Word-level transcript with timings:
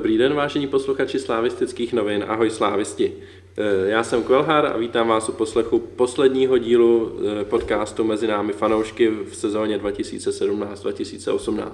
Dobrý 0.00 0.18
den, 0.18 0.34
vážení 0.34 0.66
posluchači 0.66 1.18
slávistických 1.18 1.92
novin. 1.92 2.24
Ahoj 2.28 2.50
slávisti. 2.50 3.12
Eh, 3.56 3.90
Já 3.90 4.02
jsem 4.02 4.22
Kvelhar 4.22 4.66
a 4.66 4.76
vítám 4.76 5.08
vás 5.08 5.28
u 5.28 5.32
poslechu 5.32 5.78
posledního 5.78 6.58
dílu 6.58 7.12
eh, 7.40 7.44
podcastu 7.44 8.04
Mezi 8.04 8.26
námi 8.26 8.52
fanoušky 8.52 9.10
v 9.10 9.36
sezóně 9.36 9.78
2017-2018. 9.78 11.70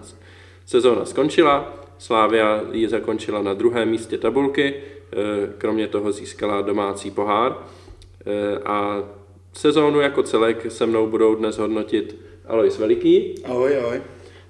Sezóna 0.67 1.05
skončila, 1.05 1.75
Slávia 1.99 2.63
ji 2.73 2.89
zakončila 2.89 3.43
na 3.43 3.55
druhém 3.55 3.89
místě 3.89 4.19
tabulky, 4.19 4.75
eh, 4.75 5.17
kromě 5.59 5.87
toho 5.89 6.13
získala 6.13 6.63
domácí 6.63 7.11
pohár 7.11 7.57
a 8.65 9.05
sezónu 9.53 10.01
jako 10.01 10.23
celek 10.23 10.73
se 10.73 10.87
mnou 10.87 11.07
budou 11.07 11.35
dnes 11.35 11.59
hodnotit 11.59 12.17
Alois 12.47 12.79
Veliký, 12.79 13.35
Ahoj, 13.45 13.79
ahoj. 13.79 14.03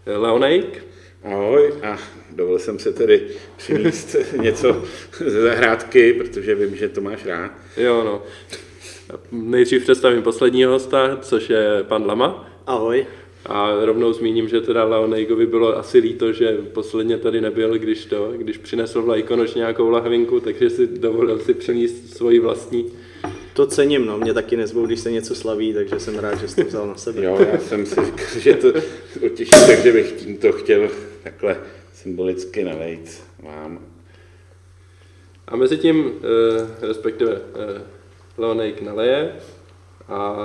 Leonejk, 0.06 0.86
Ahoj 1.26 1.72
a 1.82 1.98
dovolil 2.30 2.58
jsem 2.58 2.78
se 2.78 2.92
tedy 2.92 3.22
přinést 3.56 4.16
něco 4.42 4.84
ze 5.26 5.42
zahrádky, 5.42 6.12
protože 6.12 6.54
vím, 6.54 6.76
že 6.76 6.88
to 6.88 7.00
máš 7.00 7.26
rád. 7.26 7.50
Jo, 7.76 8.04
no. 8.04 8.22
Nejdřív 9.32 9.82
představím 9.82 10.22
posledního 10.22 10.72
hosta, 10.72 11.18
což 11.22 11.50
je 11.50 11.84
pan 11.88 12.06
Lama. 12.06 12.48
Ahoj. 12.66 13.06
A 13.46 13.84
rovnou 13.84 14.12
zmíním, 14.12 14.48
že 14.48 14.60
teda 14.60 14.84
Leonejkovi 14.84 15.46
bylo 15.46 15.78
asi 15.78 15.98
líto, 15.98 16.32
že 16.32 16.58
posledně 16.72 17.18
tady 17.18 17.40
nebyl, 17.40 17.78
když 17.78 18.04
to, 18.04 18.32
když 18.36 18.58
přinesl 18.58 19.02
vlajkonož 19.02 19.54
nějakou 19.54 19.90
lahvinku, 19.90 20.40
takže 20.40 20.70
si 20.70 20.86
dovolil 20.86 21.38
si 21.38 21.54
přenést 21.54 22.16
svoji 22.16 22.40
vlastní. 22.40 22.92
To 23.52 23.66
cením, 23.66 24.06
no, 24.06 24.18
mě 24.18 24.34
taky 24.34 24.56
nezvou, 24.56 24.86
když 24.86 25.00
se 25.00 25.10
něco 25.10 25.34
slaví, 25.34 25.74
takže 25.74 26.00
jsem 26.00 26.18
rád, 26.18 26.40
že 26.40 26.48
jsi 26.48 26.56
to 26.56 26.68
vzal 26.68 26.86
na 26.86 26.96
sebe. 26.96 27.24
Jo, 27.24 27.46
já 27.52 27.58
jsem 27.58 27.86
si 27.86 27.94
říkal, 27.94 28.26
že 28.38 28.54
to 28.54 28.72
potěší, 29.20 29.66
takže 29.66 29.92
bych 29.92 30.12
tímto 30.12 30.52
chtěl 30.52 30.88
takhle 31.26 31.56
symbolicky 31.92 32.64
nalejt 32.64 33.22
vám. 33.42 33.78
A 35.48 35.56
mezi 35.56 35.78
tím, 35.78 36.12
eh, 36.22 36.86
respektive 36.86 37.32
eh, 37.32 37.82
Leonejk 38.38 38.82
naleje 38.82 39.36
a 40.08 40.36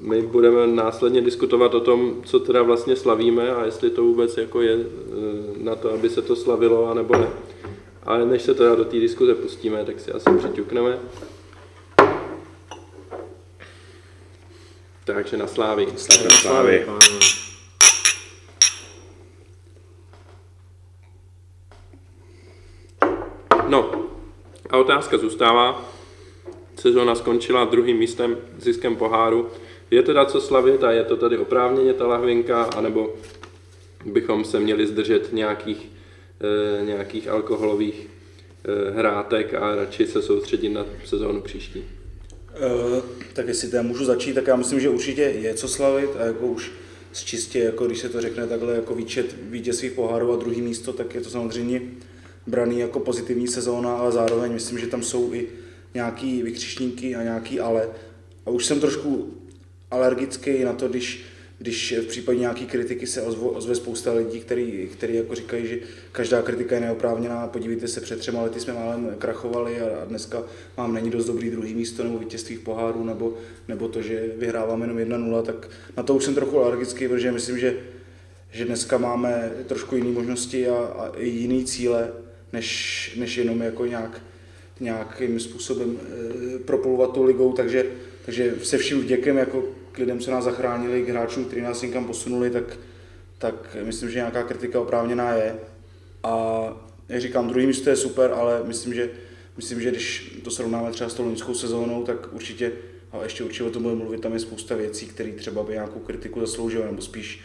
my 0.00 0.22
budeme 0.22 0.66
následně 0.66 1.20
diskutovat 1.20 1.74
o 1.74 1.80
tom, 1.80 2.22
co 2.24 2.40
teda 2.40 2.62
vlastně 2.62 2.96
slavíme 2.96 3.54
a 3.54 3.64
jestli 3.64 3.90
to 3.90 4.02
vůbec 4.02 4.36
jako 4.36 4.62
je 4.62 4.74
eh, 4.74 5.64
na 5.64 5.74
to, 5.76 5.92
aby 5.92 6.10
se 6.10 6.22
to 6.22 6.36
slavilo, 6.36 6.90
anebo 6.90 7.16
ne. 7.16 7.28
Ale 8.02 8.26
než 8.26 8.42
se 8.42 8.54
teda 8.54 8.74
do 8.74 8.84
té 8.84 9.00
diskuze 9.00 9.34
pustíme, 9.34 9.84
tak 9.84 10.00
si 10.00 10.12
asi 10.12 10.30
přiťukneme. 10.38 10.98
Takže 15.04 15.36
na 15.36 15.46
slávy. 15.46 15.86
Na 15.86 16.30
slávy. 16.30 16.84
No, 16.86 16.98
a 24.70 24.76
otázka 24.76 25.18
zůstává. 25.18 25.92
Sezóna 26.76 27.14
skončila 27.14 27.64
druhým 27.64 27.98
místem 27.98 28.36
ziskem 28.58 28.96
poháru. 28.96 29.48
Je 29.90 30.02
teda 30.02 30.24
co 30.24 30.40
slavit 30.40 30.84
a 30.84 30.92
je 30.92 31.04
to 31.04 31.16
tady 31.16 31.38
oprávněně 31.38 31.94
ta 31.94 32.06
lahvinka, 32.06 32.62
anebo 32.62 33.14
bychom 34.04 34.44
se 34.44 34.60
měli 34.60 34.86
zdržet 34.86 35.32
nějakých, 35.32 35.88
e, 36.80 36.84
nějakých 36.84 37.28
alkoholových 37.28 38.06
e, 38.64 38.90
hrátek 38.90 39.54
a 39.54 39.74
radši 39.74 40.06
se 40.06 40.22
soustředit 40.22 40.68
na 40.68 40.86
sezónu 41.04 41.40
příští. 41.40 41.84
Uh, 42.58 43.02
tak 43.32 43.48
jestli 43.48 43.68
teda 43.68 43.82
můžu 43.82 44.04
začít, 44.04 44.34
tak 44.34 44.46
já 44.46 44.56
myslím, 44.56 44.80
že 44.80 44.88
určitě 44.88 45.22
je 45.22 45.54
co 45.54 45.68
slavit 45.68 46.10
a 46.18 46.24
jako 46.24 46.46
už 46.46 46.72
z 47.12 47.24
čistě, 47.24 47.58
jako 47.58 47.86
když 47.86 47.98
se 47.98 48.08
to 48.08 48.20
řekne 48.20 48.46
takhle 48.46 48.74
jako 48.74 48.94
výčet 48.94 49.36
vítězství 49.40 49.90
poháru 49.90 50.32
a 50.32 50.36
druhý 50.36 50.62
místo, 50.62 50.92
tak 50.92 51.14
je 51.14 51.20
to 51.20 51.30
samozřejmě 51.30 51.82
braný 52.48 52.78
jako 52.78 53.00
pozitivní 53.00 53.48
sezóna, 53.48 53.96
ale 53.96 54.12
zároveň 54.12 54.52
myslím, 54.52 54.78
že 54.78 54.86
tam 54.86 55.02
jsou 55.02 55.34
i 55.34 55.46
nějaký 55.94 56.42
vykřičníky 56.42 57.14
a 57.14 57.22
nějaký 57.22 57.60
ale. 57.60 57.88
A 58.46 58.50
už 58.50 58.66
jsem 58.66 58.80
trošku 58.80 59.34
alergický 59.90 60.64
na 60.64 60.72
to, 60.72 60.88
když, 60.88 61.24
když 61.58 61.94
v 61.98 62.06
případě 62.06 62.38
nějaký 62.38 62.66
kritiky 62.66 63.06
se 63.06 63.22
ozve, 63.22 63.42
ozve 63.42 63.74
spousta 63.74 64.12
lidí, 64.12 64.40
který, 64.40 64.88
který 64.92 65.14
jako 65.14 65.34
říkají, 65.34 65.66
že 65.66 65.78
každá 66.12 66.42
kritika 66.42 66.74
je 66.74 66.80
neoprávněná. 66.80 67.46
Podívejte 67.46 67.88
se, 67.88 68.00
před 68.00 68.18
třema 68.18 68.42
lety 68.42 68.60
jsme 68.60 68.72
málem 68.72 69.14
krachovali 69.18 69.80
a, 69.80 70.04
dneska 70.04 70.42
mám 70.76 70.94
není 70.94 71.10
dost 71.10 71.26
dobrý 71.26 71.50
druhý 71.50 71.74
místo 71.74 72.04
nebo 72.04 72.18
vítězství 72.18 72.56
v 72.56 72.60
poháru 72.60 73.04
nebo, 73.04 73.34
nebo 73.68 73.88
to, 73.88 74.02
že 74.02 74.28
vyhráváme 74.36 74.86
jenom 74.86 74.98
1-0, 74.98 75.42
tak 75.42 75.70
na 75.96 76.02
to 76.02 76.14
už 76.14 76.24
jsem 76.24 76.34
trochu 76.34 76.58
alergický, 76.58 77.08
protože 77.08 77.32
myslím, 77.32 77.58
že, 77.58 77.76
že 78.50 78.64
dneska 78.64 78.98
máme 78.98 79.52
trošku 79.66 79.96
jiné 79.96 80.10
možnosti 80.10 80.68
a, 80.68 80.76
a 80.76 81.12
i 81.16 81.28
jiný 81.28 81.64
cíle, 81.64 82.12
než, 82.52 83.12
než 83.16 83.36
jenom 83.36 83.60
jako 83.60 83.86
nějak, 83.86 84.22
nějakým 84.80 85.40
způsobem 85.40 85.96
e, 85.96 86.58
propulovat 86.58 87.12
tou 87.14 87.24
ligou, 87.24 87.52
takže, 87.52 87.86
takže 88.26 88.54
se 88.62 88.78
vším 88.78 89.00
vděkem 89.00 89.36
jako 89.36 89.64
k 89.92 89.98
lidem, 89.98 90.18
co 90.18 90.30
nás 90.30 90.44
zachránili, 90.44 91.02
k 91.02 91.08
hráčům, 91.08 91.44
kteří 91.44 91.60
nás 91.60 91.82
někam 91.82 92.04
posunuli, 92.04 92.50
tak, 92.50 92.78
tak 93.38 93.76
myslím, 93.82 94.10
že 94.10 94.18
nějaká 94.18 94.42
kritika 94.42 94.80
oprávněná 94.80 95.34
je. 95.34 95.56
A 96.22 96.66
jak 97.08 97.20
říkám, 97.20 97.48
druhý 97.48 97.66
místo 97.66 97.90
je 97.90 97.96
super, 97.96 98.32
ale 98.32 98.62
myslím, 98.64 98.94
že, 98.94 99.10
myslím, 99.56 99.80
že 99.80 99.90
když 99.90 100.38
to 100.44 100.50
srovnáme 100.50 100.90
třeba 100.90 101.10
s 101.10 101.14
tou 101.14 101.24
loňskou 101.24 101.54
sezónou, 101.54 102.04
tak 102.04 102.32
určitě, 102.32 102.72
a 103.12 103.22
ještě 103.22 103.44
určitě 103.44 103.64
o 103.64 103.70
tom 103.70 103.82
budeme 103.82 104.00
mluvit, 104.02 104.20
tam 104.20 104.32
je 104.32 104.40
spousta 104.40 104.76
věcí, 104.76 105.06
které 105.06 105.32
třeba 105.32 105.62
by 105.62 105.72
nějakou 105.72 105.98
kritiku 105.98 106.40
zasloužily, 106.40 106.84
nebo 106.84 107.02
spíš 107.02 107.40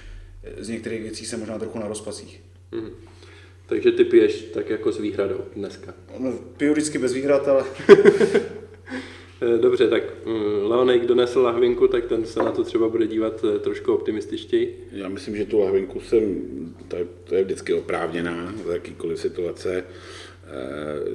z 0.57 0.69
některých 0.69 1.01
věcí 1.01 1.25
jsem 1.25 1.39
možná 1.39 1.59
trochu 1.59 1.79
na 1.79 1.87
rozpacích. 1.87 2.41
Mhm. 2.71 2.91
Takže 3.65 3.91
ty 3.91 4.03
piješ 4.03 4.41
tak 4.41 4.69
jako 4.69 4.91
s 4.91 4.99
výhradou 4.99 5.41
dneska. 5.55 5.93
No, 6.19 6.33
piju 6.57 6.71
vždycky 6.71 6.97
bez 6.97 7.13
výhrad, 7.13 7.47
ale 7.47 7.63
Eh, 9.43 9.57
Dobře, 9.57 9.87
tak 9.87 10.03
mm, 10.25 10.71
Leonek 10.71 11.05
donesl 11.05 11.41
lahvinku, 11.41 11.87
tak 11.87 12.05
ten 12.05 12.25
se 12.25 12.39
na 12.39 12.51
to 12.51 12.63
třeba 12.63 12.89
bude 12.89 13.07
dívat 13.07 13.45
eh, 13.55 13.59
trošku 13.59 13.93
optimističtěji. 13.93 14.87
Já 14.91 15.09
myslím, 15.09 15.35
že 15.35 15.45
tu 15.45 15.59
lahvinku 15.59 15.99
jsem, 15.99 16.41
to 16.87 16.95
je, 16.95 17.07
to 17.23 17.35
je 17.35 17.43
vždycky 17.43 17.73
oprávněná 17.73 18.53
za 18.65 18.73
jakýkoliv 18.73 19.19
situace. 19.19 19.77
E, 19.77 19.83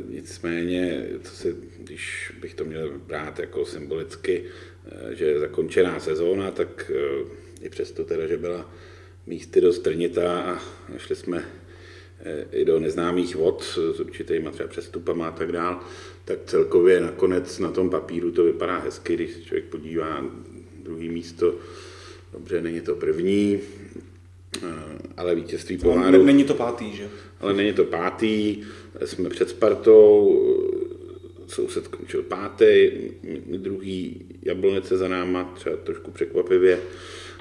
nicméně, 0.09 1.07
co 1.23 1.37
se, 1.37 1.55
když 1.79 2.33
bych 2.41 2.55
to 2.55 2.65
měl 2.65 2.93
brát 3.07 3.39
jako 3.39 3.67
symbolicky, 3.67 4.45
e, 5.11 5.15
že 5.15 5.25
je 5.25 5.39
zakončená 5.39 6.01
sezóna, 6.01 6.51
tak 6.51 6.91
e, 6.95 7.65
i 7.65 7.69
přesto 7.69 8.05
teda, 8.05 8.27
že 8.27 8.37
byla 8.37 8.75
místy 9.27 9.61
dost 9.61 9.79
trnitá 9.79 10.41
a 10.41 10.59
šli 10.99 11.17
jsme 11.17 11.45
i 12.53 12.65
do 12.65 12.81
neznámých 12.81 13.37
vod 13.37 13.63
s 13.63 14.01
určitýma 14.01 14.51
třeba 14.51 14.69
přestupama 14.69 15.29
a 15.29 15.31
tak 15.31 15.53
dál, 15.53 15.81
tak 16.25 16.39
celkově 16.47 17.01
nakonec 17.01 17.59
na 17.59 17.71
tom 17.71 17.91
papíru 17.91 18.33
to 18.33 18.45
vypadá 18.45 18.79
hezky, 18.79 19.15
když 19.15 19.33
se 19.33 19.43
člověk 19.43 19.65
podívá 19.65 20.25
druhý 20.83 21.09
místo, 21.09 21.55
dobře, 22.33 22.63
není 22.63 22.81
to 22.81 22.95
první, 22.95 23.61
eh, 24.63 24.69
ale 25.17 25.35
vítězství 25.35 25.79
poháru, 25.79 26.25
není 26.25 26.45
to 26.45 26.55
pátý, 26.55 26.97
že? 26.97 27.09
ale 27.41 27.55
není 27.55 27.73
to 27.73 27.85
pátý, 27.85 28.63
jsme 29.05 29.29
před 29.29 29.49
Spartou, 29.49 30.35
soused 31.47 31.85
skončil 31.85 32.23
pátý, 32.23 32.91
druhý 33.57 34.27
Jablonece 34.43 34.97
za 34.97 35.09
náma, 35.09 35.53
třeba 35.55 35.77
trošku 35.77 36.11
překvapivě, 36.11 36.81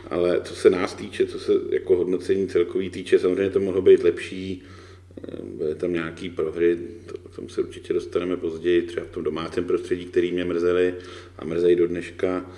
ale 0.10 0.42
co 0.44 0.56
se 0.56 0.70
nás 0.70 0.94
týče, 0.94 1.26
co 1.26 1.40
se 1.40 1.54
jako 1.70 1.96
hodnocení 1.96 2.48
celkový 2.48 2.90
týče, 2.90 3.20
samozřejmě 3.20 3.50
to 3.50 3.60
mohlo 3.60 3.82
být 3.82 4.04
lepší, 4.04 4.64
byly 5.44 5.76
tam 5.76 5.94
nějaký 5.94 6.30
prohry, 6.30 6.78
to, 7.06 7.18
k 7.18 7.36
tomu 7.36 7.50
se 7.50 7.62
určitě 7.62 7.94
dostaneme 7.94 8.38
později, 8.38 8.82
třeba 8.82 9.06
v 9.06 9.10
tom 9.10 9.24
domácím 9.24 9.64
prostředí, 9.64 10.06
který 10.06 10.32
mě 10.32 10.46
mrzeli 10.46 10.96
a 11.40 11.46
mrzejí 11.46 11.76
do 11.76 11.88
dneška, 11.88 12.52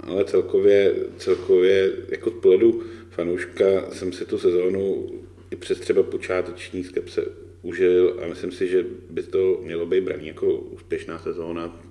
ale 0.00 0.24
celkově, 0.24 0.94
celkově 1.18 1.92
jako 2.08 2.30
z 2.30 2.34
pohledu 2.34 2.82
fanouška 3.10 3.90
jsem 3.92 4.12
si 4.12 4.24
tu 4.24 4.38
sezónu 4.38 5.10
i 5.50 5.56
přes 5.56 5.80
třeba 5.80 6.02
počáteční 6.02 6.84
skepse 6.84 7.24
užil 7.62 8.20
a 8.22 8.26
myslím 8.26 8.52
si, 8.52 8.68
že 8.68 8.86
by 9.10 9.22
to 9.22 9.60
mělo 9.62 9.86
být 9.86 10.04
braný 10.04 10.26
jako 10.26 10.54
úspěšná 10.54 11.18
sezóna. 11.18 11.82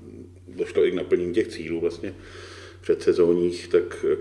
Došlo 0.47 0.85
i 0.85 0.91
k 0.91 0.94
naplnění 0.94 1.33
těch 1.33 1.47
cílů 1.47 1.79
vlastně 1.79 2.15
předsezónních, 2.81 3.67
tak 3.67 4.05
eh, 4.11 4.17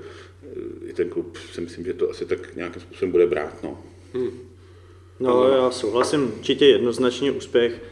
i 0.87 0.93
ten 0.93 1.09
klub 1.09 1.37
si 1.53 1.61
myslím, 1.61 1.85
že 1.85 1.95
to 1.95 2.11
asi 2.11 2.27
tak 2.27 2.57
nějakým 2.57 2.83
způsobem 2.83 3.11
bude 3.11 3.27
brát. 3.27 3.63
No. 3.63 3.79
No, 5.21 5.49
já 5.49 5.71
souhlasím, 5.71 6.33
určitě 6.39 6.67
jednoznačně 6.67 7.33
úspěch. 7.33 7.83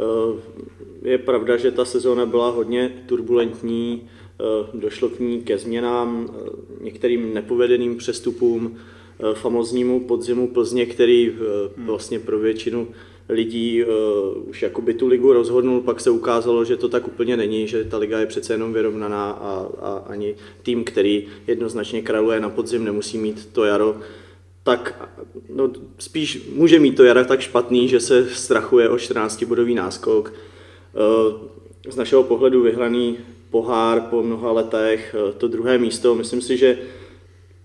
Eh, 0.00 0.58
Je 1.02 1.18
pravda, 1.18 1.56
že 1.56 1.70
ta 1.70 1.84
sezóna 1.84 2.26
byla 2.26 2.50
hodně 2.50 3.02
turbulentní, 3.06 4.08
eh, 4.08 4.44
došlo 4.74 5.08
v 5.08 5.20
ní 5.20 5.42
ke 5.42 5.58
změnám, 5.58 6.28
eh, 6.30 6.50
některým 6.80 7.34
nepovedeným 7.34 7.96
přestupům, 7.96 8.78
famoznímu 9.34 10.00
podzimu 10.00 10.48
Plzně, 10.48 10.86
který 10.86 11.34
vlastně 11.76 12.18
pro 12.18 12.38
většinu 12.38 12.88
lidí 13.28 13.84
už 14.46 14.62
jakoby 14.62 14.94
tu 14.94 15.06
ligu 15.06 15.32
rozhodnul, 15.32 15.80
pak 15.80 16.00
se 16.00 16.10
ukázalo, 16.10 16.64
že 16.64 16.76
to 16.76 16.88
tak 16.88 17.06
úplně 17.06 17.36
není, 17.36 17.68
že 17.68 17.84
ta 17.84 17.98
liga 17.98 18.18
je 18.18 18.26
přece 18.26 18.54
jenom 18.54 18.72
vyrovnaná 18.72 19.30
a, 19.30 19.68
a 19.80 20.04
ani 20.06 20.34
tým, 20.62 20.84
který 20.84 21.26
jednoznačně 21.46 22.02
kraluje 22.02 22.40
na 22.40 22.48
podzim, 22.48 22.84
nemusí 22.84 23.18
mít 23.18 23.48
to 23.52 23.64
jaro 23.64 23.96
tak 24.68 25.10
no, 25.48 25.70
spíš 25.98 26.48
může 26.54 26.78
mít 26.78 26.96
to 26.96 27.04
jara 27.04 27.24
tak 27.24 27.40
špatný, 27.40 27.88
že 27.88 28.00
se 28.00 28.28
strachuje 28.28 28.88
o 28.88 28.96
14-bodový 28.96 29.74
náskok. 29.74 30.32
Z 31.88 31.96
našeho 31.96 32.22
pohledu 32.22 32.62
vyhraný 32.62 33.16
pohár 33.50 34.00
po 34.00 34.22
mnoha 34.22 34.52
letech, 34.52 35.14
to 35.38 35.48
druhé 35.48 35.78
místo, 35.78 36.14
myslím 36.14 36.40
si, 36.40 36.56
že 36.56 36.78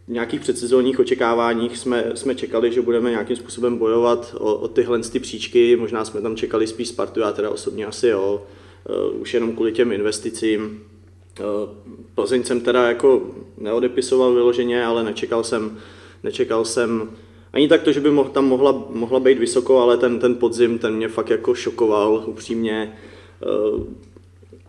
nějakých 0.07 0.39
předsezónních 0.39 0.99
očekáváních 0.99 1.77
jsme, 1.77 2.11
jsme 2.13 2.35
čekali, 2.35 2.73
že 2.73 2.81
budeme 2.81 3.09
nějakým 3.09 3.35
způsobem 3.35 3.77
bojovat 3.77 4.35
o, 4.39 4.55
o 4.55 4.67
tyhle 4.67 4.99
ty 4.99 5.19
příčky, 5.19 5.75
možná 5.75 6.05
jsme 6.05 6.21
tam 6.21 6.35
čekali 6.35 6.67
spíš 6.67 6.87
Spartu, 6.87 7.19
já 7.19 7.31
teda 7.31 7.49
osobně 7.49 7.85
asi 7.85 8.07
jo, 8.07 8.45
uh, 9.13 9.21
už 9.21 9.33
jenom 9.33 9.53
kvůli 9.53 9.71
těm 9.71 9.91
investicím. 9.91 10.83
Uh, 11.39 11.45
Plzeň 12.15 12.43
jsem 12.43 12.61
teda 12.61 12.87
jako 12.87 13.21
neodepisoval 13.57 14.33
vyloženě, 14.33 14.85
ale 14.85 15.03
nečekal 15.03 15.43
jsem, 15.43 15.77
nečekal 16.23 16.65
jsem 16.65 17.09
ani 17.53 17.67
tak 17.67 17.83
to, 17.83 17.91
že 17.91 17.99
by 17.99 18.11
moh, 18.11 18.29
tam 18.29 18.45
mohla, 18.45 18.85
mohla 18.89 19.19
být 19.19 19.39
vysoko, 19.39 19.79
ale 19.79 19.97
ten, 19.97 20.19
ten 20.19 20.35
podzim, 20.35 20.79
ten 20.79 20.95
mě 20.95 21.07
fakt 21.07 21.29
jako 21.29 21.55
šokoval 21.55 22.23
upřímně. 22.25 22.97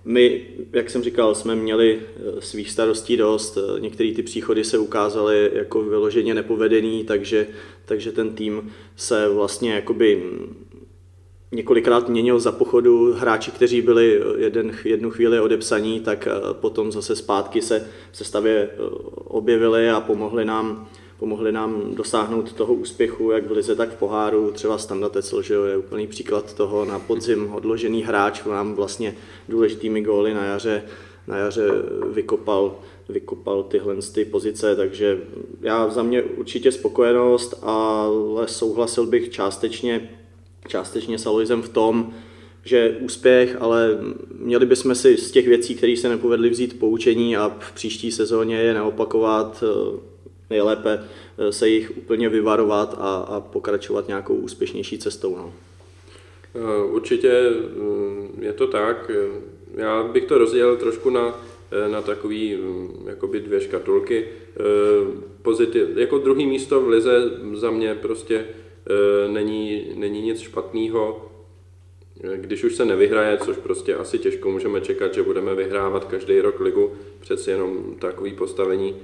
My, 0.05 0.47
jak 0.73 0.91
jsem 0.91 1.03
říkal, 1.03 1.35
jsme 1.35 1.57
měli 1.57 2.01
eh, 2.01 2.41
svých 2.41 2.71
starostí 2.71 3.17
dost, 3.17 3.59
eh, 3.59 3.81
některé 3.81 4.13
ty 4.13 4.23
příchody 4.23 4.65
se 4.65 4.79
ukázaly 4.79 5.51
jako 5.55 5.83
vyloženě 5.83 6.35
nepovedený, 6.35 7.05
takže, 7.05 7.47
takže 7.85 8.13
ten 8.13 8.35
tým 8.35 8.73
se 8.97 9.29
vlastně 9.29 9.73
jakoby 9.73 10.23
několikrát 11.53 12.09
měnil 12.09 12.41
za 12.41 12.53
pochodu. 12.53 13.13
Hráči, 13.13 13.51
kteří 13.51 13.83
byli 13.83 14.21
jeden, 14.37 14.77
jednu 14.85 15.11
chvíli 15.11 15.41
odepsaní, 15.41 16.01
tak 16.01 16.27
eh, 16.27 16.55
potom 16.55 16.93
zase 16.93 17.17
zpátky 17.17 17.63
se 17.63 17.89
v 18.13 18.17
sestavě 18.17 18.71
objevili 19.15 19.91
a 19.91 20.01
pomohli 20.01 20.45
nám 20.45 20.89
pomohli 21.25 21.53
nám 21.53 21.95
dosáhnout 21.95 22.53
toho 22.53 22.75
úspěchu, 22.75 23.31
jak 23.31 23.47
v 23.47 23.51
lize, 23.51 23.77
tak 23.77 23.91
v 23.91 23.97
poháru. 23.97 24.51
Třeba 24.51 24.79
Standa 24.79 25.09
Tecel, 25.09 25.43
že 25.43 25.55
je 25.55 25.77
úplný 25.77 26.07
příklad 26.07 26.55
toho 26.55 26.85
na 26.85 26.99
podzim 26.99 27.53
odložený 27.55 28.03
hráč, 28.03 28.45
nám 28.45 28.75
vlastně 28.75 29.17
důležitými 29.49 30.03
góly 30.03 30.35
na 30.35 30.45
jaře, 30.45 30.83
na 31.27 31.37
jaře 31.37 31.69
vykopal, 32.13 32.77
vykopal 33.09 33.63
tyhle 33.63 33.97
ty 34.15 34.25
pozice, 34.25 34.77
takže 34.77 35.19
já 35.61 35.89
za 35.89 36.03
mě 36.03 36.23
určitě 36.23 36.73
spokojenost, 36.73 37.55
ale 37.63 38.49
souhlasil 38.49 39.07
bych 39.07 39.31
částečně, 39.31 40.11
částečně 40.69 41.19
s 41.19 41.27
Aloisem 41.27 41.63
v 41.63 41.69
tom, 41.69 42.13
že 42.65 42.97
úspěch, 43.01 43.57
ale 43.61 43.99
měli 44.39 44.67
bychom 44.67 44.95
si 44.95 45.17
z 45.17 45.31
těch 45.31 45.49
věcí, 45.49 45.75
které 45.75 45.97
se 45.97 46.09
nepovedly 46.09 46.51
vzít 46.51 46.79
poučení 46.79 47.37
a 47.37 47.57
v 47.59 47.73
příští 47.73 48.13
sezóně 48.13 48.57
je 48.57 48.75
neopakovat 48.75 49.65
nejlépe 50.51 51.05
eh, 51.39 51.53
se 51.53 51.69
jich 51.69 51.97
úplně 51.97 52.29
vyvarovat 52.29 52.95
a, 52.99 53.17
a 53.17 53.41
pokračovat 53.41 54.09
nějakou 54.09 54.35
úspěšnější 54.35 54.99
cestou. 54.99 55.37
No. 55.37 55.53
Eh, 56.55 56.85
určitě 56.85 57.51
mm, 57.77 58.39
je 58.41 58.53
to 58.53 58.67
tak. 58.67 59.11
Já 59.75 60.03
bych 60.03 60.25
to 60.25 60.39
rozdělil 60.39 60.77
trošku 60.77 61.11
na, 61.11 61.41
eh, 61.71 61.89
na 61.89 62.03
takový 62.03 62.57
mm, 62.57 63.09
jakoby 63.09 63.41
dvě 63.41 63.61
škatulky. 63.61 64.29
Pozitiv, 65.43 65.97
jako 65.97 66.19
druhý 66.19 66.47
místo 66.47 66.81
v 66.81 66.89
lize 66.89 67.31
za 67.55 67.71
mě 67.71 67.95
prostě 67.95 68.45
není, 69.29 69.93
není 69.95 70.23
nic 70.23 70.41
špatného. 70.41 71.31
Když 72.37 72.65
už 72.65 72.75
se 72.75 72.85
nevyhraje, 72.85 73.39
což 73.39 73.57
prostě 73.57 73.95
asi 73.95 74.19
těžko 74.19 74.51
můžeme 74.51 74.81
čekat, 74.81 75.15
že 75.15 75.23
budeme 75.23 75.55
vyhrávat 75.55 76.05
každý 76.05 76.41
rok 76.41 76.61
ligu, 76.61 76.93
přeci 77.21 77.51
jenom 77.51 77.95
takový 77.99 78.33
postavení 78.33 78.97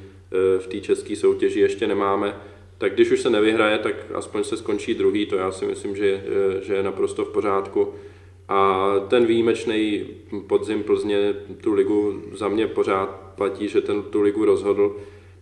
v 0.59 0.67
té 0.67 0.81
české 0.81 1.17
soutěži 1.17 1.61
ještě 1.61 1.87
nemáme, 1.87 2.37
tak 2.79 2.95
když 2.95 3.11
už 3.11 3.21
se 3.21 3.31
nevyhraje, 3.31 3.79
tak 3.79 3.95
aspoň 4.15 4.45
se 4.45 4.57
skončí 4.57 4.95
druhý, 4.95 5.27
to 5.27 5.37
já 5.37 5.53
si 5.53 5.65
myslím, 5.65 5.97
že, 5.97 6.25
že 6.63 6.75
je 6.75 6.83
naprosto 6.83 7.25
v 7.25 7.29
pořádku. 7.29 7.89
A 8.49 8.91
ten 9.09 9.27
výjimečný 9.27 10.07
podzim 10.47 10.83
Plzně 10.83 11.35
tu 11.61 11.73
ligu 11.73 12.23
za 12.33 12.49
mě 12.49 12.67
pořád 12.67 13.33
platí, 13.37 13.69
že 13.69 13.81
ten 13.81 14.03
tu 14.03 14.21
ligu 14.21 14.45
rozhodl 14.45 14.97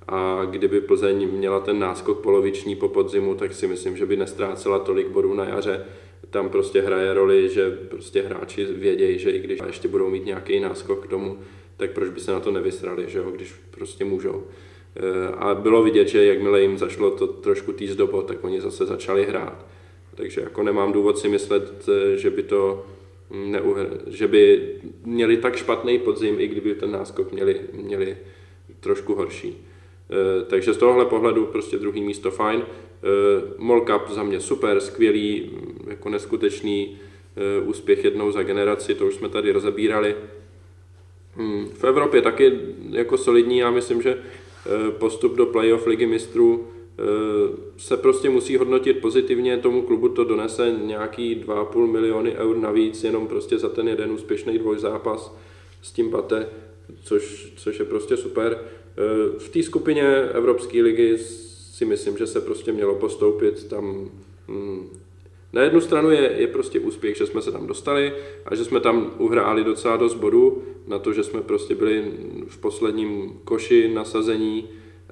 a 0.09 0.45
kdyby 0.51 0.81
Plzeň 0.81 1.29
měla 1.29 1.61
ten 1.61 1.79
náskok 1.79 2.21
poloviční 2.21 2.77
po 2.77 2.89
podzimu, 2.89 3.35
tak 3.35 3.55
si 3.55 3.67
myslím, 3.67 3.97
že 3.97 4.07
by 4.07 4.17
nestrácela 4.17 4.79
tolik 4.79 5.09
bodů 5.09 5.35
na 5.35 5.45
jaře. 5.45 5.85
Tam 6.31 6.49
prostě 6.49 6.81
hraje 6.81 7.15
roli, 7.15 7.49
že 7.49 7.71
prostě 7.71 8.23
hráči 8.23 8.65
vědějí, 8.65 9.19
že 9.19 9.31
i 9.31 9.39
když 9.39 9.61
ještě 9.67 9.89
budou 9.89 10.11
mít 10.11 10.25
nějaký 10.25 10.61
náskok 10.61 11.07
k 11.07 11.11
tomu, 11.11 11.39
tak 11.77 11.91
proč 11.91 12.11
by 12.11 12.21
se 12.21 12.33
na 12.33 12.41
to 12.41 12.51
nevysrali, 12.51 13.05
že 13.09 13.19
jo, 13.19 13.31
když 13.31 13.53
prostě 13.71 14.05
můžou. 14.05 14.45
Eh, 14.99 15.35
a 15.39 15.55
bylo 15.55 15.83
vidět, 15.83 16.09
že 16.09 16.25
jakmile 16.25 16.63
jim 16.63 16.79
zašlo 16.79 17.11
to 17.11 17.27
trošku 17.27 17.73
týz 17.73 17.97
do 17.97 18.07
tak 18.07 18.45
oni 18.45 18.61
zase 18.61 18.87
začali 18.87 19.25
hrát. 19.25 19.67
Takže 20.15 20.41
jako 20.41 20.63
nemám 20.63 20.93
důvod 20.93 21.19
si 21.19 21.29
myslet, 21.29 21.89
eh, 21.89 22.17
že 22.17 22.31
by 22.31 22.43
to 22.43 22.87
neuhr, 23.31 23.87
že 24.07 24.29
by 24.29 24.73
měli 25.05 25.37
tak 25.37 25.57
špatný 25.57 25.99
podzim, 25.99 26.41
i 26.41 26.49
kdyby 26.49 26.75
ten 26.75 26.91
náskok 26.91 27.33
měli, 27.33 27.61
měli 27.73 28.17
trošku 28.81 29.15
horší. 29.15 29.57
Eh, 30.11 30.45
takže 30.45 30.75
z 30.75 30.77
tohohle 30.77 31.05
pohledu 31.05 31.47
prostě 31.47 31.79
druhý 31.79 32.03
místo 32.03 32.31
fajn. 32.31 32.63
Mall 33.59 33.81
Cup 33.81 34.11
za 34.11 34.23
mě 34.23 34.41
super, 34.41 34.81
skvělý, 34.81 35.51
jako 35.87 36.09
neskutečný 36.09 36.99
úspěch 37.65 38.05
jednou 38.05 38.31
za 38.31 38.43
generaci, 38.43 38.95
to 38.95 39.07
už 39.07 39.15
jsme 39.15 39.29
tady 39.29 39.53
rozebírali. 39.53 40.17
Hmm, 41.37 41.69
v 41.69 41.85
Evropě 41.85 42.23
taky 42.23 42.53
jako 42.91 43.19
solidní, 43.19 43.59
já 43.59 43.71
myslím, 43.71 44.03
že 44.03 44.19
postup 44.91 45.37
do 45.37 45.47
playoff 45.47 45.87
ligy 45.87 46.07
mistrů 46.07 46.69
eh, 46.69 47.03
se 47.77 47.97
prostě 47.97 48.31
musí 48.31 48.57
hodnotit 48.57 49.01
pozitivně, 49.01 49.59
tomu 49.59 49.83
klubu 49.83 50.09
to 50.09 50.25
donese 50.25 50.77
nějaký 50.83 51.45
2,5 51.47 51.87
miliony 51.87 52.37
eur 52.37 52.57
navíc, 52.57 53.05
jenom 53.05 53.27
prostě 53.27 53.59
za 53.59 53.69
ten 53.69 53.89
jeden 53.89 54.13
úspěšný 54.13 54.59
dvojzápas 54.59 55.37
s 55.83 55.93
tím 55.93 56.11
Bate, 56.11 56.49
což, 57.03 57.53
což 57.57 57.79
je 57.79 57.85
prostě 57.85 58.17
super. 58.17 58.59
Eh, 58.63 59.39
v 59.39 59.49
té 59.49 59.63
skupině 59.63 60.17
Evropské 60.33 60.83
ligy 60.83 61.19
si 61.73 61.85
myslím, 61.85 62.17
že 62.17 62.27
se 62.27 62.41
prostě 62.41 62.73
mělo 62.73 62.95
postoupit 62.95 63.65
tam 63.65 64.11
hm, 64.49 64.89
na 65.53 65.63
jednu 65.63 65.81
stranu 65.81 66.11
je, 66.11 66.33
je 66.37 66.47
prostě 66.47 66.81
úspěch, 66.81 67.17
že 67.17 67.27
jsme 67.27 67.43
se 67.43 67.53
tam 67.53 67.67
dostali 67.67 68.13
a 68.47 68.55
že 68.55 68.65
jsme 68.65 68.81
tam 68.81 69.15
uhráli 69.19 69.65
docela 69.65 69.97
dost 69.97 70.15
bodů 70.15 70.63
na 70.89 70.99
to, 70.99 71.13
že 71.13 71.25
jsme 71.25 71.43
prostě 71.43 71.75
byli 71.75 72.05
v 72.47 72.59
posledním 72.59 73.41
koši 73.45 73.91
nasazení 73.95 74.69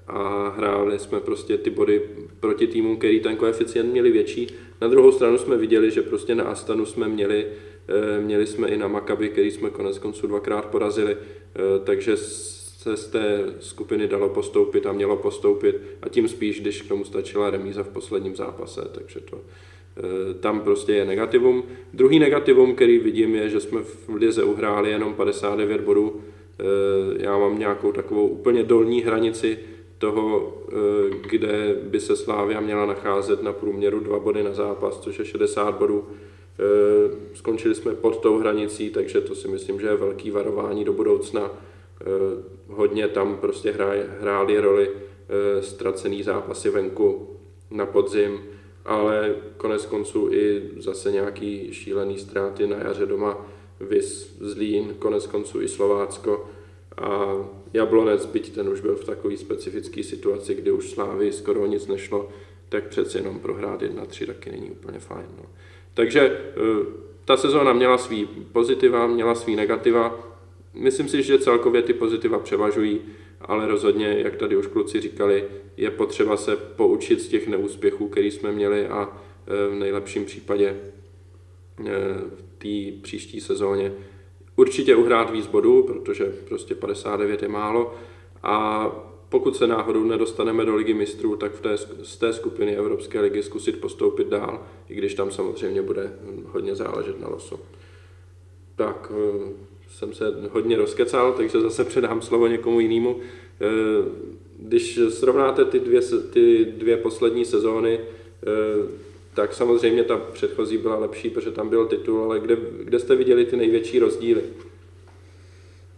a 0.06 0.48
hráli 0.48 0.98
jsme 0.98 1.20
prostě 1.20 1.58
ty 1.58 1.70
body 1.70 2.02
proti 2.40 2.66
týmům, 2.66 2.96
který 2.96 3.20
ten 3.20 3.36
koeficient 3.36 3.92
měli 3.92 4.10
větší. 4.10 4.46
Na 4.80 4.88
druhou 4.88 5.12
stranu 5.12 5.38
jsme 5.38 5.56
viděli, 5.56 5.90
že 5.90 6.02
prostě 6.02 6.34
na 6.34 6.44
Astanu 6.44 6.86
jsme 6.86 7.08
měli, 7.08 7.46
eh, 7.88 8.20
měli 8.20 8.46
jsme 8.46 8.68
i 8.68 8.76
na 8.76 8.88
Makaby, 8.88 9.28
který 9.28 9.50
jsme 9.50 9.70
konec 9.70 9.98
konců 9.98 10.26
dvakrát 10.26 10.66
porazili, 10.66 11.16
eh, 11.16 11.58
takže 11.84 12.16
se 12.16 12.96
z 12.96 13.08
té 13.08 13.54
skupiny 13.60 14.08
dalo 14.08 14.28
postoupit 14.28 14.86
a 14.86 14.92
mělo 14.92 15.16
postoupit 15.16 15.76
a 16.02 16.08
tím 16.08 16.28
spíš, 16.28 16.60
když 16.60 16.82
k 16.82 16.88
tomu 16.88 17.04
stačila 17.04 17.50
remíza 17.50 17.82
v 17.82 17.88
posledním 17.88 18.36
zápase, 18.36 18.88
takže 18.94 19.20
to, 19.20 19.40
tam 20.40 20.60
prostě 20.60 20.92
je 20.92 21.04
negativum. 21.04 21.64
Druhý 21.94 22.18
negativum, 22.18 22.74
který 22.74 22.98
vidím, 22.98 23.34
je, 23.34 23.48
že 23.48 23.60
jsme 23.60 23.80
v 23.82 24.14
lize 24.14 24.44
uhráli 24.44 24.90
jenom 24.90 25.14
59 25.14 25.80
bodů. 25.80 26.20
Eh, 26.60 26.64
já 27.22 27.38
mám 27.38 27.58
nějakou 27.58 27.92
takovou 27.92 28.28
úplně 28.28 28.62
dolní 28.62 29.02
hranici 29.02 29.58
toho, 29.98 30.54
eh, 30.68 30.74
kde 31.28 31.76
by 31.82 32.00
se 32.00 32.16
Slávia 32.16 32.60
měla 32.60 32.86
nacházet 32.86 33.42
na 33.42 33.52
průměru 33.52 34.00
dva 34.00 34.18
body 34.18 34.42
na 34.42 34.52
zápas, 34.52 35.00
což 35.00 35.18
je 35.18 35.24
60 35.24 35.74
bodů. 35.74 36.04
Skončili 37.34 37.74
jsme 37.74 37.94
pod 37.94 38.20
tou 38.20 38.38
hranicí, 38.38 38.90
takže 38.90 39.20
to 39.20 39.34
si 39.34 39.48
myslím, 39.48 39.80
že 39.80 39.86
je 39.86 39.96
velký 39.96 40.30
varování 40.30 40.84
do 40.84 40.92
budoucna. 40.92 41.50
Hodně 42.68 43.08
tam 43.08 43.36
prostě 43.36 43.74
hráli 44.20 44.60
roli 44.60 44.90
ztracený 45.60 46.22
zápasy 46.22 46.70
venku 46.70 47.28
na 47.70 47.86
podzim, 47.86 48.40
ale 48.86 49.34
konec 49.56 49.86
konců 49.86 50.28
i 50.32 50.70
zase 50.76 51.12
nějaký 51.12 51.72
šílený 51.72 52.18
ztráty 52.18 52.66
na 52.66 52.76
jaře 52.76 53.06
doma, 53.06 53.46
Vys, 53.80 54.36
Zlín, 54.40 54.94
konec 54.98 55.26
konců 55.26 55.62
i 55.62 55.68
Slovácko 55.68 56.50
a 56.96 57.34
Jablonec, 57.72 58.26
byť 58.26 58.54
ten 58.54 58.68
už 58.68 58.80
byl 58.80 58.96
v 58.96 59.04
takové 59.04 59.36
specifické 59.36 60.02
situaci, 60.02 60.54
kdy 60.54 60.70
už 60.70 60.90
Slávy 60.90 61.32
skoro 61.32 61.66
nic 61.66 61.86
nešlo, 61.86 62.28
tak 62.68 62.88
přece 62.88 63.18
jenom 63.18 63.38
prohrát 63.38 63.82
1-3 63.82 64.26
taky 64.26 64.50
není 64.50 64.70
úplně 64.70 64.98
fajn. 64.98 65.26
No. 65.38 65.44
Takže 65.94 66.20
eh, 66.20 67.06
ta 67.24 67.36
sezóna 67.36 67.72
měla 67.72 67.98
svý 67.98 68.26
pozitiva, 68.52 69.06
měla 69.06 69.34
svý 69.34 69.56
negativa. 69.56 70.36
Myslím 70.74 71.08
si, 71.08 71.22
že 71.22 71.38
celkově 71.38 71.82
ty 71.82 71.92
pozitiva 71.92 72.38
převažují 72.38 73.00
ale 73.46 73.66
rozhodně, 73.66 74.16
jak 74.18 74.36
tady 74.36 74.56
už 74.56 74.66
kluci 74.66 75.00
říkali, 75.00 75.44
je 75.76 75.90
potřeba 75.90 76.36
se 76.36 76.56
poučit 76.56 77.20
z 77.20 77.28
těch 77.28 77.48
neúspěchů, 77.48 78.08
který 78.08 78.30
jsme 78.30 78.52
měli 78.52 78.86
a 78.88 79.22
e, 79.46 79.68
v 79.68 79.74
nejlepším 79.74 80.24
případě 80.24 80.66
e, 80.68 80.76
v 82.36 82.42
té 82.58 83.02
příští 83.02 83.40
sezóně 83.40 83.92
určitě 84.56 84.96
uhrát 84.96 85.30
víc 85.30 85.46
bodů, 85.46 85.82
protože 85.82 86.24
prostě 86.24 86.74
59 86.74 87.42
je 87.42 87.48
málo 87.48 87.94
a 88.42 88.86
pokud 89.28 89.56
se 89.56 89.66
náhodou 89.66 90.04
nedostaneme 90.04 90.64
do 90.64 90.76
ligy 90.76 90.94
mistrů, 90.94 91.36
tak 91.36 91.52
v 91.52 91.60
té, 91.60 91.76
z 92.02 92.16
té 92.16 92.32
skupiny 92.32 92.76
Evropské 92.76 93.20
ligy 93.20 93.42
zkusit 93.42 93.80
postoupit 93.80 94.28
dál, 94.28 94.62
i 94.88 94.94
když 94.94 95.14
tam 95.14 95.30
samozřejmě 95.30 95.82
bude 95.82 96.12
hodně 96.46 96.74
záležet 96.74 97.20
na 97.20 97.28
losu. 97.28 97.60
Tak, 98.76 99.12
eh, 99.14 99.52
jsem 99.88 100.14
se 100.14 100.24
hodně 100.50 100.76
rozkecal, 100.76 101.32
takže 101.32 101.60
zase 101.60 101.84
předám 101.84 102.22
slovo 102.22 102.46
někomu 102.46 102.80
jinému. 102.80 103.16
Eh, 103.60 103.66
když 104.58 104.98
srovnáte 105.08 105.64
ty 105.64 105.80
dvě, 105.80 106.00
ty 106.32 106.64
dvě 106.64 106.96
poslední 106.96 107.44
sezóny, 107.44 107.98
eh, 107.98 109.06
tak 109.34 109.54
samozřejmě 109.54 110.04
ta 110.04 110.16
předchozí 110.16 110.78
byla 110.78 110.98
lepší, 110.98 111.30
protože 111.30 111.50
tam 111.50 111.68
byl 111.68 111.86
titul, 111.86 112.22
ale 112.22 112.40
kde, 112.40 112.56
kde 112.84 112.98
jste 112.98 113.16
viděli 113.16 113.44
ty 113.44 113.56
největší 113.56 113.98
rozdíly? 113.98 114.42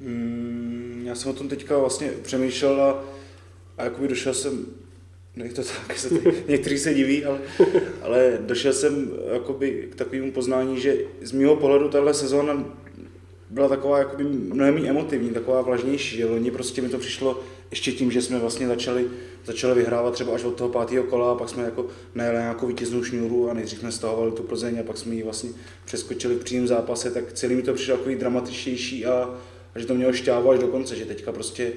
Mm, 0.00 1.02
já 1.06 1.14
jsem 1.14 1.30
o 1.30 1.34
tom 1.34 1.48
teďka 1.48 1.78
vlastně 1.78 2.12
přemýšlel 2.22 2.82
a, 2.82 3.04
a 3.78 3.84
jakoby 3.84 4.08
došel 4.08 4.34
jsem, 4.34 4.66
ne 5.36 5.48
to 5.48 5.62
tak, 5.62 5.98
se 5.98 6.14
někteří 6.48 6.78
se 6.78 6.94
diví, 6.94 7.24
ale, 7.24 7.40
ale 8.02 8.38
došel 8.40 8.72
jsem 8.72 9.12
jakoby 9.32 9.88
k 9.90 9.94
takovému 9.94 10.32
poznání, 10.32 10.80
že 10.80 10.96
z 11.22 11.32
mého 11.32 11.56
pohledu 11.56 11.88
tahle 11.88 12.14
sezóna 12.14 12.64
byla 13.50 13.68
taková 13.68 13.98
jakoby 13.98 14.24
mnohem 14.24 14.74
méně 14.74 14.88
emotivní, 14.88 15.30
taková 15.30 15.62
vlažnější, 15.62 16.16
že 16.16 16.26
loni 16.26 16.50
prostě 16.50 16.82
mi 16.82 16.88
to 16.88 16.98
přišlo 16.98 17.40
ještě 17.70 17.92
tím, 17.92 18.10
že 18.10 18.22
jsme 18.22 18.38
vlastně 18.38 18.66
začali, 18.66 19.06
začali 19.44 19.74
vyhrávat 19.74 20.14
třeba 20.14 20.34
až 20.34 20.44
od 20.44 20.54
toho 20.54 20.70
pátého 20.70 21.04
kola 21.04 21.32
a 21.32 21.34
pak 21.34 21.48
jsme 21.48 21.62
jako 21.62 21.86
najeli 22.14 22.38
nějakou 22.38 22.66
vítěznou 22.66 23.04
šňůru 23.04 23.50
a 23.50 23.54
nejdřív 23.54 23.78
jsme 23.78 23.92
stahovali 23.92 24.32
tu 24.32 24.42
Plzeň 24.42 24.78
a 24.80 24.82
pak 24.82 24.98
jsme 24.98 25.14
ji 25.14 25.22
vlastně 25.22 25.50
přeskočili 25.84 26.34
v 26.34 26.44
přímém 26.44 26.68
zápase, 26.68 27.10
tak 27.10 27.32
celý 27.32 27.54
mi 27.54 27.62
to 27.62 27.74
přišlo 27.74 27.96
takový 27.96 28.14
dramatičtější 28.14 29.06
a, 29.06 29.30
a 29.74 29.78
že 29.78 29.86
to 29.86 29.94
mělo 29.94 30.12
šťávu 30.12 30.50
až 30.50 30.58
do 30.58 30.66
konce, 30.66 30.96
že 30.96 31.04
teďka 31.04 31.32
prostě 31.32 31.72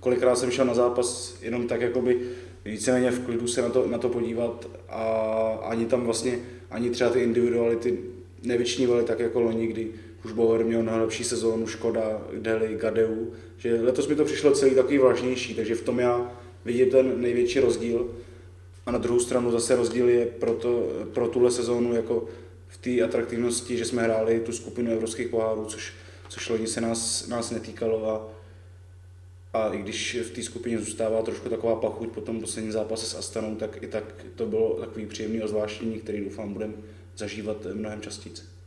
kolikrát 0.00 0.38
jsem 0.38 0.50
šel 0.50 0.64
na 0.64 0.74
zápas 0.74 1.36
jenom 1.42 1.66
tak 1.66 1.80
jakoby 1.80 2.20
víceméně 2.64 3.10
v 3.10 3.24
klidu 3.24 3.48
se 3.48 3.62
na 3.62 3.68
to, 3.68 3.86
na 3.86 3.98
to 3.98 4.08
podívat 4.08 4.68
a 4.88 5.02
ani 5.62 5.86
tam 5.86 6.04
vlastně, 6.04 6.38
ani 6.70 6.90
třeba 6.90 7.10
ty 7.10 7.20
individuality 7.20 7.98
nevyčnívaly 8.42 9.04
tak 9.04 9.20
jako 9.20 9.40
loni, 9.40 9.66
kdy 9.66 9.90
už 10.24 10.32
Bauer 10.32 10.64
měl 10.64 10.82
nejlepší 10.82 11.24
sezónu, 11.24 11.66
Škoda, 11.66 12.22
Deli, 12.38 12.76
Gadeu, 12.76 13.32
že 13.56 13.80
letos 13.80 14.08
mi 14.08 14.14
to 14.14 14.24
přišlo 14.24 14.52
celý 14.52 14.74
takový 14.74 14.98
vlažnější, 14.98 15.54
takže 15.54 15.74
v 15.74 15.82
tom 15.82 15.98
já 15.98 16.32
vidím 16.64 16.90
ten 16.90 17.20
největší 17.20 17.60
rozdíl. 17.60 18.10
A 18.86 18.90
na 18.90 18.98
druhou 18.98 19.20
stranu 19.20 19.50
zase 19.50 19.76
rozdíl 19.76 20.08
je 20.08 20.26
pro, 20.26 20.54
to, 20.54 20.88
pro 21.14 21.28
tuhle 21.28 21.50
sezónu 21.50 21.94
jako 21.94 22.24
v 22.68 22.76
té 22.76 23.02
atraktivnosti, 23.02 23.76
že 23.76 23.84
jsme 23.84 24.02
hráli 24.02 24.40
tu 24.40 24.52
skupinu 24.52 24.92
evropských 24.92 25.28
pohárů, 25.28 25.64
což, 25.64 25.92
což 26.28 26.48
loni 26.48 26.66
se 26.66 26.80
nás, 26.80 27.28
nás 27.28 27.50
netýkalo 27.50 28.10
a, 28.10 28.28
a 29.52 29.68
i 29.74 29.78
když 29.78 30.18
v 30.22 30.30
té 30.30 30.42
skupině 30.42 30.78
zůstává 30.78 31.22
trošku 31.22 31.48
taková 31.48 31.76
pachuť 31.76 32.08
po 32.08 32.20
tom 32.20 32.40
posledním 32.40 32.72
zápase 32.72 33.06
s 33.06 33.14
Astanou, 33.14 33.54
tak 33.54 33.82
i 33.82 33.86
tak 33.86 34.04
to 34.34 34.46
bylo 34.46 34.74
takový 34.80 35.06
příjemný 35.06 35.42
ozvláštění, 35.42 35.98
který 35.98 36.24
doufám 36.24 36.52
budeme 36.52 36.74
zažívat 37.16 37.66
mnohem 37.74 38.00
častěji. 38.00 38.57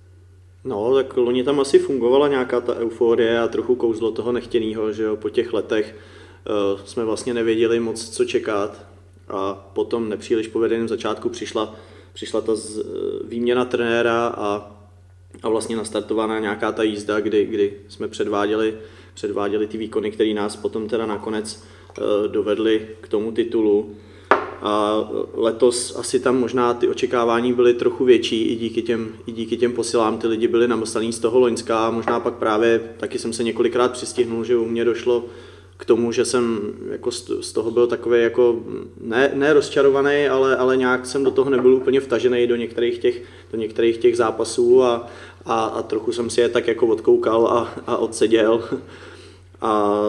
No, 0.63 0.95
tak 0.95 1.17
loni 1.17 1.43
tam 1.43 1.59
asi 1.59 1.79
fungovala 1.79 2.27
nějaká 2.27 2.61
ta 2.61 2.75
euforie 2.75 3.39
a 3.39 3.47
trochu 3.47 3.75
kouzlo 3.75 4.11
toho 4.11 4.31
nechtěného, 4.31 4.91
že 4.93 5.03
jo, 5.03 5.15
po 5.15 5.29
těch 5.29 5.53
letech 5.53 5.95
uh, 5.95 6.81
jsme 6.85 7.05
vlastně 7.05 7.33
nevěděli 7.33 7.79
moc, 7.79 8.09
co 8.09 8.25
čekat 8.25 8.85
a 9.27 9.53
potom 9.73 10.09
nepříliš 10.09 10.47
povedeným 10.47 10.87
začátku 10.87 11.29
přišla, 11.29 11.75
přišla 12.13 12.41
ta 12.41 12.55
z, 12.55 12.77
uh, 12.77 12.83
výměna 13.23 13.65
trenéra 13.65 14.27
a, 14.27 14.71
a 15.43 15.49
vlastně 15.49 15.75
nastartovaná 15.75 16.39
nějaká 16.39 16.71
ta 16.71 16.83
jízda, 16.83 17.19
kdy, 17.19 17.45
kdy 17.45 17.73
jsme 17.87 18.07
předváděli, 18.07 18.77
předváděli 19.13 19.67
ty 19.67 19.77
výkony, 19.77 20.11
které 20.11 20.33
nás 20.33 20.55
potom 20.55 20.87
teda 20.87 21.05
nakonec 21.05 21.63
uh, 21.97 22.31
dovedly 22.31 22.87
k 23.01 23.07
tomu 23.07 23.31
titulu. 23.31 23.95
A 24.61 25.03
letos 25.33 25.95
asi 25.95 26.19
tam 26.19 26.39
možná 26.39 26.73
ty 26.73 26.87
očekávání 26.87 27.53
byly 27.53 27.73
trochu 27.73 28.05
větší 28.05 28.41
i 28.41 28.55
díky 28.55 28.81
těm, 28.81 29.09
i 29.25 29.31
díky 29.31 29.57
těm 29.57 29.73
posilám. 29.73 30.17
Ty 30.17 30.27
lidi 30.27 30.47
byli 30.47 30.67
namyslení 30.67 31.13
z 31.13 31.19
toho 31.19 31.39
Loňska 31.39 31.87
a 31.87 31.91
možná 31.91 32.19
pak 32.19 32.33
právě 32.33 32.81
taky 32.97 33.19
jsem 33.19 33.33
se 33.33 33.43
několikrát 33.43 33.91
přistihnul, 33.91 34.43
že 34.43 34.57
u 34.57 34.65
mě 34.65 34.85
došlo 34.85 35.25
k 35.77 35.85
tomu, 35.85 36.11
že 36.11 36.25
jsem 36.25 36.73
jako 36.91 37.11
z 37.11 37.51
toho 37.53 37.71
byl 37.71 37.87
takový 37.87 38.21
jako 38.21 38.59
ne, 39.01 39.31
ne 39.33 39.53
rozčarovaný, 39.53 40.27
ale, 40.27 40.57
ale 40.57 40.77
nějak 40.77 41.05
jsem 41.05 41.23
do 41.23 41.31
toho 41.31 41.49
nebyl 41.49 41.75
úplně 41.75 41.99
vtažený 41.99 42.47
do 42.47 42.55
některých 42.55 42.97
těch, 42.99 43.21
do 43.51 43.57
některých 43.57 43.97
těch 43.97 44.17
zápasů 44.17 44.83
a, 44.83 45.07
a, 45.45 45.63
a 45.63 45.81
trochu 45.81 46.11
jsem 46.11 46.29
si 46.29 46.41
je 46.41 46.49
tak 46.49 46.67
jako 46.67 46.87
odkoukal 46.87 47.47
a, 47.47 47.73
a 47.87 47.97
odseděl. 47.97 48.63
A 49.63 50.01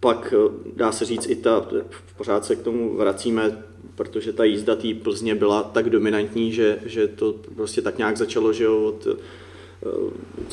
pak 0.00 0.34
eh, 0.36 0.52
dá 0.76 0.92
se 0.92 1.04
říct 1.04 1.30
i 1.30 1.36
ta, 1.36 1.68
pořád 2.16 2.44
se 2.44 2.56
k 2.56 2.62
tomu 2.62 2.96
vracíme, 2.96 3.64
protože 3.94 4.32
ta 4.32 4.44
jízda 4.44 4.76
té 4.76 4.94
Plzně 4.94 5.34
byla 5.34 5.62
tak 5.62 5.90
dominantní, 5.90 6.52
že, 6.52 6.78
že 6.86 7.08
to 7.08 7.34
prostě 7.54 7.82
tak 7.82 7.98
nějak 7.98 8.16
začalo, 8.16 8.52
že 8.52 8.64
jo, 8.64 8.84
od 8.84 9.06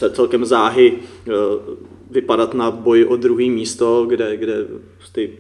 eh, 0.04 0.10
celkem 0.10 0.46
záhy 0.46 0.94
eh, 1.27 1.32
vypadat 2.12 2.54
na 2.54 2.72
boj 2.72 3.06
o 3.06 3.16
druhý 3.16 3.50
místo, 3.50 4.06
kde, 4.06 4.38
kde 4.38 4.68
ty 5.12 5.38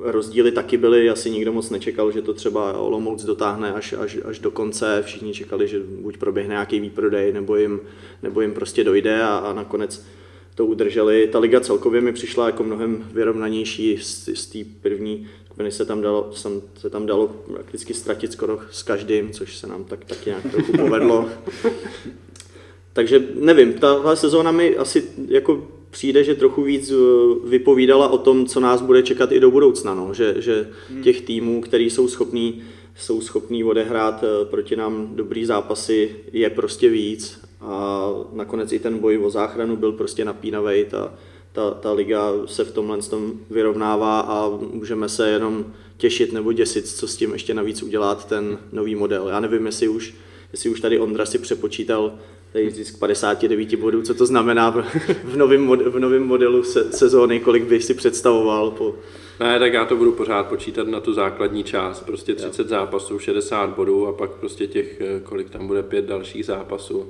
rozdíly 0.00 0.52
taky 0.52 0.76
byly, 0.76 1.10
asi 1.10 1.30
nikdo 1.30 1.52
moc 1.52 1.70
nečekal, 1.70 2.12
že 2.12 2.22
to 2.22 2.34
třeba 2.34 2.78
Olomouc 2.78 3.24
dotáhne 3.24 3.72
až, 3.72 3.92
až, 3.92 4.18
až 4.24 4.38
do 4.38 4.50
konce, 4.50 5.02
všichni 5.06 5.34
čekali, 5.34 5.68
že 5.68 5.80
buď 5.80 6.16
proběhne 6.16 6.52
nějaký 6.52 6.80
výprodej, 6.80 7.32
nebo 7.32 7.56
jim, 7.56 7.80
nebo 8.22 8.40
jim 8.40 8.52
prostě 8.52 8.84
dojde 8.84 9.22
a, 9.22 9.36
a 9.36 9.52
nakonec 9.52 10.06
to 10.58 10.66
udrželi. 10.66 11.28
Ta 11.32 11.38
liga 11.38 11.60
celkově 11.60 12.00
mi 12.00 12.12
přišla 12.12 12.46
jako 12.46 12.64
mnohem 12.64 13.06
vyrovnanější 13.12 13.98
z, 14.02 14.28
z 14.34 14.46
té 14.46 14.58
první 14.82 15.28
skupiny 15.44 15.70
se 15.70 15.84
tam 15.84 16.00
dalo, 16.00 16.30
jsem, 16.32 16.62
se 16.80 16.90
tam 16.90 17.06
dalo 17.06 17.28
prakticky 17.52 17.94
ztratit 17.94 18.32
skoro 18.32 18.58
s 18.70 18.82
každým, 18.82 19.30
což 19.30 19.56
se 19.56 19.66
nám 19.66 19.84
tak, 19.84 20.04
taky 20.04 20.30
nějak 20.30 20.50
trochu 20.50 20.72
povedlo. 20.72 21.28
Takže 22.92 23.28
nevím, 23.34 23.72
tahle 23.72 24.16
sezóna 24.16 24.52
mi 24.52 24.76
asi 24.76 25.04
jako 25.28 25.68
přijde, 25.90 26.24
že 26.24 26.34
trochu 26.34 26.62
víc 26.62 26.90
eh, 26.90 26.94
vypovídala 27.48 28.08
o 28.08 28.18
tom, 28.18 28.46
co 28.46 28.60
nás 28.60 28.82
bude 28.82 29.02
čekat 29.02 29.32
i 29.32 29.40
do 29.40 29.50
budoucna, 29.50 29.94
no. 29.94 30.14
že, 30.14 30.34
že 30.38 30.68
hmm. 30.90 31.02
těch 31.02 31.20
týmů, 31.20 31.60
který 31.60 31.90
jsou 31.90 32.08
schopní 32.08 32.62
jsou 32.96 33.20
schopní 33.20 33.64
odehrát 33.64 34.24
eh, 34.24 34.44
proti 34.44 34.76
nám 34.76 35.16
dobrý 35.16 35.44
zápasy, 35.44 36.16
je 36.32 36.50
prostě 36.50 36.88
víc 36.88 37.47
a 37.60 38.10
nakonec 38.32 38.72
i 38.72 38.78
ten 38.78 38.98
boj 38.98 39.18
o 39.18 39.30
záchranu 39.30 39.76
byl 39.76 39.92
prostě 39.92 40.24
napínavý. 40.24 40.84
Ta, 40.84 41.14
ta, 41.52 41.70
ta 41.70 41.92
liga 41.92 42.32
se 42.46 42.64
v 42.64 42.72
tomhle 42.72 42.98
tom 42.98 43.32
vyrovnává 43.50 44.20
a 44.20 44.50
můžeme 44.72 45.08
se 45.08 45.30
jenom 45.30 45.64
těšit 45.96 46.32
nebo 46.32 46.52
děsit, 46.52 46.88
co 46.88 47.08
s 47.08 47.16
tím 47.16 47.32
ještě 47.32 47.54
navíc 47.54 47.82
udělat 47.82 48.28
ten 48.28 48.58
nový 48.72 48.94
model. 48.94 49.28
Já 49.28 49.40
nevím, 49.40 49.66
jestli 49.66 49.88
už, 49.88 50.14
jestli 50.52 50.70
už 50.70 50.80
tady 50.80 50.98
Ondra 50.98 51.26
si 51.26 51.38
přepočítal 51.38 52.12
tady 52.52 52.70
zisk 52.70 52.98
59 52.98 53.74
bodů, 53.74 54.02
co 54.02 54.14
to 54.14 54.26
znamená 54.26 54.70
v 55.24 55.36
novém, 55.36 55.68
v 55.68 55.98
novém 55.98 56.22
modelu 56.22 56.62
se, 56.62 56.92
sezóny, 56.92 57.40
kolik 57.40 57.64
bych 57.64 57.84
si 57.84 57.94
představoval 57.94 58.70
po, 58.70 58.94
ne, 59.40 59.58
tak 59.58 59.72
já 59.72 59.84
to 59.84 59.96
budu 59.96 60.12
pořád 60.12 60.46
počítat 60.46 60.88
na 60.88 61.00
tu 61.00 61.12
základní 61.12 61.64
část, 61.64 62.00
prostě 62.00 62.34
30 62.34 62.62
jo. 62.62 62.68
zápasů, 62.68 63.18
60 63.18 63.70
bodů 63.70 64.06
a 64.06 64.12
pak 64.12 64.30
prostě 64.30 64.66
těch, 64.66 65.00
eh, 65.00 65.20
kolik 65.20 65.50
tam 65.50 65.66
bude, 65.66 65.82
pět 65.82 66.04
dalších 66.04 66.44
zápasů 66.44 67.06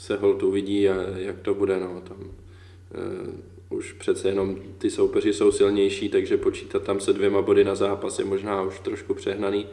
se 0.00 0.16
hold 0.16 0.42
uvidí 0.42 0.88
a 0.88 0.94
jak 1.16 1.40
to 1.40 1.54
bude, 1.54 1.80
no, 1.80 2.02
tam 2.08 2.16
uh, 2.20 3.78
už 3.78 3.92
přece 3.92 4.28
jenom 4.28 4.56
ty 4.78 4.90
soupeři 4.90 5.32
jsou 5.32 5.52
silnější, 5.52 6.08
takže 6.08 6.36
počítat 6.36 6.82
tam 6.82 7.00
se 7.00 7.12
dvěma 7.12 7.42
body 7.42 7.64
na 7.64 7.74
zápas 7.74 8.18
je 8.18 8.24
možná 8.24 8.62
už 8.62 8.80
trošku 8.80 9.14
přehnaný, 9.14 9.66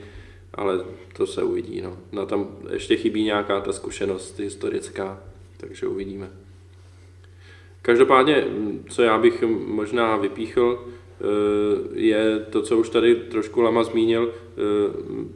ale 0.54 0.86
to 1.18 1.28
se 1.28 1.44
uvidí, 1.44 1.82
no. 1.82 1.98
no 2.12 2.26
tam 2.26 2.58
ještě 2.74 2.98
chybí 2.98 3.24
nějaká 3.24 3.62
ta 3.62 3.74
zkušenost 3.74 4.40
historická, 4.40 5.24
takže 5.58 5.88
uvidíme. 5.88 6.32
Každopádně, 7.82 8.46
co 8.90 9.02
já 9.02 9.18
bych 9.18 9.44
možná 9.66 10.18
vypíchl, 10.18 10.88
Eh, 11.22 11.90
je 11.94 12.46
to, 12.50 12.62
co 12.62 12.78
už 12.78 12.90
tady 12.90 13.16
trošku 13.16 13.62
Lama 13.62 13.84
zmínil, 13.84 14.34
eh, 14.34 14.62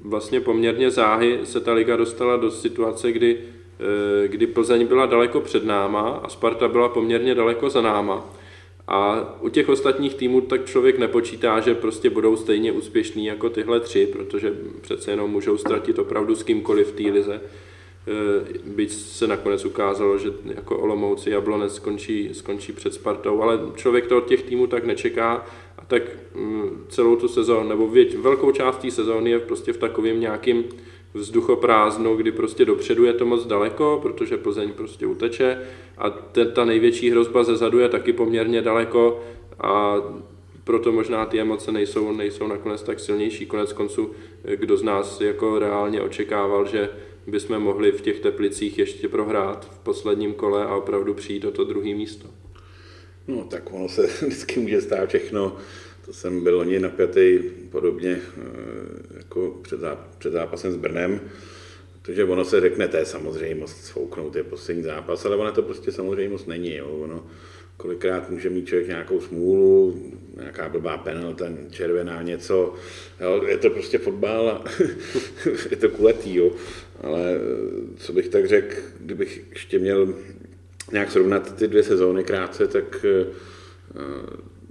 vlastně 0.04 0.42
poměrně 0.42 0.92
záhy 0.92 1.40
se 1.44 1.60
ta 1.60 1.74
liga 1.74 1.96
dostala 1.96 2.38
do 2.38 2.52
situace, 2.52 3.12
kdy, 3.12 3.38
kdy 4.28 4.48
Plzeň 4.48 4.88
byla 4.88 5.06
daleko 5.06 5.42
před 5.42 5.66
náma 5.66 6.22
a 6.24 6.30
Sparta 6.30 6.68
byla 6.68 6.90
poměrně 6.90 7.36
daleko 7.36 7.70
za 7.70 7.82
náma. 7.82 8.30
A 8.88 9.30
u 9.42 9.50
těch 9.50 9.70
ostatních 9.70 10.16
týmů 10.16 10.42
tak 10.42 10.66
člověk 10.66 11.00
nepočítá, 11.00 11.60
že 11.60 11.76
prostě 11.76 12.10
budou 12.10 12.36
stejně 12.36 12.72
úspěšní 12.72 13.26
jako 13.26 13.50
tyhle 13.50 13.80
tři, 13.80 14.06
protože 14.06 14.54
přece 14.82 15.12
jenom 15.12 15.32
můžou 15.32 15.58
ztratit 15.58 16.00
opravdu 16.00 16.36
s 16.36 16.44
kýmkoliv 16.44 16.88
v 16.88 16.96
té 16.96 17.04
lize. 17.04 17.42
Byť 18.66 18.92
se 18.92 19.28
nakonec 19.28 19.66
ukázalo, 19.66 20.18
že 20.18 20.30
jako 20.46 20.80
Olomouci 20.80 21.30
Jablonec 21.30 21.76
skončí, 21.76 22.30
skončí 22.34 22.72
před 22.74 22.94
Spartou, 22.94 23.42
ale 23.42 23.60
člověk 23.76 24.08
to 24.08 24.18
od 24.18 24.26
těch 24.26 24.44
týmů 24.44 24.68
tak 24.68 24.86
nečeká 24.86 25.46
tak 25.88 26.04
mm, 26.36 26.86
celou 26.90 27.16
tu 27.16 27.28
sezónu, 27.28 27.70
nebo 27.70 27.88
věť, 27.88 28.16
velkou 28.16 28.52
část 28.52 28.78
té 28.78 28.92
sezóny 28.92 29.30
je 29.30 29.40
prostě 29.40 29.74
v 29.74 29.78
takovém 29.78 30.20
nějakým 30.20 30.64
vzduchoprázdnu, 31.14 32.16
kdy 32.16 32.32
prostě 32.32 32.66
dopředu 32.66 33.06
je 33.06 33.14
to 33.14 33.26
moc 33.26 33.46
daleko, 33.46 34.00
protože 34.02 34.38
Plzeň 34.38 34.72
prostě 34.72 35.06
uteče 35.06 35.62
a 35.98 36.10
ten, 36.10 36.52
ta 36.52 36.66
největší 36.66 37.12
hrozba 37.12 37.44
ze 37.44 37.58
zadu 37.58 37.80
je 37.80 37.90
taky 37.90 38.14
poměrně 38.14 38.62
daleko 38.62 39.24
a 39.60 39.96
proto 40.64 40.92
možná 40.92 41.26
ty 41.26 41.40
emoce 41.40 41.72
nejsou, 41.72 42.12
nejsou 42.12 42.48
nakonec 42.48 42.84
tak 42.84 43.00
silnější. 43.00 43.46
Konec 43.46 43.74
konců, 43.74 44.12
kdo 44.56 44.78
z 44.78 44.84
nás 44.84 45.22
jako 45.22 45.60
reálně 45.60 46.02
očekával, 46.02 46.68
že 46.68 46.90
bychom 47.28 47.60
mohli 47.60 47.92
v 47.92 48.02
těch 48.02 48.20
teplicích 48.20 48.80
ještě 48.80 49.08
prohrát 49.08 49.72
v 49.72 49.80
posledním 49.80 50.34
kole 50.34 50.66
a 50.66 50.76
opravdu 50.76 51.14
přijít 51.14 51.46
o 51.46 51.52
to 51.52 51.64
druhé 51.64 51.96
místo. 51.96 52.28
No 53.28 53.44
tak 53.44 53.74
ono 53.74 53.90
se 53.90 54.08
vždycky 54.08 54.60
může 54.60 54.82
stát 54.82 55.10
všechno. 55.10 55.56
To 56.06 56.14
jsem 56.14 56.44
byl 56.44 56.58
loni 56.58 56.80
napjatý 56.80 57.40
podobně 57.70 58.22
eh, 58.38 59.21
jako 59.32 59.60
před, 59.62 59.80
před 60.18 60.34
zápasem 60.34 60.72
s 60.72 60.76
Brnem. 60.76 61.22
Protože 62.02 62.24
ono 62.24 62.46
se 62.46 62.62
řekne, 62.62 62.88
to 62.88 62.98
je 62.98 63.06
samozřejmost, 63.06 63.86
svouknout 63.86 64.36
je 64.36 64.44
poslední 64.44 64.84
zápas, 64.84 65.26
ale 65.26 65.36
ono 65.36 65.52
to 65.52 65.62
prostě 65.62 65.92
samozřejmost 65.92 66.48
není. 66.48 66.76
Jo. 66.76 66.88
Ono, 66.88 67.24
kolikrát 67.78 68.30
může 68.30 68.50
mít 68.50 68.68
člověk 68.68 68.88
nějakou 68.88 69.22
smůlu, 69.22 70.02
nějaká 70.38 70.70
blbá 70.70 70.98
penalta, 70.98 71.46
červená 71.70 72.22
něco, 72.22 72.74
jo, 73.22 73.44
je 73.48 73.58
to 73.58 73.70
prostě 73.70 73.98
fotbal 73.98 74.50
a 74.50 74.64
je 75.72 75.78
to 75.78 75.90
kuletý, 75.90 76.36
jo. 76.36 76.52
ale 77.02 77.40
co 77.98 78.14
bych 78.14 78.30
tak 78.30 78.48
řekl, 78.48 78.76
kdybych 79.00 79.44
ještě 79.50 79.80
měl 79.80 80.14
nějak 80.92 81.12
srovnat 81.12 81.56
ty 81.56 81.68
dvě 81.68 81.84
sezóny 81.84 82.24
krátce, 82.24 82.68
tak 82.68 83.06
eh, 83.06 83.26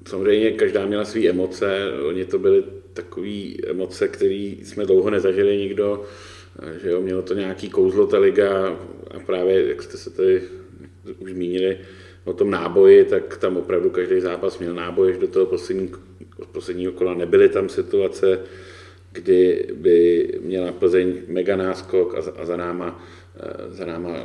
samozřejmě 0.09 0.51
každá 0.51 0.87
měla 0.87 1.05
své 1.05 1.29
emoce, 1.29 1.93
oni 2.09 2.25
to 2.25 2.39
byly 2.39 2.65
takové 2.93 3.55
emoce, 3.67 4.09
které 4.09 4.55
jsme 4.63 4.87
dlouho 4.87 5.11
nezažili 5.11 5.57
nikdo, 5.57 6.05
že 6.83 6.91
jo, 6.91 7.01
mělo 7.01 7.23
to 7.23 7.35
nějaký 7.35 7.71
kouzlo 7.71 8.07
ta 8.07 8.19
liga 8.19 8.79
a 9.11 9.19
právě, 9.27 9.69
jak 9.69 9.83
jste 9.83 9.97
se 9.97 10.11
tady 10.11 10.43
už 11.19 11.31
zmínili, 11.31 11.79
o 12.25 12.33
tom 12.33 12.51
náboji, 12.51 13.05
tak 13.05 13.37
tam 13.37 13.57
opravdu 13.57 13.91
každý 13.91 14.21
zápas 14.21 14.59
měl 14.59 14.75
náboj 14.75 15.19
do 15.21 15.29
toho 15.29 15.47
poslední, 15.47 15.93
posledního 16.53 16.93
kola. 16.93 17.15
Nebyly 17.15 17.49
tam 17.49 17.69
situace, 17.69 18.39
kdy 19.13 19.69
by 19.75 20.29
měla 20.43 20.73
Plzeň 20.73 21.23
mega 21.29 21.57
náskok 21.57 22.15
a 22.15 22.21
za, 22.21 22.33
a 22.37 22.45
za 22.45 22.57
náma, 22.57 23.05
eh, 23.37 23.73
za 23.73 23.85
náma 23.85 24.25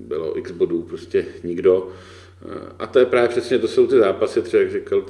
bylo 0.00 0.38
x 0.38 0.50
bodů, 0.50 0.82
prostě 0.82 1.26
nikdo. 1.44 1.88
Eh, 2.48 2.72
a 2.78 2.86
to 2.86 2.98
je 2.98 3.06
právě 3.06 3.28
přesně, 3.28 3.58
to 3.58 3.68
jsou 3.68 3.86
ty 3.86 3.98
zápasy, 3.98 4.42
třeba 4.42 4.62
jak 4.62 4.72
říkal 4.72 5.04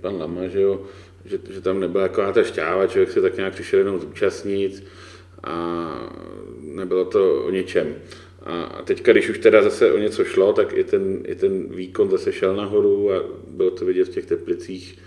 pan 0.00 0.20
Lama, 0.20 0.46
že, 0.48 0.60
jo, 0.60 0.82
že, 1.30 1.38
že 1.50 1.60
tam 1.60 1.80
nebyla 1.80 2.08
taková 2.08 2.32
ta 2.32 2.42
šťáva, 2.42 2.86
člověk 2.86 3.10
se 3.10 3.20
tak 3.20 3.36
nějak 3.36 3.52
přišel 3.52 3.78
jenom 3.78 4.00
zúčastnit 4.00 4.84
a 5.44 5.54
nebylo 6.60 7.04
to 7.04 7.44
o 7.44 7.50
ničem. 7.50 7.94
A 8.42 8.82
teďka, 8.84 9.12
když 9.12 9.28
už 9.28 9.38
teda 9.38 9.62
zase 9.62 9.92
o 9.92 9.98
něco 9.98 10.24
šlo, 10.24 10.52
tak 10.52 10.72
i 10.76 10.84
ten, 10.84 11.22
i 11.26 11.34
ten 11.34 11.68
výkon 11.68 12.10
zase 12.10 12.32
šel 12.32 12.56
nahoru 12.56 13.12
a 13.12 13.24
bylo 13.48 13.70
to 13.70 13.84
vidět 13.84 14.04
v 14.04 14.14
těch 14.14 14.26
teplicích, 14.26 14.98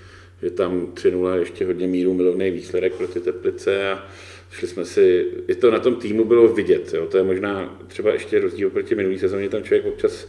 že 0.41 0.51
tam 0.51 0.87
3-0 0.93 1.39
ještě 1.39 1.65
hodně 1.65 1.87
míru 1.87 2.13
milovný 2.13 2.51
výsledek 2.51 2.93
pro 2.93 3.07
ty 3.07 3.19
teplice 3.19 3.91
a 3.91 4.07
šli 4.51 4.67
jsme 4.67 4.85
si, 4.85 5.25
i 5.47 5.55
to 5.55 5.71
na 5.71 5.79
tom 5.79 5.95
týmu 5.95 6.25
bylo 6.25 6.47
vidět, 6.47 6.93
jo? 6.93 7.05
to 7.05 7.17
je 7.17 7.23
možná 7.23 7.79
třeba 7.87 8.13
ještě 8.13 8.39
rozdíl 8.39 8.69
proti 8.69 8.95
minulý 8.95 9.19
sezóně, 9.19 9.49
tam 9.49 9.63
člověk 9.63 9.85
občas 9.85 10.27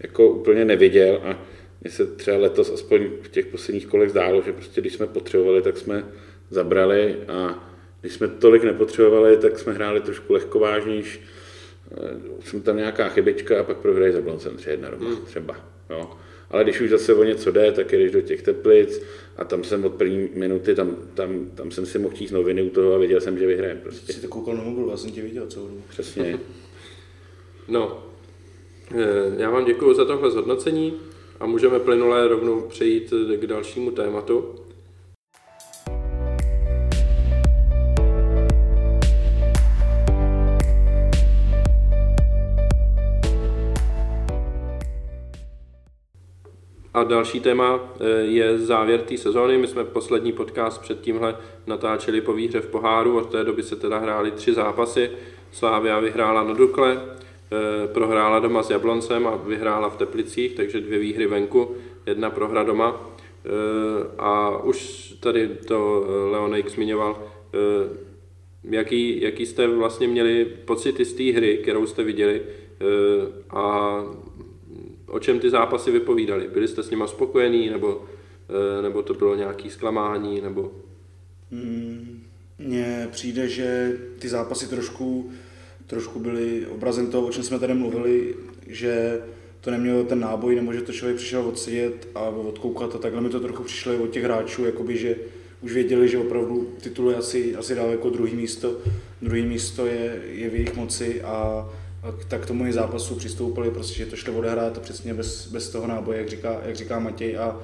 jako 0.00 0.28
úplně 0.28 0.64
neviděl 0.64 1.20
a 1.24 1.38
mně 1.84 1.90
se 1.90 2.06
třeba 2.06 2.36
letos 2.36 2.70
aspoň 2.70 3.10
v 3.22 3.28
těch 3.28 3.46
posledních 3.46 3.86
kolech 3.86 4.10
zdálo, 4.10 4.42
že 4.42 4.52
prostě 4.52 4.80
když 4.80 4.92
jsme 4.92 5.06
potřebovali, 5.06 5.62
tak 5.62 5.76
jsme 5.76 6.04
zabrali 6.50 7.16
a 7.28 7.70
když 8.00 8.12
jsme 8.12 8.28
tolik 8.28 8.64
nepotřebovali, 8.64 9.36
tak 9.36 9.58
jsme 9.58 9.72
hráli 9.72 10.00
trošku 10.00 10.32
lehkovážnější 10.32 11.20
jsem 12.40 12.62
tam 12.62 12.76
nějaká 12.76 13.08
chybička 13.08 13.60
a 13.60 13.64
pak 13.64 13.76
prohrají 13.76 14.12
za 14.12 14.20
Bloncem 14.20 14.56
3-1 14.56 14.90
doma, 14.90 15.10
hmm. 15.10 15.26
třeba. 15.26 15.56
Jo. 15.90 16.10
Ale 16.50 16.64
když 16.64 16.80
už 16.80 16.90
zase 16.90 17.14
o 17.14 17.24
něco 17.24 17.50
jde, 17.50 17.72
tak 17.72 17.92
jdeš 17.92 18.12
do 18.12 18.20
těch 18.20 18.42
teplic 18.42 19.02
a 19.36 19.44
tam 19.44 19.64
jsem 19.64 19.84
od 19.84 19.94
první 19.94 20.28
minuty, 20.34 20.74
tam, 20.74 20.96
tam, 21.14 21.50
tam 21.54 21.70
jsem 21.70 21.86
si 21.86 21.98
mohl 21.98 22.14
číst 22.14 22.30
noviny 22.30 22.62
u 22.62 22.70
toho 22.70 22.94
a 22.94 22.98
věděl 22.98 23.20
jsem, 23.20 23.38
že 23.38 23.46
vyhrajem. 23.46 23.78
Prostě. 23.82 24.12
Jsi 24.12 24.20
to 24.20 24.28
koukal 24.28 24.56
na 24.56 24.62
mobil, 24.62 24.90
já 24.90 24.96
jsem 24.96 25.10
tě 25.10 25.22
viděl 25.22 25.46
celou 25.46 25.66
dobu. 25.66 25.82
Přesně. 25.88 26.38
no, 27.68 28.04
eh, 28.90 29.34
já 29.36 29.50
vám 29.50 29.64
děkuji 29.64 29.94
za 29.94 30.04
tohle 30.04 30.30
zhodnocení 30.30 31.00
a 31.40 31.46
můžeme 31.46 31.80
plynule 31.80 32.28
rovnou 32.28 32.60
přejít 32.60 33.12
k 33.36 33.46
dalšímu 33.46 33.90
tématu. 33.90 34.64
A 46.94 47.04
další 47.04 47.40
téma 47.40 47.80
eh, 48.00 48.06
je 48.20 48.58
závěr 48.58 49.00
té 49.00 49.16
sezóny. 49.16 49.58
My 49.58 49.66
jsme 49.66 49.84
poslední 49.84 50.32
podcast 50.32 50.82
před 50.82 51.00
tímhle 51.00 51.36
natáčeli 51.66 52.20
po 52.20 52.32
výhře 52.32 52.60
v 52.60 52.66
poháru. 52.66 53.18
Od 53.18 53.30
té 53.30 53.44
doby 53.44 53.62
se 53.62 53.76
teda 53.76 53.98
hrály 53.98 54.30
tři 54.30 54.54
zápasy. 54.54 55.10
Slávia 55.52 56.00
vyhrála 56.00 56.44
na 56.44 56.54
Dukle, 56.54 57.16
prohrála 57.92 58.38
doma 58.38 58.62
s 58.62 58.70
Jabloncem 58.70 59.26
a 59.26 59.36
vyhrála 59.36 59.90
v 59.90 59.96
Teplicích, 59.96 60.54
takže 60.54 60.80
dvě 60.80 60.98
výhry 60.98 61.26
venku, 61.26 61.74
jedna 62.06 62.30
prohra 62.30 62.62
doma. 62.62 63.10
Eh, 63.44 63.50
a 64.18 64.58
už 64.58 65.08
tady 65.20 65.48
to 65.48 66.06
Leonek 66.30 66.68
zmiňoval, 66.68 67.32
jaký, 68.64 69.20
jaký 69.22 69.46
jste 69.46 69.66
vlastně 69.66 70.08
měli 70.08 70.44
pocity 70.44 71.04
z 71.04 71.12
té 71.12 71.32
hry, 71.32 71.58
kterou 71.58 71.86
jste 71.86 72.02
viděli 72.02 72.42
a 73.50 73.94
o 75.14 75.18
čem 75.18 75.40
ty 75.40 75.50
zápasy 75.50 75.90
vypovídaly? 75.90 76.48
Byli 76.48 76.68
jste 76.68 76.82
s 76.82 76.90
nima 76.90 77.06
spokojení, 77.06 77.70
nebo, 77.70 78.04
eh, 78.48 78.82
nebo 78.82 79.02
to 79.02 79.14
bylo 79.14 79.34
nějaké 79.34 79.70
zklamání, 79.70 80.40
nebo... 80.40 80.72
Mně 82.58 82.98
hmm, 83.00 83.10
přijde, 83.10 83.48
že 83.48 83.98
ty 84.18 84.28
zápasy 84.28 84.68
trošku, 84.68 85.32
trošku 85.86 86.20
byly 86.20 86.66
obrazem 86.66 87.06
toho, 87.06 87.26
o 87.26 87.30
čem 87.30 87.42
jsme 87.42 87.58
tady 87.58 87.74
mluvili, 87.74 88.34
že 88.66 89.20
to 89.60 89.70
nemělo 89.70 90.04
ten 90.04 90.20
náboj, 90.20 90.56
nebo 90.56 90.72
že 90.72 90.82
to 90.82 90.92
člověk 90.92 91.16
přišel 91.16 91.46
odsedět 91.46 92.08
a 92.14 92.20
odkoukat 92.20 92.94
a 92.94 92.98
takhle 92.98 93.20
mi 93.20 93.28
to 93.28 93.40
trochu 93.40 93.62
přišlo 93.62 94.02
od 94.02 94.10
těch 94.10 94.24
hráčů, 94.24 94.64
jakoby, 94.64 94.96
že 94.96 95.16
už 95.60 95.72
věděli, 95.72 96.08
že 96.08 96.18
opravdu 96.18 96.68
titul 96.80 97.10
je 97.10 97.16
asi, 97.16 97.56
asi 97.56 97.74
dál 97.74 97.90
jako 97.90 98.10
druhý 98.10 98.34
místo, 98.34 98.76
druhý 99.22 99.42
místo 99.42 99.86
je, 99.86 100.22
je 100.26 100.50
v 100.50 100.54
jejich 100.54 100.76
moci 100.76 101.22
a 101.22 101.68
tak 102.28 102.40
k 102.40 102.46
tomu 102.46 102.66
i 102.66 102.72
zápasu 102.72 103.14
přistoupili, 103.14 103.70
prostě, 103.70 103.98
že 103.98 104.06
to 104.06 104.16
šlo 104.16 104.34
odehrát 104.34 104.78
přesně 104.78 105.14
bez, 105.14 105.46
bez 105.46 105.68
toho 105.68 105.86
náboje, 105.86 106.18
jak 106.18 106.28
říká, 106.28 106.60
jak 106.66 106.76
říká 106.76 106.98
Matěj. 106.98 107.38
A, 107.38 107.60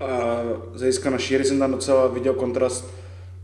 a 0.00 0.42
z 0.74 0.78
hlediska 0.78 1.10
naší 1.10 1.34
hry 1.34 1.44
jsem 1.44 1.58
tam 1.58 1.72
docela 1.72 2.06
viděl 2.06 2.34
kontrast 2.34 2.94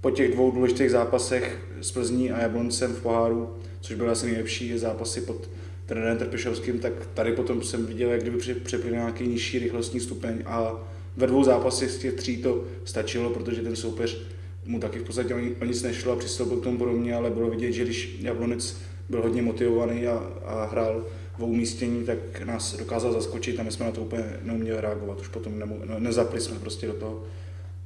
po 0.00 0.10
těch 0.10 0.32
dvou 0.32 0.50
důležitých 0.50 0.90
zápasech 0.90 1.58
s 1.80 1.92
Plzní 1.92 2.30
a 2.30 2.40
Jabloncem 2.40 2.92
v 2.92 3.02
poháru, 3.02 3.56
což 3.84 3.96
byly 3.96 4.08
asi 4.08 4.26
nejlepší 4.26 4.78
zápasy 4.78 5.20
pod 5.20 5.50
trenérem 5.86 6.18
Trpišovským, 6.18 6.78
tak 6.78 6.92
tady 7.14 7.32
potom 7.32 7.62
jsem 7.62 7.86
viděl, 7.86 8.10
jak 8.10 8.20
kdyby 8.20 8.54
přepli 8.54 8.90
nějaký 8.90 9.26
nižší 9.26 9.58
rychlostní 9.58 10.00
stupeň 10.00 10.42
a 10.46 10.88
ve 11.16 11.26
dvou 11.26 11.44
zápasech 11.44 11.90
z 11.90 11.98
těch 11.98 12.14
tří 12.14 12.36
to 12.36 12.64
stačilo, 12.84 13.30
protože 13.30 13.62
ten 13.62 13.76
soupeř 13.76 14.22
mu 14.64 14.80
taky 14.80 14.98
v 14.98 15.02
podstatě 15.02 15.34
o 15.60 15.64
nic 15.64 15.82
nešlo 15.82 16.12
a 16.12 16.16
přistoupil 16.16 16.56
k 16.56 16.62
tomu 16.62 16.78
podobně, 16.78 17.14
ale 17.14 17.30
bylo 17.30 17.50
vidět, 17.50 17.72
že 17.72 17.84
když 17.84 18.16
Jablonec 18.20 18.76
byl 19.08 19.22
hodně 19.22 19.42
motivovaný 19.42 20.06
a, 20.06 20.30
a 20.44 20.64
hrál 20.64 21.04
v 21.38 21.44
umístění, 21.44 22.04
tak 22.04 22.42
nás 22.44 22.76
dokázal 22.76 23.12
zaskočit 23.12 23.60
a 23.60 23.62
my 23.62 23.72
jsme 23.72 23.86
na 23.86 23.92
to 23.92 24.00
úplně 24.00 24.24
neuměli 24.42 24.80
reagovat. 24.80 25.20
Už 25.20 25.28
potom 25.28 25.58
ne, 25.58 25.66
nezapli 25.98 26.40
jsme 26.40 26.58
prostě 26.58 26.86
do 26.86 26.92
toho, 26.92 27.22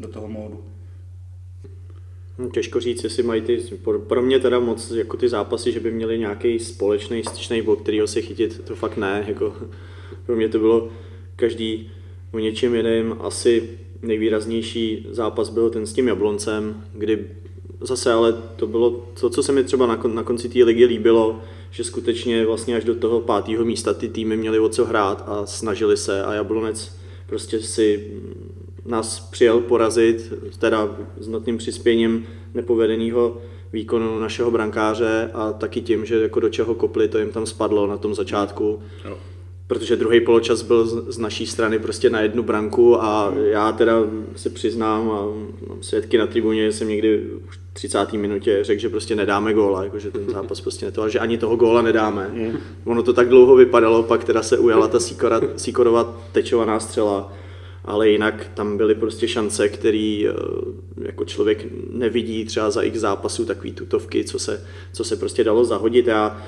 do 0.01 0.09
toho 0.09 0.29
módu. 0.29 0.65
No, 2.39 2.51
těžko 2.51 2.81
říct, 2.81 3.05
jestli 3.05 3.23
mají 3.23 3.43
ty, 3.43 3.65
pro 4.07 4.23
mě 4.23 4.39
teda 4.39 4.59
moc 4.59 4.91
jako 4.91 5.17
ty 5.17 5.29
zápasy, 5.29 5.73
že 5.73 5.81
by 5.81 5.91
měli 5.91 6.19
nějaký 6.19 6.59
společný 6.59 7.25
styčný 7.25 7.63
bod, 7.63 7.81
kterýho 7.81 8.07
se 8.07 8.21
chytit, 8.21 8.65
to 8.65 8.75
fakt 8.75 8.97
ne. 8.97 9.25
Jako, 9.29 9.57
pro 10.27 10.37
mě 10.37 10.49
to 10.49 10.59
bylo 10.59 10.89
každý 11.37 11.91
o 12.33 12.39
něčem 12.39 12.75
jiném. 12.75 13.17
Asi 13.21 13.79
nejvýraznější 14.03 15.07
zápas 15.11 15.49
byl 15.49 15.71
ten 15.71 15.87
s 15.87 15.93
tím 15.93 16.09
Jabloncem, 16.09 16.85
kdy 16.93 17.27
zase 17.81 18.13
ale 18.13 18.33
to 18.57 18.67
bylo 18.67 18.91
to, 19.21 19.31
co 19.31 19.43
se 19.43 19.53
mi 19.53 19.65
třeba 19.65 19.87
na, 19.87 19.97
kon, 19.97 20.15
na 20.15 20.23
konci 20.23 20.49
té 20.49 20.65
ligy 20.65 20.85
líbilo, 20.85 21.41
že 21.71 21.85
skutečně 21.85 22.47
vlastně 22.47 22.77
až 22.77 22.85
do 22.85 22.95
toho 22.95 23.21
pátého 23.21 23.65
místa 23.65 23.95
ty 23.95 24.09
týmy 24.09 24.37
měly 24.37 24.59
o 24.59 24.69
co 24.69 24.85
hrát 24.85 25.25
a 25.27 25.47
snažili 25.47 25.97
se 25.97 26.23
a 26.23 26.35
Jablonec 26.35 26.99
prostě 27.27 27.61
si 27.61 28.13
nás 28.89 29.21
přijel 29.21 29.61
porazit, 29.61 30.33
teda 30.59 30.97
s 31.21 31.29
notným 31.29 31.59
přispěním 31.59 32.27
nepovedeného 32.55 33.43
výkonu 33.73 34.19
našeho 34.19 34.51
brankáře 34.51 35.31
a 35.35 35.53
taky 35.53 35.81
tím, 35.81 36.07
že 36.07 36.23
jako 36.23 36.41
do 36.41 36.49
čeho 36.49 36.75
kopli, 36.75 37.09
to 37.09 37.19
jim 37.19 37.31
tam 37.31 37.47
spadlo 37.47 37.87
na 37.87 37.97
tom 37.97 38.15
začátku. 38.15 38.83
Jo 39.05 39.19
protože 39.69 39.97
druhý 39.97 40.21
poločas 40.21 40.63
byl 40.63 40.87
z, 40.87 41.19
naší 41.19 41.47
strany 41.47 41.79
prostě 41.79 42.11
na 42.11 42.21
jednu 42.21 42.43
branku 42.43 43.03
a 43.03 43.33
já 43.37 43.73
teda 43.73 43.95
se 44.37 44.51
přiznám 44.51 45.11
a 45.11 45.23
mám 45.69 45.83
svědky 45.83 46.19
na 46.19 46.27
tribuně, 46.27 46.73
jsem 46.73 46.89
někdy 46.89 47.25
v 47.49 47.73
30. 47.73 48.13
minutě 48.13 48.59
řekl, 48.63 48.81
že 48.81 48.89
prostě 48.89 49.17
nedáme 49.17 49.55
góla, 49.55 49.85
jako 49.85 49.99
že 49.99 50.11
ten 50.11 50.31
zápas 50.33 50.61
prostě 50.61 50.87
ne 50.87 50.93
to, 50.93 51.09
že 51.09 51.19
ani 51.19 51.39
toho 51.39 51.57
góla 51.57 51.83
nedáme. 51.83 52.31
Ono 52.85 53.03
to 53.03 53.13
tak 53.13 53.29
dlouho 53.29 53.57
vypadalo, 53.57 54.03
pak 54.03 54.25
teda 54.25 54.43
se 54.43 54.59
ujala 54.59 54.89
ta 54.89 55.01
síkora, 55.01 55.41
síkorová 55.57 56.17
tečovaná 56.33 56.81
střela 56.81 57.33
ale 57.89 58.09
jinak 58.09 58.51
tam 58.55 58.77
byly 58.77 58.95
prostě 58.95 59.29
šance, 59.29 59.69
které 59.69 60.25
eh, 60.29 60.33
jako 61.03 61.25
člověk 61.25 61.67
nevidí 61.93 62.45
třeba 62.45 62.71
za 62.71 62.83
x 62.83 62.99
zápasů, 62.99 63.45
takový 63.45 63.73
tutovky, 63.73 64.25
co 64.25 64.39
se, 64.39 64.65
co 64.93 65.05
se 65.05 65.17
prostě 65.17 65.45
dalo 65.45 65.65
zahodit. 65.65 66.07
Já 66.07 66.43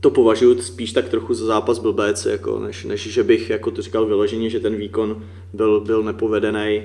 to 0.00 0.10
považuji 0.10 0.62
spíš 0.62 0.92
tak 0.92 1.08
trochu 1.08 1.34
za 1.34 1.46
zápas 1.46 1.78
blbec, 1.78 2.26
jako 2.26 2.58
než, 2.58 2.84
než 2.84 3.00
že 3.00 3.22
bych 3.22 3.50
jako 3.50 3.70
to 3.70 3.82
říkal 3.82 4.06
vyloženě, 4.06 4.50
že 4.50 4.60
ten 4.60 4.76
výkon 4.76 5.24
byl, 5.52 5.80
byl 5.80 6.02
nepovedený. 6.02 6.82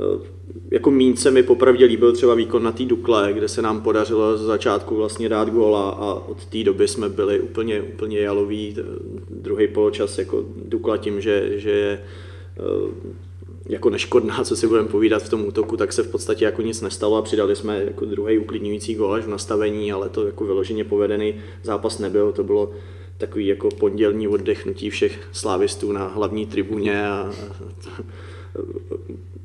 Eh, 0.00 0.36
jako 0.70 0.90
míň 0.90 1.16
se 1.16 1.30
mi 1.30 1.42
popravdě 1.42 1.84
líbil 1.84 2.12
třeba 2.12 2.34
výkon 2.34 2.62
na 2.62 2.72
té 2.72 2.84
Dukle, 2.84 3.32
kde 3.32 3.48
se 3.48 3.62
nám 3.62 3.80
podařilo 3.80 4.38
z 4.38 4.42
začátku 4.42 4.96
vlastně 4.96 5.28
dát 5.28 5.48
góla 5.48 5.90
a 5.90 6.14
od 6.14 6.44
té 6.44 6.64
doby 6.64 6.88
jsme 6.88 7.08
byli 7.08 7.40
úplně, 7.40 7.82
úplně 7.82 8.18
jaloví. 8.18 8.76
Druhý 9.30 9.68
poločas 9.68 10.18
jako 10.18 10.44
Dukla 10.64 10.96
tím, 10.96 11.20
že, 11.20 11.60
že 11.60 11.70
je 11.70 12.02
eh, 12.02 12.25
jako 13.68 13.90
neškodná, 13.90 14.44
co 14.44 14.56
si 14.56 14.66
budeme 14.66 14.88
povídat 14.88 15.22
v 15.22 15.28
tom 15.28 15.46
útoku, 15.46 15.76
tak 15.76 15.92
se 15.92 16.02
v 16.02 16.10
podstatě 16.10 16.44
jako 16.44 16.62
nic 16.62 16.80
nestalo 16.80 17.16
a 17.16 17.22
přidali 17.22 17.56
jsme 17.56 17.84
jako 17.84 18.04
druhý 18.04 18.38
uklidňující 18.38 18.94
gól 18.94 19.14
až 19.14 19.24
v 19.24 19.28
nastavení, 19.28 19.92
ale 19.92 20.08
to 20.08 20.26
jako 20.26 20.44
vyloženě 20.44 20.84
povedený 20.84 21.34
zápas 21.62 21.98
nebyl, 21.98 22.32
to 22.32 22.44
bylo 22.44 22.70
takový 23.18 23.46
jako 23.46 23.68
pondělní 23.68 24.28
oddechnutí 24.28 24.90
všech 24.90 25.28
slávistů 25.32 25.92
na 25.92 26.06
hlavní 26.08 26.46
tribuně 26.46 27.08
a 27.08 27.30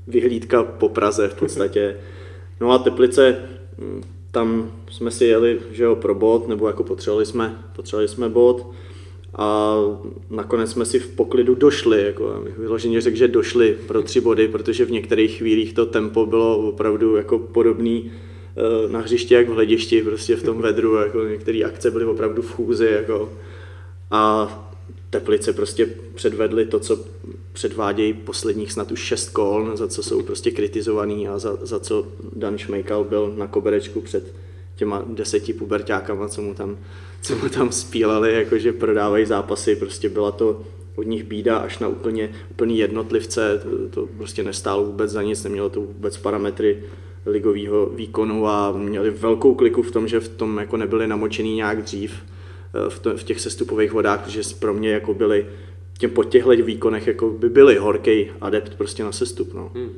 vyhlídka 0.07 0.63
po 0.63 0.89
Praze 0.89 1.27
v 1.27 1.35
podstatě. 1.35 1.97
No 2.61 2.71
a 2.71 2.77
Teplice, 2.77 3.49
mm, 3.77 4.03
tam 4.31 4.71
jsme 4.91 5.11
si 5.11 5.25
jeli, 5.25 5.59
že 5.71 5.83
jo, 5.83 5.95
pro 5.95 6.15
bod, 6.15 6.47
nebo 6.47 6.67
jako 6.67 6.83
potřebovali 6.83 7.25
jsme, 7.25 7.63
potřebovali 7.75 8.07
jsme 8.07 8.29
bod 8.29 8.71
a 9.35 9.77
nakonec 10.29 10.71
jsme 10.71 10.85
si 10.85 10.99
v 10.99 11.07
poklidu 11.07 11.55
došli, 11.55 12.03
jako 12.03 12.43
vyloženě 12.57 13.01
řekl, 13.01 13.17
že 13.17 13.27
došli 13.27 13.77
pro 13.87 14.01
tři 14.01 14.21
body, 14.21 14.47
protože 14.47 14.85
v 14.85 14.91
některých 14.91 15.37
chvílích 15.37 15.73
to 15.73 15.85
tempo 15.85 16.25
bylo 16.25 16.57
opravdu 16.57 17.15
jako 17.15 17.39
podobný 17.39 18.11
eh, 18.11 18.91
na 18.91 18.99
hřišti 18.99 19.33
jak 19.33 19.49
v 19.49 19.53
hledišti, 19.53 20.01
prostě 20.01 20.35
v 20.35 20.43
tom 20.43 20.61
vedru, 20.61 20.95
jako 20.95 21.23
některé 21.23 21.63
akce 21.63 21.91
byly 21.91 22.05
opravdu 22.05 22.41
v 22.41 22.51
chůzi, 22.51 22.85
jako. 22.85 23.29
A 24.11 24.51
Teplice 25.11 25.53
prostě 25.53 25.89
předvedli 26.15 26.65
to, 26.65 26.79
co 26.79 26.99
předvádějí 27.53 28.13
posledních 28.13 28.71
snad 28.71 28.91
už 28.91 28.99
šest 28.99 29.29
kol, 29.29 29.71
za 29.77 29.87
co 29.87 30.03
jsou 30.03 30.21
prostě 30.21 30.51
kritizovaný 30.51 31.27
a 31.27 31.39
za, 31.39 31.57
za 31.61 31.79
co 31.79 32.07
Dan 32.35 32.57
Šmejkal 32.57 33.03
byl 33.03 33.33
na 33.37 33.47
koberečku 33.47 34.01
před 34.01 34.33
těma 34.75 35.03
deseti 35.07 35.53
pubertákama, 35.53 36.27
co 36.27 36.41
mu 36.41 36.53
tam, 36.53 36.77
co 37.21 37.35
mu 37.35 37.49
tam 37.49 37.71
spílali, 37.71 38.33
jakože 38.33 38.73
prodávají 38.73 39.25
zápasy, 39.25 39.75
prostě 39.75 40.09
byla 40.09 40.31
to 40.31 40.61
od 40.95 41.07
nich 41.07 41.23
bída 41.23 41.57
až 41.57 41.79
na 41.79 41.87
úplně, 41.87 42.31
úplný 42.51 42.77
jednotlivce, 42.77 43.61
to, 43.63 43.89
to 43.89 44.07
prostě 44.17 44.43
nestálo 44.43 44.85
vůbec 44.85 45.11
za 45.11 45.21
nic, 45.21 45.43
nemělo 45.43 45.69
to 45.69 45.81
vůbec 45.81 46.17
parametry 46.17 46.83
ligového 47.25 47.85
výkonu 47.85 48.47
a 48.47 48.71
měli 48.71 49.09
velkou 49.09 49.55
kliku 49.55 49.81
v 49.81 49.91
tom, 49.91 50.07
že 50.07 50.19
v 50.19 50.29
tom 50.29 50.57
jako 50.57 50.77
nebyli 50.77 51.07
namočený 51.07 51.55
nějak 51.55 51.81
dřív 51.81 52.13
eh, 52.13 52.89
v, 52.89 52.99
to, 52.99 53.17
v 53.17 53.23
těch 53.23 53.39
sestupových 53.39 53.91
vodách, 53.91 54.23
protože 54.23 54.41
pro 54.59 54.73
mě 54.73 54.89
jako 54.89 55.13
byli 55.13 55.45
těm 55.97 56.09
po 56.09 56.23
těchto 56.23 56.49
výkonech 56.49 57.07
jako 57.07 57.29
by 57.29 57.49
byli 57.49 57.77
horký 57.77 58.31
adept 58.41 58.75
prostě 58.75 59.03
na 59.03 59.11
sestup. 59.11 59.53
No. 59.53 59.71
Hmm. 59.75 59.91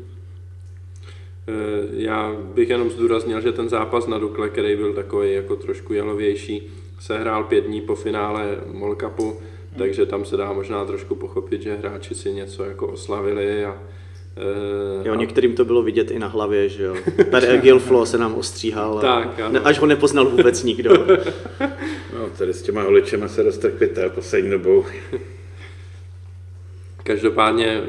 Eh, 1.47 1.53
já 1.91 2.35
bych 2.39 2.69
jenom 2.69 2.89
zdůraznil, 2.89 3.41
že 3.41 3.51
ten 3.51 3.69
zápas 3.69 4.07
na 4.07 4.17
Dukle, 4.17 4.49
který 4.49 4.75
byl 4.75 4.93
takový 4.93 5.33
jako 5.33 5.55
trošku 5.55 5.93
jalovější, 5.93 6.69
se 6.99 7.19
hrál 7.19 7.43
pět 7.43 7.61
dní 7.61 7.81
po 7.81 7.95
finále 7.95 8.57
Mall 8.71 8.95
Cupu, 8.95 9.29
hmm. 9.29 9.39
takže 9.77 10.05
tam 10.05 10.25
se 10.25 10.37
dá 10.37 10.53
možná 10.53 10.85
trošku 10.85 11.15
pochopit, 11.15 11.61
že 11.61 11.75
hráči 11.75 12.15
si 12.15 12.33
něco 12.33 12.63
jako 12.63 12.87
oslavili 12.87 13.65
a 13.65 13.79
Uh, 14.99 15.05
jo, 15.07 15.13
a... 15.13 15.15
některým 15.15 15.55
to 15.55 15.65
bylo 15.65 15.83
vidět 15.83 16.11
i 16.11 16.19
na 16.19 16.27
hlavě, 16.27 16.69
že 16.69 16.83
jo. 16.83 16.95
Per 17.29 17.57
Gilflo 17.61 18.05
se 18.05 18.17
nám 18.17 18.35
ostříhal, 18.35 18.99
tak, 18.99 19.39
ano. 19.39 19.59
až 19.63 19.79
ho 19.79 19.85
nepoznal 19.85 20.25
vůbec 20.25 20.63
nikdo. 20.63 20.93
no, 22.13 22.29
tady 22.37 22.53
s 22.53 22.61
těma 22.61 22.81
holičema 22.81 23.27
se 23.27 23.43
roztrkvěte 23.43 24.09
poslední 24.09 24.49
dobou. 24.49 24.85
Každopádně 27.03 27.65
eh, 27.65 27.83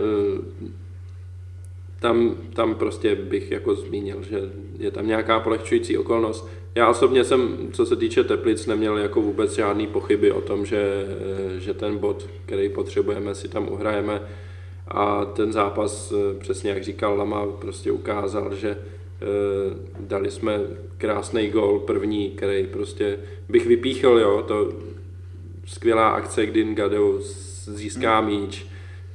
tam, 2.04 2.34
tam 2.52 2.74
prostě 2.74 3.14
bych 3.14 3.50
jako 3.50 3.74
zmínil, 3.74 4.22
že 4.22 4.40
je 4.78 4.90
tam 4.90 5.06
nějaká 5.06 5.40
polehčující 5.40 5.98
okolnost. 5.98 6.48
Já 6.74 6.88
osobně 6.88 7.24
jsem, 7.24 7.68
co 7.72 7.86
se 7.86 7.96
týče 7.96 8.24
Teplic, 8.24 8.66
neměl 8.66 8.98
jako 8.98 9.20
vůbec 9.20 9.56
žádný 9.56 9.86
pochyby 9.86 10.32
o 10.32 10.40
tom, 10.40 10.66
že, 10.66 11.06
eh, 11.56 11.60
že 11.60 11.74
ten 11.74 11.98
bod, 11.98 12.28
který 12.46 12.68
potřebujeme, 12.68 13.34
si 13.34 13.48
tam 13.48 13.68
uhrajeme. 13.68 14.22
A 14.88 15.24
ten 15.24 15.52
zápas, 15.52 16.12
eh, 16.12 16.38
přesně 16.38 16.70
jak 16.70 16.84
říkal 16.84 17.16
Lama, 17.16 17.46
prostě 17.46 17.92
ukázal, 17.92 18.54
že 18.54 18.78
dali 20.00 20.30
jsme 20.30 20.60
krásný 20.98 21.48
gol 21.48 21.78
první, 21.78 22.30
který 22.30 22.66
prostě 22.66 23.18
bych 23.48 23.66
vypíchl, 23.66 24.18
jo, 24.18 24.44
to 24.48 24.72
skvělá 25.66 26.08
akce, 26.08 26.46
kdy 26.46 26.64
Ngado 26.64 27.18
získá 27.66 28.20
míč, 28.20 28.66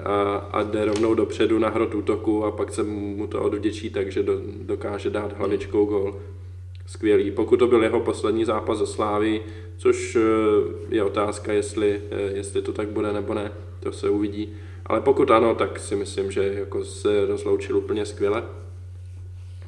a, 0.05 0.47
a 0.51 0.63
jde 0.63 0.85
rovnou 0.85 1.13
dopředu 1.13 1.59
na 1.59 1.69
hrot 1.69 1.95
útoku 1.95 2.45
a 2.45 2.51
pak 2.51 2.73
se 2.73 2.83
mu 2.83 3.27
to 3.27 3.41
odvděčí 3.41 3.89
tak, 3.89 4.11
že 4.11 4.23
do, 4.23 4.41
dokáže 4.61 5.09
dát 5.09 5.37
hlavičkou 5.37 5.85
gol. 5.85 6.15
Skvělý. 6.85 7.31
Pokud 7.31 7.57
to 7.57 7.67
byl 7.67 7.83
jeho 7.83 7.99
poslední 7.99 8.45
zápas 8.45 8.77
za 8.77 8.85
Slávy, 8.85 9.41
což 9.77 10.15
eh, 10.15 10.19
je 10.95 11.03
otázka, 11.03 11.53
jestli, 11.53 12.01
eh, 12.11 12.31
jestli 12.33 12.61
to 12.61 12.73
tak 12.73 12.87
bude 12.87 13.13
nebo 13.13 13.33
ne, 13.33 13.51
to 13.79 13.91
se 13.91 14.09
uvidí. 14.09 14.53
Ale 14.85 15.01
pokud 15.01 15.31
ano, 15.31 15.55
tak 15.55 15.79
si 15.79 15.95
myslím, 15.95 16.31
že 16.31 16.53
jako 16.53 16.85
se 16.85 17.25
rozloučil 17.25 17.77
úplně 17.77 18.05
skvěle. 18.05 18.43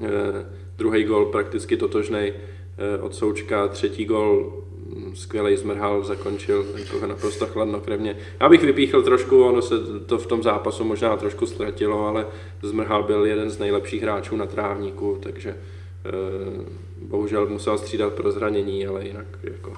Eh, 0.04 0.46
druhý 0.78 1.04
gol 1.04 1.26
prakticky 1.26 1.78
totožný 1.78 2.34
od 3.02 3.16
Součka, 3.16 3.68
třetí 3.68 4.06
gol 4.06 4.64
skvělý 5.16 5.58
zmrhal, 5.58 6.04
zakončil 6.04 6.66
jako 6.76 7.08
naprosto 7.08 7.46
chladnokrevně. 7.46 8.18
Já 8.40 8.50
bych 8.50 8.64
vypíchl 8.64 9.02
trošku, 9.02 9.44
ono 9.44 9.62
se 9.62 9.76
to 10.06 10.18
v 10.18 10.28
tom 10.28 10.44
zápasu 10.44 10.84
možná 10.84 11.18
trošku 11.18 11.46
ztratilo, 11.46 12.08
ale 12.08 12.28
zmrhal 12.62 13.04
byl 13.04 13.26
jeden 13.26 13.50
z 13.50 13.60
nejlepších 13.60 14.04
hráčů 14.04 14.36
na 14.36 14.46
trávníku, 14.46 15.20
takže 15.24 15.50
eh, 15.50 16.12
bohužel 17.02 17.48
musel 17.48 17.78
střídat 17.78 18.14
pro 18.14 18.32
zranění, 18.32 18.88
ale 18.88 19.08
jinak 19.08 19.26
jako 19.44 19.74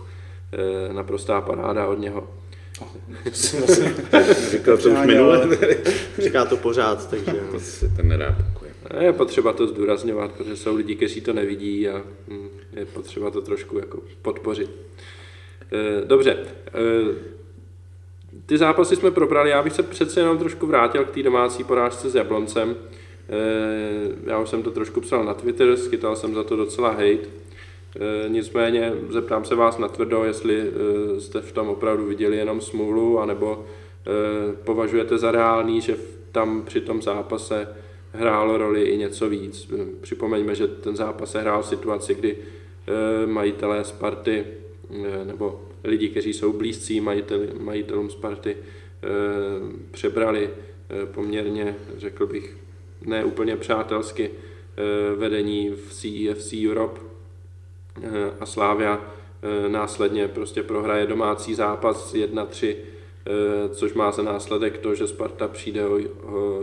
eh, 0.52 0.94
naprostá 0.94 1.42
paráda 1.42 1.88
od 1.88 2.00
něho. 2.00 2.28
Říkal 4.52 4.78
to 4.78 4.90
už 4.90 5.06
minule. 5.06 5.48
Říká 6.18 6.46
to 6.46 6.58
pořád, 6.58 7.10
takže... 7.10 7.32
To 7.52 7.60
si 7.60 7.90
to 7.90 8.04
nedá 8.04 8.36
Je 9.00 9.14
potřeba 9.14 9.54
to 9.54 9.68
zdůrazňovat, 9.68 10.32
protože 10.32 10.56
jsou 10.56 10.76
lidi, 10.76 10.96
kteří 10.96 11.22
to 11.22 11.34
nevidí 11.34 11.90
a 11.90 12.02
hm, 12.28 12.50
je 12.74 12.86
potřeba 12.86 13.32
to 13.32 13.42
trošku 13.42 13.78
jako 13.78 14.00
podpořit. 14.22 14.70
Eh, 15.72 16.06
dobře, 16.06 16.38
eh, 16.68 17.16
ty 18.46 18.58
zápasy 18.58 18.96
jsme 18.96 19.12
probrali, 19.12 19.50
já 19.50 19.64
bych 19.64 19.74
se 19.74 19.84
přece 19.84 20.20
jenom 20.20 20.38
trošku 20.38 20.68
vrátil 20.68 21.06
k 21.06 21.12
té 21.12 21.24
domácí 21.24 21.64
porážce 21.64 22.10
s 22.10 22.16
Jabloncem. 22.16 22.76
Eh, 23.30 24.30
já 24.30 24.40
už 24.40 24.50
jsem 24.50 24.64
to 24.64 24.72
trošku 24.72 25.02
psal 25.02 25.24
na 25.24 25.34
Twitter, 25.34 25.78
skytal 25.78 26.16
jsem 26.16 26.34
za 26.34 26.44
to 26.44 26.56
docela 26.56 26.90
hate. 26.90 27.44
Nicméně 28.28 28.94
zeptám 29.10 29.46
se 29.46 29.56
vás 29.56 29.78
na 29.78 29.88
tvrdo, 29.88 30.24
jestli 30.24 30.72
jste 31.20 31.42
v 31.42 31.52
tom 31.52 31.70
opravdu 31.70 32.06
viděli 32.06 32.38
jenom 32.38 32.62
smůlu, 32.62 33.20
anebo 33.20 33.66
považujete 34.64 35.18
za 35.18 35.32
reálný, 35.32 35.82
že 35.82 35.98
tam 36.32 36.64
při 36.66 36.82
tom 36.82 37.02
zápase 37.02 37.76
hrálo 38.12 38.58
roli 38.58 38.84
i 38.84 38.98
něco 38.98 39.30
víc. 39.30 39.72
Připomeňme, 40.02 40.56
že 40.56 40.68
ten 40.68 40.96
zápas 40.96 41.32
se 41.32 41.42
hrál 41.42 41.62
v 41.62 41.68
situaci, 41.68 42.16
kdy 42.16 42.38
majitelé 43.26 43.84
Sparty 43.84 44.46
nebo 45.24 45.62
lidi, 45.84 46.10
kteří 46.10 46.34
jsou 46.34 46.54
blízcí 46.54 47.02
majiteli, 47.02 47.50
majitelům 47.60 48.10
Sparty, 48.10 48.58
eh, 48.58 49.08
přebrali 49.92 50.50
eh, 50.50 51.06
poměrně, 51.06 51.76
řekl 51.98 52.28
bych, 52.28 52.58
ne 53.06 53.26
úplně 53.26 53.58
přátelsky 53.58 54.32
vedení 55.16 55.70
v 55.70 55.94
CEFC 55.94 56.54
Europe 56.68 57.02
a 58.40 58.46
Slávia 58.46 59.14
následně 59.68 60.28
prostě 60.28 60.64
prohraje 60.64 61.08
domácí 61.08 61.56
zápas 61.56 62.14
1-3, 62.14 62.76
což 63.70 63.94
má 63.94 64.12
za 64.12 64.24
následek 64.24 64.78
to, 64.78 64.96
že 64.96 65.08
Sparta 65.08 65.48
přijde 65.48 65.88
o, 65.88 66.00
o, 66.00 66.62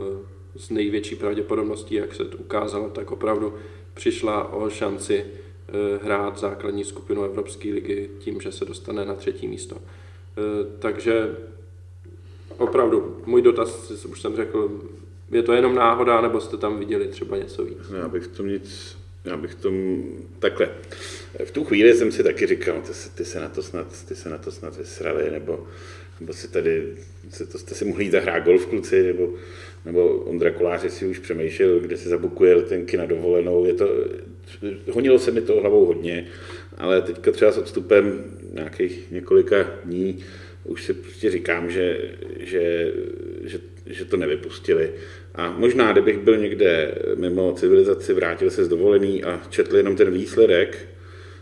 s 0.56 0.70
největší 0.70 1.16
pravděpodobností, 1.16 1.94
jak 1.94 2.14
se 2.14 2.24
to 2.24 2.38
ukázalo, 2.38 2.90
tak 2.90 3.10
opravdu 3.10 3.54
přišla 3.94 4.52
o 4.52 4.70
šanci 4.70 5.24
Eh, 5.24 5.49
hrát 6.02 6.38
základní 6.38 6.84
skupinu 6.84 7.24
Evropské 7.24 7.68
ligy 7.68 8.10
tím, 8.18 8.40
že 8.40 8.52
se 8.52 8.64
dostane 8.64 9.04
na 9.04 9.14
třetí 9.14 9.48
místo. 9.48 9.76
Eh, 9.76 10.66
takže 10.78 11.36
opravdu, 12.58 13.22
můj 13.26 13.42
dotaz, 13.42 13.90
už 13.90 14.20
jsem 14.20 14.36
řekl, 14.36 14.80
je 15.30 15.42
to 15.42 15.52
jenom 15.52 15.74
náhoda, 15.74 16.20
nebo 16.20 16.40
jste 16.40 16.56
tam 16.56 16.78
viděli 16.78 17.08
třeba 17.08 17.36
něco 17.36 17.64
víc? 17.64 17.78
Já 17.98 18.08
bych 18.08 18.26
to 18.26 18.42
nic 18.42 19.00
já 19.24 19.36
bych 19.36 19.54
tom 19.54 20.04
takhle. 20.38 20.68
V 21.44 21.50
tu 21.50 21.64
chvíli 21.64 21.94
jsem 21.94 22.12
si 22.12 22.22
taky 22.22 22.46
říkal, 22.46 22.82
ty, 22.82 22.92
ty 23.14 23.24
se 23.24 23.40
na 23.40 23.48
to 23.48 23.62
snad, 23.62 24.04
ty 24.08 24.14
se 24.14 24.28
na 24.28 24.38
to 24.38 24.50
snad 24.50 24.76
vysrali, 24.76 25.30
nebo, 25.30 25.66
nebo 26.20 26.32
si 26.32 26.48
tady, 26.48 26.96
se 27.30 27.46
to, 27.46 27.58
jste 27.58 27.74
si 27.74 27.84
mohli 27.84 28.04
jít 28.04 28.10
zahrát 28.10 28.44
golf 28.44 28.66
kluci, 28.66 29.02
nebo, 29.02 29.34
nebo 29.84 30.08
Ondra 30.08 30.50
Koláři 30.50 30.90
si 30.90 31.06
už 31.06 31.18
přemýšlel, 31.18 31.80
kde 31.80 31.96
si 31.96 32.08
zabukuje 32.08 32.54
letenky 32.54 32.96
na 32.96 33.06
dovolenou. 33.06 33.64
Je 33.64 33.74
to, 33.74 33.88
honilo 34.92 35.18
se 35.18 35.30
mi 35.30 35.40
to 35.40 35.60
hlavou 35.60 35.86
hodně, 35.86 36.26
ale 36.78 37.02
teďka 37.02 37.32
třeba 37.32 37.52
s 37.52 37.58
odstupem 37.58 38.24
nějakých 38.52 39.10
několika 39.10 39.70
dní 39.84 40.18
už 40.64 40.84
si 40.84 40.94
prostě 40.94 41.30
říkám, 41.30 41.70
že, 41.70 41.98
že, 42.40 42.92
že, 43.44 43.58
že 43.86 44.04
to 44.04 44.16
nevypustili. 44.16 44.90
A 45.34 45.50
možná, 45.50 45.92
kdybych 45.92 46.18
byl 46.18 46.36
někde 46.36 46.94
mimo 47.14 47.52
civilizaci, 47.52 48.12
vrátil 48.12 48.50
se 48.50 48.64
z 48.64 48.68
dovolený 48.68 49.24
a 49.24 49.40
četl 49.50 49.76
jenom 49.76 49.96
ten 49.96 50.10
výsledek, 50.10 50.88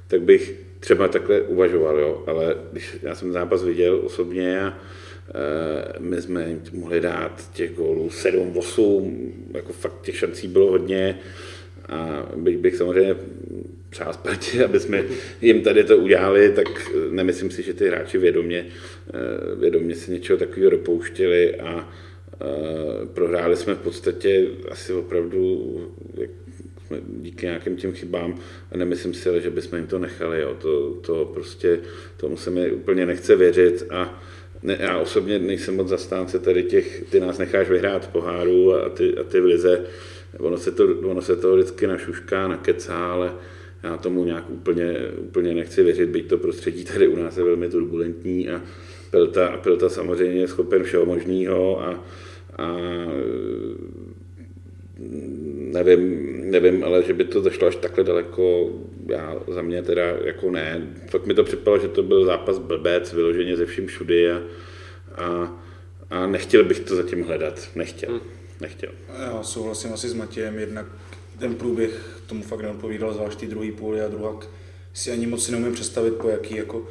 tak 0.09 0.23
bych 0.23 0.55
třeba 0.81 1.09
takhle 1.09 1.41
uvažoval, 1.41 1.99
jo. 1.99 2.25
ale 2.27 2.57
když 2.73 2.97
já 3.03 3.15
jsem 3.15 3.33
zápas 3.33 3.65
viděl 3.65 4.01
osobně 4.05 4.61
a 4.61 4.67
e, 4.69 5.99
my 5.99 6.23
jsme 6.23 6.57
mohli 6.73 7.01
dát 7.01 7.51
těch 7.53 7.75
gólů 7.75 8.09
7-8, 8.09 9.31
jako 9.55 9.73
fakt 9.73 10.01
těch 10.03 10.17
šancí 10.17 10.49
bylo 10.49 10.71
hodně 10.71 11.19
a 11.89 12.33
bych, 12.37 12.59
bych 12.59 12.77
samozřejmě 12.77 13.17
přál 13.91 14.13
Spartě, 14.13 14.65
aby 14.65 14.81
jsme 14.81 15.05
jim 15.41 15.63
tady 15.63 15.85
to 15.85 15.97
udělali, 15.97 16.53
tak 16.53 16.91
nemyslím 17.11 17.51
si, 17.51 17.63
že 17.63 17.75
ty 17.75 17.89
hráči 17.89 18.19
vědomě, 18.19 18.67
e, 18.67 19.57
vědomě 19.57 19.95
si 19.95 20.11
něčeho 20.11 20.39
takového 20.39 20.71
dopouštěli 20.71 21.55
a 21.55 21.81
e, 21.81 23.07
prohráli 23.07 23.57
jsme 23.57 23.75
v 23.75 23.81
podstatě 23.81 24.47
asi 24.71 24.93
opravdu 24.93 25.75
díky 27.07 27.47
nějakým 27.47 27.77
těm 27.77 27.93
chybám 27.93 28.41
a 28.73 28.77
nemyslím 28.77 29.15
si, 29.15 29.29
že 29.39 29.51
bychom 29.51 29.79
jim 29.79 29.87
to 29.87 29.99
nechali. 29.99 30.41
Jo. 30.41 30.57
To, 30.61 30.91
to 30.91 31.25
prostě, 31.25 31.81
tomu 32.17 32.37
se 32.37 32.51
mi 32.51 32.71
úplně 32.71 33.07
nechce 33.07 33.37
věřit 33.37 33.87
a 33.91 34.23
ne, 34.63 34.77
já 34.81 34.99
osobně 34.99 35.39
nejsem 35.39 35.77
moc 35.77 35.89
zastánce 35.89 36.39
tady 36.39 36.63
těch, 36.63 37.05
ty 37.11 37.21
nás 37.21 37.39
necháš 37.39 37.69
vyhrát 37.69 38.11
poháru 38.13 38.75
a 38.75 38.89
ty, 38.89 39.17
a 39.19 39.23
ty 39.23 39.41
v 39.41 39.45
lize, 39.45 39.85
ono 40.39 40.57
se, 40.57 40.71
to, 40.71 40.85
ono 40.85 41.23
se 41.23 41.37
to 41.37 41.55
vždycky 41.55 41.87
našušká, 41.87 42.49
nakecá, 42.49 43.13
ale 43.13 43.35
já 43.83 43.97
tomu 43.97 44.25
nějak 44.25 44.51
úplně, 44.51 44.97
úplně 45.19 45.55
nechci 45.55 45.83
věřit, 45.83 46.09
byť 46.09 46.29
to 46.29 46.39
prostředí 46.39 46.85
tady 46.85 47.09
u 47.09 47.17
nás 47.17 47.37
je 47.37 47.45
velmi 47.45 47.69
turbulentní 47.69 48.49
a 48.49 48.63
Pelta, 49.11 49.49
a 49.49 49.57
Pelta 49.57 49.89
samozřejmě 49.89 50.41
je 50.41 50.49
schopen 50.49 50.83
všeho 50.83 51.07
možného 51.07 51.83
a, 51.83 52.05
a 52.59 52.77
nevím, 55.57 56.31
nevím, 56.51 56.85
ale 56.85 57.03
že 57.03 57.13
by 57.13 57.25
to 57.25 57.41
zašlo 57.41 57.67
až 57.67 57.77
takhle 57.77 58.05
daleko, 58.05 58.71
já 59.07 59.37
za 59.49 59.63
mě 59.63 59.83
teda 59.83 60.03
jako 60.25 60.51
ne. 60.51 60.97
Fakt 61.11 61.27
mi 61.27 61.35
to 61.35 61.45
připadalo, 61.45 61.83
že 61.83 61.89
to 61.89 62.03
byl 62.03 62.25
zápas 62.25 62.59
blbec, 62.59 63.13
vyloženě 63.13 63.57
ze 63.57 63.67
vším 63.67 63.87
všudy 63.87 64.31
a, 64.31 64.43
a, 65.15 65.59
a 66.11 66.27
nechtěl 66.27 66.65
bych 66.65 66.81
to 66.81 66.97
zatím 66.97 67.23
hledat. 67.23 67.69
Nechtěl. 67.75 68.11
Hmm. 68.11 68.38
Nechtěl. 68.61 68.93
Já 69.19 69.43
souhlasím 69.43 69.93
asi 69.93 70.09
s 70.09 70.15
Matějem, 70.15 70.59
jednak 70.59 70.87
ten 71.39 71.55
průběh 71.55 72.21
tomu 72.27 72.43
fakt 72.43 72.61
neodpovídal, 72.61 73.15
zvlášť 73.15 73.39
ty 73.39 73.47
druhý 73.47 73.73
půl 73.73 73.97
a 74.05 74.09
druhá 74.09 74.41
si 74.93 75.13
ani 75.13 75.27
moc 75.27 75.45
si 75.45 75.53
neumím 75.53 75.73
představit, 75.73 76.15
po 76.15 76.29
jaký 76.29 76.57
jako, 76.57 76.87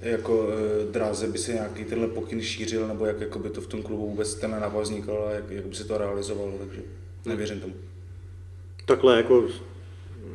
jako 0.00 0.48
e, 0.48 0.92
dráze 0.92 1.26
by 1.26 1.38
se 1.38 1.52
nějaký 1.52 1.84
tenhle 1.84 2.08
pokyn 2.08 2.42
šířil, 2.42 2.88
nebo 2.88 3.06
jak 3.06 3.20
jako 3.20 3.38
by 3.38 3.50
to 3.50 3.60
v 3.60 3.66
tom 3.66 3.82
klubu 3.82 4.10
vůbec 4.10 4.34
tenhle 4.34 4.60
nápad 4.60 4.80
vznikl 4.80 5.24
a 5.28 5.30
jak, 5.30 5.50
jak 5.50 5.66
by 5.66 5.74
se 5.74 5.84
to 5.84 5.98
realizovalo, 5.98 6.52
takže 6.58 6.82
nevěřím 7.24 7.60
tomu. 7.60 7.74
Takhle 8.86 9.16
jako 9.16 9.44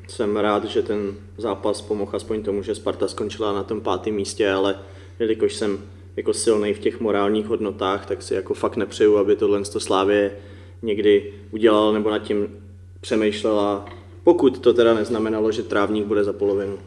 jsem 0.08 0.38
rád, 0.38 0.66
že 0.66 0.82
ten 0.82 1.16
zápas 1.38 1.82
pomohl 1.82 2.16
aspoň 2.16 2.44
tomu, 2.44 2.64
že 2.64 2.76
Sparta 2.76 3.08
skončila 3.08 3.54
na 3.54 3.64
tom 3.64 3.82
pátém 3.82 4.14
místě, 4.14 4.52
ale 4.52 4.80
jelikož 5.20 5.56
jsem 5.56 5.90
jako 6.16 6.34
silný 6.34 6.74
v 6.74 6.80
těch 6.80 7.00
morálních 7.00 7.46
hodnotách, 7.46 8.06
tak 8.06 8.24
si 8.24 8.34
jako 8.34 8.54
fakt 8.54 8.76
nepřeju, 8.76 9.18
aby 9.18 9.36
tohle 9.36 9.64
to 9.64 9.80
Slávě 9.80 10.38
někdy 10.82 11.34
udělal 11.52 11.94
nebo 11.94 12.10
nad 12.10 12.20
tím 12.20 12.48
přemýšlela, 13.02 13.86
pokud 14.24 14.60
to 14.60 14.74
teda 14.74 14.94
neznamenalo, 14.94 15.52
že 15.52 15.64
trávník 15.64 16.06
bude 16.06 16.24
za 16.24 16.34
polovinu. 16.34 16.78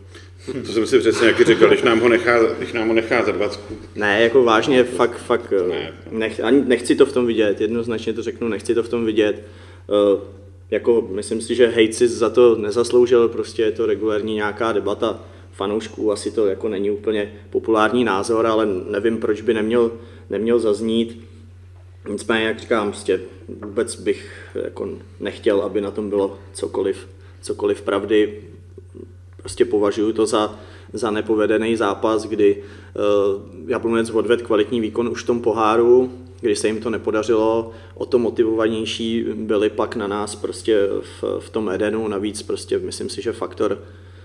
To 0.66 0.72
jsem 0.72 0.86
si 0.86 0.98
přesně 0.98 1.26
jaký 1.26 1.44
říkal, 1.44 1.68
když 1.68 1.82
nám 1.82 2.00
ho 2.00 2.08
nechá, 2.08 2.52
když 2.58 2.72
nám 2.72 2.88
ho 2.88 2.94
nechá 2.94 3.24
za 3.24 3.32
20. 3.32 3.60
Ne, 3.94 4.22
jako 4.22 4.44
vážně, 4.44 4.84
fakt, 4.84 5.16
fakt, 5.16 5.52
ne. 5.68 5.92
Nech, 6.10 6.40
ani 6.44 6.62
nechci 6.66 6.94
to 6.94 7.06
v 7.06 7.12
tom 7.12 7.26
vidět, 7.26 7.60
jednoznačně 7.60 8.12
to 8.12 8.22
řeknu, 8.22 8.48
nechci 8.48 8.74
to 8.74 8.82
v 8.82 8.88
tom 8.88 9.04
vidět. 9.04 9.42
Uh, 9.86 10.20
jako 10.70 11.08
myslím 11.10 11.40
si, 11.40 11.54
že 11.54 11.66
Hejci 11.66 12.08
za 12.08 12.30
to 12.30 12.56
nezasloužil, 12.56 13.28
prostě 13.28 13.62
je 13.62 13.72
to 13.72 13.86
regulární 13.86 14.34
nějaká 14.34 14.72
debata 14.72 15.20
fanoušků, 15.52 16.12
asi 16.12 16.30
to 16.30 16.46
jako 16.46 16.68
není 16.68 16.90
úplně 16.90 17.32
populární 17.50 18.04
názor, 18.04 18.46
ale 18.46 18.66
nevím, 18.90 19.18
proč 19.18 19.40
by 19.40 19.54
neměl, 19.54 19.92
neměl 20.30 20.58
zaznít. 20.58 21.24
Nicméně, 22.08 22.46
jak 22.46 22.60
říkám, 22.60 22.88
prostě 22.88 23.20
vůbec 23.48 23.96
bych 23.96 24.48
jako 24.54 24.88
nechtěl, 25.20 25.60
aby 25.60 25.80
na 25.80 25.90
tom 25.90 26.10
bylo 26.10 26.38
cokoliv, 26.52 27.08
cokoliv 27.40 27.82
pravdy. 27.82 28.42
Prostě 29.36 29.64
považuji 29.64 30.12
to 30.12 30.26
za, 30.26 30.58
za 30.92 31.10
nepovedený 31.10 31.76
zápas, 31.76 32.24
kdy 32.24 32.62
uh, 32.62 33.70
Jablonec 33.70 34.10
odved 34.10 34.42
kvalitní 34.42 34.80
výkon 34.80 35.08
už 35.08 35.22
v 35.22 35.26
tom 35.26 35.40
poháru, 35.40 36.12
když 36.40 36.58
se 36.58 36.66
jim 36.66 36.80
to 36.80 36.90
nepodařilo, 36.90 37.70
o 37.94 38.06
to 38.06 38.18
motivovanější 38.18 39.24
byli 39.34 39.70
pak 39.70 39.96
na 39.96 40.06
nás 40.06 40.34
prostě 40.34 40.88
v, 41.00 41.40
v 41.40 41.50
tom 41.50 41.70
Edenu, 41.70 42.08
navíc 42.08 42.42
prostě 42.42 42.78
myslím 42.78 43.08
si, 43.08 43.22
že 43.22 43.32
faktor, 43.32 43.78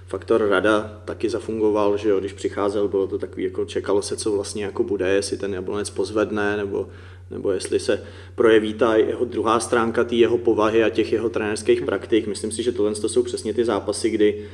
faktor 0.08 0.48
rada 0.50 1.02
taky 1.06 1.30
zafungoval, 1.30 1.98
že 1.98 2.10
jo, 2.10 2.20
když 2.20 2.34
přicházel, 2.34 2.88
bylo 2.88 3.08
to 3.08 3.18
takový, 3.18 3.44
jako 3.44 3.66
čekalo 3.66 4.02
se, 4.02 4.18
co 4.18 4.32
vlastně 4.32 4.64
jako 4.64 4.84
bude, 4.84 5.10
jestli 5.10 5.38
ten 5.38 5.54
jablonec 5.54 5.90
pozvedne, 5.90 6.58
nebo, 6.58 6.88
nebo 7.32 7.52
jestli 7.52 7.80
se 7.80 8.04
projeví 8.36 8.74
ta 8.74 8.96
jeho 8.96 9.26
druhá 9.26 9.60
stránka 9.60 10.04
té 10.04 10.16
jeho 10.16 10.38
povahy 10.38 10.84
a 10.84 10.90
těch 10.90 11.14
jeho 11.14 11.30
trenérských 11.30 11.82
praktik. 11.82 12.28
Myslím 12.28 12.52
si, 12.52 12.64
že 12.64 12.72
tohle 12.72 12.96
to 12.96 13.10
jsou 13.10 13.24
přesně 13.24 13.54
ty 13.54 13.66
zápasy, 13.66 14.10
kdy, 14.10 14.46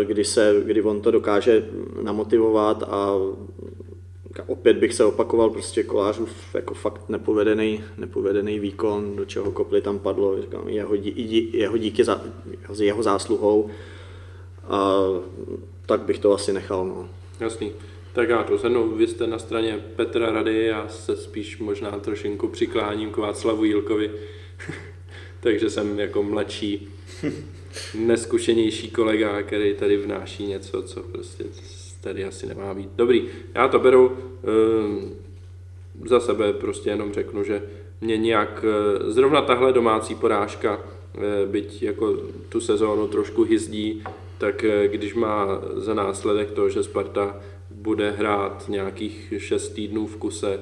eh, 0.00 0.04
kdy, 0.04 0.24
se, 0.24 0.54
kdy 0.64 0.82
on 0.82 1.00
to 1.00 1.10
dokáže 1.10 1.66
namotivovat 2.02 2.82
a 2.82 3.16
opět 4.46 4.76
bych 4.76 4.94
se 4.94 5.04
opakoval, 5.04 5.50
prostě 5.50 5.82
kolářův 5.82 6.30
jako 6.54 6.74
fakt 6.74 7.08
nepovedený, 7.08 7.84
nepovedený 7.98 8.58
výkon, 8.58 9.16
do 9.16 9.24
čeho 9.24 9.52
kopli 9.52 9.80
tam 9.80 9.98
padlo, 9.98 10.42
říkám, 10.42 10.68
jeho, 10.68 10.96
dí, 10.96 11.50
jeho 11.52 11.76
díky 11.78 12.04
za, 12.04 12.22
jeho 12.78 13.02
zásluhou, 13.02 13.70
a 14.68 15.00
tak 15.86 16.00
bych 16.00 16.18
to 16.18 16.32
asi 16.32 16.52
nechal. 16.52 16.86
No. 16.86 17.08
Jasný. 17.40 17.72
Tak 18.12 18.28
já 18.28 18.42
to 18.42 18.58
zhrnu, 18.58 18.96
vy 18.96 19.06
jste 19.06 19.26
na 19.26 19.38
straně 19.38 19.84
Petra 19.96 20.32
Rady, 20.32 20.64
já 20.64 20.88
se 20.88 21.16
spíš 21.16 21.58
možná 21.58 21.90
trošinku 21.90 22.48
přikláním 22.48 23.10
k 23.10 23.16
Václavu 23.16 23.64
Jílkovi, 23.64 24.10
takže 25.40 25.70
jsem 25.70 25.98
jako 25.98 26.22
mladší, 26.22 26.88
neskušenější 27.94 28.90
kolega, 28.90 29.42
který 29.42 29.74
tady 29.74 29.96
vnáší 29.96 30.46
něco, 30.46 30.82
co 30.82 31.02
prostě 31.02 31.44
tady 32.00 32.24
asi 32.24 32.46
nemá 32.46 32.74
být. 32.74 32.88
Dobrý, 32.96 33.28
já 33.54 33.68
to 33.68 33.78
beru 33.78 34.16
ehm, 34.44 35.10
za 36.04 36.20
sebe, 36.20 36.52
prostě 36.52 36.90
jenom 36.90 37.12
řeknu, 37.12 37.44
že 37.44 37.62
mě 38.00 38.16
nějak, 38.16 38.64
eh, 38.68 39.10
zrovna 39.10 39.42
tahle 39.42 39.72
domácí 39.72 40.14
porážka, 40.14 40.80
eh, 41.14 41.46
byť 41.46 41.82
jako 41.82 42.16
tu 42.48 42.60
sezónu 42.60 43.08
trošku 43.08 43.44
hyzdí, 43.44 44.04
tak 44.38 44.64
eh, 44.64 44.88
když 44.88 45.14
má 45.14 45.60
za 45.74 45.94
následek 45.94 46.50
to, 46.50 46.68
že 46.68 46.82
Sparta 46.82 47.40
bude 47.82 48.10
hrát 48.10 48.64
nějakých 48.68 49.32
šest 49.38 49.68
týdnů 49.68 50.06
v 50.06 50.16
kuse, 50.16 50.60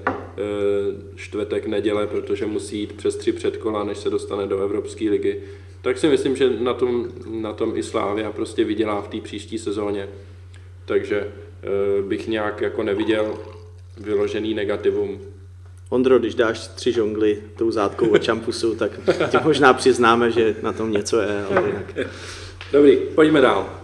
čtvrtek, 1.15 1.67
neděle, 1.67 2.07
protože 2.07 2.47
musí 2.47 2.81
jít 2.81 2.93
přes 2.93 3.17
tři 3.17 3.33
předkola, 3.33 3.85
než 3.85 3.99
se 3.99 4.11
dostane 4.11 4.47
do 4.47 4.59
Evropské 4.59 5.11
ligy, 5.11 5.41
tak 5.83 5.99
si 5.99 6.09
myslím, 6.09 6.37
že 6.37 6.51
na 6.51 6.75
tom, 6.75 7.09
na 7.31 7.53
tom 7.53 7.77
i 7.77 7.83
Slávia 7.83 8.33
prostě 8.33 8.65
vydělá 8.65 9.01
v 9.01 9.09
té 9.09 9.21
příští 9.21 9.59
sezóně 9.59 10.09
takže 10.91 11.21
eh, 11.21 12.03
bych 12.03 12.29
nějak 12.29 12.61
jako 12.61 12.83
neviděl 12.83 13.39
vyložený 13.97 14.55
negativum. 14.55 15.21
Ondro, 15.89 16.19
když 16.19 16.35
dáš 16.35 16.59
tři 16.59 16.93
žongly 16.93 17.39
tou 17.57 17.71
zátkou 17.71 18.09
od 18.09 18.23
čampusu, 18.23 18.75
tak 18.75 18.91
ti 19.31 19.37
možná 19.45 19.73
přiznáme, 19.73 20.31
že 20.31 20.55
na 20.63 20.73
tom 20.73 20.93
něco 20.93 21.21
je, 21.21 21.45
ale 21.45 21.67
jinak. 21.67 21.95
Dobrý, 22.73 22.97
pojďme 22.97 23.41
dál. 23.41 23.80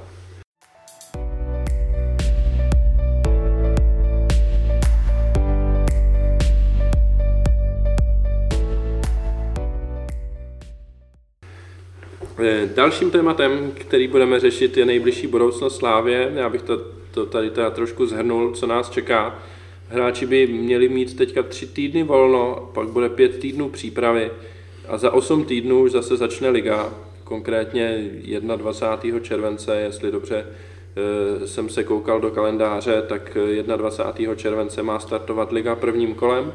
Dalším 12.74 13.10
tématem, 13.10 13.72
který 13.74 14.08
budeme 14.08 14.40
řešit, 14.40 14.76
je 14.76 14.84
nejbližší 14.84 15.26
budoucnost 15.26 15.76
Slávě. 15.76 16.32
Já 16.34 16.48
bych 16.48 16.62
to, 16.62 16.80
to 17.10 17.26
tady 17.26 17.50
teda 17.50 17.70
trošku 17.70 18.06
zhrnul, 18.06 18.52
co 18.52 18.66
nás 18.66 18.90
čeká. 18.90 19.38
Hráči 19.88 20.26
by 20.26 20.46
měli 20.46 20.88
mít 20.88 21.16
teďka 21.16 21.42
tři 21.42 21.66
týdny 21.66 22.02
volno, 22.02 22.70
pak 22.74 22.88
bude 22.88 23.08
pět 23.08 23.38
týdnů 23.38 23.68
přípravy 23.68 24.30
a 24.88 24.98
za 24.98 25.10
osm 25.10 25.44
týdnů 25.44 25.82
už 25.82 25.92
zase 25.92 26.16
začne 26.16 26.48
liga. 26.48 26.94
konkrétně 27.24 28.10
21. 28.56 29.20
července, 29.20 29.76
jestli 29.80 30.10
dobře 30.10 30.46
jsem 31.44 31.68
se 31.68 31.84
koukal 31.84 32.20
do 32.20 32.30
kalendáře, 32.30 33.02
tak 33.08 33.36
21. 33.76 34.34
července 34.34 34.82
má 34.82 34.98
startovat 34.98 35.52
liga 35.52 35.76
prvním 35.76 36.14
kolem. 36.14 36.52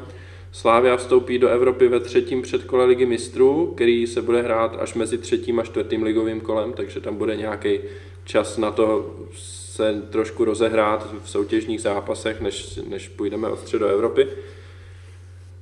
Slávia 0.52 0.96
vstoupí 0.96 1.38
do 1.38 1.48
Evropy 1.48 1.88
ve 1.88 2.00
třetím 2.00 2.42
předkole 2.42 2.84
ligy 2.84 3.06
mistrů, 3.06 3.72
který 3.74 4.06
se 4.06 4.22
bude 4.22 4.42
hrát 4.42 4.76
až 4.80 4.94
mezi 4.94 5.18
třetím 5.18 5.60
a 5.60 5.62
čtvrtým 5.62 6.02
ligovým 6.02 6.40
kolem, 6.40 6.72
takže 6.72 7.00
tam 7.00 7.16
bude 7.16 7.36
nějaký 7.36 7.78
čas 8.24 8.58
na 8.58 8.70
to 8.70 9.14
se 9.34 10.02
trošku 10.10 10.44
rozehrát 10.44 11.14
v 11.24 11.30
soutěžních 11.30 11.80
zápasech, 11.80 12.40
než, 12.40 12.80
než 12.88 13.08
půjdeme 13.08 13.48
ostře 13.48 13.78
do 13.78 13.86
Evropy. 13.86 14.28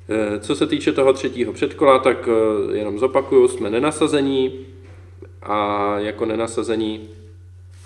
Eh, 0.09 0.40
co 0.40 0.57
se 0.57 0.66
týče 0.66 0.92
toho 0.92 1.12
třetího 1.12 1.53
předkola, 1.53 1.98
tak 1.98 2.29
eh, 2.29 2.76
jenom 2.76 2.98
zopakuju, 2.98 3.48
jsme 3.48 3.70
nenasazení 3.70 4.66
a 5.42 5.94
jako 5.98 6.26
nenasazení 6.26 7.09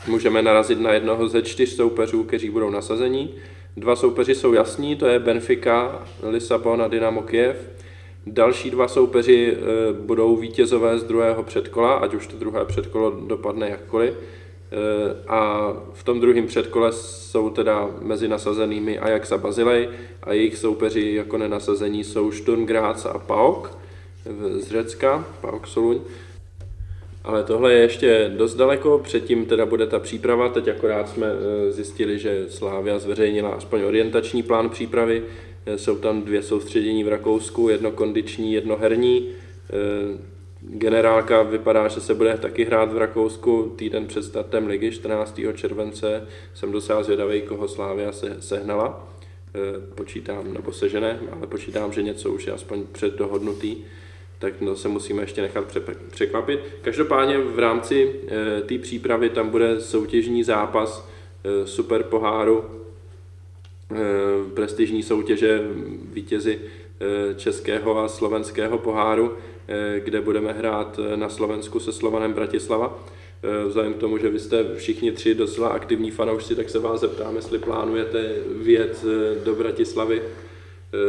můžeme 0.07 0.43
narazit 0.43 0.81
na 0.81 0.93
jednoho 0.93 1.29
ze 1.29 1.43
čtyř 1.43 1.69
soupeřů, 1.69 2.25
kteří 2.25 2.51
budou 2.51 2.71
nasazení. 2.71 3.35
Dva 3.77 3.97
soupeři 3.97 4.35
jsou 4.35 4.53
jasní, 4.53 4.97
to 4.97 5.07
je 5.07 5.19
Benfica, 5.19 6.03
Lisabon 6.23 6.83
a 6.83 6.89
Dynamo 6.89 7.23
Kiev. 7.23 7.57
Další 8.27 8.71
dva 8.71 8.89
soupeři 8.89 9.57
eh, 9.57 9.93
budou 9.93 10.37
vítězové 10.37 10.99
z 10.99 11.05
druhého 11.05 11.43
předkola, 11.43 11.95
ať 11.95 12.15
už 12.15 12.27
to 12.27 12.37
druhé 12.37 12.65
předkolo 12.65 13.11
dopadne 13.11 13.69
jakkoliv. 13.69 14.15
Eh, 14.15 14.77
a 15.29 15.73
v 15.93 16.05
tom 16.05 16.21
druhém 16.21 16.47
předkole 16.47 16.93
jsou 16.93 17.51
teda 17.51 17.91
mezi 18.01 18.29
nasazenými 18.29 18.99
Ajax 18.99 19.33
a 19.33 19.39
Bazilej 19.39 19.89
a 20.23 20.33
jejich 20.33 20.59
soupeři 20.59 21.15
jako 21.15 21.39
nenasazení 21.39 22.05
jsou 22.05 22.33
Sturm 22.33 22.67
Graz 22.67 23.07
a 23.07 23.19
PAOK 23.19 23.79
z 24.59 24.69
Řecka, 24.69 25.27
PAOK 25.41 25.67
Soluň. 25.67 26.01
Ale 27.25 27.43
tohle 27.45 27.73
je 27.73 27.81
ještě 27.81 28.33
dost 28.37 28.55
daleko, 28.55 28.99
předtím 28.99 29.47
teda 29.47 29.67
bude 29.67 29.87
ta 29.87 29.99
příprava, 29.99 30.49
teď 30.49 30.69
akorát 30.69 31.09
jsme 31.09 31.27
eh, 31.27 31.73
zjistili, 31.73 32.19
že 32.19 32.45
Slávia 32.49 32.99
zveřejnila 32.99 33.51
aspoň 33.51 33.83
orientační 33.83 34.43
plán 34.43 34.71
přípravy, 34.71 35.23
eh, 35.67 35.79
jsou 35.79 35.99
tam 35.99 36.23
dvě 36.23 36.43
soustředění 36.43 37.05
v 37.05 37.09
Rakousku, 37.09 37.69
jedno 37.69 37.91
kondiční, 37.91 38.53
jedno 38.53 38.77
herní. 38.77 39.29
Generálka 40.61 41.43
vypadá, 41.43 41.89
že 41.89 42.01
se 42.01 42.15
bude 42.15 42.39
taky 42.39 42.65
hrát 42.65 42.93
v 42.93 42.99
Rakousku 42.99 43.73
týden 43.77 44.07
před 44.07 44.23
startem 44.23 44.67
ligy 44.67 44.91
14. 44.91 45.41
července. 45.55 46.27
Jsem 46.55 46.73
docela 46.73 47.03
zvědavý, 47.03 47.43
koho 47.43 47.69
Slávia 47.69 48.13
se, 48.13 48.37
sehnala. 48.41 49.09
Počítám, 49.95 50.55
nebo 50.55 50.73
sežené, 50.73 51.21
ale 51.33 51.47
počítám, 51.47 51.93
že 51.93 52.03
něco 52.03 52.31
už 52.31 52.47
je 52.47 52.53
aspoň 52.53 52.87
předdohodnutý 52.93 53.77
tak 54.39 54.55
to 54.57 54.77
se 54.77 54.89
musíme 54.89 55.23
ještě 55.23 55.43
nechat 55.43 55.65
překvapit. 56.11 56.61
Každopádně 56.83 57.39
v 57.39 57.59
rámci 57.59 58.13
e, 58.29 58.61
té 58.61 58.79
přípravy 58.79 59.31
tam 59.31 59.49
bude 59.49 59.81
soutěžní 59.81 60.45
zápas 60.45 61.09
e, 61.45 61.67
super 61.67 62.03
poháru, 62.03 62.65
prestižní 64.55 65.03
soutěže 65.03 65.63
vítězi 66.13 66.61
českého 67.37 67.99
a 67.99 68.09
slovenského 68.09 68.79
poháru 68.79 69.37
Eh, 69.69 70.01
kde 70.05 70.21
budeme 70.21 70.53
hrát 70.53 71.01
eh, 71.03 71.17
na 71.17 71.29
Slovensku 71.29 71.81
se 71.81 71.93
Slovanem 71.93 72.33
Bratislava. 72.33 73.05
Eh, 73.43 73.69
vzhledem 73.69 73.95
k 73.95 73.99
tomu, 73.99 74.19
že 74.19 74.29
vy 74.29 74.39
jste 74.39 74.65
všichni 74.77 75.13
tři 75.13 75.35
docela 75.35 75.69
aktivní 75.69 76.11
fanoušci, 76.11 76.55
tak 76.55 76.71
se 76.71 76.79
vás 76.79 77.01
zeptám, 77.01 77.37
jestli 77.37 77.59
plánujete 77.59 78.35
věc 78.63 79.07
do 79.45 79.55
Bratislavy 79.55 80.23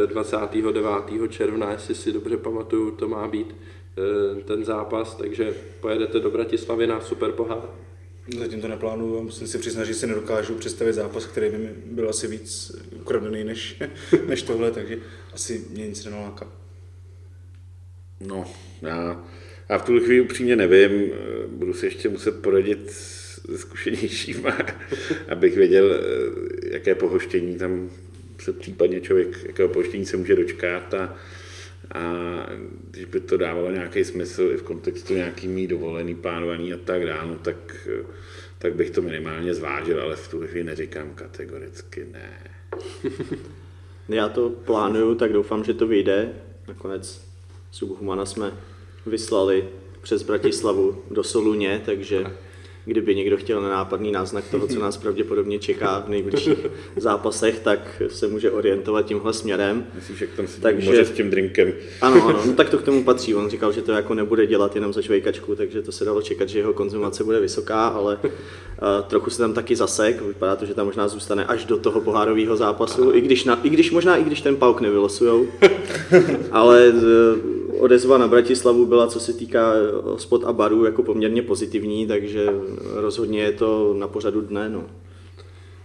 29. 0.06 1.28
června, 1.28 1.72
jestli 1.72 1.94
si 1.94 2.12
dobře 2.12 2.36
pamatuju, 2.36 2.90
to 2.90 3.08
má 3.08 3.28
být 3.28 3.54
ten 4.44 4.64
zápas, 4.64 5.14
takže 5.14 5.54
pojedete 5.80 6.20
do 6.20 6.30
Bratislavy 6.30 6.86
na 6.86 7.00
super 7.00 7.32
pohár. 7.32 7.62
Zatím 8.38 8.60
to 8.60 8.68
neplánuju 8.68 9.18
a 9.18 9.22
musím 9.22 9.46
si 9.46 9.58
přiznat, 9.58 9.84
že 9.84 9.94
si 9.94 10.06
nedokážu 10.06 10.54
představit 10.54 10.92
zápas, 10.92 11.26
který 11.26 11.50
by 11.50 11.58
mi 11.58 11.70
byl 11.84 12.08
asi 12.08 12.28
víc 12.28 12.76
ukradený 13.00 13.44
než, 13.44 13.82
než 14.28 14.42
tohle, 14.42 14.70
takže 14.70 14.98
asi 15.32 15.64
mě 15.70 15.88
nic 15.88 16.04
nenaláká. 16.04 16.52
No, 18.20 18.44
já, 18.82 19.24
já 19.68 19.78
v 19.78 19.84
tuhle 19.84 20.00
chvíli 20.00 20.20
upřímně 20.20 20.56
nevím, 20.56 21.10
budu 21.48 21.74
si 21.74 21.86
ještě 21.86 22.08
muset 22.08 22.42
poradit 22.42 22.90
se 22.90 23.58
zkušenějšíma, 23.58 24.58
abych 25.28 25.56
věděl, 25.56 26.00
jaké 26.70 26.94
pohoštění 26.94 27.58
tam 27.58 27.90
se 28.38 28.52
případně 28.52 29.00
člověk, 29.00 29.44
jakého 29.46 29.68
pohoštění 29.68 30.06
se 30.06 30.16
může 30.16 30.36
dočkat 30.36 30.94
a, 30.94 31.16
a 31.94 32.46
když 32.90 33.04
by 33.04 33.20
to 33.20 33.36
dávalo 33.36 33.70
nějaký 33.70 34.04
smysl 34.04 34.50
i 34.54 34.56
v 34.56 34.62
kontextu 34.62 35.14
nějaký 35.14 35.48
mý 35.48 35.66
dovolený, 35.66 36.14
plánovaný 36.14 36.72
a 36.72 36.76
tak 36.84 37.06
dále, 37.06 37.28
no, 37.28 37.38
tak, 37.38 37.88
tak 38.58 38.74
bych 38.74 38.90
to 38.90 39.02
minimálně 39.02 39.54
zvážil, 39.54 40.02
ale 40.02 40.16
v 40.16 40.28
tu 40.28 40.46
chvíli 40.46 40.64
neříkám 40.64 41.14
kategoricky 41.14 42.06
ne. 42.12 42.38
Já 44.08 44.28
to 44.28 44.50
plánuju, 44.50 45.14
tak 45.14 45.32
doufám, 45.32 45.64
že 45.64 45.74
to 45.74 45.86
vyjde. 45.86 46.32
Nakonec 46.68 47.26
Subhumana 47.70 48.26
jsme 48.26 48.52
vyslali 49.06 49.68
přes 50.02 50.22
Bratislavu 50.22 51.02
do 51.10 51.22
Soluně, 51.22 51.82
takže 51.84 52.24
kdyby 52.86 53.14
někdo 53.14 53.36
chtěl 53.36 53.62
nenápadný 53.62 54.12
náznak 54.12 54.44
toho, 54.50 54.66
co 54.66 54.80
nás 54.80 54.96
pravděpodobně 54.96 55.58
čeká 55.58 56.02
v 56.06 56.08
nejbližších 56.08 56.66
zápasech, 56.96 57.60
tak 57.60 58.02
se 58.08 58.28
může 58.28 58.50
orientovat 58.50 59.06
tímhle 59.06 59.32
směrem. 59.32 59.86
Myslíš, 59.94 60.18
že 60.18 60.26
tam 60.26 60.46
si 60.46 60.60
takže... 60.60 61.04
s 61.04 61.10
tím 61.10 61.30
drinkem. 61.30 61.72
Ano, 62.00 62.28
ano, 62.28 62.42
no, 62.46 62.52
tak 62.52 62.70
to 62.70 62.78
k 62.78 62.82
tomu 62.82 63.04
patří. 63.04 63.34
On 63.34 63.50
říkal, 63.50 63.72
že 63.72 63.82
to 63.82 63.92
jako 63.92 64.14
nebude 64.14 64.46
dělat 64.46 64.74
jenom 64.74 64.92
za 64.92 65.02
švejkačku, 65.02 65.54
takže 65.54 65.82
to 65.82 65.92
se 65.92 66.04
dalo 66.04 66.22
čekat, 66.22 66.48
že 66.48 66.58
jeho 66.58 66.72
konzumace 66.72 67.24
bude 67.24 67.40
vysoká, 67.40 67.86
ale 67.86 68.18
uh, 68.22 68.30
trochu 69.06 69.30
se 69.30 69.38
tam 69.38 69.52
taky 69.52 69.76
zasek. 69.76 70.22
Vypadá 70.22 70.56
to, 70.56 70.66
že 70.66 70.74
tam 70.74 70.86
možná 70.86 71.08
zůstane 71.08 71.44
až 71.44 71.64
do 71.64 71.76
toho 71.76 72.00
pohárového 72.00 72.56
zápasu, 72.56 73.12
i 73.12 73.20
když, 73.20 73.44
na, 73.44 73.60
i 73.62 73.68
když 73.70 73.90
možná 73.90 74.16
i 74.16 74.24
když 74.24 74.40
ten 74.40 74.56
pauk 74.56 74.80
nevylosujou. 74.80 75.46
ale 76.52 76.88
uh, 76.88 77.65
odezva 77.78 78.18
na 78.18 78.28
Bratislavu 78.28 78.86
byla, 78.86 79.06
co 79.06 79.20
se 79.20 79.32
týká 79.32 79.72
spot 80.16 80.44
a 80.44 80.52
barů, 80.52 80.84
jako 80.84 81.02
poměrně 81.02 81.42
pozitivní, 81.42 82.06
takže 82.06 82.48
rozhodně 82.94 83.42
je 83.42 83.52
to 83.52 83.94
na 83.98 84.08
pořadu 84.08 84.40
dne. 84.40 84.68
No. 84.68 84.84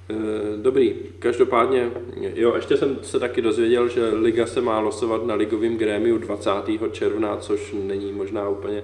Eh, 0.10 0.58
dobrý, 0.58 0.96
každopádně, 1.20 1.92
jo, 2.36 2.56
ještě 2.56 2.78
jsem 2.78 2.98
se 3.02 3.20
taky 3.20 3.42
dozvěděl, 3.42 3.88
že 3.88 4.10
liga 4.10 4.46
se 4.46 4.62
má 4.62 4.80
losovat 4.80 5.26
na 5.26 5.36
ligovém 5.36 5.78
grémiu 5.78 6.18
20. 6.18 6.90
června, 6.92 7.38
což 7.38 7.76
není 7.84 8.12
možná 8.12 8.50
úplně 8.50 8.84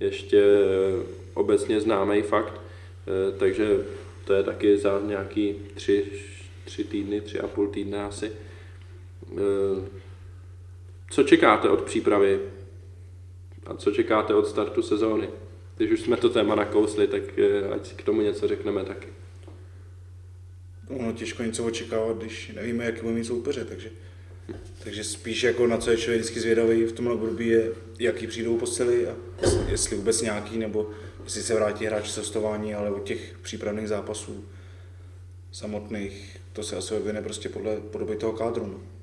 ještě 0.00 0.42
obecně 1.34 1.80
známý 1.80 2.22
fakt, 2.22 2.60
eh, 3.06 3.38
takže 3.38 3.84
to 4.24 4.32
je 4.32 4.42
taky 4.42 4.76
za 4.76 5.00
nějaký 5.06 5.54
tři, 5.74 6.04
tři 6.64 6.84
týdny, 6.84 7.20
tři 7.20 7.40
a 7.40 7.46
půl 7.46 7.68
týdne 7.68 8.04
asi. 8.04 8.32
Co 11.10 11.22
čekáte 11.22 11.68
od 11.68 11.82
přípravy 11.82 12.40
a 13.66 13.74
co 13.74 13.90
čekáte 13.90 14.34
od 14.34 14.46
startu 14.46 14.82
sezóny? 14.82 15.28
Když 15.76 15.90
už 15.90 16.00
jsme 16.00 16.16
to 16.16 16.28
téma 16.28 16.54
nakousli, 16.54 17.06
tak 17.06 17.38
eh, 17.38 17.68
ať 17.74 17.86
si 17.86 17.94
k 17.94 18.02
tomu 18.02 18.20
něco 18.20 18.48
řekneme 18.48 18.84
taky. 18.84 19.08
Ono 20.88 21.12
těžko 21.12 21.42
něco 21.42 21.64
očekávat, 21.64 22.16
když 22.18 22.52
nevíme, 22.56 22.84
jaký 22.84 23.00
budeme 23.00 23.18
mít 23.18 23.24
soupeře, 23.24 23.64
takže, 23.64 23.90
takže 24.84 25.04
spíš 25.04 25.42
jako 25.42 25.66
na 25.66 25.78
co 25.78 25.90
je 25.90 25.96
člověk 25.96 26.20
vždycky 26.20 26.40
zvědavý 26.40 26.84
v 26.84 26.92
tomhle 26.92 27.14
období 27.14 27.48
je, 27.48 27.72
jaký 27.98 28.26
přijdou 28.26 28.56
posily 28.56 29.06
a 29.06 29.16
jestli 29.68 29.96
vůbec 29.96 30.22
nějaký, 30.22 30.58
nebo 30.58 30.90
jestli 31.24 31.42
se 31.42 31.54
vrátí 31.54 31.86
hráč 31.86 32.12
cestování, 32.12 32.74
ale 32.74 32.90
od 32.90 33.04
těch 33.04 33.38
přípravných 33.42 33.88
zápasů 33.88 34.44
samotných, 35.52 36.40
to 36.52 36.62
se 36.62 36.76
asi 36.76 36.94
vyvine 36.94 37.22
prostě 37.22 37.48
podle 37.48 37.80
podoby 37.80 38.16
toho 38.16 38.32
kádru. 38.32 38.66
No. 38.66 38.97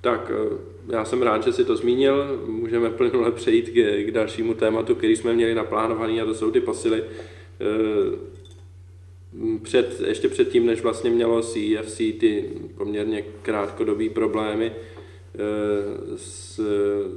Tak 0.00 0.30
eh, 0.34 0.56
já 0.92 1.04
jsem 1.04 1.22
rád, 1.22 1.44
že 1.44 1.52
si 1.52 1.64
to 1.64 1.76
zmínil. 1.76 2.42
Můžeme 2.46 2.90
plynule 2.90 3.32
přejít 3.32 3.70
k, 3.70 4.06
k 4.06 4.10
dalšímu 4.10 4.54
tématu, 4.54 4.94
který 4.94 5.16
jsme 5.16 5.34
měli 5.34 5.54
naplánovaný 5.54 6.20
a 6.20 6.24
to 6.24 6.34
jsou 6.34 6.50
ty 6.50 6.60
posily. 6.60 7.04
Eh, 7.04 8.38
před, 9.62 10.00
ještě 10.06 10.28
předtím, 10.28 10.66
než 10.66 10.82
vlastně 10.82 11.10
mělo 11.10 11.42
CFC 11.42 11.96
ty 11.96 12.50
poměrně 12.76 13.24
krátkodobý 13.42 14.08
problémy 14.08 14.72
eh, 14.72 15.38
s, 16.16 16.60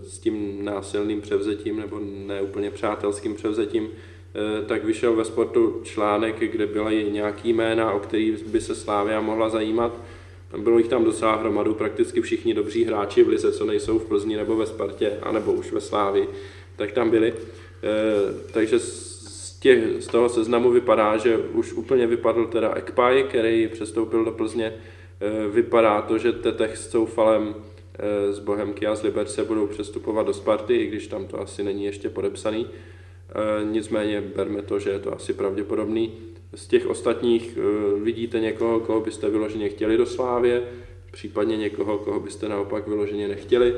s 0.04 0.20
tím 0.20 0.66
násilným 0.66 1.22
převzetím 1.22 1.80
nebo 1.80 2.00
neúplně 2.28 2.72
přátelským 2.72 3.36
převzetím, 3.36 3.90
tak 4.66 4.84
vyšel 4.84 5.16
ve 5.16 5.26
sportu 5.26 5.82
článek, 5.84 6.52
kde 6.52 6.68
byly 6.68 7.08
nějaký 7.12 7.54
jména, 7.54 7.92
o 7.92 8.00
který 8.00 8.38
by 8.48 8.62
se 8.62 8.76
Slávia 8.76 9.22
mohla 9.22 9.50
zajímat 9.50 10.02
bylo 10.58 10.78
jich 10.78 10.88
tam 10.88 11.04
docela 11.04 11.36
hromadu, 11.36 11.74
prakticky 11.74 12.22
všichni 12.22 12.54
dobří 12.54 12.86
hráči 12.86 13.24
v 13.24 13.28
Lize, 13.28 13.52
co 13.52 13.66
nejsou 13.66 14.00
v 14.00 14.06
Plzni 14.06 14.38
nebo 14.38 14.56
ve 14.56 14.66
Spartě, 14.66 15.12
anebo 15.22 15.54
už 15.54 15.72
ve 15.72 15.82
Slávi, 15.82 16.28
tak 16.76 16.92
tam 16.92 17.10
byli. 17.10 17.34
E, 17.34 17.36
takže 18.54 18.80
z, 18.80 19.60
těch, 19.60 20.04
z 20.04 20.08
toho 20.08 20.30
seznamu 20.30 20.72
vypadá, 20.72 21.18
že 21.18 21.38
už 21.38 21.74
úplně 21.74 22.08
vypadl 22.08 22.46
teda 22.46 22.74
Ekpaj, 22.74 23.24
který 23.24 23.68
přestoupil 23.68 24.26
do 24.26 24.32
Plzně. 24.32 24.66
E, 24.66 25.48
vypadá 25.48 26.02
to, 26.02 26.18
že 26.18 26.32
Tetech 26.32 26.78
s 26.78 26.90
Coufalem 26.90 27.56
e, 28.00 28.34
z 28.34 28.40
Bohemky 28.40 28.88
a 28.88 28.96
z 28.96 29.04
Liberce 29.04 29.44
budou 29.44 29.68
přestupovat 29.68 30.28
do 30.28 30.34
Sparty, 30.34 30.76
i 30.76 30.88
když 30.88 31.08
tam 31.08 31.28
to 31.28 31.40
asi 31.40 31.64
není 31.64 31.86
ještě 31.86 32.10
podepsaný. 32.10 32.68
nicméně 33.72 34.22
berme 34.36 34.62
to, 34.62 34.80
že 34.80 34.90
je 34.90 35.00
to 35.00 35.16
asi 35.16 35.34
pravděpodobný. 35.34 36.31
Z 36.54 36.68
těch 36.68 36.88
ostatních 36.88 37.58
vidíte 38.04 38.40
někoho, 38.40 38.80
koho 38.80 39.02
byste 39.02 39.30
vyloženě 39.30 39.70
chtěli 39.70 39.98
do 39.98 40.06
Slávě, 40.06 40.64
případně 41.12 41.58
někoho, 41.58 41.98
koho 41.98 42.20
byste 42.20 42.50
naopak 42.50 42.88
vyloženě 42.88 43.28
nechtěli? 43.28 43.76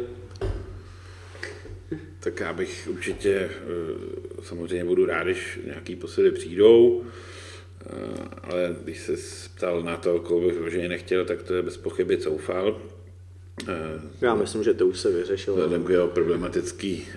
Tak 2.19 2.39
já 2.39 2.53
bych 2.53 2.87
určitě, 2.91 3.49
samozřejmě 4.41 4.85
budu 4.85 5.05
rád, 5.05 5.23
když 5.23 5.59
nějaký 5.65 5.95
posily 5.95 6.31
přijdou, 6.31 7.03
ale 8.43 8.75
když 8.83 8.99
se 8.99 9.13
ptal 9.55 9.81
na 9.81 9.97
to, 9.97 10.19
koho 10.19 10.41
bych 10.41 10.53
vyloženě 10.53 10.89
nechtěl, 10.89 11.25
tak 11.25 11.43
to 11.43 11.53
je 11.53 11.61
bez 11.61 11.77
pochyby 11.77 12.17
Coufal. 12.17 12.81
Já 14.21 14.35
myslím, 14.35 14.63
že 14.63 14.73
to 14.73 14.87
už 14.87 14.99
se 14.99 15.11
vyřešilo. 15.11 15.55
Vzhledem 15.55 15.83
k 15.83 15.89
jeho 15.89 16.07
problematický 16.07 17.07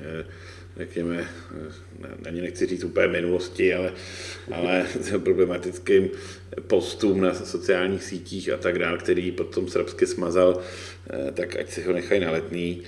řekněme, 0.79 1.29
ani 2.29 2.41
nechci 2.41 2.67
říct 2.67 2.85
úplně 2.85 3.07
minulosti, 3.07 3.75
ale, 3.75 3.93
ale 4.53 4.87
problematickým 5.25 6.11
postům 6.67 7.21
na 7.21 7.35
sociálních 7.35 8.05
sítích 8.05 8.51
a 8.53 8.57
tak 8.57 8.79
dále, 8.79 8.99
který 8.99 9.33
potom 9.33 9.69
srbsky 9.69 10.07
smazal, 10.07 10.61
tak 11.35 11.57
ať 11.57 11.71
si 11.71 11.83
ho 11.83 11.93
nechají 11.93 12.21
na 12.21 12.31
letný. 12.31 12.83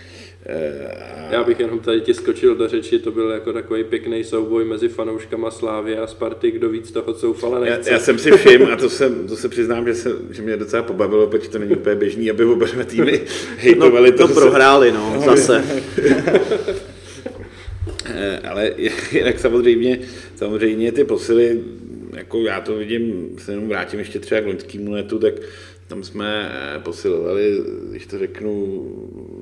A... 1.29 1.33
Já 1.33 1.45
bych 1.45 1.61
jenom 1.61 1.79
tady 1.79 2.01
ti 2.01 2.15
skočil 2.15 2.55
do 2.55 2.69
řeči, 2.69 2.99
to 2.99 3.11
byl 3.11 3.31
jako 3.31 3.53
takový 3.53 3.85
pěkný 3.85 4.25
souboj 4.25 4.65
mezi 4.65 4.89
fanouškama 4.89 5.51
Slávy 5.51 5.99
a 5.99 6.07
Sparty, 6.07 6.51
kdo 6.51 6.69
víc 6.69 6.91
toho 6.91 7.15
coufala 7.15 7.61
nechce. 7.61 7.91
Já, 7.91 7.97
já 7.97 8.01
jsem 8.01 8.19
si 8.19 8.31
všiml 8.31 8.73
a 8.73 8.77
to, 8.77 8.91
jsem, 8.91 9.29
to 9.29 9.37
se 9.37 9.49
přiznám, 9.49 9.87
že, 9.87 9.95
se, 9.95 10.11
že 10.31 10.43
mě 10.43 10.57
docela 10.57 10.83
pobavilo, 10.83 11.27
protože 11.27 11.51
to 11.51 11.59
není 11.59 11.77
úplně 11.77 11.97
běžný, 11.97 12.31
aby 12.31 12.45
oba 12.45 12.67
týmy 12.85 13.21
hejtovali. 13.57 14.11
No, 14.11 14.17
to, 14.17 14.29
to 14.29 14.35
prohráli, 14.35 14.93
no, 14.93 15.15
no 15.15 15.21
zase. 15.21 15.65
Eh, 18.15 18.41
ale 18.49 18.73
jinak 19.13 19.39
samozřejmě, 19.39 20.01
samozřejmě 20.37 20.93
ty 20.93 21.05
posily, 21.05 21.61
jako 22.17 22.41
já 22.41 22.61
to 22.61 22.77
vidím, 22.77 23.31
se 23.39 23.53
jenom 23.53 23.69
vrátím 23.69 23.99
ještě 23.99 24.21
třeba 24.21 24.41
k 24.41 24.47
loňskému 24.47 24.93
letu, 24.93 25.19
tak 25.19 25.35
tam 25.89 26.05
jsme 26.05 26.51
eh, 26.53 26.79
posilovali, 26.79 27.61
když 27.91 28.07
to 28.07 28.19
řeknu, 28.19 28.85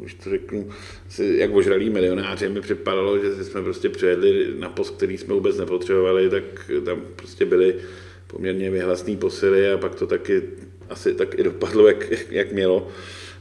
když 0.01 0.15
to 0.15 0.31
řeknu, 0.31 0.69
jak 1.19 1.55
ožralí 1.55 1.91
milionáři, 1.91 2.49
mi 2.49 2.61
připadalo, 2.61 3.19
že 3.19 3.45
jsme 3.45 3.63
prostě 3.63 3.89
přijedli 3.89 4.55
na 4.59 4.69
post, 4.69 4.97
který 4.97 5.19
jsme 5.19 5.35
vůbec 5.35 5.59
nepotřebovali, 5.59 6.31
tak 6.31 6.45
tam 6.85 7.03
prostě 7.17 7.45
byly 7.45 7.75
poměrně 8.27 8.71
vyhlasné 8.71 9.17
posily 9.17 9.73
a 9.73 9.79
pak 9.79 9.95
to 9.95 10.07
taky 10.07 10.43
asi 10.89 11.15
tak 11.15 11.39
i 11.39 11.43
dopadlo, 11.43 11.89
jak, 11.89 12.31
jak 12.31 12.53
mělo 12.53 12.89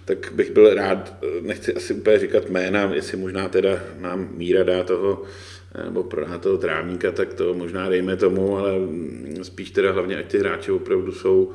tak 0.06 0.32
bych 0.34 0.51
byl 0.51 0.74
rád, 0.74 1.18
nechci 1.41 1.74
asi 1.74 1.93
úplně 1.93 2.20
říkat 2.20 2.49
jména, 2.49 2.91
jestli 2.93 3.18
možná 3.18 3.49
teda 3.49 3.84
nám 3.99 4.30
Míra 4.32 4.64
dá 4.64 4.84
toho, 4.84 5.24
nebo 5.84 6.03
prodá 6.03 6.38
toho 6.38 6.58
trávníka, 6.58 7.12
tak 7.12 7.34
to 7.34 7.53
možná 7.53 7.89
dejme 7.89 8.16
tomu, 8.16 8.58
ale 8.58 8.72
spíš 9.41 9.72
teda 9.72 9.91
hlavně, 9.91 10.18
ať 10.18 10.26
ty 10.26 10.38
hráči 10.39 10.72
opravdu 10.72 11.12
jsou, 11.12 11.51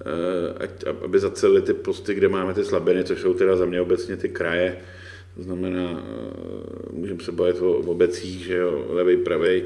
eh, 0.00 0.64
ať, 0.64 0.70
aby 1.04 1.18
zacelili 1.18 1.62
ty 1.62 1.74
posty, 1.74 2.14
kde 2.14 2.28
máme 2.28 2.54
ty 2.54 2.64
slabiny, 2.64 3.04
což 3.04 3.20
jsou 3.20 3.34
teda 3.34 3.56
za 3.56 3.64
mě 3.64 3.80
obecně 3.80 4.16
ty 4.16 4.28
kraje, 4.28 4.76
to 5.40 5.44
znamená, 5.44 6.04
eh, 6.04 6.92
můžeme 6.92 7.22
se 7.22 7.32
bavit 7.32 7.60
o, 7.60 7.72
obecích, 7.72 8.44
že 8.44 8.56
jo, 8.56 8.86
levej, 8.88 9.16
pravej, 9.16 9.64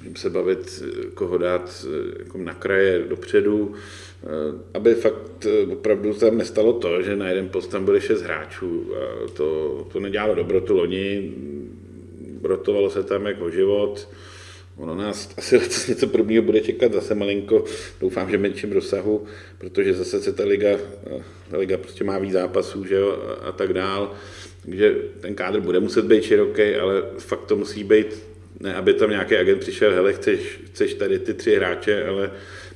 můžeme 0.00 0.16
se 0.16 0.30
bavit, 0.30 0.82
koho 1.14 1.38
dát 1.38 1.86
eh, 1.86 2.18
jako 2.18 2.38
na 2.38 2.54
kraje 2.54 3.04
dopředu, 3.08 3.74
Eh, 4.24 4.54
aby 4.74 4.94
fakt 4.94 5.46
eh, 5.46 5.72
opravdu 5.72 6.14
tam 6.14 6.38
nestalo 6.38 6.72
to, 6.72 7.02
že 7.02 7.16
na 7.16 7.28
jeden 7.28 7.48
post 7.48 7.66
tam 7.66 7.84
bude 7.84 8.00
šest 8.00 8.22
hráčů. 8.22 8.94
A 8.96 9.28
to, 9.28 9.86
to 9.92 10.00
nedělalo 10.00 10.34
dobrotu 10.34 10.76
loni, 10.76 11.32
rotovalo 12.42 12.90
se 12.90 13.02
tam 13.02 13.26
jako 13.26 13.50
život. 13.50 14.08
Ono 14.76 14.94
nás 14.94 15.34
asi 15.36 15.56
letos 15.60 15.86
něco 15.86 16.06
podobného 16.06 16.42
bude 16.42 16.60
čekat 16.60 16.92
zase 16.92 17.14
malinko, 17.14 17.64
doufám, 18.00 18.30
že 18.30 18.38
menším 18.38 18.72
rozsahu, 18.72 19.24
protože 19.58 19.94
zase 19.94 20.20
se 20.20 20.32
ta 20.32 20.44
liga, 20.44 20.70
eh, 21.06 21.22
ta 21.50 21.58
liga 21.58 21.76
prostě 21.76 22.04
má 22.04 22.18
víc 22.18 22.32
zápasů 22.32 22.84
že 22.84 22.94
jo, 22.94 23.18
a, 23.28 23.48
a 23.48 23.52
tak 23.52 23.72
dál. 23.72 24.14
Takže 24.64 24.94
ten 25.20 25.34
kádr 25.34 25.60
bude 25.60 25.80
muset 25.80 26.04
být 26.04 26.24
široký, 26.24 26.74
ale 26.74 27.02
fakt 27.18 27.46
to 27.46 27.56
musí 27.56 27.84
být, 27.84 28.22
ne 28.60 28.74
aby 28.74 28.94
tam 28.94 29.10
nějaký 29.10 29.36
agent 29.36 29.60
přišel, 29.60 29.92
hele, 29.92 30.12
chceš, 30.12 30.60
chceš 30.66 30.94
tady 30.94 31.18
ty 31.18 31.34
tři 31.34 31.56
hráče, 31.56 32.04
ale 32.04 32.30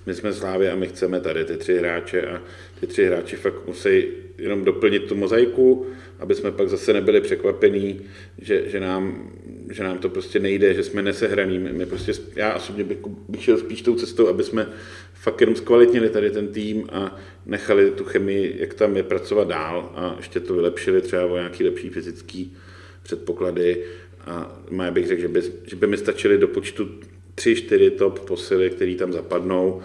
my 0.07 0.15
jsme 0.15 0.33
Slávě 0.33 0.73
a 0.73 0.77
my 0.77 0.87
chceme 0.89 1.21
tady 1.21 1.45
ty 1.45 1.57
tři 1.57 1.79
hráče. 1.79 2.23
A 2.23 2.43
ty 2.81 2.87
tři 2.87 3.07
hráči 3.07 3.37
fakt 3.37 3.67
musí 3.67 4.05
jenom 4.39 4.65
doplnit 4.65 5.05
tu 5.05 5.15
mozaiku, 5.15 5.87
aby 6.19 6.35
jsme 6.35 6.51
pak 6.51 6.69
zase 6.69 6.93
nebyli 6.93 7.21
překvapení, 7.21 8.01
že, 8.39 8.63
že, 8.67 8.81
nám, 8.81 9.33
že 9.71 9.85
nám 9.85 9.99
to 9.99 10.09
prostě 10.09 10.39
nejde, 10.39 10.75
že 10.75 10.83
jsme 10.83 11.03
nesehraní. 11.03 11.59
My 11.59 11.87
prostě, 11.87 12.13
já 12.37 12.55
osobně 12.55 12.85
bych, 12.85 12.99
bych 13.29 13.45
šel 13.45 13.59
spíš 13.59 13.83
tou 13.83 13.95
cestou, 13.95 14.29
aby 14.29 14.45
jsme 14.45 14.67
fakt 15.15 15.41
jenom 15.41 15.57
zkvalitnili 15.57 16.11
tady 16.11 16.31
ten 16.31 16.49
tým 16.49 16.87
a 16.93 17.17
nechali 17.47 17.91
tu 17.91 18.05
chemii, 18.05 18.57
jak 18.59 18.75
tam 18.75 18.97
je, 18.97 19.03
pracovat 19.03 19.49
dál 19.49 19.93
a 19.95 20.15
ještě 20.17 20.41
to 20.41 20.55
vylepšili 20.55 21.01
třeba 21.01 21.25
o 21.25 21.37
nějaký 21.37 21.65
lepší 21.65 21.89
fyzický 21.89 22.57
předpoklady 23.03 23.85
a 24.27 24.63
má 24.71 24.91
bych 24.91 25.07
řekl, 25.07 25.21
že 25.21 25.29
by, 25.29 25.43
že 25.67 25.77
by 25.77 25.87
mi 25.87 25.97
stačili 25.97 26.39
do 26.39 26.49
počtu 26.49 26.89
tři, 27.35 27.57
čtyři 27.57 27.91
top 27.91 28.19
posily, 28.19 28.71
které 28.71 28.95
tam 28.95 29.13
zapadnou 29.13 29.83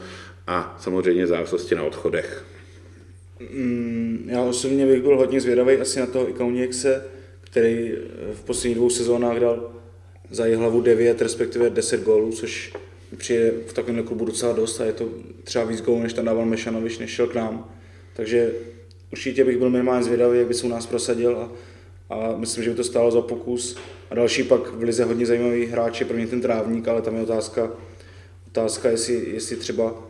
a 0.47 0.75
samozřejmě 0.79 1.27
závislosti 1.27 1.75
na 1.75 1.84
odchodech. 1.84 2.45
Mm, 3.39 4.29
já 4.31 4.41
osobně 4.41 4.86
bych 4.86 5.01
byl 5.01 5.17
hodně 5.17 5.41
zvědavý 5.41 5.75
asi 5.75 5.99
na 5.99 6.05
toho 6.05 6.29
Ikauniekse, 6.29 7.05
který 7.41 7.91
v 8.34 8.43
posledních 8.43 8.77
dvou 8.77 8.89
sezónách 8.89 9.39
dal 9.39 9.71
za 10.29 10.43
hlavu 10.57 10.81
9, 10.81 11.21
respektive 11.21 11.69
10 11.69 12.03
gólů, 12.03 12.31
což 12.31 12.73
přijde 13.17 13.51
v 13.67 13.73
takovém 13.73 14.03
klubu 14.03 14.25
docela 14.25 14.53
dost 14.53 14.81
a 14.81 14.86
je 14.86 14.93
to 14.93 15.09
třeba 15.43 15.65
víc 15.65 15.81
gólů, 15.81 16.03
než 16.03 16.13
tam 16.13 16.25
dával 16.25 16.45
Mešanovič, 16.45 16.99
než 16.99 17.09
šel 17.09 17.27
k 17.27 17.36
nám. 17.36 17.73
Takže 18.15 18.51
určitě 19.11 19.45
bych 19.45 19.57
byl 19.57 19.69
minimálně 19.69 20.03
zvědavý, 20.03 20.38
jak 20.38 20.47
by 20.47 20.53
se 20.53 20.65
u 20.65 20.69
nás 20.69 20.86
prosadil 20.86 21.38
a 21.38 21.51
a 22.13 22.38
myslím, 22.38 22.63
že 22.63 22.69
by 22.69 22.75
to 22.75 22.84
stálo 22.84 23.11
za 23.11 23.21
pokus. 23.21 23.77
A 24.11 24.15
další 24.15 24.43
pak 24.43 24.73
v 24.73 24.81
Lize 24.81 25.03
hodně 25.03 25.25
zajímavý 25.25 25.65
hráč 25.65 25.99
je 25.99 26.05
první 26.05 26.27
ten 26.27 26.41
trávník, 26.41 26.88
ale 26.88 27.01
tam 27.01 27.15
je 27.15 27.21
otázka, 27.21 27.71
otázka 28.47 28.89
jestli, 28.89 29.29
jestli 29.34 29.55
třeba 29.55 30.03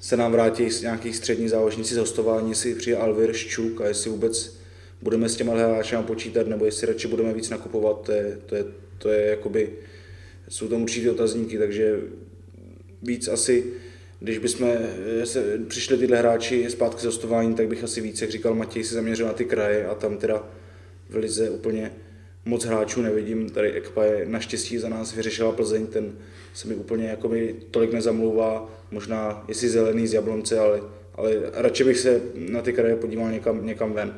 se 0.00 0.16
nám 0.16 0.32
vrátí 0.32 0.70
z 0.70 0.82
nějakých 0.82 1.16
středních 1.16 1.50
záložníci 1.50 1.94
z 1.94 1.98
hostování, 1.98 2.48
jestli 2.48 2.74
přijde 2.74 2.96
Alvir, 2.96 3.32
Ščuk 3.32 3.80
a 3.80 3.88
jestli 3.88 4.10
vůbec 4.10 4.56
budeme 5.02 5.28
s 5.28 5.36
těma 5.36 5.52
hráči 5.52 5.96
počítat, 5.96 6.46
nebo 6.46 6.64
jestli 6.64 6.86
radši 6.86 7.08
budeme 7.08 7.32
víc 7.32 7.50
nakupovat, 7.50 8.00
to 8.02 8.12
je, 8.12 8.38
to 8.46 8.54
je, 8.54 8.64
to 8.98 9.08
je 9.08 9.26
jakoby, 9.26 9.70
jsou 10.48 10.68
tam 10.68 10.82
určitě 10.82 11.10
otazníky, 11.10 11.58
takže 11.58 12.00
víc 13.02 13.28
asi, 13.28 13.64
když 14.20 14.38
bychom 14.38 14.76
se, 15.24 15.58
přišli 15.68 15.98
tyhle 15.98 16.16
hráči 16.16 16.70
zpátky 16.70 17.00
z 17.00 17.04
hostování, 17.04 17.54
tak 17.54 17.68
bych 17.68 17.84
asi 17.84 18.00
víc, 18.00 18.20
jak 18.20 18.30
říkal 18.30 18.54
Matěj, 18.54 18.84
si 18.84 18.94
zaměřil 18.94 19.26
na 19.26 19.32
ty 19.32 19.44
kraje 19.44 19.86
a 19.86 19.94
tam 19.94 20.16
teda 20.16 20.48
v 21.08 21.16
lize 21.16 21.50
úplně 21.50 21.92
moc 22.44 22.64
hráčů 22.64 23.02
nevidím. 23.02 23.50
Tady 23.50 23.72
Ekpa 23.72 24.04
je 24.04 24.26
naštěstí 24.26 24.78
za 24.78 24.88
nás 24.88 25.14
vyřešila 25.14 25.52
Plzeň, 25.52 25.86
ten 25.86 26.12
se 26.54 26.68
mi 26.68 26.74
úplně 26.74 27.06
jakoby 27.06 27.56
tolik 27.70 27.92
nezamlouvá, 27.92 28.68
možná 28.90 29.44
jestli 29.48 29.68
zelený 29.68 30.06
z 30.06 30.14
Jablonce, 30.14 30.58
ale, 30.58 30.80
ale 31.14 31.36
radši 31.54 31.84
bych 31.84 31.98
se 31.98 32.20
na 32.34 32.62
ty 32.62 32.72
kraje 32.72 32.96
podíval 32.96 33.30
někam, 33.30 33.66
někam 33.66 33.92
ven. 33.92 34.14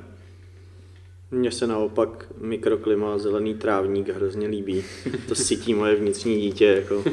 Mně 1.31 1.51
se 1.51 1.67
naopak 1.67 2.27
mikroklima, 2.41 3.19
zelený 3.19 3.55
trávník 3.55 4.09
hrozně 4.09 4.47
líbí. 4.49 4.85
To 5.29 5.35
cítí 5.35 5.75
moje 5.75 5.95
vnitřní 5.97 6.41
dítě. 6.41 6.65
Jako, 6.65 7.05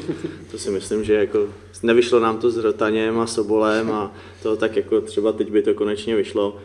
to 0.50 0.58
si 0.58 0.70
myslím, 0.70 1.04
že 1.04 1.14
jako, 1.14 1.48
nevyšlo 1.82 2.20
nám 2.20 2.38
to 2.38 2.50
s 2.50 2.56
Rotaněm 2.56 3.20
a 3.20 3.26
Sobolem 3.26 3.90
a 3.90 4.14
to 4.42 4.56
tak 4.56 4.76
jako 4.76 5.00
třeba 5.00 5.32
teď 5.32 5.50
by 5.50 5.62
to 5.62 5.74
konečně 5.74 6.16
vyšlo. 6.16 6.58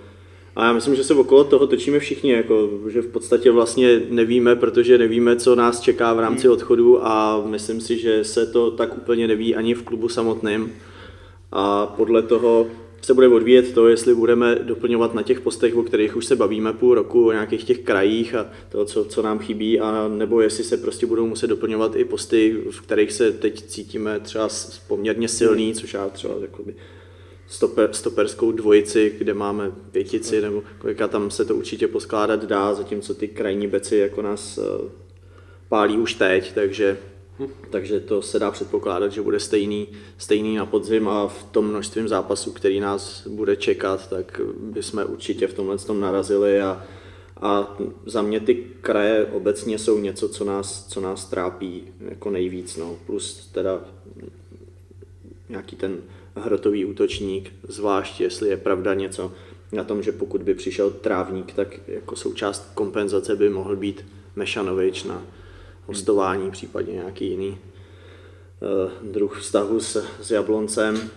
A 0.55 0.65
já 0.65 0.73
myslím, 0.73 0.95
že 0.95 1.03
se 1.03 1.13
okolo 1.13 1.43
toho 1.43 1.67
točíme 1.67 1.99
všichni, 1.99 2.31
jako, 2.31 2.69
že 2.87 3.01
v 3.01 3.07
podstatě 3.07 3.51
vlastně 3.51 4.01
nevíme, 4.09 4.55
protože 4.55 4.97
nevíme, 4.97 5.35
co 5.35 5.55
nás 5.55 5.79
čeká 5.79 6.13
v 6.13 6.19
rámci 6.19 6.47
hmm. 6.47 6.53
odchodu 6.53 7.07
a 7.07 7.43
myslím 7.45 7.81
si, 7.81 7.99
že 7.99 8.23
se 8.23 8.45
to 8.45 8.71
tak 8.71 8.97
úplně 8.97 9.27
neví 9.27 9.55
ani 9.55 9.73
v 9.73 9.83
klubu 9.83 10.09
samotném. 10.09 10.71
A 11.51 11.85
podle 11.85 12.21
toho 12.21 12.67
se 13.01 13.13
bude 13.13 13.27
odvíjet 13.27 13.73
to, 13.73 13.87
jestli 13.87 14.15
budeme 14.15 14.55
doplňovat 14.55 15.13
na 15.13 15.21
těch 15.21 15.41
postech, 15.41 15.75
o 15.75 15.83
kterých 15.83 16.15
už 16.15 16.25
se 16.25 16.35
bavíme 16.35 16.73
půl 16.73 16.95
roku, 16.95 17.27
o 17.27 17.31
nějakých 17.31 17.63
těch 17.63 17.79
krajích 17.79 18.35
a 18.35 18.49
to, 18.69 18.85
co, 18.85 19.05
co 19.05 19.21
nám 19.21 19.39
chybí, 19.39 19.79
a 19.79 20.07
nebo 20.07 20.41
jestli 20.41 20.63
se 20.63 20.77
prostě 20.77 21.05
budou 21.05 21.27
muset 21.27 21.47
doplňovat 21.47 21.95
i 21.95 22.05
posty, 22.05 22.57
v 22.71 22.81
kterých 22.81 23.11
se 23.11 23.31
teď 23.31 23.61
cítíme 23.61 24.19
třeba 24.19 24.49
poměrně 24.87 25.27
silný, 25.27 25.73
což 25.73 25.93
já 25.93 26.09
třeba 26.09 26.33
jakoby, 26.41 26.75
stoper, 27.47 27.93
stoperskou 27.93 28.51
dvojici, 28.51 29.15
kde 29.17 29.33
máme 29.33 29.71
pětici, 29.91 30.41
nebo 30.41 30.63
kolika 30.77 31.07
tam 31.07 31.31
se 31.31 31.45
to 31.45 31.55
určitě 31.55 31.87
poskládat 31.87 32.45
dá, 32.45 32.73
zatímco 32.73 33.13
ty 33.13 33.27
krajní 33.27 33.67
beci 33.67 33.97
jako 33.97 34.21
nás 34.21 34.57
uh, 34.57 34.89
pálí 35.69 35.97
už 35.97 36.13
teď, 36.13 36.53
takže, 36.53 36.97
takže 37.69 37.99
to 37.99 38.21
se 38.21 38.39
dá 38.39 38.51
předpokládat, 38.51 39.11
že 39.11 39.21
bude 39.21 39.39
stejný, 39.39 39.87
stejný 40.17 40.55
na 40.55 40.65
podzim 40.65 41.07
a 41.07 41.27
v 41.27 41.43
tom 41.43 41.67
množstvím 41.67 42.07
zápasů, 42.07 42.51
který 42.51 42.79
nás 42.79 43.27
bude 43.27 43.55
čekat, 43.55 44.09
tak 44.09 44.41
bychom 44.59 45.03
určitě 45.07 45.47
v 45.47 45.53
tomhle 45.53 45.77
tom 45.77 45.99
narazili 45.99 46.61
a 46.61 46.85
A 47.41 47.77
za 48.05 48.21
mě 48.21 48.39
ty 48.39 48.55
kraje 48.81 49.25
obecně 49.25 49.77
jsou 49.77 49.99
něco, 49.99 50.29
co 50.29 50.45
nás, 50.45 50.87
co 50.87 51.01
nás 51.01 51.25
trápí 51.25 51.83
jako 51.99 52.29
nejvíc. 52.29 52.77
No. 52.77 52.97
Plus 53.05 53.47
teda 53.51 53.81
nějaký 55.49 55.75
ten 55.75 55.97
hrotový 56.35 56.85
útočník, 56.85 57.53
zvlášť 57.67 58.21
jestli 58.21 58.49
je 58.49 58.57
pravda 58.57 58.93
něco 58.93 59.31
na 59.71 59.83
tom, 59.83 60.03
že 60.03 60.11
pokud 60.11 60.43
by 60.43 60.53
přišel 60.53 60.89
trávník, 60.89 61.53
tak 61.53 61.79
jako 61.87 62.15
součást 62.15 62.71
kompenzace 62.73 63.35
by 63.35 63.49
mohl 63.49 63.75
být 63.75 64.05
Mešanovič 64.35 65.03
na 65.03 65.23
hostování, 65.85 66.51
případně 66.51 66.93
nějaký 66.93 67.29
jiný 67.29 67.49
uh, 67.49 69.11
druh 69.11 69.39
vztahu 69.39 69.79
s, 69.79 70.05
s 70.21 70.31
Jabloncem. 70.31 71.09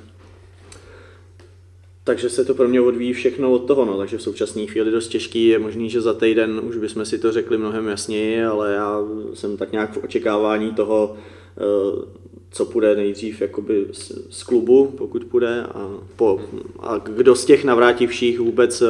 Takže 2.05 2.31
se 2.31 2.45
to 2.45 2.55
pro 2.55 2.69
mě 2.69 2.81
odvíjí 2.81 3.13
všechno 3.13 3.53
od 3.53 3.59
toho, 3.59 3.85
no. 3.85 3.99
takže 3.99 4.19
v 4.19 4.23
současné 4.23 4.67
chvíli 4.67 4.91
dost 4.91 5.09
těžký, 5.09 5.47
je 5.47 5.59
možný, 5.59 5.91
že 5.91 6.01
za 6.01 6.15
týden 6.15 6.61
už 6.65 6.77
bychom 6.77 7.05
si 7.05 7.19
to 7.19 7.33
řekli 7.33 7.59
mnohem 7.59 7.89
jasněji, 7.89 8.45
ale 8.45 8.73
já 8.73 9.01
jsem 9.35 9.57
tak 9.57 9.73
nějak 9.73 9.93
v 9.93 10.05
očekávání 10.05 10.75
toho, 10.75 11.17
uh, 11.57 12.03
co 12.51 12.65
půjde 12.65 12.97
nejdřív 12.97 13.41
jakoby 13.41 13.87
z, 13.93 14.13
z 14.31 14.43
klubu, 14.43 14.95
pokud 14.99 15.25
půjde, 15.25 15.63
a, 15.63 15.91
po, 16.17 16.41
a 16.81 16.99
kdo 16.99 17.35
z 17.35 17.45
těch 17.45 17.65
navrátivších 17.65 18.41
vůbec 18.41 18.83
uh, 18.83 18.89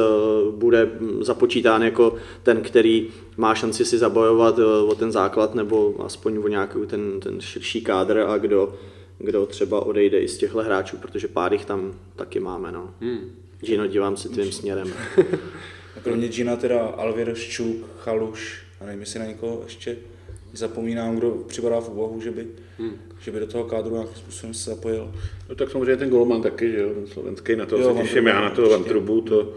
bude 0.55 0.91
započítán 1.21 1.83
jako 1.83 2.15
ten, 2.43 2.61
který 2.61 3.07
má 3.37 3.55
šanci 3.55 3.85
si 3.85 3.97
zabojovat 3.97 4.59
uh, 4.59 4.65
o 4.65 4.95
ten 4.95 5.11
základ 5.11 5.55
nebo 5.55 5.95
aspoň 6.05 6.37
o 6.37 6.47
nějaký 6.47 6.79
ten, 6.87 7.19
ten 7.19 7.41
širší 7.41 7.81
kádr 7.81 8.17
a 8.27 8.37
kdo, 8.37 8.73
kdo 9.17 9.45
třeba 9.45 9.85
odejde 9.85 10.19
i 10.19 10.27
z 10.27 10.37
těchto 10.37 10.59
hráčů, 10.59 10.97
protože 10.97 11.27
pár 11.27 11.53
jich 11.53 11.65
tam 11.65 11.93
taky 12.15 12.39
máme. 12.39 12.71
No. 12.71 12.93
Hmm. 13.01 13.31
Gino, 13.61 13.87
dívám 13.87 14.17
se 14.17 14.29
tvým 14.29 14.51
směrem. 14.51 14.93
a 15.97 15.99
kromě 16.03 16.27
Gina 16.27 16.55
teda 16.55 16.79
Alvir, 16.85 17.35
Ščuk, 17.35 17.77
Chaluš, 17.97 18.63
a 18.81 18.85
nevím, 18.85 18.99
jestli 18.99 19.19
na 19.19 19.25
někoho 19.25 19.61
ještě 19.63 19.97
zapomínám, 20.53 21.15
kdo 21.15 21.31
připadá 21.31 21.79
v 21.79 21.89
úvahu, 21.89 22.21
že 22.21 22.31
by, 22.31 22.47
hmm. 22.77 22.97
že 23.19 23.31
by 23.31 23.39
do 23.39 23.47
toho 23.47 23.63
kádru 23.63 23.93
nějakým 23.93 24.15
způsobem 24.15 24.53
se 24.53 24.69
zapojil. 24.69 25.13
No 25.49 25.55
tak 25.55 25.71
samozřejmě 25.71 25.97
ten 25.97 26.09
golman 26.09 26.41
taky, 26.41 26.71
že 26.71 26.79
jo, 26.79 26.89
ten 26.93 27.07
slovenský, 27.07 27.55
na 27.55 27.65
to 27.65 27.77
jo, 27.77 27.95
se 27.95 28.01
těším, 28.01 28.27
já 28.27 28.41
na 28.41 28.49
toho 28.49 28.69
Vantrubu, 28.69 29.21
to, 29.21 29.53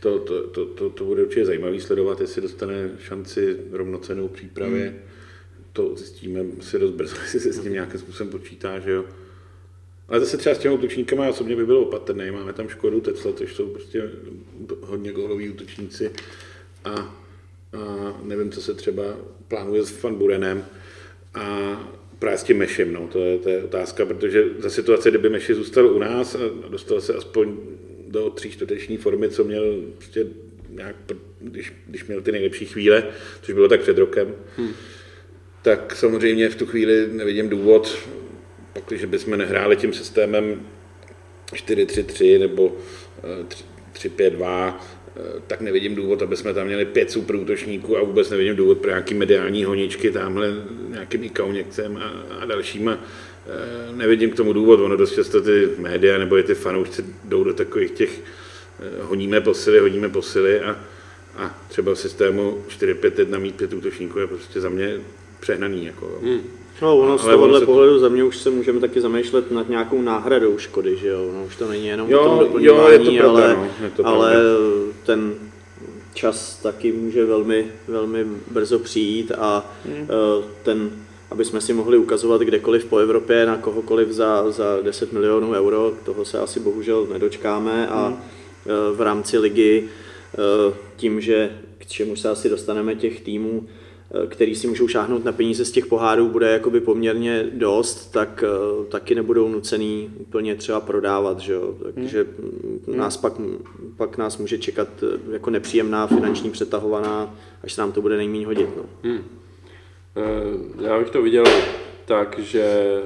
to, 0.00 0.18
to, 0.18 0.42
to, 0.42 0.66
to, 0.66 0.90
to, 0.90 1.04
bude 1.04 1.22
určitě 1.22 1.46
zajímavý 1.46 1.80
sledovat, 1.80 2.20
jestli 2.20 2.42
dostane 2.42 2.90
šanci 2.98 3.56
rovnocenou 3.72 4.28
přípravě. 4.28 4.88
Hmm. 4.88 4.98
To 5.72 5.96
zjistíme 5.96 6.40
si 6.60 6.78
dost 6.78 6.90
brzo, 6.90 7.16
jestli 7.22 7.40
se 7.40 7.52
s 7.52 7.60
tím 7.60 7.72
nějakým 7.72 8.00
způsobem 8.00 8.30
počítá, 8.30 8.78
že 8.78 8.90
jo. 8.90 9.04
Ale 10.08 10.20
zase 10.20 10.36
třeba 10.36 10.54
s 10.54 10.58
těmi 10.58 10.74
útočníkama 10.74 11.28
osobně 11.28 11.56
by 11.56 11.66
bylo 11.66 11.80
opatrný. 11.80 12.30
Máme 12.30 12.52
tam 12.52 12.68
Škodu, 12.68 13.00
Tecla, 13.00 13.32
což 13.32 13.54
jsou 13.54 13.68
prostě 13.68 14.10
hodně 14.80 15.12
góloví 15.12 15.50
útočníci. 15.50 16.10
A, 16.84 17.25
a 17.72 18.14
nevím, 18.22 18.50
co 18.50 18.62
se 18.62 18.74
třeba 18.74 19.02
plánuje 19.48 19.82
s 19.82 20.02
Van 20.02 20.14
Burenem 20.14 20.64
a 21.34 21.76
právě 22.18 22.38
s 22.38 22.42
tím 22.42 22.58
Mešem, 22.58 22.92
no, 22.92 23.08
to 23.12 23.24
je, 23.24 23.38
to 23.38 23.48
je 23.48 23.64
otázka, 23.64 24.06
protože 24.06 24.44
za 24.58 24.70
situace, 24.70 25.10
kdyby 25.10 25.30
Meši 25.30 25.54
zůstal 25.54 25.86
u 25.86 25.98
nás 25.98 26.34
a 26.34 26.68
dostal 26.68 27.00
se 27.00 27.14
aspoň 27.14 27.56
do 28.08 28.30
tří 28.30 28.50
čtvrteční 28.50 28.96
formy, 28.96 29.28
co 29.28 29.44
měl 29.44 29.82
prostě 29.96 30.26
nějak, 30.70 30.96
když, 31.40 31.72
když 31.86 32.04
měl 32.04 32.20
ty 32.20 32.32
nejlepší 32.32 32.66
chvíle, 32.66 33.04
což 33.42 33.54
bylo 33.54 33.68
tak 33.68 33.80
před 33.80 33.98
rokem, 33.98 34.34
hmm. 34.56 34.72
tak 35.62 35.96
samozřejmě 35.96 36.48
v 36.48 36.56
tu 36.56 36.66
chvíli 36.66 37.08
nevidím 37.12 37.48
důvod, 37.48 37.98
pak, 38.72 38.84
když 38.88 39.04
bychom 39.04 39.38
nehráli 39.38 39.76
tím 39.76 39.92
systémem 39.92 40.66
4-3-3 41.52 42.40
nebo 42.40 42.76
3-5-2, 43.94 44.68
eh, 44.68 44.80
Eh, 44.80 44.95
tak 45.46 45.60
nevidím 45.60 45.94
důvod, 45.94 46.22
aby 46.22 46.36
jsme 46.36 46.54
tam 46.54 46.66
měli 46.66 46.84
pět 46.84 47.10
super 47.10 47.36
útočníků 47.36 47.98
a 47.98 48.02
vůbec 48.02 48.30
nevidím 48.30 48.56
důvod 48.56 48.78
pro 48.78 48.90
nějaký 48.90 49.14
mediální 49.14 49.64
honičky 49.64 50.10
tamhle 50.10 50.54
nějakým 50.88 51.24
Ikauněkcem 51.24 51.96
a, 51.96 52.08
a 52.40 52.44
dalšíma. 52.44 52.98
Eh, 53.46 53.92
nevidím 53.96 54.30
k 54.30 54.36
tomu 54.36 54.52
důvod, 54.52 54.80
ono 54.80 54.96
dost 54.96 55.14
často 55.14 55.40
ty 55.40 55.68
média 55.78 56.18
nebo 56.18 56.38
i 56.38 56.42
ty 56.42 56.54
fanoušci 56.54 57.04
jdou 57.24 57.44
do 57.44 57.54
takových 57.54 57.90
těch 57.90 58.20
eh, 58.20 59.02
honíme 59.02 59.40
posily, 59.40 59.78
hodíme 59.78 60.08
posily 60.08 60.60
a, 60.60 60.78
a 61.36 61.58
třeba 61.68 61.94
v 61.94 61.98
systému 61.98 62.64
4-5-1 62.68 63.40
mít 63.40 63.54
pět 63.54 63.72
útočníků 63.72 64.18
je 64.18 64.26
prostě 64.26 64.60
za 64.60 64.68
mě 64.68 65.00
přehnaný. 65.40 65.86
Jako. 65.86 66.18
Hmm. 66.22 66.40
No, 66.82 66.98
ono 66.98 67.18
z 67.18 67.24
tohohle 67.24 67.60
se... 67.60 67.66
pohledu 67.66 67.98
za 67.98 68.08
mě 68.08 68.24
už 68.24 68.36
se 68.36 68.50
můžeme 68.50 68.80
taky 68.80 69.00
zamýšlet 69.00 69.50
nad 69.50 69.68
nějakou 69.68 70.02
náhradou 70.02 70.58
škody, 70.58 70.96
že 70.96 71.08
jo? 71.08 71.30
No, 71.34 71.44
už 71.44 71.56
to 71.56 71.68
není 71.68 71.86
jenom 71.86 72.10
jo, 72.10 72.20
o 72.20 72.28
tom 72.28 72.38
doplňování, 72.38 72.86
jo, 72.86 72.92
je 72.92 72.98
to 72.98 73.12
pravda, 73.12 73.44
ale, 73.44 73.56
no, 73.56 73.84
je 73.84 73.90
to 73.90 74.06
ale 74.06 74.36
ten 75.06 75.34
čas 76.14 76.60
taky 76.62 76.92
může 76.92 77.24
velmi, 77.24 77.66
velmi 77.88 78.26
brzo 78.50 78.78
přijít 78.78 79.32
a 79.38 79.74
hmm. 79.84 80.08
ten, 80.62 80.90
aby 81.30 81.44
jsme 81.44 81.60
si 81.60 81.72
mohli 81.72 81.98
ukazovat 81.98 82.40
kdekoliv 82.40 82.84
po 82.84 82.98
Evropě 82.98 83.46
na 83.46 83.56
kohokoliv 83.56 84.08
za, 84.08 84.50
za 84.50 84.80
10 84.82 85.12
milionů 85.12 85.52
euro, 85.52 85.92
toho 86.04 86.24
se 86.24 86.38
asi 86.38 86.60
bohužel 86.60 87.06
nedočkáme 87.12 87.88
a 87.88 88.06
hmm. 88.06 88.16
v 88.94 89.00
rámci 89.00 89.38
ligy 89.38 89.84
eh, 89.84 90.74
tím, 90.96 91.20
že 91.20 91.50
k 91.78 91.86
čemu 91.86 92.16
se 92.16 92.28
asi 92.28 92.48
dostaneme 92.48 92.94
těch 92.94 93.20
týmů, 93.20 93.66
Eh, 93.68 93.85
který 94.28 94.54
si 94.54 94.66
můžou 94.66 94.88
šáhnout 94.88 95.24
na 95.24 95.32
peníze 95.32 95.64
z 95.64 95.70
těch 95.70 95.86
pohárů, 95.86 96.28
bude 96.28 96.50
jakoby 96.50 96.80
poměrně 96.80 97.46
dost, 97.52 98.12
tak 98.12 98.44
eh, 98.46 98.84
taky 98.84 99.14
nebudou 99.14 99.48
nucený 99.48 100.10
úplně 100.18 100.54
třeba 100.54 100.80
prodávat, 100.80 101.40
že 101.40 101.52
jo? 101.52 101.74
takže 101.94 102.26
hmm. 102.86 102.96
nás 102.96 103.16
pak, 103.16 103.32
pak 103.96 104.18
nás 104.18 104.38
může 104.38 104.58
čekat 104.58 104.88
eh, 105.02 105.32
jako 105.32 105.50
nepříjemná 105.50 106.06
finanční 106.06 106.50
přetahovaná, 106.50 107.34
až 107.62 107.72
se 107.72 107.80
nám 107.80 107.92
to 107.92 108.02
bude 108.02 108.16
nejméně 108.16 108.46
hodit. 108.46 108.68
No. 108.76 108.82
Hmm. 109.02 109.24
Já 110.80 110.98
bych 110.98 111.10
to 111.10 111.22
viděl 111.22 111.44
tak, 112.04 112.38
že 112.38 112.98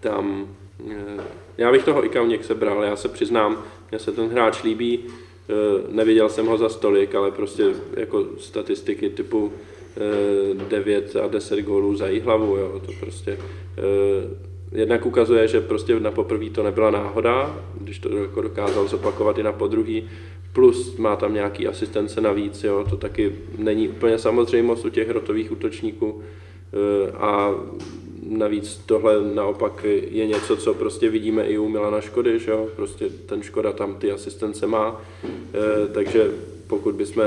tam 0.00 0.48
já 1.58 1.72
bych 1.72 1.84
toho 1.84 2.04
Ikauněk 2.04 2.44
sebral, 2.44 2.82
já 2.82 2.96
se 2.96 3.08
přiznám, 3.08 3.64
mně 3.90 3.98
se 3.98 4.12
ten 4.12 4.28
hráč 4.28 4.62
líbí, 4.62 5.04
Eh, 5.04 5.29
neviděl 5.88 6.28
jsem 6.28 6.46
ho 6.46 6.58
za 6.58 6.68
stolik, 6.68 7.14
ale 7.14 7.30
prostě 7.30 7.64
jako 7.96 8.26
statistiky 8.38 9.10
typu 9.10 9.52
9 10.68 11.16
eh, 11.16 11.20
a 11.20 11.28
10 11.28 11.60
gólů 11.60 11.96
za 11.96 12.06
hlavu, 12.24 12.56
jo, 12.56 12.80
to 12.86 12.92
prostě 13.00 13.38
eh, 13.78 14.80
jednak 14.80 15.06
ukazuje, 15.06 15.48
že 15.48 15.60
prostě 15.60 16.00
na 16.00 16.10
poprvé 16.10 16.50
to 16.50 16.62
nebyla 16.62 16.90
náhoda, 16.90 17.64
když 17.80 17.98
to 17.98 18.16
jako 18.16 18.42
dokázal 18.42 18.88
zopakovat 18.88 19.38
i 19.38 19.42
na 19.42 19.52
podruhý, 19.52 20.08
plus 20.52 20.96
má 20.96 21.16
tam 21.16 21.34
nějaký 21.34 21.66
asistence 21.66 22.20
navíc, 22.20 22.64
jo, 22.64 22.86
to 22.90 22.96
taky 22.96 23.34
není 23.58 23.88
úplně 23.88 24.18
samozřejmost 24.18 24.84
u 24.84 24.88
těch 24.88 25.10
rotových 25.10 25.52
útočníků 25.52 26.22
a 27.14 27.54
navíc 28.22 28.80
tohle 28.86 29.34
naopak 29.34 29.84
je 30.10 30.26
něco, 30.26 30.56
co 30.56 30.74
prostě 30.74 31.10
vidíme 31.10 31.44
i 31.44 31.58
u 31.58 31.68
Milana 31.68 32.00
Škody, 32.00 32.38
že 32.38 32.50
jo? 32.50 32.68
prostě 32.76 33.08
ten 33.26 33.42
Škoda 33.42 33.72
tam 33.72 33.94
ty 33.94 34.12
asistence 34.12 34.66
má, 34.66 35.00
e, 35.24 35.88
takže 35.88 36.30
pokud 36.66 36.94
bychom, 36.94 37.24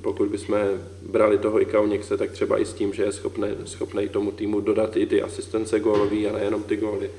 pokud 0.00 0.28
bychom 0.28 0.58
brali 1.02 1.38
toho 1.38 1.60
Ikauněkse, 1.62 2.16
tak 2.16 2.30
třeba 2.30 2.60
i 2.60 2.64
s 2.64 2.72
tím, 2.72 2.92
že 2.92 3.02
je 3.02 3.12
schopný, 3.12 3.48
schopný 3.64 4.08
tomu 4.08 4.32
týmu 4.32 4.60
dodat 4.60 4.96
i 4.96 5.06
ty 5.06 5.22
asistence 5.22 5.80
gólový 5.80 6.26
a 6.26 6.32
nejenom 6.32 6.62
ty 6.62 6.76
góly. 6.76 7.06
E, 7.06 7.10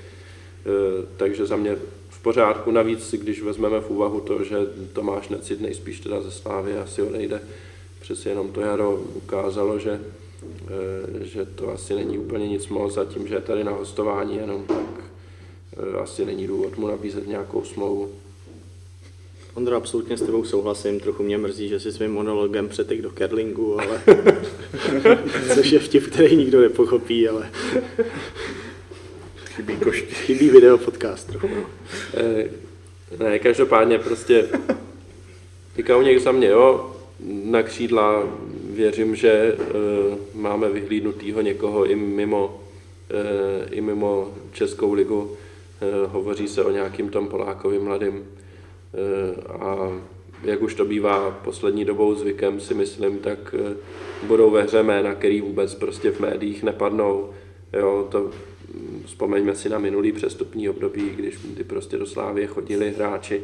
takže 1.18 1.46
za 1.46 1.56
mě 1.56 1.78
v 2.10 2.22
pořádku. 2.22 2.72
Navíc, 2.72 3.16
když 3.18 3.42
vezmeme 3.42 3.82
v 3.82 3.90
úvahu 3.90 4.20
to, 4.20 4.44
že 4.44 4.58
Tomáš 4.94 5.30
Necit 5.30 5.62
nejspíš 5.62 6.00
teda 6.00 6.22
ze 6.22 6.32
Slávy 6.32 6.78
asi 6.78 7.02
odejde, 7.02 7.42
přeci 8.00 8.30
jenom 8.30 8.52
to 8.52 8.62
jaro 8.62 8.96
ukázalo, 8.96 9.80
že 9.80 10.00
že 11.22 11.46
to 11.46 11.74
asi 11.74 11.96
není 11.96 12.18
úplně 12.18 12.48
nic 12.48 12.68
moc 12.68 12.98
a 12.98 13.06
tím, 13.06 13.28
že 13.28 13.36
je 13.36 13.42
tady 13.42 13.64
na 13.64 13.72
hostování 13.72 14.36
jenom, 14.36 14.66
tak 14.66 15.04
eh, 15.78 15.98
asi 15.98 16.26
není 16.26 16.48
důvod 16.48 16.78
mu 16.78 16.88
nabízet 16.88 17.28
nějakou 17.28 17.64
smlouvu. 17.64 18.10
Ondro, 19.54 19.76
absolutně 19.76 20.18
s 20.18 20.22
tebou 20.22 20.44
souhlasím, 20.44 21.00
trochu 21.00 21.24
mě 21.24 21.38
mrzí, 21.38 21.70
že 21.70 21.80
si 21.80 21.92
svým 21.92 22.12
monologem 22.12 22.70
přetek 22.70 23.02
do 23.02 23.10
Kerlingu, 23.10 23.82
ale 23.82 24.02
což 25.56 25.72
je 25.72 25.80
vtip, 25.80 26.08
který 26.08 26.36
nikdo 26.36 26.62
nepochopí, 26.62 27.28
ale 27.28 27.50
chybí 29.46 29.78
košky. 29.78 30.14
Chybí 30.14 30.50
video 30.50 30.78
podcast 30.78 31.28
trochu. 31.28 31.48
No. 31.48 31.64
Eh, 32.14 32.50
ne, 33.20 33.40
každopádně 33.40 34.00
prostě 34.00 34.48
Pikauněk 35.76 36.20
za 36.20 36.32
mě, 36.32 36.48
jo, 36.48 36.96
na 37.44 37.64
křídla 37.64 38.24
věřím, 38.80 39.16
že 39.16 39.54
uh, 39.54 40.42
máme 40.42 40.70
vyhlídnutýho 40.70 41.42
někoho 41.42 41.86
i 41.86 41.96
mimo, 41.96 42.46
uh, 42.48 43.68
i 43.72 43.82
mimo 43.82 44.34
Českou 44.52 44.94
ligu. 44.94 45.22
Uh, 45.22 46.12
hovoří 46.12 46.48
se 46.48 46.64
o 46.64 46.72
nějakým 46.72 47.10
tom 47.10 47.28
Polákovi 47.28 47.80
mladým. 47.80 48.24
A 49.60 49.92
jak 50.44 50.62
už 50.62 50.76
to 50.76 50.86
bývá 50.86 51.32
poslední 51.32 51.86
dobou 51.86 52.16
zvykem, 52.16 52.60
si 52.60 52.74
myslím, 52.74 53.20
tak 53.20 53.56
budou 54.24 54.52
ve 54.52 54.64
hře 54.64 54.84
jména, 54.84 55.16
který 55.16 55.42
vůbec 55.42 55.76
prostě 55.76 56.12
v 56.12 56.20
médiích 56.20 56.64
nepadnou. 56.64 57.30
Jo, 57.74 58.08
to 58.12 58.20
mm, 58.74 59.04
vzpomeňme 59.06 59.56
si 59.56 59.70
na 59.70 59.80
minulý 59.80 60.12
přestupní 60.12 60.70
období, 60.70 61.10
když 61.16 61.36
ty 61.58 61.64
prostě 61.64 61.98
do 61.98 62.06
Slávě 62.06 62.48
chodili 62.48 62.94
hráči 62.98 63.44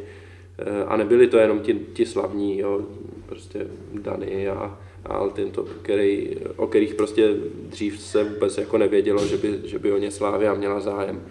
a 0.86 0.96
nebyli 0.96 1.26
to 1.26 1.38
jenom 1.38 1.60
ti, 1.60 1.80
ti 1.92 2.06
slavní, 2.06 2.58
jo 2.58 2.80
prostě 3.26 3.66
Dany 3.92 4.48
a, 4.48 4.78
a 5.06 5.14
Altinto, 5.14 5.66
který, 5.82 6.36
o 6.56 6.66
kterých 6.66 6.94
prostě 6.94 7.34
dřív 7.62 8.00
se 8.00 8.24
vůbec 8.24 8.58
jako 8.58 8.78
nevědělo, 8.78 9.26
že 9.26 9.36
by, 9.36 9.60
že 9.64 9.78
by 9.78 9.92
o 9.92 9.98
ně 9.98 10.10
Slávia 10.10 10.54
měla 10.54 10.80
zájem. 10.80 11.22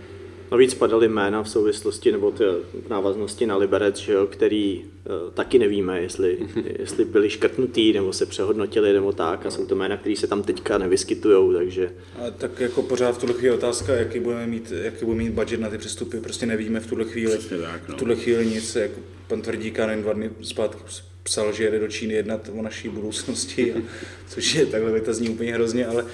Navíc 0.51 0.73
padaly 0.73 1.07
jména 1.07 1.43
v 1.43 1.49
souvislosti 1.49 2.11
nebo 2.11 2.32
ty 2.32 2.43
v 2.86 2.89
návaznosti 2.89 3.45
na 3.45 3.57
Liberec, 3.57 3.97
že 3.97 4.13
jo, 4.13 4.28
který 4.28 4.84
uh, 4.84 5.32
taky 5.34 5.59
nevíme, 5.59 6.01
jestli, 6.01 6.38
jestli 6.80 7.05
byli 7.05 7.30
škrtnutý 7.30 7.93
nebo 7.93 8.13
se 8.13 8.26
přehodnotili 8.26 8.93
nebo 8.93 9.11
tak 9.11 9.45
a 9.45 9.51
jsou 9.51 9.65
to 9.65 9.76
jména, 9.76 9.97
které 9.97 10.15
se 10.15 10.28
tam 10.28 10.43
teďka 10.43 10.78
nevyskytují, 10.78 11.53
takže... 11.55 11.91
A 12.15 12.32
tak 12.32 12.59
jako 12.59 12.82
pořád 12.82 13.11
v 13.11 13.17
tuhle 13.17 13.36
chvíli 13.36 13.55
otázka, 13.55 13.95
jaký 13.95 14.19
budeme 14.19 14.47
mít, 14.47 14.73
jaký 14.82 15.05
budeme 15.05 15.23
mít 15.23 15.34
budget 15.34 15.59
na 15.59 15.69
ty 15.69 15.78
přestupy, 15.78 16.19
prostě 16.19 16.45
nevíme 16.45 16.80
v 16.80 16.88
tuhle 16.88 17.05
chvíli, 17.05 17.38
tak, 17.38 17.89
no. 17.89 17.95
v 17.95 17.97
tuhle 17.97 18.15
chvíli 18.15 18.45
nic, 18.45 18.76
jako 18.76 19.01
pan 19.28 19.41
Tvrdíka 19.41 19.88
nevím, 19.88 20.03
dva 20.03 20.13
dny 20.13 20.30
zpátky 20.41 20.84
psal, 21.26 21.53
že 21.53 21.63
jede 21.63 21.80
do 21.80 21.88
Číny 21.88 22.13
jednat 22.13 22.49
o 22.53 22.61
naší 22.61 22.89
budoucnosti, 22.89 23.73
a, 23.73 23.78
což 24.28 24.55
je 24.55 24.65
takhle 24.65 25.01
to 25.01 25.13
zní 25.13 25.30
úplně 25.30 25.53
hrozně, 25.53 25.86
ale, 25.86 26.05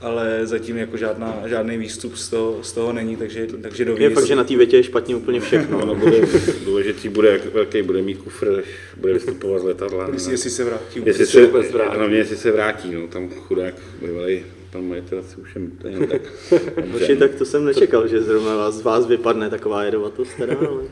ale 0.00 0.46
zatím 0.46 0.76
jako 0.76 0.96
žádná, 0.96 1.42
žádný 1.46 1.78
výstup 1.78 2.16
z 2.16 2.28
toho, 2.28 2.58
z 2.62 2.72
toho 2.72 2.92
není, 2.92 3.16
takže, 3.16 3.46
takže 3.62 3.84
doví. 3.84 4.02
Je 4.02 4.10
fakt, 4.10 4.26
že 4.26 4.36
na 4.36 4.44
té 4.44 4.56
větě 4.56 4.76
je 4.76 4.82
špatně 4.82 5.16
úplně 5.16 5.40
všechno. 5.40 5.78
Ono 5.82 5.94
bude 5.94 6.20
důležitý, 6.64 7.08
bude, 7.08 7.32
jak 7.32 7.44
velký 7.44 7.82
bude 7.82 8.02
mít 8.02 8.18
kufr, 8.18 8.58
až 8.58 8.64
bude 8.96 9.12
vystupovat 9.12 9.62
z 9.62 9.64
letadla. 9.64 10.10
Jestli, 10.12 10.32
jestli 10.32 10.50
se 10.50 10.64
vrátí. 10.64 11.02
Jestli 11.04 11.26
se, 11.26 11.46
vrátí. 11.46 11.96
Hlavně 11.96 12.18
jestli 12.18 12.36
se 12.36 12.50
vrátí, 12.50 12.94
no, 12.94 13.08
tam 13.08 13.30
chudák 13.30 13.74
bývalý 14.02 14.44
pan 14.72 14.88
majitel 14.88 15.18
asi 15.18 15.40
už 15.40 15.54
je 15.54 15.90
jen 15.90 16.06
tak. 16.06 16.22
Hoši, 16.92 17.16
tak 17.16 17.34
to 17.34 17.44
jsem 17.44 17.64
nečekal, 17.64 18.08
že 18.08 18.22
zrovna 18.22 18.56
vás, 18.56 18.74
z 18.74 18.80
vás 18.80 19.06
vypadne 19.06 19.50
taková 19.50 19.84
jedovatosť 19.84 20.36
teda, 20.36 20.56
ale... 20.58 20.82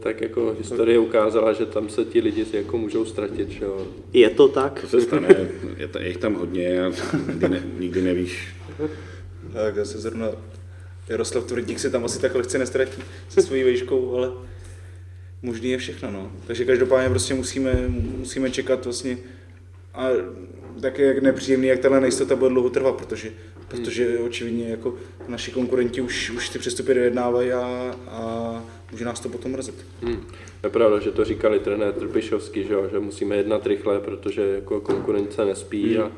tak 0.00 0.20
jako 0.20 0.54
historie 0.58 0.98
ukázala, 0.98 1.52
že 1.52 1.66
tam 1.66 1.88
se 1.88 2.04
ti 2.04 2.20
lidi 2.20 2.46
jako 2.52 2.78
můžou 2.78 3.04
ztratit, 3.04 3.48
že 3.48 3.64
jo. 3.64 3.86
Je 4.12 4.30
to 4.30 4.48
tak? 4.48 4.80
To 4.80 4.86
se 4.86 5.00
stane, 5.00 5.48
je, 5.76 5.88
to, 5.88 5.98
je 5.98 6.08
jich 6.08 6.16
tam 6.16 6.34
hodně 6.34 6.82
a 6.82 6.92
nikdy, 7.26 7.48
ne, 7.48 7.62
nikdy 7.78 8.02
nevíš. 8.02 8.48
Tak 9.52 9.74
zase 9.74 9.98
zrovna 9.98 10.28
Jaroslav 11.08 11.44
Tvrdík 11.44 11.78
se 11.78 11.90
tam 11.90 12.04
asi 12.04 12.20
tak 12.20 12.34
lehce 12.34 12.58
nestratí 12.58 13.02
se 13.28 13.42
svojí 13.42 13.62
vejškou, 13.62 14.16
ale 14.16 14.32
možný 15.42 15.70
je 15.70 15.78
všechno, 15.78 16.10
no. 16.10 16.32
Takže 16.46 16.64
každopádně 16.64 17.08
prostě 17.08 17.34
musíme, 17.34 17.84
musíme 18.18 18.50
čekat 18.50 18.84
vlastně 18.84 19.18
a 19.94 20.08
také 20.80 21.02
jak 21.02 21.22
nepříjemný, 21.22 21.68
jak 21.68 21.78
tahle 21.78 22.00
nejistota 22.00 22.36
bude 22.36 22.50
dlouho 22.50 22.70
trvat, 22.70 22.94
protože, 22.94 23.30
protože 23.70 24.18
očividně 24.18 24.68
jako 24.68 24.94
naši 25.28 25.50
konkurenti 25.50 26.00
už, 26.00 26.30
už 26.30 26.48
ty 26.48 26.58
přestupy 26.58 26.94
dojednávají 26.94 27.52
a, 27.52 27.94
a 28.08 28.62
může 28.92 29.04
nás 29.04 29.20
to 29.20 29.28
potom 29.28 29.52
mrzet. 29.52 29.74
Hmm. 30.02 30.26
Je 30.64 30.70
pravda, 30.70 30.98
že 30.98 31.10
to 31.10 31.24
říkali 31.24 31.58
trenér 31.58 31.92
Trpišovský, 31.92 32.62
že, 32.64 32.74
že 32.92 32.98
musíme 33.00 33.36
jednat 33.36 33.66
rychle, 33.66 34.00
protože 34.00 34.42
jako 34.42 34.80
konkurence 34.80 35.44
nespí 35.44 35.94
hmm. 35.94 36.04
a, 36.04 36.12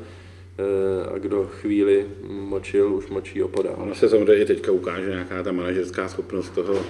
e, 0.57 1.15
a 1.15 1.17
kdo 1.17 1.49
chvíli 1.61 2.05
močil, 2.27 2.93
už 2.93 3.07
močí 3.07 3.43
opodál. 3.43 3.75
Ono 3.77 3.95
se 3.95 4.09
samozřejmě 4.09 4.43
i 4.43 4.45
teďka 4.45 4.71
ukáže 4.71 5.09
nějaká 5.09 5.43
ta 5.43 5.51
manažerská 5.51 6.07
schopnost 6.07 6.49
toho, 6.49 6.85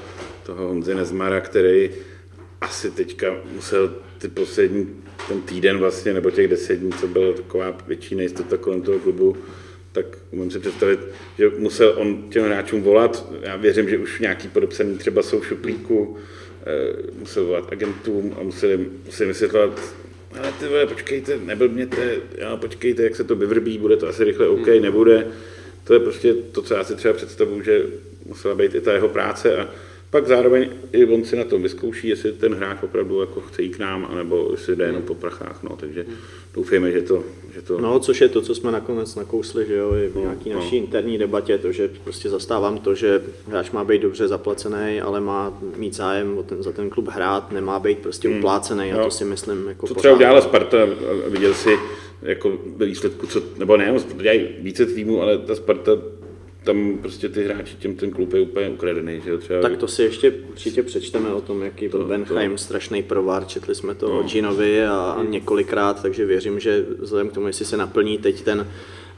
toho 0.46 0.68
Honzy 0.68 0.96
Nezmara, 0.96 1.42
který 1.42 1.90
asi 2.62 2.92
teďka 2.92 3.36
musel 3.56 3.96
ty 4.18 4.28
poslední 4.28 4.88
ten 5.28 5.42
týden 5.42 5.78
vlastně, 5.78 6.14
nebo 6.14 6.32
těch 6.32 6.48
deset 6.48 6.76
dní, 6.76 6.92
co 6.92 7.08
byla 7.08 7.34
taková 7.34 7.78
větší 7.88 8.16
nejistota 8.16 8.58
kolem 8.58 8.82
toho 8.82 9.00
klubu, 9.00 9.38
tak 9.94 10.06
můžu 10.32 10.52
si 10.52 10.60
představit, 10.60 11.00
že 11.38 11.50
musel 11.58 11.94
on 11.98 12.30
těm 12.30 12.46
hráčům 12.46 12.82
volat. 12.82 13.26
Já 13.42 13.56
věřím, 13.56 13.90
že 13.90 13.98
už 13.98 14.20
nějaký 14.20 14.48
podepsaný 14.48 14.98
třeba 14.98 15.24
jsou 15.24 15.40
v 15.40 15.48
šuplíku, 15.48 16.18
eh, 16.66 16.94
musel 17.20 17.46
volat 17.46 17.72
agentům 17.72 18.36
a 18.40 18.44
museli, 18.44 18.86
museli 19.06 19.28
vysvětlovat, 19.28 19.82
ale 20.40 20.54
ty 20.60 20.68
vole, 20.68 20.88
počkejte, 20.88 21.38
neblbněte, 21.38 22.16
jo, 22.38 22.58
počkejte, 22.58 23.04
jak 23.04 23.16
se 23.16 23.24
to 23.24 23.36
vyvrbí, 23.36 23.78
bude 23.78 23.98
to 23.98 24.08
asi 24.08 24.24
rychle 24.24 24.48
OK, 24.48 24.68
nebude. 24.68 25.28
To 25.84 25.94
je 25.94 26.00
prostě 26.00 26.34
to, 26.34 26.62
co 26.62 26.74
já 26.74 26.84
si 26.84 26.96
třeba 26.96 27.14
představuji, 27.14 27.62
že 27.62 27.84
musela 28.26 28.56
být 28.56 28.76
i 28.76 28.82
ta 28.82 28.94
jeho 28.94 29.10
práce 29.10 29.58
a 29.58 29.70
pak 30.14 30.28
zároveň 30.28 30.70
i 30.92 31.06
on 31.06 31.26
si 31.26 31.36
na 31.36 31.44
tom 31.44 31.62
vyzkouší, 31.64 32.08
jestli 32.08 32.32
ten 32.32 32.56
hráč 32.56 32.78
opravdu 32.84 33.22
jako 33.22 33.42
chce 33.42 33.62
jít 33.62 33.76
k 33.76 33.80
nám, 33.80 34.08
anebo 34.12 34.48
jestli 34.52 34.76
jde 34.76 34.86
jenom 34.86 35.02
po 35.02 35.16
prachách. 35.16 35.64
No, 35.64 35.76
takže 35.76 36.06
doufejme, 36.54 36.92
že 36.92 37.02
to, 37.02 37.24
že 37.54 37.62
to... 37.62 37.82
No, 37.82 38.00
což 38.00 38.22
je 38.22 38.30
to, 38.30 38.42
co 38.42 38.56
jsme 38.56 38.72
nakonec 38.72 39.16
nakousli, 39.16 39.66
že 39.68 39.76
jo, 39.76 39.94
i 39.96 40.08
v 40.08 40.16
nějaký 40.16 40.50
no, 40.50 40.56
naší 40.56 40.80
no. 40.80 40.86
interní 40.86 41.18
debatě, 41.18 41.58
to, 41.58 41.72
že 41.72 41.90
prostě 42.04 42.30
zastávám 42.30 42.78
to, 42.78 42.96
že 42.96 43.22
hráč 43.48 43.72
má 43.72 43.84
být 43.84 44.02
dobře 44.02 44.28
zaplacený, 44.28 45.02
ale 45.02 45.22
má 45.22 45.62
mít 45.78 45.96
zájem 45.96 46.38
o 46.38 46.44
ten, 46.44 46.64
za 46.64 46.72
ten 46.72 46.90
klub 46.90 47.08
hrát, 47.08 47.52
nemá 47.52 47.80
být 47.80 48.00
prostě 48.00 48.28
hmm. 48.28 48.38
uplácený 48.38 48.94
a 48.94 48.98
no. 48.98 49.04
to 49.04 49.12
si 49.12 49.26
myslím 49.26 49.68
jako 49.68 49.88
To 49.88 49.94
třeba 49.94 50.14
udělala 50.14 50.42
Sparta, 50.42 50.78
viděl 51.28 51.54
si 51.54 51.70
jako 52.22 52.58
výsledku, 52.78 53.28
co, 53.28 53.42
nebo 53.58 53.78
ne, 53.78 53.96
dělají 54.22 54.48
více 54.60 54.86
týmů, 54.86 55.22
ale 55.22 55.38
ta 55.38 55.56
Sparta 55.56 55.92
tam 56.64 56.98
prostě 57.02 57.30
ty 57.30 57.44
hráči, 57.44 57.76
těm 57.76 57.96
ten 57.96 58.12
klub 58.12 58.34
je 58.34 58.42
úplně 58.42 58.70
ukradený. 58.70 59.22
Že 59.26 59.38
třeba... 59.38 59.62
Tak 59.62 59.78
to 59.78 59.88
si 59.88 60.04
ještě 60.04 60.32
určitě 60.32 60.84
přečteme 60.84 61.34
o 61.34 61.42
tom, 61.42 61.62
jaký 61.62 61.88
byl 61.88 62.06
Benheim 62.06 62.52
to... 62.52 62.58
strašný 62.58 63.04
provár, 63.04 63.46
četli 63.46 63.76
jsme 63.76 63.96
to 63.96 64.10
no. 64.10 64.20
o 64.20 64.24
Ginovi 64.24 64.86
a, 64.86 64.96
a 64.96 65.24
několikrát, 65.24 66.02
takže 66.02 66.26
věřím, 66.26 66.60
že 66.60 66.86
vzhledem 67.00 67.30
k 67.30 67.34
tomu, 67.34 67.48
jestli 67.48 67.66
se 67.66 67.78
naplní 67.78 68.18
teď 68.18 68.42
ten 68.42 68.68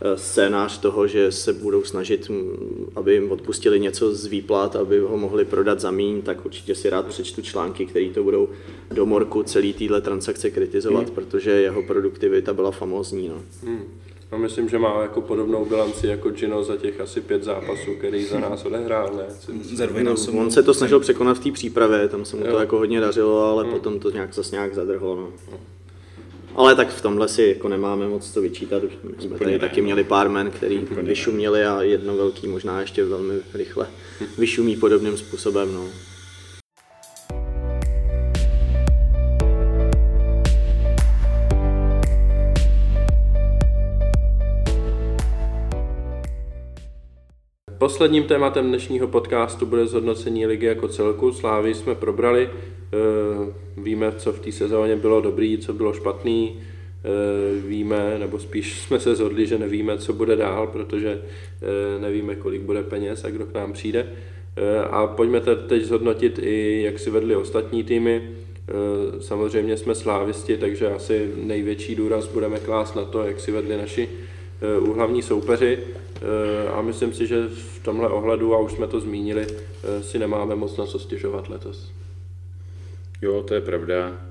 eh, 0.02 0.18
scénář 0.18 0.78
toho, 0.80 1.08
že 1.08 1.32
se 1.32 1.54
budou 1.54 1.84
snažit, 1.84 2.32
aby 2.96 3.14
jim 3.14 3.32
odpustili 3.32 3.80
něco 3.80 4.16
z 4.16 4.26
výplat, 4.26 4.76
aby 4.76 5.00
ho 5.00 5.18
mohli 5.18 5.46
prodat 5.46 5.80
za 5.80 5.92
míň, 5.92 6.22
tak 6.22 6.46
určitě 6.46 6.76
si 6.76 6.90
rád 6.90 7.08
přečtu 7.08 7.42
články, 7.42 7.86
které 7.86 8.10
to 8.10 8.24
budou 8.24 8.50
do 8.92 9.06
morku 9.06 9.44
celý 9.44 9.74
téhle 9.74 10.02
transakce 10.02 10.50
kritizovat, 10.50 11.06
hmm. 11.06 11.16
protože 11.16 11.52
jeho 11.52 11.84
produktivita 11.84 12.54
byla 12.54 12.72
famózní. 12.72 13.28
No. 13.30 13.42
Hmm. 13.64 13.84
No, 14.32 14.38
myslím, 14.38 14.70
že 14.70 14.80
má 14.80 15.02
jako 15.02 15.22
podobnou 15.22 15.66
bilanci 15.66 16.08
jako 16.08 16.30
Gino 16.30 16.64
za 16.64 16.78
těch 16.78 17.02
asi 17.02 17.22
pět 17.22 17.44
zápasů, 17.44 17.96
který 17.98 18.26
za 18.26 18.40
nás 18.40 18.66
odehrál, 18.66 19.12
ne? 19.18 19.24
No, 20.04 20.16
on 20.42 20.52
se 20.52 20.64
to 20.64 20.74
snažil 20.74 21.00
překonat 21.00 21.38
v 21.38 21.44
té 21.44 21.52
přípravě, 21.52 22.08
tam 22.08 22.26
se 22.26 22.38
mu 22.38 22.46
jo. 22.46 22.52
to 22.52 22.60
jako 22.60 22.78
hodně 22.78 23.02
dařilo, 23.02 23.44
ale 23.44 23.64
hmm. 23.64 23.74
potom 23.74 24.00
to 24.00 24.12
nějak 24.12 24.34
zase 24.34 24.56
nějak 24.56 24.76
zadrhlo. 24.76 25.16
No. 25.16 25.30
Ale 26.56 26.76
tak 26.76 26.90
v 26.90 27.02
tomhle 27.02 27.28
si 27.28 27.44
jako 27.44 27.70
nemáme 27.70 28.08
moc 28.08 28.34
co 28.34 28.42
vyčítat. 28.42 28.84
My 28.84 29.14
jsme 29.20 29.38
tady 29.38 29.52
ne. 29.52 29.60
taky 29.60 29.82
měli 29.82 30.04
pár 30.04 30.30
men, 30.30 30.52
který 30.52 30.80
Úplně 30.80 31.02
vyšuměli 31.02 31.66
a 31.66 31.82
jedno 31.82 32.18
velký 32.18 32.48
možná 32.48 32.82
ještě 32.82 33.06
velmi 33.06 33.34
rychle 33.54 33.88
vyšumí 34.38 34.76
podobným 34.76 35.18
způsobem. 35.18 35.74
No. 35.74 35.86
Posledním 47.78 48.24
tématem 48.24 48.68
dnešního 48.68 49.08
podcastu 49.08 49.66
bude 49.66 49.86
zhodnocení 49.86 50.46
ligy 50.46 50.66
jako 50.66 50.88
celku. 50.88 51.32
Slávy 51.32 51.74
jsme 51.74 51.96
probrali, 51.96 52.50
eh, 52.50 53.54
víme, 53.78 54.12
co 54.18 54.34
v 54.34 54.40
té 54.40 54.52
sezóně 54.52 54.96
bylo 54.96 55.22
dobrý, 55.22 55.58
co 55.58 55.74
bylo 55.74 55.94
špatný, 55.94 56.60
eh, 56.60 57.68
víme, 57.68 58.16
nebo 58.20 58.40
spíš 58.40 58.82
jsme 58.82 59.00
se 59.00 59.16
zhodli, 59.16 59.48
že 59.48 59.58
nevíme, 59.58 59.98
co 59.98 60.14
bude 60.14 60.36
dál, 60.36 60.68
protože 60.68 61.22
eh, 61.22 62.02
nevíme, 62.02 62.36
kolik 62.36 62.62
bude 62.62 62.84
peněz 62.84 63.26
a 63.26 63.30
kdo 63.30 63.46
k 63.46 63.54
nám 63.54 63.74
přijde. 63.74 64.08
A 64.90 65.08
pojďme 65.08 65.42
teď 65.68 65.84
zhodnotit 65.84 66.40
i, 66.44 66.82
jak 66.86 67.00
si 67.00 67.10
vedli 67.10 67.36
ostatní 67.36 67.84
týmy. 67.84 68.30
Samozřejmě 69.20 69.78
jsme 69.78 69.96
slávisti, 69.96 70.58
takže 70.58 70.88
asi 70.88 71.32
největší 71.44 71.96
důraz 71.96 72.28
budeme 72.28 72.60
klást 72.60 72.96
na 72.96 73.06
to, 73.06 73.24
jak 73.24 73.40
si 73.40 73.52
vedli 73.52 73.78
naši 73.78 74.10
úhlavní 74.80 75.22
soupeři. 75.22 75.80
Eh, 76.22 76.70
a 76.70 76.82
myslím 76.82 77.14
si, 77.14 77.28
že 77.28 77.48
v 77.48 77.80
tomhle 77.84 78.10
ohledu, 78.10 78.54
a 78.56 78.60
už 78.60 78.72
jsme 78.72 78.88
to 78.88 79.00
zmínili, 79.00 79.48
eh, 79.48 80.04
si 80.04 80.20
nemáme 80.20 80.56
moc 80.56 80.78
na 80.78 80.86
co 80.86 81.00
stěžovat 81.00 81.50
letos. 81.50 81.92
Jo, 83.22 83.44
to 83.44 83.54
je 83.54 83.62
pravda. 83.62 84.26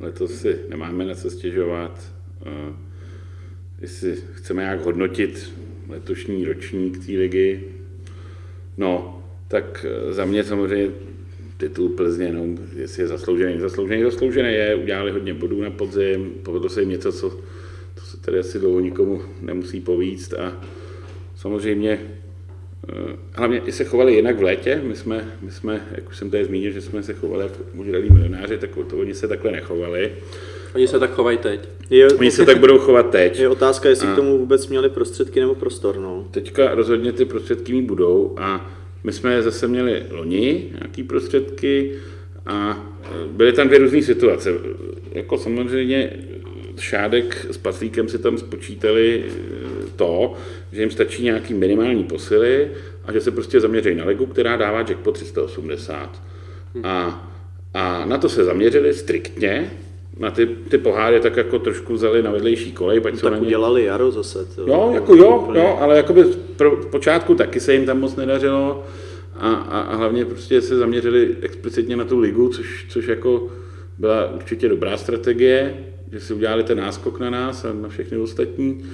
Letos 0.00 0.34
si 0.34 0.58
nemáme 0.68 1.04
na 1.04 1.14
co 1.14 1.30
stěžovat. 1.30 2.12
Eh, 2.46 2.72
jestli 3.80 4.16
chceme 4.32 4.62
nějak 4.62 4.84
hodnotit 4.84 5.52
letošní 5.88 6.44
ročník 6.44 7.06
té 7.06 7.12
ligy, 7.12 7.64
no, 8.76 9.22
tak 9.48 9.86
za 10.10 10.24
mě 10.24 10.44
samozřejmě 10.44 10.92
titul 11.56 11.88
Plzně, 11.88 12.32
no, 12.32 12.44
jestli 12.76 13.02
je 13.02 13.08
zasloužený, 13.08 13.60
zasloužený, 13.60 14.02
zasloužený 14.02 14.52
je, 14.52 14.74
udělali 14.74 15.10
hodně 15.10 15.34
bodů 15.34 15.62
na 15.62 15.70
podzim, 15.70 16.30
povedlo 16.42 16.68
se 16.68 16.80
jim 16.80 16.90
něco, 16.90 17.12
co, 17.12 17.30
to 17.94 18.00
se 18.04 18.16
tady 18.16 18.38
asi 18.38 18.58
dlouho 18.58 18.80
nikomu 18.80 19.22
nemusí 19.40 19.80
povíct 19.80 20.34
a 20.34 20.60
Samozřejmě 21.40 22.00
eh, 22.88 23.16
hlavně 23.32 23.62
i 23.66 23.72
se 23.72 23.84
chovali 23.84 24.14
jinak 24.14 24.38
v 24.38 24.42
létě. 24.42 24.80
My 24.84 24.96
jsme, 24.96 25.34
my 25.42 25.50
jsme 25.50 25.86
jak 25.92 26.08
už 26.08 26.16
jsem 26.16 26.30
tady 26.30 26.44
zmínil, 26.44 26.72
že 26.72 26.80
jsme 26.80 27.02
se 27.02 27.14
chovali 27.14 27.42
jako 27.42 27.56
možralí 27.74 28.10
milionáři, 28.10 28.58
tak 28.58 28.70
to 28.90 28.96
oni 28.96 29.14
se 29.14 29.28
takhle 29.28 29.52
nechovali. 29.52 30.12
Oni 30.74 30.88
se 30.88 30.98
tak 30.98 31.10
chovají 31.10 31.38
teď. 31.38 31.68
Je, 31.90 32.08
oni 32.10 32.30
se 32.30 32.46
tak 32.46 32.58
budou 32.58 32.78
chovat 32.78 33.10
teď. 33.10 33.38
Je 33.38 33.48
otázka, 33.48 33.88
jestli 33.88 34.08
a 34.08 34.12
k 34.12 34.16
tomu 34.16 34.38
vůbec 34.38 34.68
měli 34.68 34.88
prostředky 34.88 35.40
nebo 35.40 35.54
prostor. 35.54 35.96
No. 35.96 36.28
Teďka 36.30 36.74
rozhodně 36.74 37.12
ty 37.12 37.24
prostředky 37.24 37.72
mít 37.72 37.86
budou 37.86 38.34
a 38.38 38.70
my 39.04 39.12
jsme 39.12 39.42
zase 39.42 39.68
měli 39.68 40.02
loni 40.10 40.70
nějaký 40.78 41.02
prostředky 41.02 41.92
A 42.46 42.86
byly 43.26 43.52
tam 43.52 43.66
dvě 43.66 43.78
různé 43.78 44.02
situace. 44.02 44.50
Jako 45.12 45.38
samozřejmě 45.38 46.12
Šádek 46.78 47.46
s 47.50 47.58
Patlíkem 47.58 48.08
si 48.08 48.18
tam 48.18 48.38
spočítali 48.38 49.24
to, 49.96 50.34
že 50.72 50.82
jim 50.82 50.90
stačí 50.90 51.24
nějaký 51.24 51.54
minimální 51.54 52.04
posily 52.04 52.70
a 53.04 53.12
že 53.12 53.20
se 53.20 53.30
prostě 53.30 53.60
zaměří 53.60 53.94
na 53.94 54.04
ligu, 54.04 54.26
která 54.26 54.56
dává 54.56 54.78
jackpot 54.78 55.14
380. 55.14 56.22
A, 56.82 57.28
a 57.74 58.04
na 58.04 58.18
to 58.18 58.28
se 58.28 58.44
zaměřili 58.44 58.94
striktně, 58.94 59.70
na 60.18 60.30
ty, 60.30 60.46
ty 60.46 60.78
poháry 60.78 61.20
tak 61.20 61.36
jako 61.36 61.58
trošku 61.58 61.94
vzali 61.94 62.22
na 62.22 62.30
vedlejší 62.30 62.72
kolej. 62.72 63.00
Pať 63.00 63.22
no, 63.22 63.30
tak 63.30 63.42
udělali 63.42 63.84
jaro 63.84 64.10
zase. 64.10 64.44
To, 64.44 64.62
jo, 64.66 64.90
jako 64.94 65.14
jo, 65.14 65.48
jo, 65.54 65.78
ale 65.80 65.96
jakoby 65.96 66.24
pro 66.56 66.76
počátku 66.76 67.34
taky 67.34 67.60
se 67.60 67.74
jim 67.74 67.86
tam 67.86 68.00
moc 68.00 68.16
nedařilo 68.16 68.84
a, 69.36 69.52
a, 69.52 69.80
a 69.80 69.96
hlavně 69.96 70.24
prostě 70.24 70.62
se 70.62 70.76
zaměřili 70.76 71.36
explicitně 71.42 71.96
na 71.96 72.04
tu 72.04 72.18
ligu, 72.18 72.48
což, 72.48 72.86
což 72.88 73.06
jako 73.06 73.48
byla 73.98 74.34
určitě 74.34 74.68
dobrá 74.68 74.96
strategie, 74.96 75.74
že 76.12 76.20
si 76.20 76.34
udělali 76.34 76.62
ten 76.64 76.78
náskok 76.78 77.20
na 77.20 77.30
nás 77.30 77.64
a 77.64 77.72
na 77.72 77.88
všechny 77.88 78.18
ostatní. 78.18 78.84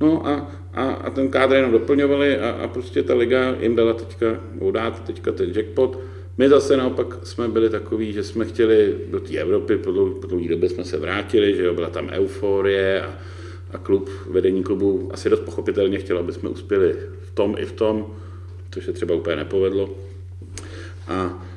No 0.00 0.26
a, 0.26 0.50
a, 0.74 0.84
a 0.84 1.10
ten 1.10 1.28
kádr 1.28 1.56
jenom 1.56 1.72
doplňovali 1.72 2.38
a, 2.38 2.50
a 2.50 2.68
prostě 2.68 3.02
ta 3.02 3.14
liga 3.14 3.56
jim 3.60 3.76
dala 3.76 3.92
teďka, 3.92 4.26
dát 4.70 5.04
teďka 5.04 5.32
ten 5.32 5.50
jackpot. 5.54 5.98
My 6.38 6.48
zase 6.48 6.76
naopak 6.76 7.26
jsme 7.26 7.48
byli 7.48 7.70
takový, 7.70 8.12
že 8.12 8.24
jsme 8.24 8.44
chtěli 8.44 8.94
do 9.10 9.20
té 9.20 9.36
Evropy, 9.36 9.76
po 9.76 9.90
dlouhé 10.26 10.48
době 10.48 10.68
jsme 10.68 10.84
se 10.84 10.98
vrátili, 10.98 11.56
že 11.56 11.64
jo, 11.64 11.74
byla 11.74 11.90
tam 11.90 12.08
euforie 12.08 13.02
a, 13.02 13.18
a 13.70 13.78
klub, 13.78 14.10
vedení 14.30 14.62
klubu 14.62 15.10
asi 15.12 15.30
dost 15.30 15.40
pochopitelně 15.40 15.98
chtělo, 15.98 16.20
aby 16.20 16.32
jsme 16.32 16.48
uspěli 16.48 16.96
v 17.22 17.30
tom 17.34 17.54
i 17.58 17.64
v 17.64 17.72
tom, 17.72 18.14
což 18.70 18.84
se 18.84 18.92
třeba 18.92 19.14
úplně 19.14 19.36
nepovedlo. 19.36 19.90
A 21.08 21.47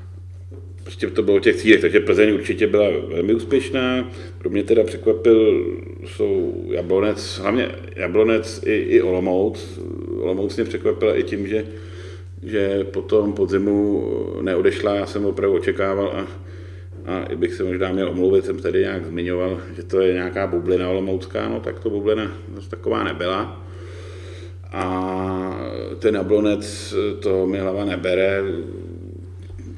prostě 0.84 1.08
to 1.08 1.24
bylo 1.24 1.40
těch 1.40 1.56
cílech, 1.56 1.82
takže 1.82 2.00
Plzeň 2.00 2.34
určitě 2.34 2.68
byla 2.68 2.90
velmi 3.08 3.34
úspěšná. 3.34 4.12
Pro 4.38 4.50
mě 4.50 4.64
teda 4.64 4.84
překvapil 4.84 5.66
jsou 6.06 6.64
Jablonec, 6.72 7.40
hlavně 7.40 7.70
Jablonec 7.96 8.64
i, 8.66 8.74
i 8.74 9.02
Olomouc. 9.02 9.80
Olomouc 10.20 10.56
mě 10.56 10.66
překvapila 10.66 11.16
i 11.16 11.24
tím, 11.24 11.48
že, 11.48 11.66
že 12.44 12.84
potom 12.84 13.34
podzimu 13.34 14.04
neodešla, 14.42 14.96
já 14.96 15.06
jsem 15.06 15.26
opravdu 15.26 15.58
očekával 15.58 16.08
a, 16.08 16.28
a 17.06 17.24
i 17.24 17.36
bych 17.36 17.54
se 17.54 17.64
možná 17.64 17.92
měl 17.92 18.10
omluvit, 18.10 18.46
jsem 18.46 18.60
tady 18.60 18.80
nějak 18.80 19.06
zmiňoval, 19.06 19.62
že 19.76 19.84
to 19.84 20.02
je 20.02 20.14
nějaká 20.14 20.48
bublina 20.48 20.90
olomoucká, 20.90 21.50
no 21.50 21.60
tak 21.60 21.80
to 21.80 21.90
bublina 21.90 22.32
taková 22.70 23.04
nebyla. 23.04 23.66
A 24.72 24.86
ten 26.00 26.16
Jablonec 26.16 26.94
to 27.20 27.48
mi 27.48 27.60
hlava 27.60 27.86
nebere, 27.86 28.42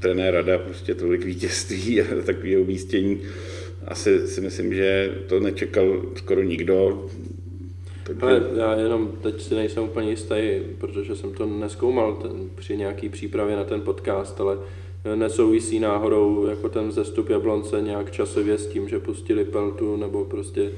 trenér 0.03 0.33
rada 0.33 0.57
prostě 0.57 0.95
tolik 0.95 1.25
vítězství 1.25 2.01
a 2.01 2.05
takového 2.25 2.61
umístění. 2.61 3.21
Asi 3.87 4.27
si 4.27 4.41
myslím, 4.41 4.73
že 4.73 5.15
to 5.27 5.39
nečekal 5.39 6.01
skoro 6.15 6.43
nikdo. 6.43 7.07
Takže... 8.03 8.21
Ale 8.21 8.41
já 8.55 8.75
jenom 8.75 9.11
teď 9.21 9.41
si 9.41 9.55
nejsem 9.55 9.83
úplně 9.83 10.09
jistý, 10.09 10.61
protože 10.77 11.15
jsem 11.15 11.33
to 11.33 11.45
neskoumal 11.45 12.15
ten, 12.15 12.49
při 12.55 12.77
nějaký 12.77 13.09
přípravě 13.09 13.55
na 13.55 13.63
ten 13.63 13.81
podcast, 13.81 14.41
ale 14.41 14.57
nesouvisí 15.15 15.79
náhodou 15.79 16.45
jako 16.47 16.69
ten 16.69 16.91
zestup 16.91 17.29
Jablonce 17.29 17.81
nějak 17.81 18.11
časově 18.11 18.57
s 18.57 18.67
tím, 18.67 18.89
že 18.89 18.99
pustili 18.99 19.45
Peltu, 19.45 19.97
nebo 19.97 20.25
prostě, 20.25 20.71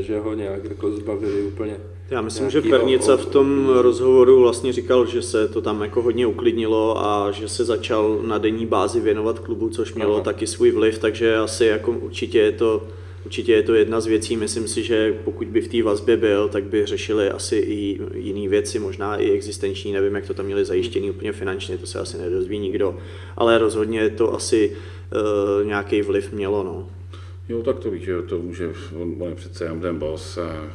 že 0.00 0.18
ho 0.18 0.34
nějak 0.34 0.64
jako 0.64 0.90
zbavili 0.90 1.42
úplně 1.42 1.76
já 2.10 2.20
myslím, 2.20 2.50
že 2.50 2.62
Pernica 2.62 3.16
v 3.16 3.26
tom 3.26 3.68
rozhovoru 3.68 4.40
vlastně 4.40 4.72
říkal, 4.72 5.06
že 5.06 5.22
se 5.22 5.48
to 5.48 5.60
tam 5.60 5.82
jako 5.82 6.02
hodně 6.02 6.26
uklidnilo 6.26 7.06
a 7.06 7.30
že 7.30 7.48
se 7.48 7.64
začal 7.64 8.18
na 8.22 8.38
denní 8.38 8.66
bázi 8.66 9.00
věnovat 9.00 9.38
klubu, 9.38 9.68
což 9.68 9.94
mělo 9.94 10.14
Aha. 10.14 10.24
taky 10.24 10.46
svůj 10.46 10.70
vliv, 10.70 10.98
takže 10.98 11.36
asi 11.36 11.64
jako 11.64 11.90
určitě 11.92 12.38
je 12.38 12.52
to 12.52 12.82
Určitě 13.26 13.52
je 13.52 13.62
to 13.62 13.74
jedna 13.74 14.00
z 14.00 14.06
věcí, 14.06 14.36
myslím 14.36 14.68
si, 14.68 14.82
že 14.82 15.20
pokud 15.24 15.46
by 15.46 15.60
v 15.60 15.68
té 15.68 15.82
vazbě 15.82 16.16
byl, 16.16 16.48
tak 16.48 16.64
by 16.64 16.86
řešili 16.86 17.30
asi 17.30 17.56
i 17.56 18.00
jiné 18.14 18.48
věci, 18.48 18.78
možná 18.78 19.16
i 19.16 19.30
existenční, 19.30 19.92
nevím, 19.92 20.14
jak 20.14 20.26
to 20.26 20.34
tam 20.34 20.46
měli 20.46 20.64
zajištěný 20.64 21.10
úplně 21.10 21.32
finančně, 21.32 21.78
to 21.78 21.86
se 21.86 21.98
asi 21.98 22.18
nedozví 22.18 22.58
nikdo, 22.58 22.98
ale 23.36 23.58
rozhodně 23.58 24.10
to 24.10 24.34
asi 24.34 24.70
uh, 24.70 25.66
nějaký 25.66 26.02
vliv 26.02 26.32
mělo. 26.32 26.62
No. 26.62 26.88
Jo, 27.48 27.62
tak 27.62 27.78
to 27.78 27.90
víš, 27.90 28.02
že 28.02 28.22
to 28.22 28.38
může, 28.38 28.72
on, 29.02 29.16
on 29.18 29.28
je 29.28 29.34
přece 29.34 29.64
jenom 29.64 29.80
ten 29.80 29.98
boss 29.98 30.38
a 30.38 30.70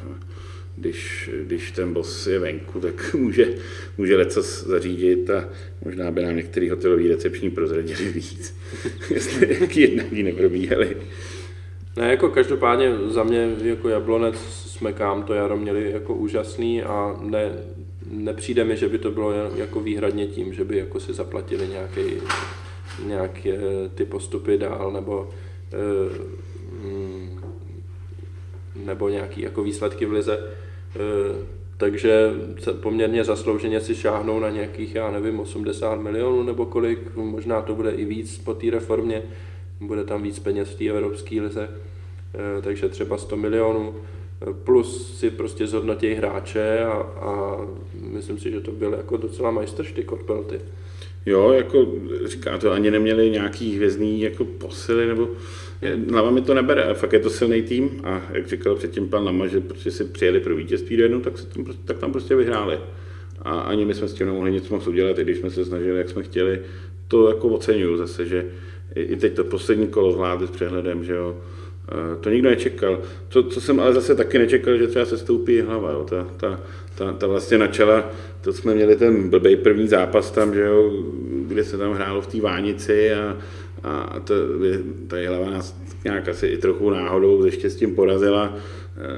když, 0.76 1.30
když 1.44 1.72
ten 1.72 1.94
boss 1.94 2.28
je 2.28 2.40
venku, 2.40 2.80
tak 2.80 3.14
může, 3.18 3.48
může 3.98 4.18
leco 4.18 4.42
zařídit 4.42 5.30
a 5.30 5.50
možná 5.86 6.12
by 6.12 6.24
nám 6.24 6.36
některý 6.36 6.70
hotelový 6.70 7.08
recepční 7.08 7.50
prozradili 7.50 8.06
víc, 8.06 8.56
jestli 9.10 9.58
jaký 9.62 9.82
jednání 9.82 10.24
neprobíhaly. 10.24 10.98
Ne, 11.98 12.10
jako 12.12 12.30
každopádně 12.30 12.98
za 13.08 13.24
mě 13.24 13.56
jako 13.64 13.90
Jablonec 13.90 14.36
smekám 14.66 15.24
to 15.24 15.34
jaro 15.34 15.58
měli 15.58 15.92
jako 15.92 16.14
úžasný 16.14 16.84
a 16.84 17.20
ne, 17.22 17.52
nepřijde 18.12 18.64
mi, 18.64 18.78
že 18.78 18.90
by 18.90 18.98
to 18.98 19.12
bylo 19.12 19.34
jako 19.56 19.80
výhradně 19.80 20.28
tím, 20.28 20.54
že 20.54 20.64
by 20.64 20.78
jako 20.78 21.00
si 21.00 21.14
zaplatili 21.14 21.68
nějaký, 21.68 22.02
nějaké 23.06 23.60
ty 23.96 24.06
postupy 24.06 24.58
dál 24.58 24.92
nebo 24.92 25.30
mm, 26.84 27.21
nebo 28.76 29.10
nějaký 29.10 29.42
jako 29.42 29.64
výsledky 29.64 30.06
v 30.06 30.12
lize. 30.12 30.40
Eh, 30.96 31.62
takže 31.78 32.32
poměrně 32.82 33.24
zaslouženě 33.24 33.82
si 33.82 33.96
šáhnou 33.96 34.40
na 34.40 34.50
nějakých, 34.50 34.96
já 34.96 35.12
nevím, 35.12 35.40
80 35.40 35.96
milionů 35.96 36.44
nebo 36.44 36.66
kolik, 36.66 37.16
možná 37.16 37.62
to 37.62 37.76
bude 37.76 37.92
i 37.92 38.06
víc 38.06 38.38
po 38.38 38.54
té 38.54 38.72
reformě, 38.72 39.24
bude 39.80 40.04
tam 40.04 40.24
víc 40.24 40.40
peněz 40.40 40.70
v 40.70 40.78
té 40.78 40.86
evropské 40.86 41.42
lize, 41.42 41.70
eh, 41.70 42.62
takže 42.62 42.90
třeba 42.90 43.18
100 43.18 43.38
milionů, 43.38 43.96
eh, 44.42 44.54
plus 44.54 45.20
si 45.20 45.30
prostě 45.30 45.68
zhodnotí 45.68 46.14
hráče 46.14 46.80
a, 46.84 46.92
a 47.02 47.58
myslím 47.94 48.40
si, 48.40 48.52
že 48.52 48.62
to 48.62 48.72
byl 48.72 48.94
jako 48.94 49.18
docela 49.18 49.52
majstrštyk 49.52 50.12
od 50.12 50.24
Pelty. 50.24 50.60
Jo, 51.26 51.52
jako 51.52 51.94
říká 52.26 52.58
to, 52.58 52.72
ani 52.72 52.92
neměli 52.92 53.30
nějaký 53.30 53.76
hvězdný 53.76 54.22
jako 54.22 54.46
posily, 54.46 55.08
nebo 55.08 55.30
Hlava 56.12 56.32
mi 56.32 56.42
to 56.42 56.54
nebere, 56.54 56.84
a 56.84 56.94
fakt 56.94 57.14
je 57.14 57.20
to 57.20 57.30
silný 57.30 57.62
tým 57.62 58.02
a 58.04 58.22
jak 58.32 58.48
říkal 58.48 58.76
předtím 58.76 59.10
pan 59.10 59.24
Lama, 59.24 59.48
že 59.48 59.60
prostě 59.60 59.92
si 59.92 60.04
přijeli 60.04 60.40
pro 60.40 60.56
vítězství 60.56 60.98
do 60.98 61.04
jednu, 61.04 61.22
tak, 61.22 61.38
se 61.38 61.46
tam, 61.46 61.64
prostě, 61.64 61.82
tak 61.86 61.98
tam 61.98 62.12
prostě 62.12 62.36
vyhráli. 62.36 62.80
A 63.42 63.60
ani 63.60 63.86
my 63.86 63.94
jsme 63.94 64.08
s 64.08 64.14
tím 64.14 64.28
nemohli 64.28 64.52
nic 64.52 64.70
moc 64.70 64.88
udělat, 64.88 65.20
i 65.20 65.24
když 65.24 65.38
jsme 65.38 65.50
se 65.50 65.66
snažili, 65.66 65.98
jak 65.98 66.10
jsme 66.10 66.24
chtěli. 66.24 66.62
To 67.08 67.30
jako 67.30 67.48
oceňuju 67.48 67.98
zase, 67.98 68.26
že 68.26 68.46
i 68.96 69.16
teď 69.16 69.34
to 69.34 69.44
poslední 69.44 69.88
kolo 69.88 70.12
zvládli 70.12 70.48
s 70.48 70.52
přehledem, 70.52 71.04
že 71.04 71.14
jo, 71.14 71.38
to 72.20 72.30
nikdo 72.30 72.50
nečekal. 72.50 73.02
To, 73.30 73.44
co 73.44 73.62
jsem 73.62 73.80
ale 73.80 73.94
zase 73.94 74.16
taky 74.16 74.38
nečekal, 74.38 74.78
že 74.78 74.88
třeba 74.88 75.06
se 75.06 75.18
stoupí 75.18 75.62
hlava. 75.62 75.92
Jo. 75.92 76.06
Ta, 76.10 76.28
ta, 76.38 76.60
ta, 76.96 77.14
ta 77.14 77.28
vlastně 77.28 77.58
načala, 77.58 78.10
to 78.42 78.54
jsme 78.54 78.76
měli 78.76 78.96
ten 78.96 79.30
blbej 79.30 79.56
první 79.56 79.88
zápas 79.88 80.32
tam, 80.32 80.54
že 80.54 80.62
jo, 80.62 80.92
kde 81.48 81.64
se 81.64 81.78
tam 81.78 81.94
hrálo 81.94 82.22
v 82.22 82.28
té 82.28 82.42
vánici 82.42 83.14
a, 83.14 83.38
a 83.84 84.20
to, 84.20 84.34
ta 85.08 85.18
hlava 85.28 85.50
nás 85.50 85.78
nějak 86.04 86.30
asi 86.30 86.48
i 86.48 86.58
trochu 86.58 86.90
náhodou 86.90 87.44
se 87.44 87.52
štěstím 87.52 87.96
porazila. 87.96 88.58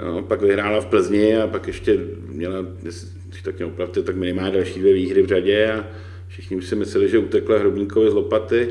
No, 0.06 0.22
pak 0.22 0.42
vyhrála 0.42 0.82
v 0.82 0.86
Plzni 0.86 1.38
a 1.38 1.48
pak 1.48 1.68
ještě 1.68 2.00
měla, 2.30 2.66
když 2.82 3.42
tak 3.44 3.58
mě 3.58 3.66
opravdu, 3.66 4.04
tak 4.04 4.16
minimálně 4.16 4.52
další 4.52 4.80
dvě 4.80 4.94
výhry 4.94 5.22
v 5.22 5.28
řadě 5.28 5.72
a 5.72 5.86
všichni 6.28 6.58
už 6.58 6.66
si 6.68 6.76
mysleli, 6.76 7.10
že 7.10 7.18
utekla 7.18 7.58
Hrobníkovi 7.58 8.10
z 8.10 8.14
lopaty. 8.14 8.70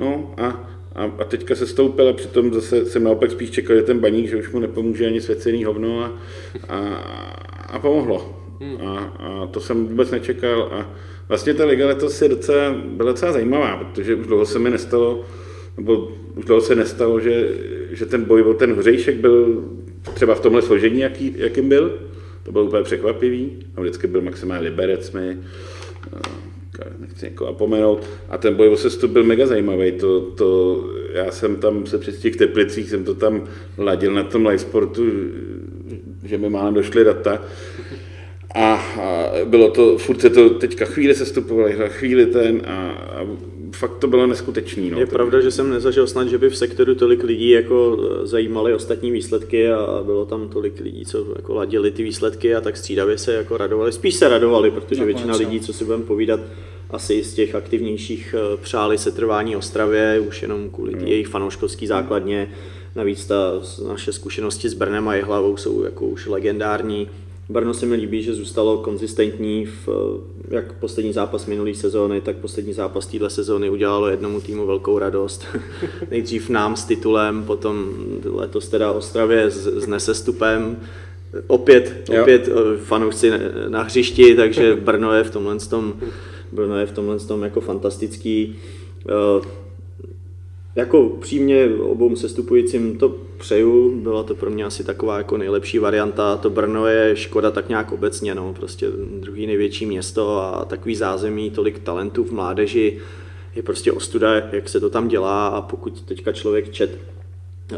No 0.00 0.34
a 0.38 0.70
a, 0.94 1.04
a 1.18 1.24
teďka 1.24 1.54
se 1.54 1.66
stoupil 1.66 2.08
a 2.08 2.12
přitom 2.12 2.54
zase 2.54 2.86
jsem 2.86 3.04
naopak 3.04 3.30
spíš 3.30 3.50
čekal, 3.50 3.76
že 3.76 3.82
ten 3.82 3.98
baník, 3.98 4.28
že 4.28 4.36
už 4.36 4.50
mu 4.50 4.58
nepomůže 4.58 5.06
ani 5.06 5.20
svěcený 5.20 5.64
hovno 5.64 6.00
a, 6.00 6.12
a, 6.68 6.78
a 7.66 7.78
pomohlo. 7.78 8.38
Hmm. 8.60 8.76
A, 8.86 8.98
a 8.98 9.46
to 9.46 9.60
jsem 9.60 9.86
vůbec 9.86 10.10
nečekal 10.10 10.68
a 10.72 10.90
vlastně 11.28 11.54
ta 11.54 11.64
liga 11.64 11.86
letos 11.86 12.22
je 12.22 12.28
docela, 12.28 12.74
byla 12.86 13.12
docela 13.12 13.32
zajímavá, 13.32 13.76
protože 13.76 14.14
už 14.14 14.26
dlouho 14.26 14.46
se 14.46 14.58
mi 14.58 14.70
nestalo, 14.70 15.24
nebo 15.76 16.12
už 16.36 16.44
dlouho 16.44 16.60
se 16.60 16.74
nestalo, 16.74 17.20
že, 17.20 17.48
že 17.90 18.06
ten 18.06 18.24
boj 18.24 18.42
o 18.42 18.54
ten 18.54 18.72
hřejšek 18.74 19.16
byl 19.16 19.64
třeba 20.14 20.34
v 20.34 20.40
tomhle 20.40 20.62
složení, 20.62 21.00
jaký, 21.00 21.34
jakým 21.36 21.68
byl. 21.68 21.98
To 22.42 22.52
bylo 22.52 22.64
úplně 22.64 22.82
překvapivý. 22.82 23.66
A 23.76 23.80
vždycky 23.80 24.06
byl 24.06 24.20
maximálně 24.20 24.68
liberec 24.68 25.12
mi 25.12 25.38
nechci 26.98 27.26
někoho 27.26 27.50
apomenout. 27.50 28.06
A 28.28 28.38
ten 28.38 28.54
boj 28.54 28.68
o 28.68 28.76
sestup 28.76 29.10
byl 29.10 29.24
mega 29.24 29.46
zajímavý. 29.46 29.92
To, 29.92 30.20
to, 30.20 30.80
já 31.12 31.30
jsem 31.30 31.56
tam 31.56 31.86
se 31.86 31.98
přes 31.98 32.18
těch 32.18 32.36
teplicích, 32.36 32.90
jsem 32.90 33.04
to 33.04 33.14
tam 33.14 33.44
ladil 33.78 34.14
na 34.14 34.24
tom 34.24 34.46
live 34.46 34.58
sportu, 34.58 35.04
že 36.24 36.38
mi 36.38 36.48
málem 36.48 36.74
došly 36.74 37.04
data. 37.04 37.42
A, 38.54 38.74
a 38.74 39.30
bylo 39.44 39.70
to, 39.70 39.98
furt 39.98 40.20
se 40.20 40.30
to 40.30 40.50
teďka 40.50 40.84
chvíli 40.84 41.14
se 41.14 41.26
stupovali, 41.26 41.76
chvíli 41.88 42.26
ten 42.26 42.62
a, 42.66 42.90
a 42.90 43.26
fakt 43.82 43.98
to 43.98 44.08
bylo 44.08 44.26
neskutečný. 44.26 44.90
No. 44.90 44.98
Je 44.98 45.06
to... 45.06 45.12
pravda, 45.12 45.40
že 45.40 45.50
jsem 45.50 45.70
nezažil 45.70 46.06
snad, 46.06 46.28
že 46.28 46.38
by 46.38 46.50
v 46.50 46.56
sektoru 46.56 46.94
tolik 46.94 47.22
lidí 47.22 47.50
jako 47.50 47.98
zajímali 48.22 48.74
ostatní 48.74 49.10
výsledky 49.10 49.70
a 49.70 50.02
bylo 50.04 50.26
tam 50.26 50.48
tolik 50.48 50.80
lidí, 50.80 51.04
co 51.04 51.26
jako 51.36 51.54
ladili 51.54 51.90
ty 51.90 52.02
výsledky 52.02 52.54
a 52.54 52.60
tak 52.60 52.76
střídavě 52.76 53.18
se 53.18 53.34
jako 53.34 53.56
radovali. 53.56 53.92
Spíš 53.92 54.14
se 54.14 54.28
radovali, 54.28 54.70
protože 54.70 55.00
no, 55.00 55.06
většina 55.06 55.36
lidí, 55.36 55.60
co 55.60 55.72
si 55.72 55.84
budeme 55.84 56.04
povídat, 56.04 56.40
asi 56.90 57.24
z 57.24 57.34
těch 57.34 57.54
aktivnějších 57.54 58.34
eh, 58.38 58.56
přáli 58.56 58.98
setrvání 58.98 59.56
Ostravě, 59.56 60.20
už 60.20 60.42
jenom 60.42 60.70
kvůli 60.70 60.92
hmm. 60.92 61.06
jejich 61.06 61.28
fanouškovský 61.28 61.86
základně. 61.86 62.52
Navíc 62.96 63.26
ta 63.26 63.52
naše 63.88 64.12
zkušenosti 64.12 64.68
s 64.68 64.74
Brnem 64.74 65.08
a 65.08 65.14
Jihlavou 65.14 65.56
jsou 65.56 65.82
jako 65.82 66.06
už 66.06 66.26
legendární. 66.26 67.08
Brno 67.52 67.74
se 67.74 67.86
mi 67.86 67.96
líbí, 67.96 68.22
že 68.22 68.34
zůstalo 68.34 68.78
konzistentní 68.78 69.66
v, 69.66 69.88
eh, 69.88 70.54
jak 70.54 70.72
poslední 70.72 71.12
zápas 71.12 71.46
minulý 71.46 71.74
sezóny, 71.74 72.20
tak 72.20 72.36
poslední 72.36 72.72
zápas 72.72 73.06
téhle 73.06 73.30
sezóny 73.30 73.70
udělalo 73.70 74.08
jednomu 74.08 74.40
týmu 74.40 74.66
velkou 74.66 74.98
radost. 74.98 75.44
Nejdřív 76.10 76.48
nám 76.48 76.76
s 76.76 76.84
titulem, 76.84 77.44
potom 77.44 77.94
letos 78.24 78.68
teda 78.68 78.92
Ostravě 78.92 79.50
s, 79.50 79.66
s 79.66 79.86
nesestupem. 79.86 80.76
Opět, 81.46 82.10
opět 82.20 82.48
eh, 82.48 82.78
fanoušci 82.78 83.30
na 83.68 83.82
hřišti, 83.82 84.34
takže 84.34 84.76
Brno 84.76 85.12
je 85.12 85.24
v 85.24 85.30
tomhle 85.30 85.58
tom, 85.58 85.94
Brno 86.52 86.78
je 86.78 86.86
v 86.86 86.92
tomhle 86.92 87.18
tom 87.18 87.42
jako 87.42 87.60
fantastický. 87.60 88.58
Jako 90.76 91.08
přímě 91.08 91.68
obou 91.80 92.16
sestupujícím 92.16 92.98
to 92.98 93.16
přeju, 93.38 94.00
byla 94.00 94.22
to 94.22 94.34
pro 94.34 94.50
mě 94.50 94.64
asi 94.64 94.84
taková 94.84 95.18
jako 95.18 95.36
nejlepší 95.36 95.78
varianta. 95.78 96.36
To 96.36 96.50
Brno 96.50 96.86
je 96.86 97.16
škoda 97.16 97.50
tak 97.50 97.68
nějak 97.68 97.92
obecně, 97.92 98.34
no, 98.34 98.54
prostě 98.54 98.90
druhý 99.20 99.46
největší 99.46 99.86
město 99.86 100.38
a 100.38 100.64
takový 100.64 100.96
zázemí, 100.96 101.50
tolik 101.50 101.78
talentů 101.78 102.24
v 102.24 102.32
mládeži, 102.32 102.98
je 103.54 103.62
prostě 103.62 103.92
ostuda, 103.92 104.34
jak 104.52 104.68
se 104.68 104.80
to 104.80 104.90
tam 104.90 105.08
dělá 105.08 105.48
a 105.48 105.60
pokud 105.60 106.02
teďka 106.02 106.32
člověk 106.32 106.72
čet 106.72 106.98
eh, 107.72 107.76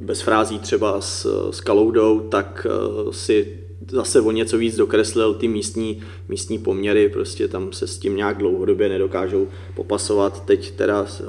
bez 0.00 0.20
frází 0.20 0.58
třeba 0.58 1.00
s, 1.00 1.50
s 1.50 1.60
Kaloudou, 1.60 2.20
tak 2.20 2.66
eh, 2.70 3.12
si 3.12 3.58
zase 3.90 4.20
o 4.20 4.30
něco 4.30 4.58
víc 4.58 4.76
dokreslil 4.76 5.34
ty 5.34 5.48
místní, 5.48 6.02
místní 6.28 6.58
poměry, 6.58 7.08
prostě 7.08 7.48
tam 7.48 7.72
se 7.72 7.86
s 7.86 7.98
tím 7.98 8.16
nějak 8.16 8.38
dlouhodobě 8.38 8.88
nedokážou 8.88 9.48
popasovat. 9.74 10.44
Teď 10.44 10.70
teda 10.70 11.06
eh, 11.20 11.24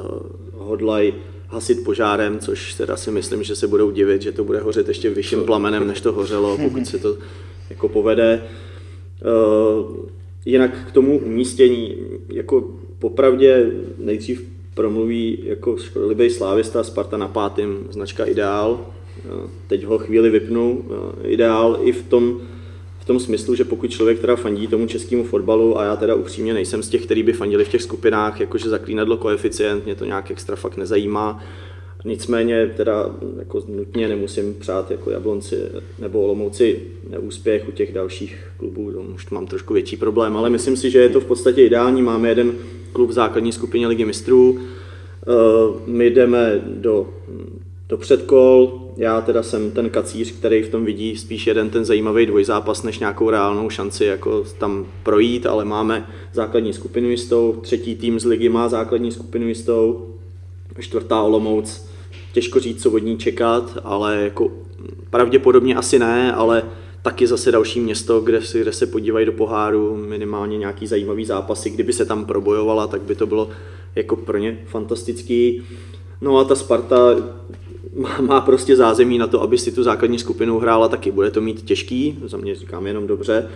hodlají 0.64 1.14
hasit 1.47 1.84
požárem, 1.84 2.39
což 2.39 2.74
teda 2.74 2.97
si 2.97 3.11
myslím, 3.11 3.43
že 3.43 3.55
se 3.55 3.68
budou 3.68 3.91
divit, 3.91 4.22
že 4.22 4.32
to 4.32 4.43
bude 4.43 4.59
hořet 4.59 4.88
ještě 4.88 5.09
vyšším 5.09 5.43
plamenem, 5.43 5.88
než 5.88 6.01
to 6.01 6.11
hořelo, 6.11 6.57
pokud 6.57 6.88
se 6.88 6.99
to 6.99 7.18
jako 7.70 7.89
povede. 7.89 8.43
Uh, 9.22 9.95
jinak 10.45 10.88
k 10.88 10.91
tomu 10.91 11.20
umístění, 11.20 11.95
jako 12.30 12.70
popravdě 12.99 13.72
nejdřív 13.97 14.47
promluví 14.74 15.39
jako 15.43 15.78
škodlivý 15.78 16.30
slávista 16.30 16.84
Sparta 16.84 17.18
na 17.18 17.28
pátým, 17.28 17.88
značka 17.89 18.26
Ideál. 18.26 18.86
Teď 19.68 19.84
ho 19.84 19.97
chvíli 19.97 20.30
vypnu. 20.30 20.86
Ideál 21.24 21.80
i 21.82 21.91
v 21.91 22.03
tom, 22.03 22.41
v 23.04 23.06
tom 23.06 23.20
smyslu, 23.20 23.56
že 23.56 23.66
pokud 23.66 23.91
člověk 23.91 24.20
teda 24.20 24.36
fandí 24.36 24.68
tomu 24.68 24.88
českému 24.88 25.24
fotbalu 25.24 25.80
a 25.80 25.84
já 25.84 25.95
teda 25.95 26.16
upřímně 26.16 26.54
nejsem 26.54 26.84
z 26.84 26.89
těch, 26.89 27.06
kteří 27.06 27.24
by 27.24 27.34
fandili 27.34 27.66
v 27.66 27.70
těch 27.70 27.82
skupinách, 27.82 28.39
jakože 28.39 28.70
zaklínadlo 28.70 29.18
koeficient, 29.18 29.86
mě 29.86 29.95
to 29.95 30.06
nějak 30.06 30.32
extra 30.32 30.56
fakt 30.56 30.78
nezajímá. 30.78 31.43
Nicméně 32.06 32.74
teda 32.78 33.16
jako 33.39 33.64
nutně 33.68 34.08
nemusím 34.08 34.54
přát 34.54 34.91
jako 34.91 35.12
Jablonci 35.12 35.58
nebo 35.99 36.22
Olomouci 36.22 36.82
neúspěch 37.10 37.68
u 37.68 37.72
těch 37.72 37.93
dalších 37.93 38.47
klubů, 38.58 38.91
to 38.91 38.99
už 38.99 39.30
mám 39.30 39.47
trošku 39.47 39.74
větší 39.74 39.97
problém, 39.97 40.38
ale 40.38 40.49
myslím 40.49 40.78
si, 40.78 40.91
že 40.91 40.99
je 40.99 41.10
to 41.10 41.22
v 41.22 41.26
podstatě 41.26 41.66
ideální. 41.66 42.01
Máme 42.01 42.30
jeden 42.30 42.56
klub 42.93 43.10
v 43.10 43.14
základní 43.14 43.51
skupině 43.51 43.88
Ligy 43.88 44.06
mistrů, 44.06 44.60
eh, 44.60 45.26
my 45.86 46.10
jdeme 46.10 46.62
do, 46.66 47.14
do 47.94 47.98
předkol, 47.98 48.82
já 48.98 49.22
teda 49.22 49.44
jsem 49.44 49.72
ten 49.72 49.89
kacíř, 49.89 50.32
který 50.32 50.64
v 50.64 50.70
tom 50.70 50.86
vidí 50.86 51.18
spíš 51.18 51.48
jeden 51.48 51.70
ten 51.70 51.86
zajímavý 51.86 52.26
dvojzápas, 52.26 52.84
než 52.84 53.00
nějakou 53.00 53.30
reálnou 53.30 53.70
šanci 53.70 54.06
jako 54.06 54.44
tam 54.58 54.86
projít, 55.04 55.46
ale 55.46 55.66
máme 55.66 56.10
základní 56.34 56.74
skupinu 56.74 57.10
jistou, 57.10 57.60
třetí 57.62 57.96
tým 57.96 58.20
z 58.20 58.26
ligy 58.26 58.50
má 58.50 58.70
základní 58.70 59.12
skupinu 59.12 59.48
jistou, 59.48 60.08
čtvrtá 60.80 61.22
Olomouc, 61.22 61.86
těžko 62.34 62.60
říct, 62.60 62.82
co 62.82 62.91
od 62.91 62.98
ní 62.98 63.18
čekat, 63.18 63.78
ale 63.84 64.22
jako 64.24 64.52
pravděpodobně 65.10 65.76
asi 65.76 66.00
ne, 66.00 66.34
ale 66.34 66.64
taky 67.02 67.28
zase 67.28 67.52
další 67.52 67.80
město, 67.80 68.22
kde, 68.22 68.41
si, 68.41 68.62
kde 68.62 68.74
se 68.74 68.88
podívají 68.88 69.26
do 69.26 69.32
poháru, 69.32 69.98
minimálně 69.98 70.58
nějaký 70.58 70.88
zajímavý 70.88 71.26
zápasy, 71.26 71.70
kdyby 71.70 71.94
se 71.94 72.06
tam 72.06 72.26
probojovala, 72.26 72.88
tak 72.88 73.02
by 73.02 73.16
to 73.16 73.28
bylo 73.28 73.50
jako 73.96 74.16
pro 74.16 74.38
ně 74.38 74.60
fantastický. 74.68 75.64
No 76.22 76.38
a 76.38 76.44
ta 76.44 76.56
Sparta 76.56 76.98
má, 78.22 78.41
prostě 78.41 78.76
zázemí 78.76 79.18
na 79.18 79.28
to, 79.28 79.41
aby 79.41 79.58
si 79.58 79.72
tu 79.72 79.84
základní 79.84 80.20
skupinu 80.20 80.60
hrála 80.60 80.88
taky. 80.88 81.12
Bude 81.12 81.32
to 81.32 81.41
mít 81.41 81.62
těžký, 81.62 82.20
za 82.26 82.38
mě 82.38 82.56
říkám 82.56 82.88
jenom 82.88 83.08
dobře, 83.08 83.50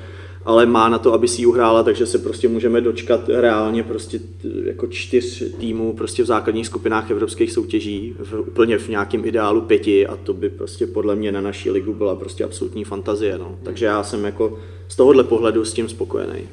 ale 0.45 0.65
má 0.65 0.89
na 0.89 0.97
to, 0.97 1.13
aby 1.13 1.27
si 1.27 1.41
ji 1.41 1.45
uhrála, 1.45 1.83
takže 1.83 2.05
se 2.05 2.17
prostě 2.17 2.47
můžeme 2.47 2.81
dočkat 2.81 3.29
reálně 3.29 3.83
prostě 3.83 4.19
jako 4.63 4.87
čtyř 4.87 5.43
týmů 5.57 5.93
prostě 5.93 6.23
v 6.23 6.25
základních 6.25 6.65
skupinách 6.65 7.11
evropských 7.11 7.51
soutěží, 7.51 8.15
v, 8.19 8.39
úplně 8.39 8.77
v 8.77 8.89
nějakém 8.89 9.25
ideálu 9.25 9.61
pěti 9.61 10.07
a 10.07 10.15
to 10.15 10.33
by 10.33 10.49
prostě 10.49 10.87
podle 10.87 11.15
mě 11.15 11.31
na 11.31 11.41
naší 11.41 11.71
ligu 11.71 11.93
byla 11.93 12.15
prostě 12.15 12.43
absolutní 12.43 12.83
fantazie. 12.83 13.37
No. 13.37 13.59
Takže 13.63 13.85
já 13.85 14.03
jsem 14.03 14.25
jako 14.25 14.59
z 14.87 14.95
tohohle 14.95 15.23
pohledu 15.23 15.65
s 15.65 15.73
tím 15.73 15.89
spokojený. 15.89 16.47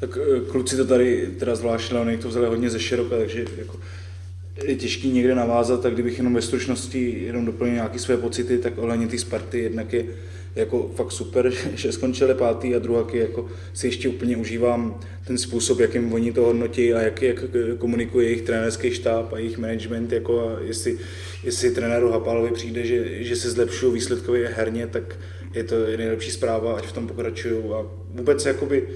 Tak 0.00 0.18
eh, 0.36 0.40
kluci 0.40 0.76
to 0.76 0.84
tady 0.84 1.34
teda 1.38 1.54
zvlášť 1.54 1.92
Leonik 1.92 2.22
to 2.22 2.28
vzali 2.28 2.46
hodně 2.46 2.70
ze 2.70 2.80
široka, 2.80 3.16
takže 3.16 3.44
jako 3.58 3.76
je 4.64 4.76
těžký 4.76 5.10
někde 5.10 5.34
navázat, 5.34 5.82
tak 5.82 5.92
kdybych 5.92 6.18
jenom 6.18 6.34
ve 6.34 6.42
stručnosti 6.42 7.22
jenom 7.26 7.44
doplnil 7.44 7.74
nějaké 7.74 7.98
své 7.98 8.16
pocity, 8.16 8.58
tak 8.58 8.78
ohledně 8.78 9.06
té 9.08 9.18
Sparty 9.18 9.58
jednak 9.58 9.92
je 9.92 10.04
jako 10.56 10.90
fakt 10.94 11.12
super, 11.12 11.52
že 11.74 11.92
skončili 11.92 12.34
pátý 12.34 12.74
a 12.74 12.78
druhá 12.78 13.06
jako 13.12 13.48
si 13.72 13.86
ještě 13.86 14.08
úplně 14.08 14.36
užívám 14.36 15.00
ten 15.26 15.38
způsob, 15.38 15.80
jakým 15.80 16.12
oni 16.12 16.32
to 16.32 16.42
hodnotí 16.42 16.94
a 16.94 17.00
jak, 17.00 17.22
jak 17.22 17.44
komunikuje 17.78 18.26
jejich 18.26 18.42
trenérský 18.42 18.90
štáb 18.90 19.32
a 19.32 19.38
jejich 19.38 19.58
management, 19.58 20.12
jako 20.12 20.40
a 20.40 20.60
jestli, 20.60 20.98
jestli 21.44 21.70
trenéru 21.70 22.10
Hapálovi 22.10 22.50
přijde, 22.50 22.86
že, 22.86 23.24
že 23.24 23.36
se 23.36 23.50
zlepšují 23.50 23.94
výsledkově 23.94 24.48
herně, 24.56 24.86
tak 24.86 25.16
je 25.54 25.64
to 25.64 25.74
nejlepší 25.96 26.30
zpráva, 26.30 26.76
ať 26.76 26.86
v 26.86 26.92
tom 26.92 27.06
pokračují 27.06 27.64
a 27.74 27.86
vůbec 28.14 28.46
jakoby, 28.46 28.88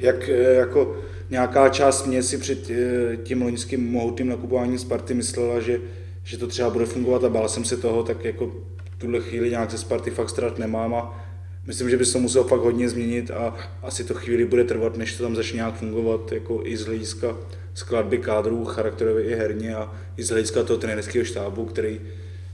jak 0.00 0.28
jako 0.28 0.96
nějaká 1.30 1.68
část 1.68 2.06
mě 2.06 2.22
si 2.22 2.38
před 2.38 2.70
eh, 2.70 3.16
tím 3.16 3.42
loňským 3.42 3.92
mohutným 3.92 4.28
nakupováním 4.28 4.78
Sparty 4.78 5.14
myslela, 5.14 5.60
že, 5.60 5.80
že 6.24 6.38
to 6.38 6.46
třeba 6.46 6.70
bude 6.70 6.86
fungovat 6.86 7.24
a 7.24 7.28
bál 7.28 7.48
jsem 7.48 7.64
se 7.64 7.76
toho, 7.76 8.02
tak 8.02 8.24
jako 8.24 8.52
tuhle 9.00 9.20
chvíli 9.20 9.50
nějak 9.50 9.70
ze 9.70 9.78
Sparty 9.78 10.10
fakt 10.10 10.30
strat 10.30 10.58
nemám 10.58 10.94
a 10.94 11.24
myslím, 11.66 11.90
že 11.90 11.96
by 11.96 12.04
se 12.04 12.12
to 12.12 12.18
muselo 12.18 12.44
fakt 12.44 12.60
hodně 12.60 12.88
změnit 12.88 13.30
a 13.30 13.56
asi 13.82 14.04
to 14.04 14.14
chvíli 14.14 14.44
bude 14.44 14.64
trvat, 14.64 14.96
než 14.96 15.16
to 15.16 15.22
tam 15.22 15.36
začne 15.36 15.56
nějak 15.56 15.74
fungovat, 15.74 16.32
jako 16.32 16.60
i 16.64 16.76
z 16.76 16.86
hlediska 16.86 17.36
skladby 17.74 18.18
kádrů, 18.18 18.64
charakterově 18.64 19.24
i 19.24 19.34
herně 19.34 19.74
a 19.74 19.94
i 20.16 20.22
z 20.22 20.28
hlediska 20.30 20.62
toho 20.62 20.78
trenérského 20.78 21.24
štábu, 21.24 21.64
který 21.64 22.00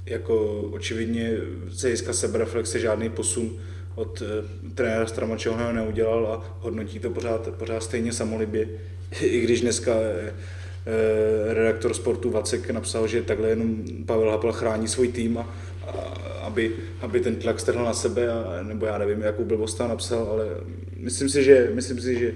jako 0.07 0.61
očividně 0.61 1.37
z 1.69 1.81
hlediska 1.81 2.13
sebereflexe 2.13 2.79
žádný 2.79 3.11
posun 3.11 3.59
od 3.97 4.21
uh, 4.21 4.27
trenéra 4.75 5.07
Stramačeho 5.07 5.73
neudělal 5.73 6.27
a 6.27 6.57
hodnotí 6.61 6.99
to 6.99 7.11
pořád, 7.11 7.49
pořád 7.49 7.83
stejně 7.83 8.13
samolibě, 8.13 8.69
i 9.21 9.41
když 9.41 9.61
dneska 9.61 9.93
uh, 9.95 11.53
redaktor 11.53 11.95
sportu 11.95 12.31
Vacek 12.31 12.71
napsal, 12.71 13.07
že 13.07 13.23
takhle 13.23 13.49
jenom 13.49 13.85
Pavel 14.07 14.31
Hapel 14.31 14.53
chrání 14.53 14.89
svůj 14.89 15.09
tým 15.09 15.39
a, 15.39 15.55
a 15.87 15.91
aby, 16.43 16.73
aby 17.01 17.21
ten 17.21 17.37
tlak 17.37 17.61
strhl 17.61 17.85
na 17.85 17.95
sebe, 17.95 18.29
a, 18.29 18.63
nebo 18.63 18.87
já 18.87 18.99
nevím, 18.99 19.21
jakou 19.21 19.45
blbost 19.45 19.75
tam 19.75 19.89
napsal, 19.89 20.29
ale 20.31 20.47
myslím 20.97 21.29
si, 21.29 21.45
že, 21.45 21.71
myslím 21.75 22.01
si, 22.01 22.19
že 22.19 22.33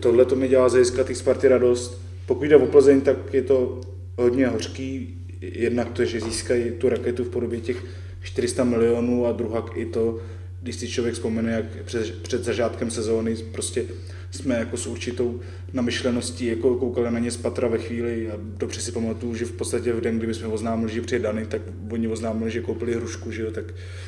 tohle 0.00 0.24
to 0.24 0.36
mi 0.36 0.48
dělá 0.48 0.68
zejistka 0.68 1.02
těch 1.02 1.16
Sparty 1.16 1.48
radost. 1.48 2.00
Pokud 2.26 2.44
jde 2.44 2.56
o 2.56 2.66
Plzeň, 2.66 3.00
tak 3.00 3.34
je 3.34 3.42
to 3.42 3.80
hodně 4.16 4.46
hořký, 4.46 5.18
jednak 5.40 5.88
to, 5.90 6.04
že 6.04 6.20
získají 6.20 6.70
tu 6.70 6.88
raketu 6.88 7.24
v 7.24 7.28
podobě 7.28 7.60
těch 7.60 7.84
400 8.22 8.64
milionů 8.64 9.26
a 9.26 9.32
druhá 9.32 9.66
i 9.74 9.86
to, 9.86 10.18
když 10.66 10.76
si 10.76 10.88
člověk 10.88 11.14
vzpomene, 11.14 11.52
jak 11.52 11.84
před, 11.84 12.22
před 12.22 12.44
začátkem 12.44 12.90
sezóny 12.90 13.36
prostě 13.36 13.84
jsme 14.30 14.58
jako 14.58 14.76
s 14.76 14.86
určitou 14.86 15.40
namyšleností 15.72 16.46
jako 16.46 16.74
koukali 16.74 17.10
na 17.10 17.18
ně 17.18 17.30
z 17.30 17.36
patra 17.36 17.68
ve 17.68 17.78
chvíli 17.78 18.30
a 18.30 18.34
dobře 18.38 18.80
si 18.80 18.92
pamatuju, 18.92 19.34
že 19.34 19.44
v 19.44 19.52
podstatě 19.52 19.92
v 19.92 20.00
den, 20.00 20.18
kdyby 20.18 20.34
jsme 20.34 20.46
oznámili, 20.46 20.92
že 20.92 21.02
přijde 21.02 21.22
Dany, 21.22 21.46
tak 21.46 21.62
oni 21.90 22.08
oznámili, 22.08 22.50
že 22.50 22.60
koupili 22.60 22.94
hrušku, 22.94 23.32
že 23.32 23.42
jo, 23.42 23.50
tak 23.50 23.64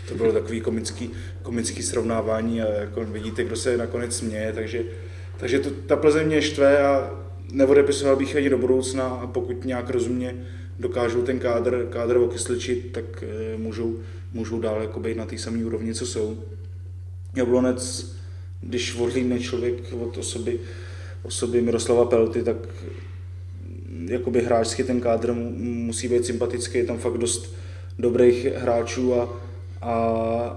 to 0.09 0.14
bylo 0.14 0.32
takový 0.32 0.61
komický, 0.61 1.11
komický 1.42 1.82
srovnávání 1.82 2.62
a 2.62 2.68
jako 2.68 3.04
vidíte, 3.04 3.44
kdo 3.44 3.56
se 3.56 3.76
nakonec 3.76 4.16
směje, 4.16 4.52
takže, 4.52 4.82
takže 5.36 5.59
to, 5.59 5.70
ta 5.70 5.96
Plzeň 5.96 6.26
mě 6.26 6.42
štve 6.42 6.78
a 6.86 7.11
neodepisoval 7.52 8.16
bych 8.16 8.36
ani 8.36 8.50
do 8.50 8.59
budoucna 8.59 9.04
a 9.04 9.26
pokud 9.26 9.64
nějak 9.64 9.90
rozumně 9.90 10.46
dokážou 10.78 11.22
ten 11.22 11.38
kádr, 11.38 11.86
kádr 11.90 12.16
okysličit, 12.16 12.92
tak 12.92 13.22
e, 13.22 13.56
můžou, 13.56 13.98
můžou 14.32 14.60
dál 14.60 14.82
jako 14.82 15.00
být 15.00 15.16
na 15.16 15.26
té 15.26 15.38
samé 15.38 15.64
úrovni, 15.64 15.94
co 15.94 16.06
jsou. 16.06 16.38
Jablonec, 17.36 18.12
když 18.60 18.94
odhlídne 18.94 19.40
člověk 19.40 19.92
od 19.92 20.18
osoby, 20.18 20.60
osoby 21.22 21.62
Miroslava 21.62 22.04
Pelty, 22.04 22.42
tak 22.42 22.56
jakoby 24.06 24.42
hráčský 24.42 24.82
ten 24.82 25.00
kádr 25.00 25.32
musí 25.32 26.08
být 26.08 26.26
sympatický, 26.26 26.78
je 26.78 26.84
tam 26.84 26.98
fakt 26.98 27.18
dost 27.18 27.56
dobrých 27.98 28.44
hráčů 28.44 29.14
a, 29.14 29.40
a, 29.80 29.94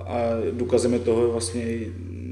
a 0.08 0.18
důkazem 0.52 0.94
je 0.94 1.00
toho 1.00 1.32
vlastně 1.32 1.80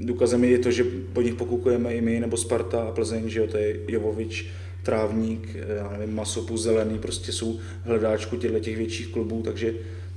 důkazem 0.04 0.44
je 0.44 0.60
to, 0.60 0.72
že 0.72 0.84
po 1.14 1.22
nich 1.22 1.36
pokukujeme 1.36 1.94
i 1.94 2.02
my, 2.02 2.20
nebo 2.20 2.38
Sparta 2.38 2.82
a 2.82 2.92
Plzeň, 2.92 3.30
že 3.30 3.40
jo, 3.40 3.48
to 3.48 3.58
je 3.58 3.80
Jovovič, 3.88 4.48
Trávník, 4.84 5.56
já 5.78 5.98
nevím, 5.98 6.16
Masopu, 6.16 6.58
Zelený, 6.58 7.00
prostě 7.00 7.32
jsou 7.32 7.60
hledáčku 7.84 8.38
těchto 8.38 8.60
těch 8.60 8.78
větších 8.78 9.08
klubů, 9.08 9.42
takže, 9.46 9.74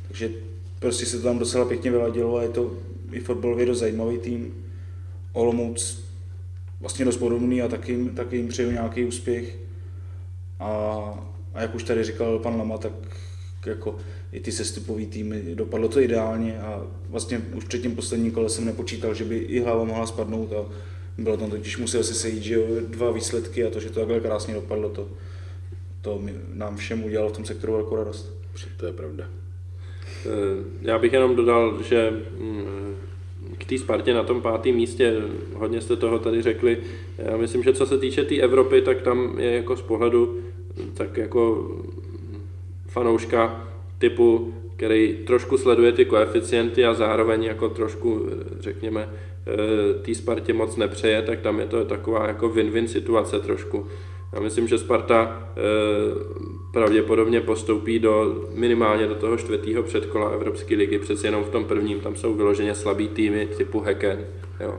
takže 0.09 0.31
prostě 0.83 1.07
se 1.07 1.17
to 1.17 1.23
tam 1.23 1.39
docela 1.39 1.65
pěkně 1.65 1.91
vyladilo 1.91 2.37
a 2.37 2.43
je 2.43 2.49
to 2.49 2.73
i 3.13 3.21
fotbalově 3.21 3.67
dost 3.67 3.79
zajímavý 3.79 4.19
tým. 4.19 4.55
Olomouc 5.33 6.05
vlastně 6.81 7.05
dost 7.05 7.17
podobný 7.17 7.63
a 7.63 7.69
taky, 7.69 8.11
taky 8.17 8.37
jim 8.37 8.49
přeju 8.49 8.71
nějaký 8.71 9.05
úspěch. 9.05 9.59
A, 10.59 10.69
a 11.55 11.63
jak 11.63 11.75
už 11.75 11.83
tady 11.83 12.05
říkal 12.05 12.39
pan 12.39 12.57
Lama, 12.57 12.79
tak 12.79 12.93
jako 13.67 13.97
i 14.33 14.41
ty 14.41 14.53
sestupový 14.53 15.07
týmy, 15.07 15.43
dopadlo 15.55 15.89
to 15.89 16.01
ideálně 16.01 16.61
a 16.61 16.87
vlastně 17.09 17.39
už 17.55 17.65
před 17.65 17.83
tím 17.83 17.97
posledním 17.97 18.33
kole 18.33 18.51
jsem 18.51 18.65
nepočítal, 18.65 19.15
že 19.15 19.25
by 19.25 19.37
i 19.37 19.61
hlava 19.61 19.85
mohla 19.85 20.07
spadnout 20.07 20.53
a 20.53 20.65
bylo 21.19 21.37
tam 21.37 21.51
totiž 21.51 21.79
musel 21.79 22.05
se 22.05 22.15
sejít, 22.15 22.43
že 22.43 22.55
jo, 22.55 22.67
dva 22.89 23.11
výsledky 23.11 23.65
a 23.65 23.71
to, 23.71 23.81
že 23.81 23.89
to 23.91 24.01
takhle 24.01 24.21
krásně 24.21 24.55
dopadlo, 24.55 24.89
to, 24.89 25.09
to 26.01 26.23
nám 26.53 26.77
všem 26.77 27.05
udělalo 27.05 27.31
v 27.31 27.37
tom 27.37 27.45
sektoru 27.45 27.73
velkou 27.73 27.97
radost. 27.97 28.35
To 28.77 28.87
je 28.87 28.93
pravda. 28.93 29.42
Eh, 30.27 30.65
já 30.83 30.99
bych 30.99 31.13
jenom 31.13 31.37
dodal, 31.37 31.79
že 31.83 32.23
mm, 32.39 32.97
k 33.59 33.65
té 33.65 33.79
Spartě 33.79 34.15
na 34.15 34.23
tom 34.23 34.43
pátém 34.43 34.75
místě, 34.75 35.15
hodně 35.55 35.81
jste 35.81 35.97
toho 35.97 36.19
tady 36.19 36.43
řekli, 36.43 36.79
já 37.19 37.37
myslím, 37.37 37.63
že 37.63 37.73
co 37.73 37.87
se 37.87 37.99
týče 37.99 38.23
té 38.23 38.29
tý 38.29 38.43
Evropy, 38.43 38.83
tak 38.83 39.03
tam 39.03 39.35
je 39.39 39.51
jako 39.51 39.77
z 39.77 39.83
pohledu 39.83 40.39
tak 40.95 41.17
jako 41.17 41.71
fanouška 42.87 43.69
typu, 43.99 44.55
který 44.77 45.19
trošku 45.27 45.59
sleduje 45.59 45.93
ty 45.93 46.05
koeficienty 46.05 46.85
a 46.85 46.95
zároveň 46.95 47.45
jako 47.45 47.69
trošku, 47.69 48.27
řekněme, 48.61 49.09
eh, 49.09 50.03
té 50.03 50.15
Spartě 50.15 50.53
moc 50.53 50.77
nepřeje, 50.77 51.23
tak 51.23 51.41
tam 51.41 51.61
je 51.61 51.67
to 51.67 51.85
taková 51.85 52.27
jako 52.27 52.49
win-win 52.49 52.85
situace 52.85 53.41
trošku. 53.41 53.87
Já 54.33 54.41
myslím, 54.41 54.69
že 54.69 54.79
Sparta 54.79 55.49
eh, 55.57 55.63
pravděpodobně 56.73 57.41
postoupí 57.41 57.99
do 57.99 58.45
minimálně 58.55 59.07
do 59.07 59.15
toho 59.15 59.37
čtvrtého 59.37 59.83
předkola 59.83 60.31
Evropské 60.31 60.75
ligy, 60.75 60.99
přece 60.99 61.27
jenom 61.27 61.45
v 61.45 61.49
tom 61.49 61.65
prvním, 61.65 62.01
tam 62.01 62.17
jsou 62.17 62.35
vyloženě 62.35 62.75
slabý 62.75 63.09
týmy 63.09 63.49
typu 63.57 63.81
Heken. 63.81 64.27
Jo. 64.61 64.75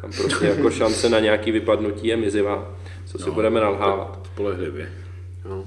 Tam 0.00 0.10
prostě 0.12 0.46
jako 0.56 0.70
šance 0.70 1.08
na 1.08 1.20
nějaký 1.20 1.50
vypadnutí 1.52 2.08
je 2.08 2.16
mizivá, 2.16 2.76
co 3.06 3.18
si 3.18 3.28
no, 3.28 3.34
budeme 3.34 3.60
nalhávat. 3.60 4.20
Spolehlivě. 4.32 4.92
No. 5.48 5.64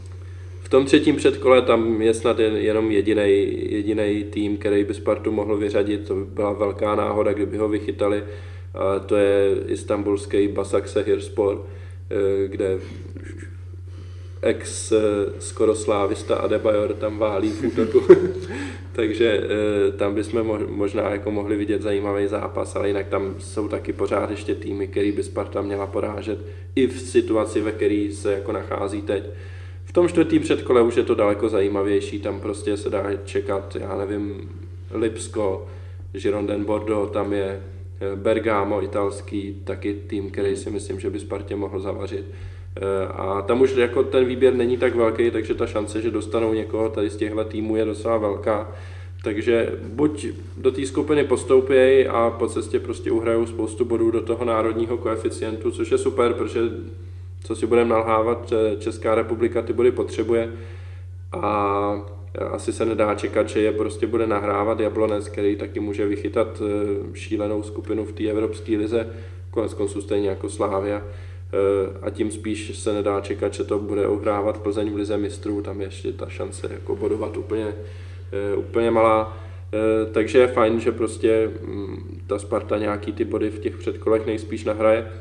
V 0.62 0.70
tom 0.70 0.86
třetím 0.86 1.16
předkole 1.16 1.62
tam 1.62 2.02
je 2.02 2.14
snad 2.14 2.40
jenom 2.40 2.92
jediný 2.92 4.24
tým, 4.30 4.58
který 4.58 4.84
by 4.84 4.94
Spartu 4.94 5.32
mohl 5.32 5.58
vyřadit, 5.58 6.08
to 6.08 6.16
by 6.16 6.26
byla 6.26 6.54
velká 6.54 6.96
náhoda, 6.96 7.34
kdyby 7.34 7.58
ho 7.58 7.70
vychytali, 7.70 8.24
a 8.74 9.00
to 9.00 9.16
je 9.16 9.56
istanbulský 9.68 10.48
Basakse 10.48 11.02
Hirspor, 11.02 11.66
eh, 12.10 12.48
kde 12.48 12.80
ex 14.42 14.94
skoro 15.40 15.76
slávista 15.76 16.36
Adebayor 16.36 16.94
tam 16.94 17.18
válí 17.18 17.50
v 17.50 17.64
útoku. 17.64 18.02
Takže 18.92 19.28
e, 19.28 19.92
tam 19.92 20.16
bychom 20.16 20.66
možná 20.70 21.10
jako 21.10 21.32
mohli 21.32 21.56
vidět 21.56 21.82
zajímavý 21.82 22.28
zápas, 22.28 22.76
ale 22.76 22.88
jinak 22.88 23.08
tam 23.08 23.36
jsou 23.40 23.68
taky 23.68 23.94
pořád 23.94 24.30
ještě 24.30 24.56
týmy, 24.56 24.88
který 24.88 25.12
by 25.12 25.24
Sparta 25.24 25.62
měla 25.62 25.88
porážet 25.88 26.40
i 26.76 26.88
v 26.88 27.02
situaci, 27.02 27.62
ve 27.62 27.72
které 27.72 28.10
se 28.14 28.34
jako 28.34 28.52
nachází 28.52 29.02
teď. 29.02 29.24
V 29.86 29.94
tom 29.94 30.08
čtvrtém 30.08 30.40
předkole 30.40 30.82
už 30.82 30.98
je 30.98 31.04
to 31.04 31.16
daleko 31.16 31.50
zajímavější, 31.50 32.20
tam 32.20 32.40
prostě 32.40 32.78
se 32.78 32.90
dá 32.90 33.04
čekat, 33.26 33.78
já 33.80 33.98
nevím, 33.98 34.50
Lipsko, 34.92 35.68
Girondin 36.12 36.64
Bordeaux, 36.64 37.12
tam 37.12 37.34
je 37.34 37.46
e, 37.46 38.16
Bergamo 38.16 38.84
italský, 38.84 39.62
taky 39.64 39.94
tým, 39.94 40.32
který 40.32 40.56
si 40.56 40.70
myslím, 40.70 41.00
že 41.00 41.10
by 41.10 41.20
Spartě 41.20 41.56
mohl 41.56 41.80
zavařit. 41.80 42.26
Eh, 42.78 43.08
a 43.08 43.42
tam 43.42 43.62
už 43.62 43.76
jako 43.76 44.04
ten 44.04 44.26
výběr 44.26 44.54
není 44.54 44.78
tak 44.78 44.96
velký, 44.96 45.32
takže 45.32 45.54
ta 45.54 45.68
šance, 45.68 46.02
že 46.02 46.12
dostanou 46.12 46.54
někoho 46.54 46.90
tady 46.90 47.10
z 47.10 47.16
těchto 47.16 47.44
týmů 47.44 47.76
je 47.76 47.86
docela 47.86 48.18
velká. 48.18 48.72
Takže 49.24 49.70
buď 49.84 50.28
do 50.58 50.72
té 50.72 50.86
skupiny 50.86 51.24
postoupějí 51.24 52.08
a 52.08 52.36
po 52.40 52.48
cestě 52.48 52.80
prostě 52.80 53.12
uhrajou 53.12 53.46
spoustu 53.46 53.86
bodů 53.86 54.12
do 54.12 54.22
toho 54.22 54.46
národního 54.46 54.98
koeficientu, 54.98 55.72
což 55.72 55.92
je 55.92 55.98
super, 55.98 56.34
protože 56.34 56.60
co 57.44 57.56
si 57.56 57.68
budeme 57.68 57.90
nalhávat, 57.90 58.54
Česká 58.80 59.16
republika 59.16 59.62
ty 59.62 59.74
body 59.74 59.92
potřebuje 59.92 60.54
a 61.32 62.06
asi 62.52 62.74
se 62.74 62.86
nedá 62.86 63.16
čekat, 63.16 63.50
že 63.50 63.62
je 63.62 63.72
prostě 63.72 64.08
bude 64.08 64.28
nahrávat 64.28 64.80
Jablonec, 64.80 65.30
který 65.30 65.56
taky 65.56 65.80
může 65.80 66.08
vychytat 66.08 66.62
eh, 66.62 67.18
šílenou 67.18 67.64
skupinu 67.64 68.06
v 68.06 68.14
té 68.14 68.24
evropské 68.24 68.78
lize, 68.78 69.10
konec 69.52 69.74
konců 69.74 70.02
stejně 70.02 70.30
jako 70.30 70.50
Slávia. 70.50 71.04
Eh, 71.54 71.98
a 72.02 72.10
tím 72.10 72.32
spíš 72.32 72.80
se 72.80 72.94
nedá 72.94 73.22
čekat, 73.22 73.54
že 73.54 73.64
to 73.64 73.80
bude 73.80 74.08
ohrávat 74.08 74.58
Plzeň 74.58 74.92
v 74.92 74.96
lize 74.96 75.18
mistrů, 75.18 75.62
tam 75.62 75.82
ještě 75.82 76.14
ta 76.14 76.30
šance 76.30 76.68
jako 76.72 76.96
bodovat 76.96 77.38
úplně, 77.38 77.76
eh, 78.32 78.56
úplně 78.56 78.92
malá. 78.92 79.38
Eh, 79.74 80.06
takže 80.12 80.40
je 80.40 80.48
fajn, 80.48 80.80
že 80.80 80.92
prostě 80.92 81.52
mm, 81.62 82.22
ta 82.28 82.40
Sparta 82.40 82.78
nějaký 82.78 83.12
ty 83.12 83.26
body 83.26 83.50
v 83.50 83.60
těch 83.60 83.78
předkolech 83.78 84.26
nejspíš 84.26 84.64
nahraje. 84.64 85.12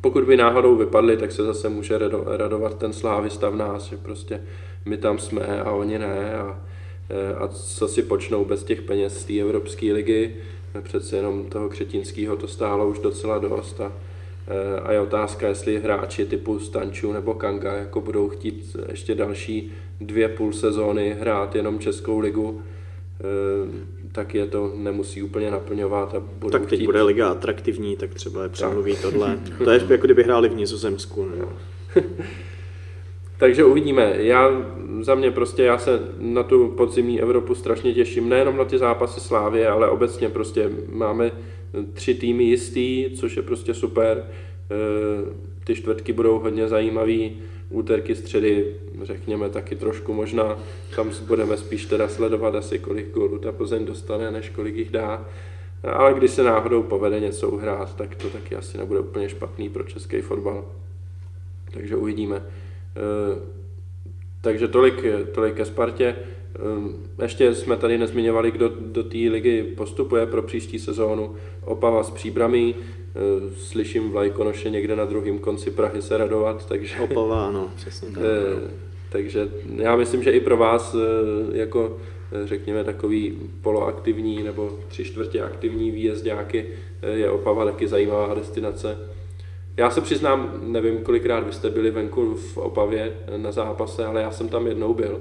Pokud 0.00 0.24
by 0.24 0.36
náhodou 0.36 0.76
vypadly, 0.76 1.16
tak 1.16 1.32
se 1.32 1.44
zase 1.44 1.68
může 1.68 1.98
radovat 2.26 2.78
ten 2.78 2.92
slávista 2.92 3.50
v 3.50 3.56
nás, 3.56 3.84
že 3.84 3.96
prostě 3.96 4.40
my 4.84 4.96
tam 4.96 5.18
jsme 5.18 5.62
a 5.62 5.72
oni 5.72 5.98
ne 5.98 6.34
a, 6.34 6.60
a 7.38 7.48
co 7.48 7.88
si 7.88 8.02
počnou 8.02 8.44
bez 8.44 8.64
těch 8.64 8.82
peněz 8.82 9.20
z 9.20 9.24
té 9.24 9.40
Evropské 9.40 9.92
ligy. 9.92 10.36
Přece 10.82 11.16
jenom 11.16 11.44
toho 11.44 11.68
Křetínského 11.68 12.36
to 12.36 12.48
stálo 12.48 12.88
už 12.88 12.98
docela 12.98 13.38
dost 13.38 13.80
a, 13.80 13.92
a 14.82 14.92
je 14.92 15.00
otázka, 15.00 15.48
jestli 15.48 15.78
hráči 15.78 16.26
typu 16.26 16.58
Stanču 16.58 17.12
nebo 17.12 17.34
Kanga 17.34 17.72
jako 17.72 18.00
budou 18.00 18.28
chtít 18.28 18.76
ještě 18.88 19.14
další 19.14 19.72
dvě 20.00 20.28
půl 20.28 20.52
sezóny 20.52 21.16
hrát 21.20 21.54
jenom 21.56 21.78
Českou 21.78 22.18
ligu, 22.18 22.62
eh, 23.20 23.22
tak 24.12 24.34
je 24.34 24.46
to 24.46 24.72
nemusí 24.76 25.22
úplně 25.22 25.50
naplňovat. 25.50 26.14
A 26.14 26.20
budou 26.20 26.50
tak 26.50 26.66
teď 26.66 26.78
chtít... 26.78 26.86
bude 26.86 27.02
liga 27.02 27.30
atraktivní, 27.30 27.96
tak 27.96 28.14
třeba 28.14 28.42
je 28.42 28.48
přemluví 28.48 28.96
tohle. 28.96 29.38
To 29.64 29.70
je 29.70 29.80
jako 29.88 30.04
kdyby 30.04 30.22
hráli 30.22 30.48
v 30.48 30.54
Nizozemsku. 30.54 31.28
Takže 33.38 33.64
uvidíme. 33.64 34.14
Já 34.16 34.50
za 35.00 35.14
mě 35.14 35.30
prostě, 35.30 35.62
já 35.62 35.78
se 35.78 36.00
na 36.18 36.42
tu 36.42 36.68
podzimní 36.68 37.20
Evropu 37.20 37.54
strašně 37.54 37.94
těším, 37.94 38.28
nejenom 38.28 38.56
na 38.56 38.64
ty 38.64 38.78
zápasy 38.78 39.20
Slávě, 39.20 39.68
ale 39.68 39.90
obecně 39.90 40.28
prostě 40.28 40.70
máme 40.92 41.30
tři 41.92 42.14
týmy 42.14 42.44
jistý, 42.44 43.10
což 43.16 43.36
je 43.36 43.42
prostě 43.42 43.74
super. 43.74 44.24
Eh, 44.70 45.34
ty 45.64 45.74
čtvrtky 45.74 46.12
budou 46.12 46.38
hodně 46.38 46.68
zajímavý, 46.68 47.42
úterky, 47.70 48.14
středy, 48.14 48.76
řekněme 49.02 49.48
taky 49.48 49.76
trošku 49.76 50.12
možná, 50.12 50.58
tam 50.96 51.10
budeme 51.26 51.56
spíš 51.56 51.86
teda 51.86 52.08
sledovat 52.08 52.54
asi 52.54 52.78
kolik 52.78 53.10
gólů 53.10 53.38
ta 53.38 53.52
Plzeň 53.52 53.84
dostane, 53.84 54.30
než 54.30 54.48
kolik 54.48 54.76
jich 54.76 54.90
dá. 54.90 55.28
Ale 55.82 56.14
když 56.14 56.30
se 56.30 56.42
náhodou 56.42 56.82
povede 56.82 57.20
něco 57.20 57.50
uhrát, 57.50 57.96
tak 57.96 58.14
to 58.14 58.30
taky 58.30 58.56
asi 58.56 58.78
nebude 58.78 59.00
úplně 59.00 59.28
špatný 59.28 59.68
pro 59.68 59.82
český 59.82 60.20
fotbal. 60.20 60.64
Takže 61.70 61.96
uvidíme. 61.96 62.42
Eh, 62.96 63.40
takže 64.40 64.68
tolik, 64.68 65.04
tolik 65.34 65.54
ke 65.54 65.64
Spartě. 65.64 66.16
Ehm, 66.54 66.94
ještě 67.22 67.54
jsme 67.54 67.76
tady 67.76 67.98
nezmiňovali, 67.98 68.50
kdo 68.50 68.68
do 68.68 69.02
té 69.02 69.18
ligy 69.18 69.62
postupuje 69.62 70.26
pro 70.26 70.42
příští 70.42 70.78
sezónu. 70.78 71.34
Opava 71.64 72.02
s 72.02 72.10
příbramí, 72.10 72.74
ehm, 72.74 73.50
slyším 73.56 74.10
Vlajkonoše 74.10 74.70
někde 74.70 74.96
na 74.96 75.04
druhém 75.04 75.38
konci 75.38 75.70
Prahy 75.70 76.02
se 76.02 76.16
radovat, 76.16 76.66
takže... 76.66 76.96
Opava, 77.00 77.46
ano, 77.46 77.70
přesně 77.76 78.08
tak. 78.08 78.24
Ehm, 78.24 78.70
takže 79.10 79.48
já 79.76 79.96
myslím, 79.96 80.22
že 80.22 80.30
i 80.30 80.40
pro 80.40 80.56
vás 80.56 80.96
jako 81.52 81.96
řekněme 82.44 82.84
takový 82.84 83.38
poloaktivní 83.60 84.42
nebo 84.42 84.78
tři 84.88 85.04
čtvrtě 85.04 85.42
aktivní 85.42 85.90
výjezdáky 85.90 86.66
je 87.14 87.30
Opava 87.30 87.64
taky 87.64 87.88
zajímavá 87.88 88.34
destinace. 88.34 88.98
Já 89.76 89.90
se 89.90 90.00
přiznám, 90.00 90.60
nevím, 90.62 90.98
kolikrát 90.98 91.40
vy 91.40 91.52
jste 91.52 91.70
byli 91.70 91.90
venku 91.90 92.34
v 92.34 92.56
Opavě 92.56 93.12
na 93.36 93.52
zápase, 93.52 94.04
ale 94.04 94.22
já 94.22 94.30
jsem 94.30 94.48
tam 94.48 94.66
jednou 94.66 94.94
byl 94.94 95.20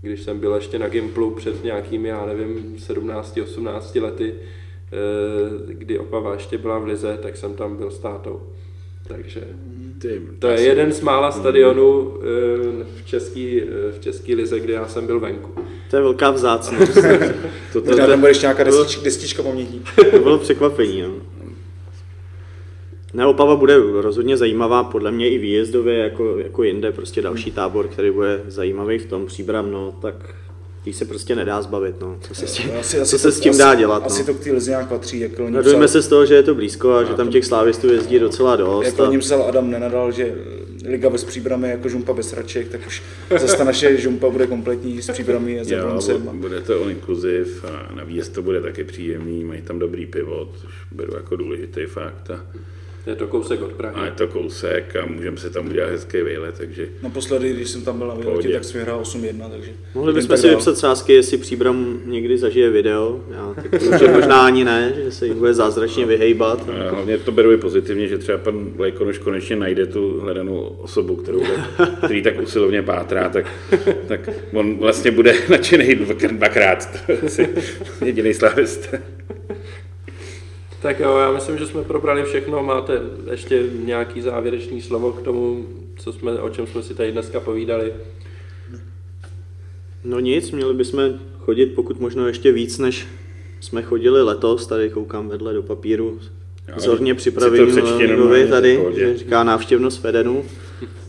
když 0.00 0.22
jsem 0.22 0.40
byl 0.40 0.54
ještě 0.54 0.78
na 0.78 0.88
Gimplu 0.88 1.30
před 1.30 1.64
nějakými, 1.64 2.08
já 2.08 2.26
nevím, 2.26 2.76
17-18 2.78 4.02
lety, 4.02 4.34
eh, 4.34 5.74
kdy 5.74 5.98
Opava 5.98 6.32
ještě 6.32 6.58
byla 6.58 6.78
v 6.78 6.84
Lize, 6.84 7.18
tak 7.22 7.36
jsem 7.36 7.54
tam 7.54 7.76
byl 7.76 7.90
s 7.90 7.98
tátou. 7.98 8.42
Takže 9.08 9.44
to 10.38 10.48
je 10.48 10.60
jeden 10.60 10.92
z 10.92 11.00
mála 11.00 11.30
stadionů 11.30 12.14
eh, 12.16 12.84
v 12.96 13.06
české 13.06 13.60
v 13.90 14.00
český 14.00 14.34
lize, 14.34 14.60
kde 14.60 14.74
já 14.74 14.88
jsem 14.88 15.06
byl 15.06 15.20
venku. 15.20 15.50
To 15.90 15.96
je 15.96 16.02
velká 16.02 16.30
vzácnost. 16.30 16.94
to, 17.72 17.80
to, 17.80 17.96
to, 17.96 17.96
tam 17.96 18.20
budeš 18.20 18.40
nějaká 18.40 18.64
destička, 18.64 19.02
destička 19.02 19.42
pamětí. 19.42 19.84
to 20.10 20.18
bylo 20.18 20.38
překvapení. 20.38 21.02
No. 21.02 21.29
Ne, 23.14 23.26
Opava 23.26 23.56
bude 23.56 23.76
rozhodně 23.78 24.36
zajímavá, 24.36 24.84
podle 24.84 25.10
mě 25.10 25.30
i 25.30 25.38
výjezdově, 25.38 25.98
jako, 25.98 26.38
jako 26.38 26.62
jinde, 26.62 26.92
prostě 26.92 27.22
další 27.22 27.50
tábor, 27.50 27.88
který 27.88 28.10
bude 28.10 28.40
zajímavý 28.48 28.98
v 28.98 29.06
tom 29.06 29.26
příbram, 29.26 29.70
no, 29.70 29.98
tak 30.02 30.34
Tý 30.84 30.92
se 30.92 31.04
prostě 31.04 31.36
nedá 31.36 31.62
zbavit, 31.62 32.00
no. 32.00 32.18
Co 32.20 32.34
se 32.34 32.46
s 32.46 32.52
tím, 32.52 32.70
Asi, 32.80 33.00
asi 33.00 33.10
co 33.10 33.18
se 33.18 33.28
to, 33.28 33.32
s 33.32 33.40
tím 33.40 33.50
asi, 33.50 33.58
dá 33.58 33.74
dělat, 33.74 34.02
Asi 34.06 34.20
no. 34.20 34.26
to 34.26 34.34
k 34.34 34.44
té 34.44 34.52
lize 34.52 34.70
nějak 34.70 34.88
patří, 34.88 35.20
jak 35.20 35.38
Loni 35.38 35.56
Radujeme 35.56 35.86
psal, 35.86 35.92
se 36.02 36.06
z 36.06 36.08
toho, 36.08 36.26
že 36.26 36.34
je 36.34 36.42
to 36.42 36.54
blízko 36.54 36.92
a 36.92 37.04
že 37.04 37.14
tam 37.14 37.28
těch 37.28 37.44
slávistů 37.44 37.92
jezdí 37.92 38.18
docela 38.18 38.56
dost. 38.56 38.84
jak 38.86 39.00
A, 39.00 39.02
Loni 39.02 39.18
psal 39.18 39.42
Adam 39.42 39.70
nenadal, 39.70 40.12
že 40.12 40.34
Liga 40.88 41.10
bez 41.10 41.24
příbramy 41.24 41.68
je 41.68 41.72
jako 41.72 41.88
žumpa 41.88 42.12
bez 42.12 42.32
hraček, 42.32 42.68
tak 42.68 42.80
už 42.86 43.02
zase 43.40 43.56
ta 43.56 43.64
naše 43.64 43.96
žumpa 43.96 44.28
bude 44.28 44.46
kompletní 44.46 45.02
s 45.02 45.12
příbramy 45.12 45.60
a 45.60 45.64
s 45.64 45.70
Jo, 45.70 45.78
Jabloncem. 45.78 46.22
bu- 46.22 46.36
bude 46.40 46.60
to 46.60 46.74
all 46.82 46.90
inclusive 46.90 47.50
a 47.68 47.94
na 47.94 48.04
výjezd 48.04 48.32
to 48.34 48.42
bude 48.42 48.60
taky 48.60 48.84
příjemný, 48.84 49.44
mají 49.44 49.62
tam 49.62 49.78
dobrý 49.78 50.06
pivo, 50.06 50.48
což 50.60 50.70
beru 50.92 51.14
jako 51.16 51.36
důležitý 51.36 51.80
fakt. 51.86 52.30
A, 52.30 52.46
Je 53.10 53.16
to 53.16 53.26
kousek 53.26 53.62
od 53.62 53.70
a 53.70 53.74
Prahy. 53.74 54.04
je 54.04 54.10
to 54.10 54.28
kousek 54.28 54.96
a 54.96 55.06
můžeme 55.06 55.36
se 55.36 55.50
tam 55.50 55.66
udělat 55.66 55.90
hezký 55.90 56.22
výlet, 56.22 56.54
takže 56.58 56.88
Naposledy, 57.02 57.52
když 57.52 57.70
jsem 57.70 57.82
tam 57.84 57.98
byl 57.98 58.06
na 58.08 58.14
výletě, 58.14 58.48
tak 58.48 58.64
jsme 58.64 58.80
hrál 58.80 59.02
8-1, 59.02 59.50
takže... 59.50 59.70
mohli 59.94 60.12
bychom 60.12 60.28
tak 60.28 60.38
si 60.38 60.48
vypsat 60.48 60.78
sázky, 60.78 61.12
jestli 61.12 61.36
Příbram 61.38 62.00
někdy 62.04 62.38
zažije 62.38 62.70
video. 62.70 63.20
Já 63.30 63.54
že 63.98 64.08
možná 64.08 64.46
ani 64.46 64.64
ne, 64.64 64.92
že 65.04 65.12
se 65.12 65.26
jich 65.26 65.34
bude 65.34 65.54
zázračně 65.54 66.06
vyhejbat. 66.06 66.68
a 66.68 66.90
hlavně 66.90 67.18
to 67.18 67.32
beru 67.32 67.52
i 67.52 67.56
pozitivně, 67.56 68.08
že 68.08 68.18
třeba 68.18 68.38
pan 68.38 68.72
Lejkonoš 68.78 69.18
konečně 69.18 69.56
najde 69.56 69.86
tu 69.86 70.20
hledanou 70.20 70.60
osobu, 70.60 71.16
kterou 71.16 71.40
tak, 71.40 71.90
který 72.04 72.22
tak 72.22 72.40
usilovně 72.40 72.82
pátrá, 72.82 73.28
tak, 73.28 73.46
tak 74.08 74.30
on 74.52 74.76
vlastně 74.78 75.10
bude 75.10 75.34
nadšený 75.50 75.94
dvakrát, 75.94 76.32
dvakrát. 76.32 76.88
To 77.06 77.12
je 77.12 77.18
asi 77.20 77.48
jediný 78.04 78.34
slavist. 78.34 78.94
Tak 80.82 81.00
jo, 81.00 81.16
já 81.16 81.32
myslím, 81.32 81.58
že 81.58 81.66
jsme 81.66 81.82
probrali 81.82 82.22
všechno. 82.22 82.62
Máte 82.62 83.00
ještě 83.30 83.64
nějaký 83.84 84.20
závěrečný 84.20 84.82
slovo 84.82 85.12
k 85.12 85.22
tomu, 85.22 85.66
co 85.96 86.12
jsme, 86.12 86.32
o 86.32 86.50
čem 86.50 86.66
jsme 86.66 86.82
si 86.82 86.94
tady 86.94 87.12
dneska 87.12 87.40
povídali? 87.40 87.92
No 90.04 90.20
nic, 90.20 90.50
měli 90.50 90.74
bychom 90.74 91.02
chodit 91.38 91.66
pokud 91.66 92.00
možno 92.00 92.26
ještě 92.26 92.52
víc, 92.52 92.78
než 92.78 93.06
jsme 93.60 93.82
chodili 93.82 94.22
letos. 94.22 94.66
Tady 94.66 94.90
koukám 94.90 95.28
vedle 95.28 95.54
do 95.54 95.62
papíru. 95.62 96.18
To 96.74 96.96
přečti 97.66 98.06
Ligovi 98.06 98.16
normálně, 98.16 98.46
tady, 98.46 98.84
že 98.94 99.16
říká 99.16 99.44
návštěvnost 99.44 100.00
Fedenu. 100.00 100.44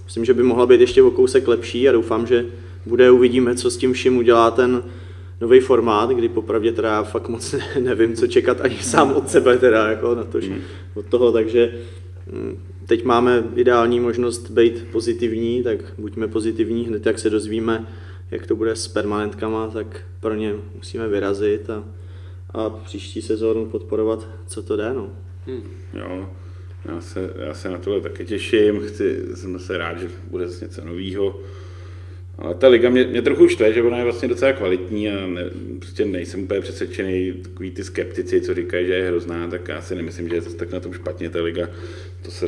Myslím, 0.05 0.25
že 0.25 0.33
by 0.33 0.43
mohla 0.43 0.65
být 0.65 0.81
ještě 0.81 1.03
o 1.03 1.11
kousek 1.11 1.47
lepší 1.47 1.89
a 1.89 1.91
doufám, 1.91 2.27
že 2.27 2.45
bude, 2.85 3.11
uvidíme, 3.11 3.55
co 3.55 3.71
s 3.71 3.77
tím 3.77 3.93
vším 3.93 4.17
udělá 4.17 4.51
ten 4.51 4.83
nový 5.41 5.59
formát, 5.59 6.09
kdy 6.09 6.29
popravdě 6.29 6.71
teda 6.71 6.89
já 6.89 7.03
fakt 7.03 7.29
moc 7.29 7.53
ne, 7.53 7.67
nevím, 7.79 8.15
co 8.15 8.27
čekat 8.27 8.61
ani 8.61 8.77
sám 8.77 9.13
od 9.13 9.29
sebe 9.29 9.57
teda, 9.57 9.87
jako 9.87 10.15
na 10.15 10.23
to, 10.23 10.39
Hmm. 10.41 10.61
od 10.93 11.05
toho, 11.05 11.31
takže 11.31 11.73
mm, 12.31 12.57
teď 12.85 13.03
máme 13.03 13.43
ideální 13.55 13.99
možnost 13.99 14.51
být 14.51 14.85
pozitivní, 14.91 15.63
tak 15.63 15.79
buďme 15.97 16.27
pozitivní 16.27 16.87
hned, 16.87 17.05
jak 17.05 17.19
se 17.19 17.29
dozvíme, 17.29 17.87
jak 18.31 18.47
to 18.47 18.55
bude 18.55 18.75
s 18.75 18.87
permanentkama, 18.87 19.67
tak 19.67 20.01
pro 20.19 20.35
ně 20.35 20.55
musíme 20.75 21.07
vyrazit 21.07 21.69
a, 21.69 21.83
a 22.53 22.69
příští 22.69 23.21
sezónu 23.21 23.65
podporovat, 23.65 24.27
co 24.47 24.63
to 24.63 24.75
jde, 24.77 24.93
no. 24.93 25.09
Jo, 25.93 26.29
já 26.85 27.01
se, 27.01 27.33
já 27.45 27.53
se 27.53 27.69
na 27.69 27.77
tohle 27.77 28.01
taky 28.01 28.25
těším, 28.25 28.79
chci, 28.87 29.21
jsem 29.35 29.59
se 29.59 29.77
rád, 29.77 29.99
že 29.99 30.09
bude 30.29 30.47
zase 30.47 30.65
něco 30.65 30.85
nového. 30.85 31.39
Ale 32.41 32.55
ta 32.55 32.67
liga 32.67 32.89
mě, 32.89 33.03
mě 33.03 33.21
trochu 33.21 33.47
štve, 33.47 33.73
že 33.73 33.83
ona 33.83 33.97
je 33.97 34.03
vlastně 34.03 34.27
docela 34.27 34.53
kvalitní 34.53 35.09
a 35.09 35.27
ne, 35.27 35.43
prostě 35.79 36.05
nejsem 36.05 36.43
úplně 36.43 36.61
přesvědčený, 36.61 37.33
takový 37.33 37.71
ty 37.71 37.83
skeptici, 37.83 38.41
co 38.41 38.53
říkají, 38.53 38.87
že 38.87 38.93
je 38.93 39.07
hrozná, 39.07 39.47
tak 39.47 39.67
já 39.67 39.81
si 39.81 39.95
nemyslím, 39.95 40.29
že 40.29 40.35
je 40.35 40.41
zase 40.41 40.57
tak 40.57 40.71
na 40.71 40.79
tom 40.79 40.93
špatně 40.93 41.29
ta 41.29 41.41
liga. 41.41 41.69
To 42.21 42.31
se 42.31 42.45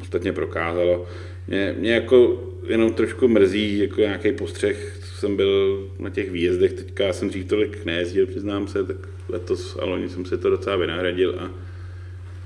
ostatně 0.00 0.32
prokázalo. 0.32 1.06
Mě, 1.48 1.74
mě 1.78 1.92
jako 1.92 2.48
jenom 2.66 2.92
trošku 2.92 3.28
mrzí 3.28 3.78
jako 3.78 4.00
nějaký 4.00 4.32
postřeh, 4.32 4.98
co 5.00 5.20
jsem 5.20 5.36
byl 5.36 5.88
na 5.98 6.10
těch 6.10 6.30
výjezdech, 6.30 6.72
teďka 6.72 7.12
jsem 7.12 7.28
dřív 7.28 7.46
tolik 7.46 7.84
nejezdil, 7.84 8.26
přiznám 8.26 8.68
se, 8.68 8.84
tak 8.84 8.96
letos 9.28 9.76
a 9.80 9.84
loni 9.84 10.08
jsem 10.08 10.24
si 10.24 10.38
to 10.38 10.50
docela 10.50 10.76
vynahradil 10.76 11.34
a 11.38 11.50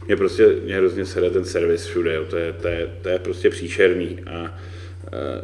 mě 0.07 0.17
prostě 0.17 0.57
mě 0.65 0.77
hrozně 0.77 1.07
sere 1.07 1.31
ten 1.31 1.45
servis 1.45 1.87
všude, 1.87 2.15
jo. 2.15 2.25
To, 2.31 2.37
je, 2.37 2.53
to, 2.53 2.69
je, 2.69 2.91
to 3.03 3.09
je 3.09 3.19
prostě 3.19 3.51
příšerný 3.51 4.19
a 4.27 4.59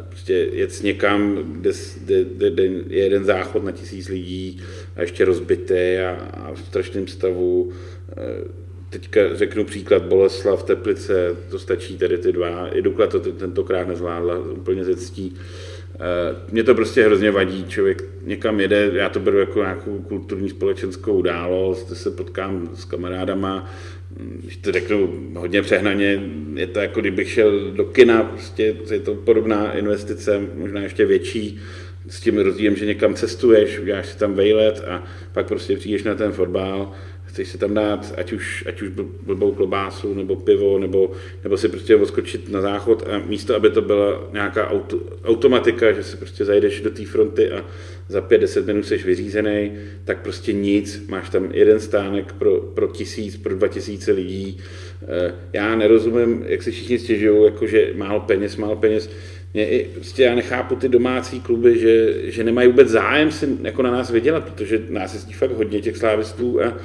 prostě 0.09 0.33
jet 0.33 0.83
někam, 0.83 1.35
kde, 1.35 1.71
kde, 2.03 2.49
kde, 2.49 2.63
je 2.63 3.03
jeden 3.03 3.23
záchod 3.23 3.63
na 3.63 3.71
tisíc 3.71 4.09
lidí 4.09 4.61
a 4.95 5.01
ještě 5.01 5.25
rozbitý 5.25 5.97
a, 5.97 6.29
a 6.33 6.53
v 6.53 6.59
strašném 6.59 7.07
stavu. 7.07 7.71
E, 8.17 8.63
Teďka 8.93 9.35
řeknu 9.35 9.65
příklad 9.65 10.03
Boleslav, 10.03 10.63
Teplice, 10.63 11.35
to 11.49 11.59
stačí 11.59 11.97
tady 11.97 12.17
ty 12.17 12.31
dva. 12.31 12.67
I 12.67 12.81
Dukla 12.81 13.07
to 13.07 13.19
tentokrát 13.19 13.87
nezvládla 13.87 14.39
úplně 14.39 14.83
ze 14.83 14.95
ctí. 14.95 15.35
Eh, 15.95 16.35
Mě 16.51 16.63
to 16.63 16.75
prostě 16.75 17.03
hrozně 17.03 17.31
vadí, 17.31 17.65
člověk 17.65 18.03
někam 18.23 18.59
jede, 18.59 18.91
já 18.93 19.09
to 19.09 19.19
beru 19.19 19.39
jako 19.39 19.59
nějakou 19.59 19.99
kulturní 19.99 20.49
společenskou 20.49 21.13
událost, 21.13 21.97
se 21.97 22.11
potkám 22.11 22.69
s 22.73 22.85
kamarádama, 22.85 23.71
když 24.17 24.57
to 24.57 24.71
řeknu 24.71 25.13
hodně 25.35 25.61
přehnaně, 25.61 26.23
je 26.53 26.67
to 26.67 26.79
jako 26.79 26.99
kdybych 26.99 27.31
šel 27.31 27.71
do 27.71 27.85
kina, 27.85 28.23
prostě 28.23 28.75
je 28.91 28.99
to 28.99 29.15
podobná 29.15 29.73
investice, 29.73 30.41
možná 30.55 30.81
ještě 30.81 31.05
větší, 31.05 31.59
s 32.07 32.19
tím 32.19 32.37
rozdílem, 32.37 32.75
že 32.75 32.85
někam 32.85 33.15
cestuješ, 33.15 33.79
uděláš 33.79 34.07
si 34.07 34.17
tam 34.17 34.33
vejlet 34.33 34.83
a 34.87 35.03
pak 35.33 35.47
prostě 35.47 35.77
přijdeš 35.77 36.03
na 36.03 36.15
ten 36.15 36.31
fotbal, 36.31 36.91
chceš 37.25 37.49
si 37.49 37.57
tam 37.57 37.73
dát, 37.73 38.13
ať 38.17 38.33
už, 38.33 38.63
ať 38.67 38.81
už 38.81 38.89
bl- 38.89 39.09
blbou 39.25 39.51
klobásu, 39.51 40.13
nebo 40.13 40.35
pivo, 40.35 40.79
nebo, 40.79 41.11
nebo 41.43 41.57
si 41.57 41.69
prostě 41.69 41.95
odskočit 41.95 42.49
na 42.49 42.61
záchod 42.61 43.07
a 43.09 43.17
místo, 43.17 43.55
aby 43.55 43.69
to 43.69 43.81
byla 43.81 44.29
nějaká 44.33 44.69
auto, 44.69 44.99
automatika, 45.23 45.91
že 45.91 46.03
si 46.03 46.17
prostě 46.17 46.45
zajdeš 46.45 46.81
do 46.81 46.89
té 46.89 47.05
fronty 47.05 47.51
a 47.51 47.65
za 48.07 48.21
5-10 48.21 48.65
minut 48.65 48.83
jsi 48.85 48.97
vyřízený, 48.97 49.71
tak 50.05 50.21
prostě 50.21 50.53
nic, 50.53 51.07
máš 51.07 51.29
tam 51.29 51.49
jeden 51.51 51.79
stánek 51.79 52.33
pro, 52.33 52.61
pro 52.61 52.87
tisíc, 52.87 53.37
pro 53.37 53.55
dva 53.55 53.67
tisíce 53.67 54.11
lidí. 54.11 54.57
Eh, 55.07 55.33
Já 55.53 55.75
nerozumím, 55.75 56.43
jak 56.47 56.63
si 56.63 56.71
všichni 56.71 56.99
stěžují, 56.99 57.45
jako 57.45 57.67
že 57.67 57.91
málo 57.95 58.19
peněz, 58.19 58.57
málo 58.57 58.75
peněz. 58.75 59.09
Mě 59.53 59.69
i, 59.69 59.89
prostě 59.93 60.23
já 60.23 60.35
nechápu 60.35 60.75
ty 60.75 60.89
domácí 60.89 61.41
kluby, 61.41 61.79
že, 61.79 62.13
že 62.31 62.43
nemají 62.43 62.67
vůbec 62.67 62.89
zájem 62.89 63.31
si 63.31 63.47
jako 63.61 63.81
na 63.81 63.91
nás 63.91 64.11
vydělat, 64.11 64.43
protože 64.43 64.81
nás 64.89 65.13
jezdí 65.13 65.33
fakt 65.33 65.51
hodně 65.51 65.81
těch 65.81 65.97
slávistů 65.97 66.63
a, 66.63 66.77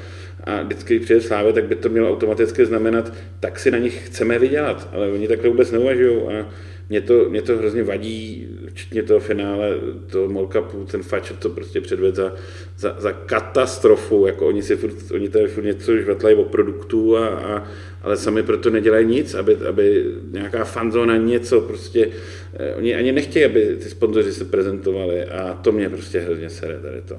a 0.44 0.62
vždycky, 0.62 0.94
když 0.94 1.04
přijde 1.04 1.20
Slávě, 1.20 1.52
tak 1.52 1.64
by 1.64 1.74
to 1.74 1.88
mělo 1.88 2.10
automaticky 2.10 2.66
znamenat, 2.66 3.12
tak 3.40 3.58
si 3.58 3.70
na 3.70 3.78
nich 3.78 4.06
chceme 4.06 4.38
vydělat, 4.38 4.88
ale 4.92 5.08
oni 5.08 5.28
takhle 5.28 5.48
vůbec 5.48 5.70
neuvažují 5.70 6.22
a 6.22 6.48
mě 6.88 7.00
to, 7.00 7.30
mě 7.30 7.42
to 7.42 7.56
hrozně 7.56 7.82
vadí, 7.82 8.48
včetně 8.68 9.02
toho 9.02 9.20
finále, 9.20 9.74
toho 10.10 10.28
Molkapu, 10.28 10.84
ten 10.84 11.02
Fačer 11.02 11.36
to 11.36 11.48
prostě 11.48 11.80
předved 11.80 12.14
za, 12.14 12.34
za, 12.78 12.94
za 12.98 13.12
katastrofu, 13.12 14.26
jako 14.26 14.46
oni 14.46 14.62
si 14.62 14.76
furt, 14.76 15.10
oni 15.14 15.28
tady 15.28 15.48
furt 15.48 15.64
něco 15.64 15.96
žvetlají 15.96 16.36
o 16.36 16.44
produktu, 16.44 17.16
a, 17.16 17.28
a, 17.28 17.66
ale 18.02 18.16
sami 18.16 18.42
proto 18.42 18.70
nedělají 18.70 19.06
nic, 19.06 19.34
aby, 19.34 19.56
aby 19.56 20.04
nějaká 20.30 20.64
fanzona 20.64 21.16
něco 21.16 21.60
prostě, 21.60 22.08
eh, 22.54 22.74
oni 22.74 22.94
ani 22.94 23.12
nechtějí, 23.12 23.44
aby 23.44 23.76
ty 23.76 23.90
sponzoři 23.90 24.32
se 24.32 24.44
prezentovali 24.44 25.24
a 25.24 25.54
to 25.54 25.72
mě 25.72 25.88
prostě 25.88 26.20
hrozně 26.20 26.50
sere 26.50 26.80
tady 26.80 27.00
to. 27.00 27.16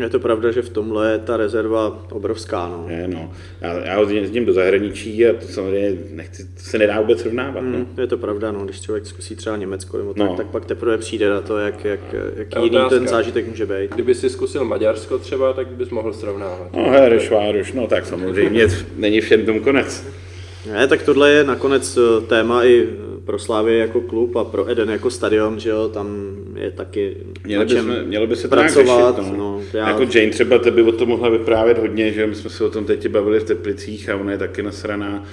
Je 0.00 0.08
to 0.08 0.18
pravda, 0.20 0.50
že 0.50 0.62
v 0.62 0.68
tomhle 0.68 1.12
je 1.12 1.18
ta 1.18 1.36
rezerva 1.36 2.02
obrovská, 2.10 2.68
no. 2.68 2.84
Ne, 2.88 3.08
no. 3.08 3.32
Já, 3.60 3.72
já 3.84 4.00
jezdím 4.10 4.44
do 4.46 4.52
zahraničí 4.52 5.26
a 5.26 5.32
to 5.32 5.46
samozřejmě 5.46 5.98
nechci, 6.10 6.44
to 6.44 6.60
se 6.60 6.78
nedá 6.78 7.00
vůbec 7.00 7.20
srovnávat. 7.20 7.60
No. 7.60 7.70
Hmm, 7.70 7.86
je 7.98 8.06
to 8.06 8.16
pravda, 8.18 8.52
no, 8.52 8.64
když 8.64 8.80
člověk 8.80 9.06
zkusí 9.06 9.36
třeba 9.36 9.56
Německo 9.56 9.98
nebo 9.98 10.14
No. 10.16 10.28
tak, 10.28 10.36
tak 10.36 10.46
pak 10.46 10.64
teprve 10.64 10.98
přijde 10.98 11.30
na 11.30 11.40
to, 11.40 11.58
jak, 11.58 11.84
jak, 11.84 12.00
jak 12.36 12.54
je 12.56 12.62
jiný 12.62 12.76
otázka. 12.76 12.96
ten 12.98 13.08
zážitek 13.08 13.48
může 13.48 13.66
být. 13.66 13.90
Kdyby 13.94 14.14
si 14.14 14.30
zkusil 14.30 14.64
Maďarsko 14.64 15.18
třeba, 15.18 15.52
tak 15.52 15.66
bys 15.68 15.90
mohl 15.90 16.12
srovnávat. 16.12 16.68
No, 16.76 16.90
hele, 16.90 17.20
Šváruš, 17.20 17.72
no 17.72 17.86
tak 17.86 18.06
samozřejmě 18.06 18.66
není 18.96 19.20
všem 19.20 19.46
tom 19.46 19.60
konec. 19.60 20.04
Ne, 20.72 20.88
tak 20.88 21.02
tohle 21.02 21.30
je 21.30 21.44
nakonec 21.44 21.96
eh, 21.98 22.26
téma 22.26 22.64
i 22.64 22.88
pro 23.24 23.38
Slávy 23.38 23.78
jako 23.78 24.00
klub 24.00 24.36
a 24.36 24.44
pro 24.44 24.70
Eden 24.70 24.90
jako 24.90 25.10
stadion, 25.10 25.60
že 25.60 25.70
jo, 25.70 25.88
tam 25.88 26.36
je 26.54 26.70
taky 26.70 27.16
Mělo 27.44 27.64
na 27.64 27.74
by, 27.74 27.80
jsme, 27.80 28.02
mělo 28.02 28.26
by 28.26 28.36
se 28.36 28.48
pracovat. 28.48 29.16
řešit, 29.16 29.30
no. 29.30 29.36
no, 29.36 29.62
já, 29.72 29.88
Jako 29.88 30.02
Jane 30.02 30.30
třeba, 30.30 30.58
to 30.58 30.70
by 30.70 30.82
o 30.82 30.92
tom 30.92 31.08
mohla 31.08 31.28
vyprávět 31.28 31.78
hodně, 31.78 32.12
že 32.12 32.26
my 32.26 32.34
jsme 32.34 32.50
se 32.50 32.64
o 32.64 32.70
tom 32.70 32.84
teď 32.84 33.08
bavili 33.08 33.40
v 33.40 33.44
Teplicích 33.44 34.08
a 34.08 34.16
ona 34.16 34.32
je 34.32 34.38
taky 34.38 34.62
nasraná. 34.62 35.24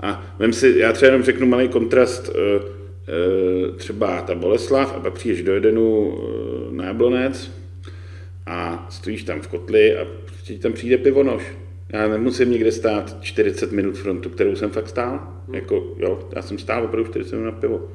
A 0.00 0.34
vem 0.38 0.52
si, 0.52 0.74
já 0.76 0.92
třeba 0.92 1.12
jenom 1.12 1.22
řeknu 1.22 1.46
malý 1.46 1.68
kontrast, 1.68 2.30
eh, 2.34 2.62
eh, 3.08 3.72
třeba 3.76 4.22
ta 4.22 4.34
Boleslav 4.34 4.96
a 4.96 5.00
pak 5.00 5.12
přijdeš 5.12 5.42
do 5.42 5.54
Edenu 5.54 6.18
eh, 6.18 6.74
na 6.74 6.84
Jablonec 6.84 7.50
a 8.46 8.86
stojíš 8.90 9.22
tam 9.22 9.40
v 9.40 9.48
kotli 9.48 9.96
a 9.96 10.06
prostě 10.24 10.54
ti 10.54 10.58
tam 10.58 10.72
přijde 10.72 10.98
pivonoš. 10.98 11.42
Já 11.92 12.08
nemusím 12.08 12.50
nikde 12.50 12.72
stát 12.72 13.16
40 13.20 13.72
minut 13.72 13.98
frontu, 13.98 14.28
kterou 14.28 14.56
jsem 14.56 14.70
fakt 14.70 14.88
stál. 14.88 15.42
Jako, 15.52 15.94
jo, 15.98 16.28
já 16.36 16.42
jsem 16.42 16.58
stál 16.58 16.84
opravdu 16.84 17.10
40 17.10 17.36
minut 17.36 17.44
na 17.44 17.60
pivo. 17.60 17.88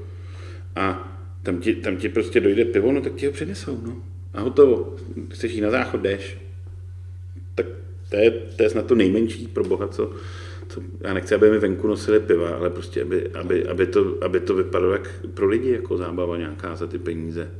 A 0.75 1.11
tam 1.43 1.57
ti, 1.57 1.75
tam 1.75 1.97
ti 1.97 2.09
prostě 2.09 2.39
dojde 2.39 2.65
pivo, 2.65 2.91
no 2.91 3.01
tak 3.01 3.15
ti 3.15 3.25
ho 3.25 3.31
přinesou, 3.31 3.79
no. 3.85 3.97
A 4.33 4.41
hotovo. 4.41 4.95
Chceš 5.29 5.53
jít 5.53 5.61
na 5.61 5.71
záchod, 5.71 6.01
jdeš. 6.01 6.37
Tak 7.55 7.65
to 8.09 8.15
je, 8.15 8.31
to 8.31 8.63
je 8.63 8.69
snad 8.69 8.85
to 8.85 8.95
nejmenší 8.95 9.47
pro 9.47 9.63
boha, 9.63 9.87
co, 9.87 10.11
co, 10.67 10.81
já 11.01 11.13
nechci, 11.13 11.35
aby 11.35 11.51
mi 11.51 11.59
venku 11.59 11.87
nosili 11.87 12.19
piva, 12.19 12.49
ale 12.49 12.69
prostě, 12.69 13.01
aby, 13.01 13.29
aby, 13.33 13.67
aby, 13.67 13.87
to, 13.87 14.17
aby 14.21 14.39
to 14.39 14.55
vypadalo 14.55 14.93
jak 14.93 15.09
pro 15.33 15.47
lidi 15.47 15.71
jako 15.71 15.97
zábava 15.97 16.37
nějaká 16.37 16.75
za 16.75 16.87
ty 16.87 16.99
peníze. 16.99 17.51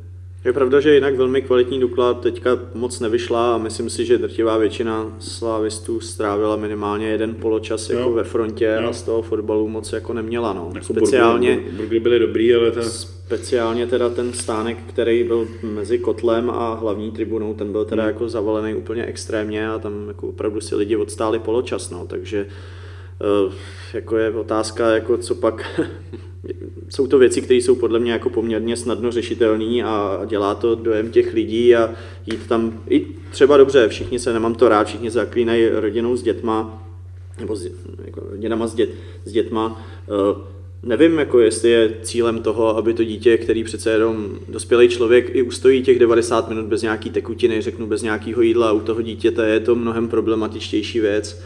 Je 0.45 0.53
pravda, 0.53 0.80
že 0.80 0.93
jinak 0.93 1.15
velmi 1.15 1.41
kvalitní 1.41 1.80
Dukla 1.80 2.13
teďka 2.13 2.59
moc 2.73 2.99
nevyšla 2.99 3.55
a 3.55 3.57
myslím 3.57 3.89
si, 3.89 4.05
že 4.05 4.17
drtivá 4.17 4.57
většina 4.57 5.15
slávistů 5.19 5.99
strávila 5.99 6.55
minimálně 6.55 7.07
jeden 7.07 7.35
poločas 7.35 7.89
jako 7.89 8.11
ve 8.11 8.23
frontě 8.23 8.77
jo. 8.81 8.89
a 8.89 8.93
z 8.93 9.03
toho 9.03 9.22
fotbalu 9.22 9.67
moc 9.67 9.93
jako 9.93 10.13
neměla. 10.13 10.53
No. 10.53 10.72
Jako 10.73 10.85
speciálně, 10.85 11.59
Burgy 11.76 11.99
byly 11.99 12.19
dobrý, 12.19 12.55
ale 12.55 12.72
ta... 12.72 12.81
Speciálně 13.26 13.88
teda 13.88 14.09
ten 14.09 14.34
stánek, 14.34 14.77
který 14.88 15.23
byl 15.23 15.47
mezi 15.63 15.99
kotlem 15.99 16.49
a 16.49 16.73
hlavní 16.73 17.11
tribunou, 17.11 17.53
ten 17.53 17.72
byl 17.72 17.85
teda 17.85 18.03
hmm. 18.03 18.13
jako 18.13 18.30
zavalený 18.30 18.73
úplně 18.76 19.05
extrémně 19.05 19.69
a 19.69 19.80
tam 19.80 20.07
jako 20.07 20.27
opravdu 20.27 20.61
si 20.61 20.76
lidi 20.76 20.95
odstáli 20.95 21.39
poločas, 21.39 21.89
no, 21.89 22.05
takže 22.07 22.47
jako 23.93 24.17
je 24.17 24.31
otázka, 24.31 24.89
jako 24.89 25.17
co 25.17 25.35
pak 25.35 25.81
jsou 26.89 27.07
to 27.07 27.17
věci, 27.17 27.41
které 27.41 27.57
jsou 27.57 27.75
podle 27.75 27.99
mě 27.99 28.11
jako 28.11 28.29
poměrně 28.29 28.77
snadno 28.77 29.11
řešitelné 29.11 29.83
a 29.83 30.21
dělá 30.25 30.55
to 30.55 30.75
dojem 30.75 31.11
těch 31.11 31.33
lidí 31.33 31.75
a 31.75 31.93
jít 32.25 32.47
tam 32.47 32.83
i 32.89 33.07
třeba 33.31 33.57
dobře, 33.57 33.87
všichni 33.87 34.19
se, 34.19 34.33
nemám 34.33 34.55
to 34.55 34.69
rád, 34.69 34.87
všichni 34.87 35.11
zaklínají 35.11 35.67
rodinou 35.69 36.15
s 36.15 36.23
dětma, 36.23 36.87
nebo 37.39 37.55
s, 37.55 37.69
jako 38.05 38.21
rodinama 38.29 38.67
s, 38.67 38.75
dět, 38.75 38.89
s 39.25 39.31
dětma. 39.31 39.85
Uh, 40.07 40.41
nevím, 40.83 41.19
jako 41.19 41.39
jestli 41.39 41.69
je 41.69 41.91
cílem 42.01 42.41
toho, 42.41 42.77
aby 42.77 42.93
to 42.93 43.03
dítě, 43.03 43.37
který 43.37 43.63
přece 43.63 43.91
jenom 43.91 44.29
dospělý 44.49 44.89
člověk 44.89 45.35
i 45.35 45.41
ustojí 45.41 45.83
těch 45.83 45.99
90 45.99 46.49
minut 46.49 46.65
bez 46.65 46.81
nějaký 46.81 47.09
tekutiny, 47.09 47.61
řeknu 47.61 47.87
bez 47.87 48.01
nějakého 48.01 48.41
jídla, 48.41 48.71
u 48.71 48.79
toho 48.79 49.01
dítěte 49.01 49.47
je 49.47 49.59
to 49.59 49.75
mnohem 49.75 50.07
problematičtější 50.07 50.99
věc 50.99 51.41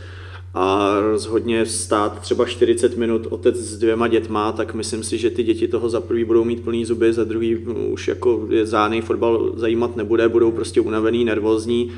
a 0.53 0.99
rozhodně 0.99 1.65
stát 1.65 2.19
třeba 2.19 2.45
40 2.45 2.97
minut 2.97 3.27
otec 3.29 3.55
s 3.55 3.77
dvěma 3.77 4.07
dětma, 4.07 4.51
tak 4.51 4.73
myslím 4.73 5.03
si, 5.03 5.17
že 5.17 5.29
ty 5.29 5.43
děti 5.43 5.67
toho 5.67 5.89
za 5.89 6.01
prvý 6.01 6.25
budou 6.25 6.43
mít 6.43 6.63
plný 6.63 6.85
zuby, 6.85 7.13
za 7.13 7.23
druhý 7.23 7.55
už 7.91 8.07
jako 8.07 8.47
je 8.49 8.65
záný 8.65 9.01
fotbal 9.01 9.51
zajímat 9.55 9.95
nebude, 9.95 10.29
budou 10.29 10.51
prostě 10.51 10.81
unavený, 10.81 11.25
nervózní 11.25 11.91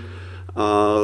a 0.55 0.97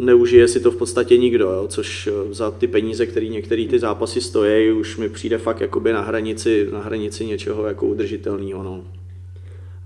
neužije 0.00 0.48
si 0.48 0.60
to 0.60 0.70
v 0.70 0.76
podstatě 0.76 1.16
nikdo, 1.16 1.50
jo, 1.50 1.66
což 1.68 2.08
za 2.30 2.50
ty 2.50 2.66
peníze, 2.66 3.06
které 3.06 3.26
některé 3.26 3.66
ty 3.66 3.78
zápasy 3.78 4.20
stojí, 4.20 4.72
už 4.72 4.96
mi 4.96 5.08
přijde 5.08 5.38
fakt 5.38 5.60
jakoby 5.60 5.92
na 5.92 6.00
hranici, 6.00 6.68
na 6.72 6.78
hranici 6.80 7.26
něčeho 7.26 7.66
jako 7.66 7.86
udržitelného. 7.86 8.62
No. 8.62 8.84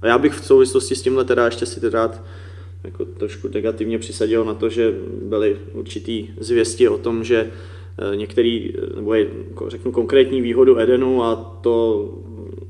A 0.02 0.06
já 0.06 0.18
bych 0.18 0.32
v 0.32 0.44
souvislosti 0.44 0.94
s 0.94 1.02
tímhle 1.02 1.24
teda 1.24 1.44
ještě 1.44 1.66
si 1.66 1.80
teda 1.80 2.10
jako 2.84 3.04
trošku 3.04 3.48
negativně 3.54 3.98
přisadil 3.98 4.44
na 4.44 4.54
to, 4.54 4.68
že 4.68 4.94
byly 5.22 5.56
určitý 5.72 6.28
zvěsti 6.40 6.88
o 6.88 6.98
tom, 6.98 7.24
že 7.24 7.50
eh, 8.12 8.16
některý, 8.16 8.72
nebo 8.96 9.14
je, 9.14 9.26
řeknu 9.66 9.92
konkrétní 9.92 10.40
výhodu 10.40 10.78
Edenu 10.78 11.22
a 11.24 11.58
to 11.60 12.08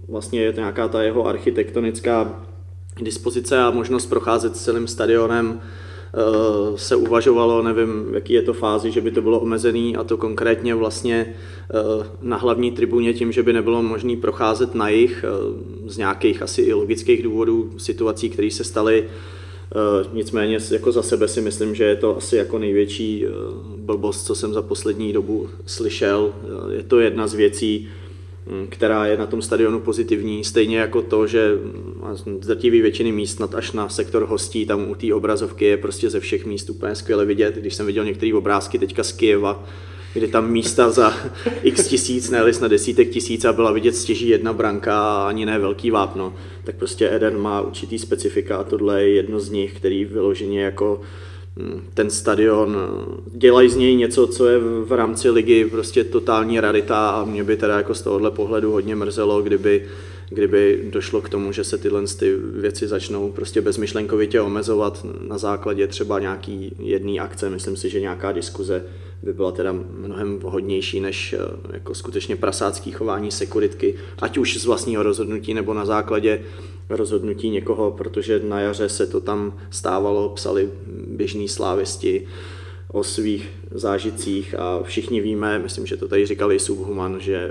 vlastně 0.08 0.40
je 0.40 0.52
nějaká 0.56 0.88
ta 0.88 1.02
jeho 1.02 1.26
architektonická 1.26 2.46
dispozice 3.00 3.58
a 3.58 3.70
možnost 3.70 4.06
procházet 4.06 4.56
celým 4.56 4.86
stadionem 4.86 5.60
eh, 5.60 6.78
se 6.78 6.96
uvažovalo, 6.96 7.62
nevím, 7.62 8.04
v 8.10 8.14
jaký 8.14 8.32
je 8.32 8.42
to 8.42 8.52
fázi, 8.52 8.90
že 8.90 9.00
by 9.00 9.10
to 9.10 9.22
bylo 9.22 9.40
omezený 9.40 9.96
a 9.96 10.04
to 10.04 10.16
konkrétně 10.16 10.74
vlastně 10.74 11.34
eh, 11.34 12.06
na 12.22 12.36
hlavní 12.36 12.72
tribuně 12.72 13.14
tím, 13.14 13.32
že 13.32 13.42
by 13.42 13.52
nebylo 13.52 13.82
možné 13.82 14.16
procházet 14.16 14.74
na 14.74 14.88
jich 14.88 15.24
z 15.86 15.98
nějakých 15.98 16.42
asi 16.42 16.62
i 16.62 16.72
logických 16.72 17.22
důvodů 17.22 17.70
situací, 17.76 18.30
které 18.30 18.50
se 18.50 18.64
staly 18.64 19.08
nicméně 20.12 20.58
jako 20.70 20.92
za 20.92 21.02
sebe 21.02 21.28
si 21.28 21.40
myslím, 21.40 21.74
že 21.74 21.84
je 21.84 21.96
to 21.96 22.16
asi 22.16 22.36
jako 22.36 22.58
největší 22.58 23.26
eh, 23.26 23.30
blbost, 23.76 24.26
co 24.26 24.34
jsem 24.34 24.52
za 24.52 24.62
poslední 24.62 25.12
dobu 25.12 25.48
slyšel. 25.66 26.34
Eh, 26.34 26.74
je 26.74 26.82
to 26.82 27.00
jedna 27.00 27.26
z 27.26 27.34
věcí, 27.34 27.88
hm, 28.46 28.66
která 28.70 29.06
je 29.06 29.16
na 29.16 29.26
tom 29.26 29.42
stadionu 29.42 29.80
pozitivní, 29.80 30.44
stejně 30.44 30.78
jako 30.78 31.02
to, 31.02 31.26
že 31.26 31.58
hm, 32.26 32.38
drtivý 32.40 32.80
většiny 32.80 33.12
míst 33.12 33.40
nad 33.40 33.54
až 33.54 33.72
na 33.72 33.88
sektor 33.88 34.24
hostí, 34.24 34.66
tam 34.66 34.90
u 34.90 34.94
té 34.94 35.14
obrazovky 35.14 35.64
je 35.64 35.76
prostě 35.76 36.10
ze 36.10 36.20
všech 36.20 36.46
míst 36.46 36.70
úplně 36.70 36.94
skvěle 36.94 37.24
vidět. 37.24 37.54
Když 37.54 37.74
jsem 37.74 37.86
viděl 37.86 38.04
některé 38.04 38.34
obrázky 38.34 38.78
teďka 38.78 39.02
z 39.02 39.12
Kieva, 39.12 39.64
kdy 40.14 40.28
tam 40.28 40.50
místa 40.50 40.90
za 40.90 41.14
x 41.62 41.86
tisíc, 41.86 42.30
ne 42.30 42.42
na 42.60 42.68
desítek 42.68 43.10
tisíc 43.10 43.44
a 43.44 43.52
byla 43.52 43.72
vidět 43.72 43.96
stěží 43.96 44.28
jedna 44.28 44.52
branka 44.52 45.00
a 45.00 45.28
ani 45.28 45.46
ne 45.46 45.58
velký 45.58 45.90
vápno, 45.90 46.34
tak 46.64 46.74
prostě 46.74 47.14
Eden 47.14 47.38
má 47.38 47.60
určitý 47.60 47.98
specifika 47.98 48.56
a 48.56 48.64
tohle 48.64 49.02
je 49.02 49.14
jedno 49.14 49.40
z 49.40 49.50
nich, 49.50 49.76
který 49.76 50.04
vyloženě 50.04 50.62
jako 50.62 51.00
hm, 51.56 51.82
ten 51.94 52.10
stadion, 52.10 52.76
dělají 53.34 53.68
z 53.68 53.76
něj 53.76 53.96
něco, 53.96 54.26
co 54.26 54.46
je 54.46 54.58
v 54.58 54.92
rámci 54.92 55.30
ligy 55.30 55.64
prostě 55.64 56.04
totální 56.04 56.60
rarita 56.60 57.10
a 57.10 57.24
mě 57.24 57.44
by 57.44 57.56
teda 57.56 57.76
jako 57.76 57.94
z 57.94 58.02
tohohle 58.02 58.30
pohledu 58.30 58.72
hodně 58.72 58.96
mrzelo, 58.96 59.42
kdyby 59.42 59.86
kdyby 60.34 60.88
došlo 60.92 61.20
k 61.20 61.28
tomu, 61.28 61.52
že 61.52 61.64
se 61.64 61.78
tyhle 61.78 62.02
ty 62.18 62.36
věci 62.36 62.88
začnou 62.88 63.32
prostě 63.32 63.60
bezmyšlenkovitě 63.60 64.40
omezovat 64.40 65.06
na 65.28 65.38
základě 65.38 65.86
třeba 65.86 66.18
nějaký 66.18 66.76
jedné 66.78 67.20
akce. 67.20 67.50
Myslím 67.50 67.76
si, 67.76 67.90
že 67.90 68.00
nějaká 68.00 68.32
diskuze 68.32 68.84
by 69.22 69.32
byla 69.32 69.52
teda 69.52 69.72
mnohem 69.98 70.38
vhodnější 70.38 71.00
než 71.00 71.32
eh, 71.32 71.38
jako 71.72 71.94
skutečně 71.94 72.36
prasácký 72.36 72.92
chování 72.92 73.30
sekuritky, 73.30 73.94
ať 74.18 74.38
už 74.38 74.56
z 74.56 74.64
vlastního 74.64 75.02
rozhodnutí 75.02 75.54
nebo 75.54 75.74
na 75.74 75.84
základě 75.84 76.42
rozhodnutí 76.88 77.50
někoho, 77.50 77.90
protože 77.90 78.40
na 78.44 78.60
jaře 78.60 78.88
se 78.88 79.06
to 79.06 79.20
tam 79.20 79.58
stávalo, 79.70 80.28
psali 80.28 80.70
běžní 81.06 81.48
slávisti, 81.48 82.26
o 82.92 83.04
svých 83.04 83.50
zážitcích 83.70 84.54
a 84.58 84.82
všichni 84.82 85.20
víme, 85.20 85.58
myslím, 85.58 85.86
že 85.86 85.96
to 85.96 86.08
tady 86.08 86.26
říkali 86.26 86.58
Subhuman, 86.58 87.20
že 87.20 87.50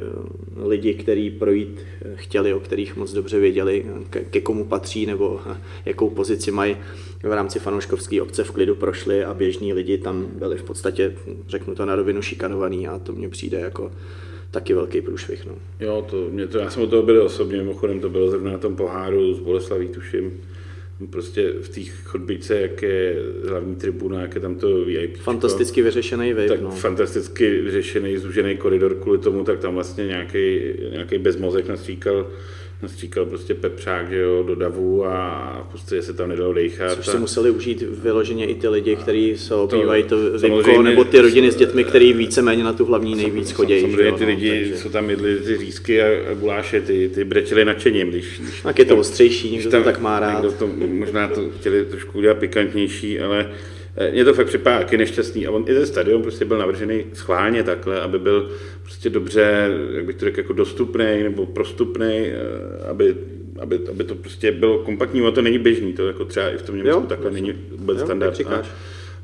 lidi, 0.64 0.94
kteří 0.94 1.30
projít 1.30 1.80
chtěli, 2.16 2.54
o 2.54 2.60
kterých 2.60 2.96
moc 2.96 3.14
dobře 3.14 3.40
věděli, 3.40 3.86
ke, 4.10 4.42
komu 4.42 4.66
patří 4.66 5.06
nebo 5.06 5.40
jakou 5.86 6.10
pozici 6.10 6.52
mají 6.52 6.78
v 7.24 7.34
rámci 7.34 7.60
fanouškovské 7.60 8.22
obce 8.22 8.44
v 8.44 8.52
klidu 8.52 8.76
prošli 8.76 9.24
a 9.24 9.34
běžní 9.34 9.74
lidi 9.74 9.98
tam 9.98 10.28
byli 10.36 10.58
v 10.58 10.64
podstatě, 10.64 11.16
řeknu 11.48 11.76
to 11.76 11.86
na 11.86 11.96
rovinu, 11.96 12.22
šikanovaný 12.22 12.88
a 12.88 13.00
to 13.00 13.14
mně 13.14 13.30
přijde 13.30 13.60
jako 13.60 13.92
taky 14.52 14.74
velký 14.74 15.02
průšvih. 15.02 15.46
No. 15.46 15.54
Jo, 15.80 16.06
to, 16.10 16.28
mě 16.32 16.48
to, 16.48 16.58
já 16.58 16.70
jsem 16.70 16.84
o 16.84 16.88
toho 16.88 17.04
byl 17.04 17.24
osobně, 17.24 17.58
mimochodem 17.58 18.00
to 18.00 18.10
bylo 18.10 18.30
zrovna 18.30 18.52
na 18.52 18.58
tom 18.58 18.76
poháru 18.76 19.34
z 19.34 19.40
Boleslaví, 19.40 19.88
tuším, 19.88 20.42
prostě 21.08 21.54
v 21.62 21.70
té 21.70 21.82
chodbičce, 22.04 22.62
jak 22.62 22.82
je 22.82 23.16
hlavní 23.50 23.76
tribuna, 23.76 24.22
jak 24.22 24.36
je 24.36 24.42
tam 24.42 24.56
to 24.56 24.86
VIP. 24.86 25.18
Fantasticky 25.18 25.82
vyřešený 25.82 26.34
VIP, 26.34 26.48
tak 26.48 26.62
no. 26.62 26.72
fantasticky 26.72 27.62
vyřešený, 27.62 28.18
zúžený 28.18 28.58
koridor 28.58 28.96
kvůli 28.96 29.18
tomu, 29.18 29.44
tak 29.44 29.60
tam 29.60 29.74
vlastně 29.74 30.06
nějaký, 30.06 30.60
nějaký 30.92 31.18
bezmozek 31.18 31.68
nastříkal 31.68 32.28
nastříkal 32.82 33.26
prostě 33.26 33.54
pepřák 33.54 34.10
že 34.10 34.18
jo, 34.18 34.44
do 34.44 34.56
davu 34.56 35.06
a 35.06 35.68
podstatě 35.72 36.02
se 36.02 36.14
tam 36.14 36.30
nedalo 36.30 36.54
dejchat. 36.54 36.96
Což 36.96 37.08
si 37.08 37.18
museli 37.18 37.52
užít 37.52 37.82
vyloženě 37.82 38.46
i 38.46 38.56
ty 38.56 38.68
lidi, 38.68 38.96
kteří 38.96 39.38
se 39.38 39.56
obývají 39.56 40.04
to, 40.04 40.32
to 40.32 40.38
vipko, 40.40 40.82
nebo 40.82 41.04
ty 41.04 41.20
rodiny 41.20 41.52
s 41.52 41.56
dětmi, 41.56 41.84
který 41.84 42.14
víceméně 42.14 42.64
na 42.64 42.74
tu 42.74 42.86
hlavní 42.86 43.16
nejvíc 43.16 43.52
chodí. 43.52 43.82
Samozřejmě 43.82 44.12
ty 44.12 44.24
no, 44.24 44.30
lidi, 44.30 44.50
takže... 44.50 44.76
co 44.76 44.90
tam 44.90 45.10
jedli 45.10 45.36
ty 45.36 45.58
řízky 45.58 46.02
a, 46.02 46.32
a 46.32 46.34
guláše, 46.34 46.82
ty, 46.82 47.10
ty 47.10 47.24
brečeli 47.24 47.66
nadšením. 47.66 48.10
Když, 48.10 48.40
když, 48.40 48.62
tak 48.62 48.80
je 48.80 48.86
to 48.86 48.98
ostřejší, 48.98 49.52
někdo 49.52 49.72
tam, 49.72 49.84
to 49.84 49.86
tak 49.86 50.00
má 50.00 50.20
rád. 50.20 50.34
Někdo 50.34 50.52
to, 50.52 50.68
možná 50.88 51.28
to 51.28 51.50
chtěli 51.60 51.86
trošku 51.86 52.18
udělat 52.18 52.38
pikantnější, 52.38 53.20
ale 53.20 53.52
Eh, 53.96 54.12
mě 54.12 54.26
to 54.26 54.34
fakt 54.34 54.48
připadá 54.48 54.78
taky 54.78 54.98
nešťastný. 54.98 55.48
A 55.48 55.52
on 55.52 55.66
i 55.68 55.74
ten 55.74 55.86
stadion 55.86 56.22
prostě 56.22 56.46
byl 56.46 56.58
navržený 56.58 57.06
schválně 57.14 57.64
takhle, 57.64 58.02
aby 58.02 58.20
byl 58.20 58.52
prostě 58.84 59.10
dobře, 59.10 59.70
jak 59.94 60.06
bych 60.06 60.16
to 60.16 60.26
řekl, 60.26 60.40
jako 60.40 60.54
dostupný 60.54 61.24
nebo 61.24 61.46
prostupný, 61.46 62.08
eh, 62.08 62.90
aby, 62.90 63.16
aby, 63.60 63.80
aby, 63.90 64.04
to 64.04 64.16
prostě 64.16 64.52
bylo 64.52 64.80
kompaktní. 64.80 65.22
Ono 65.22 65.32
to 65.32 65.42
není 65.42 65.60
běžný, 65.60 65.94
to 65.94 66.08
jako 66.08 66.26
třeba 66.26 66.50
i 66.50 66.58
v 66.58 66.62
tom 66.62 66.78
Německu 66.78 67.02
takhle 67.02 67.30
vlastně. 67.30 67.42
není 67.42 67.60
vůbec 67.72 68.00
jo, 68.00 68.06
standard. 68.06 68.42
A, 68.50 68.64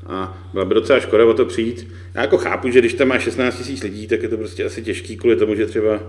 a 0.06 0.48
byla 0.52 0.64
by 0.64 0.74
docela 0.74 1.00
škoda 1.00 1.26
o 1.26 1.34
to 1.34 1.44
přijít. 1.44 1.88
Já 2.14 2.20
jako 2.20 2.38
chápu, 2.38 2.70
že 2.70 2.78
když 2.78 2.94
tam 2.94 3.08
má 3.08 3.18
16 3.18 3.68
000 3.68 3.80
lidí, 3.82 4.06
tak 4.06 4.22
je 4.22 4.28
to 4.28 4.36
prostě 4.36 4.64
asi 4.64 4.82
těžký 4.82 5.16
kvůli 5.16 5.36
tomu, 5.36 5.54
že 5.54 5.66
třeba 5.66 6.00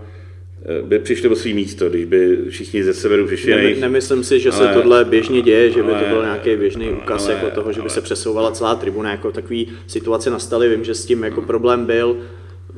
by 0.82 1.00
přišli 1.00 1.30
o 1.30 1.36
svý 1.36 1.54
místo, 1.54 1.90
když 1.90 2.06
by 2.06 2.38
všichni 2.50 2.84
ze 2.84 2.94
severu 2.94 3.28
přišli. 3.28 3.52
Ne, 3.52 3.82
nemyslím 3.82 4.24
si, 4.24 4.40
že 4.40 4.52
ale, 4.52 4.68
se 4.68 4.74
tohle 4.74 5.06
běžně 5.06 5.42
děje, 5.42 5.72
že 5.72 5.84
by 5.84 5.92
to 5.92 6.06
byl 6.10 6.22
nějaký 6.22 6.56
běžný 6.56 6.90
úkaz 6.90 7.26
ale, 7.26 7.34
jako 7.34 7.50
toho, 7.50 7.74
že 7.74 7.82
by 7.82 7.90
se 7.90 8.02
přesouvala 8.02 8.52
celá 8.52 8.76
tribuna, 8.76 9.12
jako 9.12 9.32
takový 9.32 9.68
situace 9.88 10.30
nastaly, 10.30 10.70
vím, 10.70 10.84
že 10.84 10.96
s 10.96 11.06
tím 11.06 11.24
jako 11.24 11.42
problém 11.42 11.86
byl, 11.86 12.18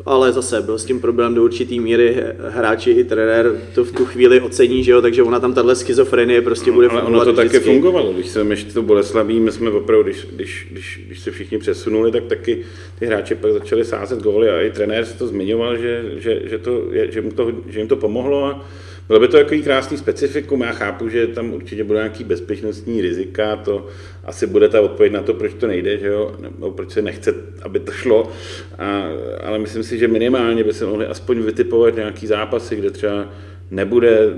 ale 0.06 0.32
zase 0.32 0.62
byl 0.62 0.78
s 0.78 0.86
tím 0.86 1.02
problém 1.02 1.34
do 1.34 1.44
určitý 1.44 1.80
míry, 1.80 2.24
hráči 2.50 2.92
i 2.92 3.04
trenér 3.04 3.52
to 3.76 3.84
v 3.84 3.92
tu 3.92 4.06
chvíli 4.06 4.42
ocení, 4.42 4.84
že 4.84 4.92
jo, 4.92 5.02
takže 5.02 5.24
ona 5.24 5.40
tam 5.40 5.54
tahle 5.54 5.76
schizofrenie 5.76 6.42
prostě 6.42 6.72
bude 6.72 6.88
fungovat. 6.88 7.08
Ale 7.08 7.22
ono 7.22 7.26
to 7.26 7.34
také 7.34 7.60
fungovalo, 7.60 8.14
když 8.14 8.28
jsem 8.28 8.52
ještě 8.52 8.74
to 8.74 8.82
Boleslaví, 8.82 9.40
my 9.40 9.52
jsme 9.52 9.70
opravdu, 9.70 10.04
když, 10.04 10.28
když, 10.32 10.68
když, 10.72 11.02
když, 11.08 11.20
se 11.20 11.32
všichni 11.32 11.58
přesunuli, 11.58 12.12
tak 12.12 12.24
taky 12.24 12.64
ty 13.00 13.06
hráči 13.06 13.36
pak 13.36 13.54
začali 13.54 13.86
sázet 13.86 14.22
góly 14.22 14.50
a 14.50 14.62
i 14.62 14.72
trenér 14.72 15.06
se 15.06 15.18
to 15.18 15.28
zmiňoval, 15.28 15.78
že, 15.78 16.04
že, 16.18 16.42
že, 16.44 16.58
to, 16.58 16.84
že, 17.10 17.22
mu 17.22 17.32
to, 17.32 17.52
že 17.68 17.80
jim 17.80 17.88
to 17.88 17.96
pomohlo 17.96 18.46
a 18.46 18.66
bylo 19.12 19.20
by 19.20 19.28
to 19.28 19.38
takový 19.38 19.64
krásný 19.64 19.98
specifikum, 19.98 20.62
já 20.62 20.72
chápu, 20.72 21.10
že 21.10 21.28
tam 21.28 21.54
určitě 21.54 21.84
bude 21.84 22.00
nějaký 22.00 22.24
bezpečnostní 22.24 23.02
rizika, 23.02 23.56
to 23.56 23.88
asi 24.24 24.48
bude 24.48 24.70
ta 24.70 24.82
odpověď 24.82 25.14
na 25.14 25.22
to, 25.22 25.34
proč 25.34 25.54
to 25.54 25.68
nejde, 25.68 25.98
že 25.98 26.08
jo? 26.08 26.36
nebo 26.40 26.72
proč 26.72 26.92
se 26.92 27.02
nechce, 27.02 27.34
aby 27.62 27.80
to 27.80 27.92
šlo, 27.92 28.32
a, 28.78 29.08
ale 29.44 29.60
myslím 29.60 29.84
si, 29.84 29.98
že 29.98 30.08
minimálně 30.08 30.64
by 30.64 30.74
se 30.74 30.86
mohli 30.86 31.06
aspoň 31.06 31.42
vytipovat 31.42 31.96
nějaký 31.96 32.28
zápasy, 32.28 32.76
kde 32.76 32.92
třeba 32.92 33.30
nebude 33.72 34.34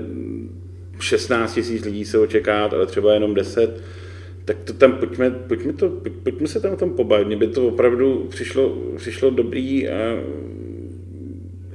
16 1.00 1.54
tisíc 1.54 1.84
lidí 1.84 2.04
se 2.04 2.18
očeká, 2.18 2.64
ale 2.64 2.86
třeba 2.86 3.14
jenom 3.14 3.34
10, 3.34 3.82
tak 4.44 4.56
to 4.64 4.72
tam 4.72 4.92
pojďme, 4.92 5.30
pojďme, 5.30 5.72
to, 5.72 5.92
pojďme 6.22 6.48
se 6.48 6.60
tam 6.60 6.72
o 6.72 6.76
tom 6.76 6.90
pobavit. 6.90 7.26
Mně 7.26 7.36
by 7.36 7.46
to 7.46 7.68
opravdu 7.68 8.26
přišlo, 8.30 8.78
přišlo 8.96 9.30
dobrý 9.30 9.88
a 9.88 10.18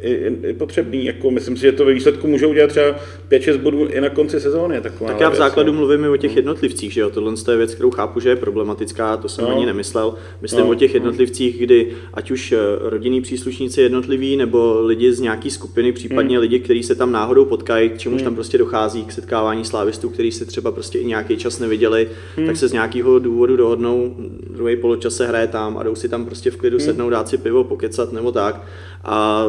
i, 0.01 0.31
i 0.49 0.53
potřebný. 0.53 1.05
Jako, 1.05 1.31
myslím 1.31 1.55
si, 1.57 1.61
že 1.61 1.71
to 1.71 1.85
ve 1.85 1.93
výsledku 1.93 2.27
můžou 2.27 2.49
udělat 2.49 2.67
třeba 2.67 2.95
5-6 3.31 3.57
bodů 3.57 3.85
i 3.87 4.01
na 4.01 4.09
konci 4.09 4.39
sezóny. 4.39 4.81
Taková 4.81 5.09
tak 5.11 5.19
já 5.19 5.29
v 5.29 5.31
věc, 5.31 5.37
základu 5.39 5.71
no. 5.71 5.77
mluvím 5.77 6.03
i 6.03 6.09
o 6.09 6.17
těch 6.17 6.35
jednotlivcích, 6.35 6.93
že 6.93 7.01
jo? 7.01 7.09
Tohle 7.09 7.33
je 7.51 7.57
věc, 7.57 7.73
kterou 7.75 7.89
chápu, 7.91 8.19
že 8.19 8.29
je 8.29 8.35
problematická, 8.35 9.17
to 9.17 9.29
jsem 9.29 9.45
No. 9.45 9.55
ani 9.55 9.65
nemyslel. 9.65 10.13
Myslím 10.41 10.65
No. 10.65 10.71
o 10.71 10.75
těch 10.75 10.93
jednotlivcích, 10.93 11.59
kdy 11.59 11.87
ať 12.13 12.31
už 12.31 12.51
eh, 12.51 12.57
rodinní 12.81 13.21
příslušníci 13.21 13.81
jednotliví, 13.81 14.35
nebo 14.37 14.81
lidi 14.81 15.13
z 15.13 15.19
nějaký 15.19 15.51
skupiny, 15.51 15.91
případně 15.91 16.35
Hmm. 16.35 16.41
lidi, 16.41 16.59
kteří 16.59 16.83
se 16.83 16.95
tam 16.95 17.11
náhodou 17.11 17.45
potkají, 17.45 17.89
k 17.89 17.97
čemuž 17.97 18.21
tam 18.21 18.35
prostě 18.35 18.57
dochází 18.57 19.05
k 19.05 19.11
setkávání 19.11 19.65
slávistů, 19.65 20.09
kteří 20.09 20.31
se 20.31 20.45
třeba 20.45 20.71
prostě 20.71 20.99
i 20.99 21.05
nějaký 21.05 21.37
čas 21.37 21.59
neviděli, 21.59 22.07
Hmm. 22.37 22.45
tak 22.47 22.57
se 22.57 22.67
z 22.67 22.73
nějakého 22.73 23.19
důvodu 23.19 23.55
dohodnou, 23.57 24.15
druhý 24.49 24.75
poločas 24.75 25.15
se 25.15 25.27
hraje 25.27 25.47
tam 25.47 25.77
a 25.77 25.83
jdou 25.83 25.95
si 25.95 26.09
tam 26.09 26.25
prostě 26.25 26.51
v 26.51 26.55
klidu 26.57 26.77
Hmm. 26.77 26.85
sednout, 26.85 27.09
dát 27.09 27.27
si 27.29 27.37
pivo, 27.37 27.63
pokecat 27.63 28.13
nebo 28.13 28.31
tak. 28.31 28.61
A 29.03 29.45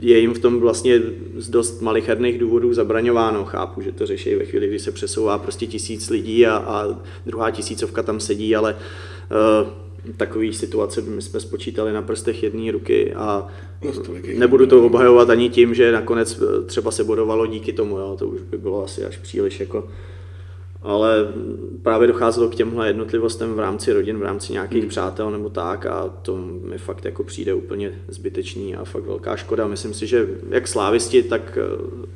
je 0.00 0.18
jim 0.18 0.34
v 0.34 0.38
tom 0.38 0.60
vlastně 0.60 1.02
z 1.36 1.48
dost 1.48 1.82
malicherných 1.82 2.38
důvodů 2.38 2.74
zabraňováno. 2.74 3.44
Chápu, 3.44 3.80
že 3.80 3.92
to 3.92 4.06
řeší 4.06 4.34
ve 4.34 4.44
chvíli, 4.44 4.68
kdy 4.68 4.78
se 4.78 4.92
přesouvá 4.92 5.38
prostě 5.38 5.66
tisíc 5.66 6.10
lidí 6.10 6.46
a, 6.46 6.56
a 6.56 6.98
druhá 7.26 7.50
tisícovka 7.50 8.02
tam 8.02 8.20
sedí, 8.20 8.56
ale 8.56 8.76
uh, 9.62 9.68
takový 10.16 10.54
situace 10.54 11.02
my 11.02 11.22
jsme 11.22 11.40
spočítali 11.40 11.92
na 11.92 12.02
prstech 12.02 12.42
jedné 12.42 12.72
ruky 12.72 13.14
a 13.14 13.46
nebudu 14.36 14.66
to 14.66 14.86
obhajovat 14.86 15.30
ani 15.30 15.50
tím, 15.50 15.74
že 15.74 15.92
nakonec 15.92 16.42
eh, 16.42 16.62
třeba 16.64 16.90
se 16.90 17.04
bodovalo 17.04 17.46
díky 17.46 17.72
tomu, 17.72 17.98
jo, 17.98 18.16
to 18.18 18.28
už 18.28 18.40
by 18.40 18.58
bylo 18.58 18.84
asi 18.84 19.04
až 19.04 19.16
příliš 19.16 19.60
jako 19.60 19.88
ale 20.82 21.32
právě 21.82 22.08
docházelo 22.08 22.48
k 22.48 22.54
těmhle 22.54 22.86
jednotlivostem 22.86 23.54
v 23.54 23.58
rámci 23.58 23.92
rodin, 23.92 24.18
v 24.18 24.22
rámci 24.22 24.52
nějakých 24.52 24.80
hmm. 24.80 24.88
přátel 24.88 25.30
nebo 25.30 25.50
tak 25.50 25.86
a 25.86 26.08
to 26.22 26.36
mi 26.36 26.78
fakt 26.78 27.04
jako 27.04 27.24
přijde 27.24 27.54
úplně 27.54 27.92
zbytečný 28.08 28.76
a 28.76 28.84
fakt 28.84 29.04
velká 29.04 29.36
škoda. 29.36 29.66
Myslím 29.66 29.94
si, 29.94 30.06
že 30.06 30.28
jak 30.48 30.68
slávisti, 30.68 31.22
tak 31.22 31.58
eh, 31.60 32.06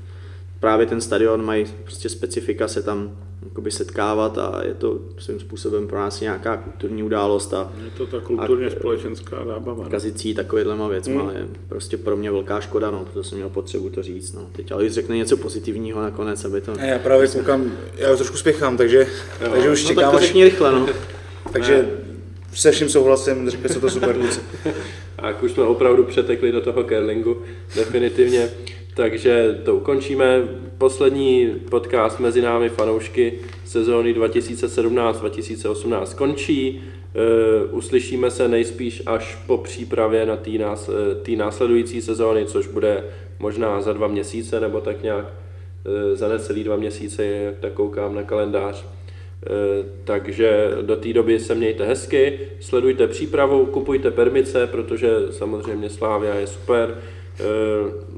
právě 0.61 0.87
ten 0.87 1.01
stadion 1.01 1.45
mají 1.45 1.67
prostě 1.83 2.09
specifika 2.09 2.69
se 2.69 2.83
tam 2.83 3.17
jakoby 3.61 3.71
setkávat 3.71 4.39
a 4.39 4.61
je 4.65 4.75
to 4.75 4.99
svým 5.19 5.41
způsobem 5.41 5.89
pro 5.89 5.99
nás 5.99 6.21
nějaká 6.21 6.57
kulturní 6.57 7.03
událost 7.03 7.55
a 7.55 7.73
Je 7.85 7.91
to 7.91 8.07
ta 8.07 8.21
kulturně 8.21 8.71
společenská 8.71 9.45
zábava. 9.45 9.85
no. 9.85 9.91
kazicí 9.91 10.35
takovýhlema 10.35 10.89
věcma 10.89 11.23
Hmm. 11.23 11.37
je 11.37 11.47
prostě 11.69 11.97
pro 11.97 12.17
mě 12.17 12.31
velká 12.31 12.61
škoda, 12.61 12.91
no, 12.91 13.05
to 13.15 13.25
jsem 13.25 13.39
měl 13.39 13.49
potřebu 13.49 13.91
to 13.91 14.03
říct. 14.03 14.33
No. 14.33 14.49
Teď 14.53 14.73
ale 14.73 14.91
řekne 14.91 15.17
něco 15.17 15.37
pozitivního 15.37 16.03
nakonec, 16.03 16.45
aby 16.45 16.61
to... 16.61 16.73
A 16.73 16.85
já 16.85 16.99
právě 16.99 17.29
koukám, 17.29 17.73
já 17.97 18.13
už 18.13 18.17
trošku 18.19 18.37
spěchám, 18.37 18.77
takže, 18.77 19.07
takže 19.53 19.71
už 19.71 19.83
no, 19.83 19.89
čekám, 19.89 20.05
tak 20.05 20.13
to 20.13 20.17
až, 20.19 20.23
řekni 20.25 20.45
rychle, 20.45 20.73
no. 20.73 20.87
takže 21.53 21.91
se 22.55 22.71
vším 22.71 22.89
souhlasím, 22.89 23.51
řekli 23.51 23.69
se 23.69 23.81
to 23.81 23.91
super. 23.91 24.17
A 25.19 25.43
už 25.43 25.53
jsme 25.53 25.65
opravdu 25.65 26.05
přetekli 26.05 26.53
do 26.53 26.61
toho 26.61 26.85
curlingu, 26.85 27.43
definitivně, 27.77 28.51
takže 29.01 29.61
to 29.65 29.77
ukončíme. 29.77 30.49
Poslední 30.79 31.55
podcast 31.71 32.21
mezi 32.21 32.43
námi 32.43 32.69
fanoušky 32.69 33.39
sezóny 33.65 34.15
2017-2018 34.15 36.17
končí. 36.17 36.69
E, 36.71 36.81
uslyšíme 37.65 38.31
se 38.31 38.49
nejspíš 38.49 39.03
až 39.07 39.39
po 39.47 39.59
přípravě 39.59 40.27
na 40.27 40.37
té 40.37 40.51
e, 40.51 40.77
té 41.23 41.33
následující 41.33 42.03
sezóny, 42.03 42.47
což 42.47 42.67
bude 42.67 43.05
možná 43.39 43.81
za 43.81 43.93
dva 43.93 44.09
měsíce 44.09 44.61
nebo 44.61 44.81
tak 44.81 45.03
nějak 45.03 45.33
e, 45.85 46.17
za 46.17 46.29
necelý 46.29 46.65
dva 46.65 46.77
měsíce, 46.77 47.25
jak 47.25 47.59
tak 47.59 47.73
koukám 47.73 48.15
na 48.15 48.23
kalendář. 48.23 48.85
Eh, 49.47 49.85
Takže 50.05 50.71
do 50.83 50.97
té 50.97 51.13
doby 51.13 51.41
se 51.41 51.55
mějte 51.55 51.85
hezky, 51.85 52.41
sledujte 52.61 53.07
přípravu, 53.07 53.67
kupujte 53.67 54.11
permice, 54.11 54.67
protože 54.67 55.11
samozřejmě 55.31 55.91
Slávia 55.91 56.35
je 56.35 56.47
super, 56.47 56.99
eh, 57.41 57.45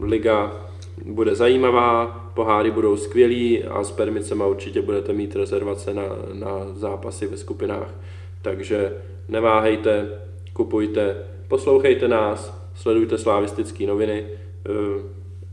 liga 0.01 0.69
bude 1.05 1.35
zajímavá, 1.35 2.07
poháry 2.35 2.70
budou 2.70 2.97
skvělý 2.97 3.65
a 3.65 3.85
s 3.85 3.91
permicema 3.91 4.47
určitě 4.47 4.83
budete 4.83 5.12
mít 5.12 5.37
rezervace 5.37 5.95
na, 5.95 6.03
na 6.33 6.66
zápasy 6.74 7.27
ve 7.27 7.37
skupinách. 7.37 7.95
Takže 8.43 8.97
neváhejte, 9.29 10.20
kupujte, 10.53 11.16
poslouchejte 11.49 12.09
nás, 12.09 12.69
sledujte 12.74 13.19
slavistické 13.19 13.87
noviny 13.87 14.27
eh, 14.27 14.73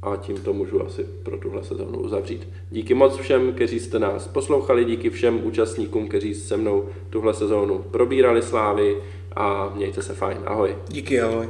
a 0.01 0.15
tím 0.15 0.38
to 0.38 0.53
můžu 0.53 0.85
asi 0.85 1.03
pro 1.23 1.38
tuhle 1.38 1.63
sezónu 1.63 1.99
uzavřít. 1.99 2.49
Díky 2.71 2.93
moc 2.93 3.17
všem, 3.17 3.53
kteří 3.53 3.80
jste 3.80 3.99
nás 3.99 4.27
poslouchali, 4.27 4.85
díky 4.85 5.09
všem 5.09 5.39
účastníkům, 5.43 6.07
kteří 6.07 6.34
se 6.34 6.57
mnou 6.57 6.89
tuhle 7.09 7.34
sezónu 7.34 7.80
probírali 7.80 8.41
slávy 8.41 8.97
a 9.35 9.71
mějte 9.76 10.01
se 10.01 10.13
fajn. 10.13 10.38
Ahoj. 10.45 10.76
Díky, 10.88 11.21
ahoj. 11.21 11.49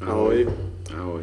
Ahoj. 0.00 0.48
Ahoj. 0.98 1.22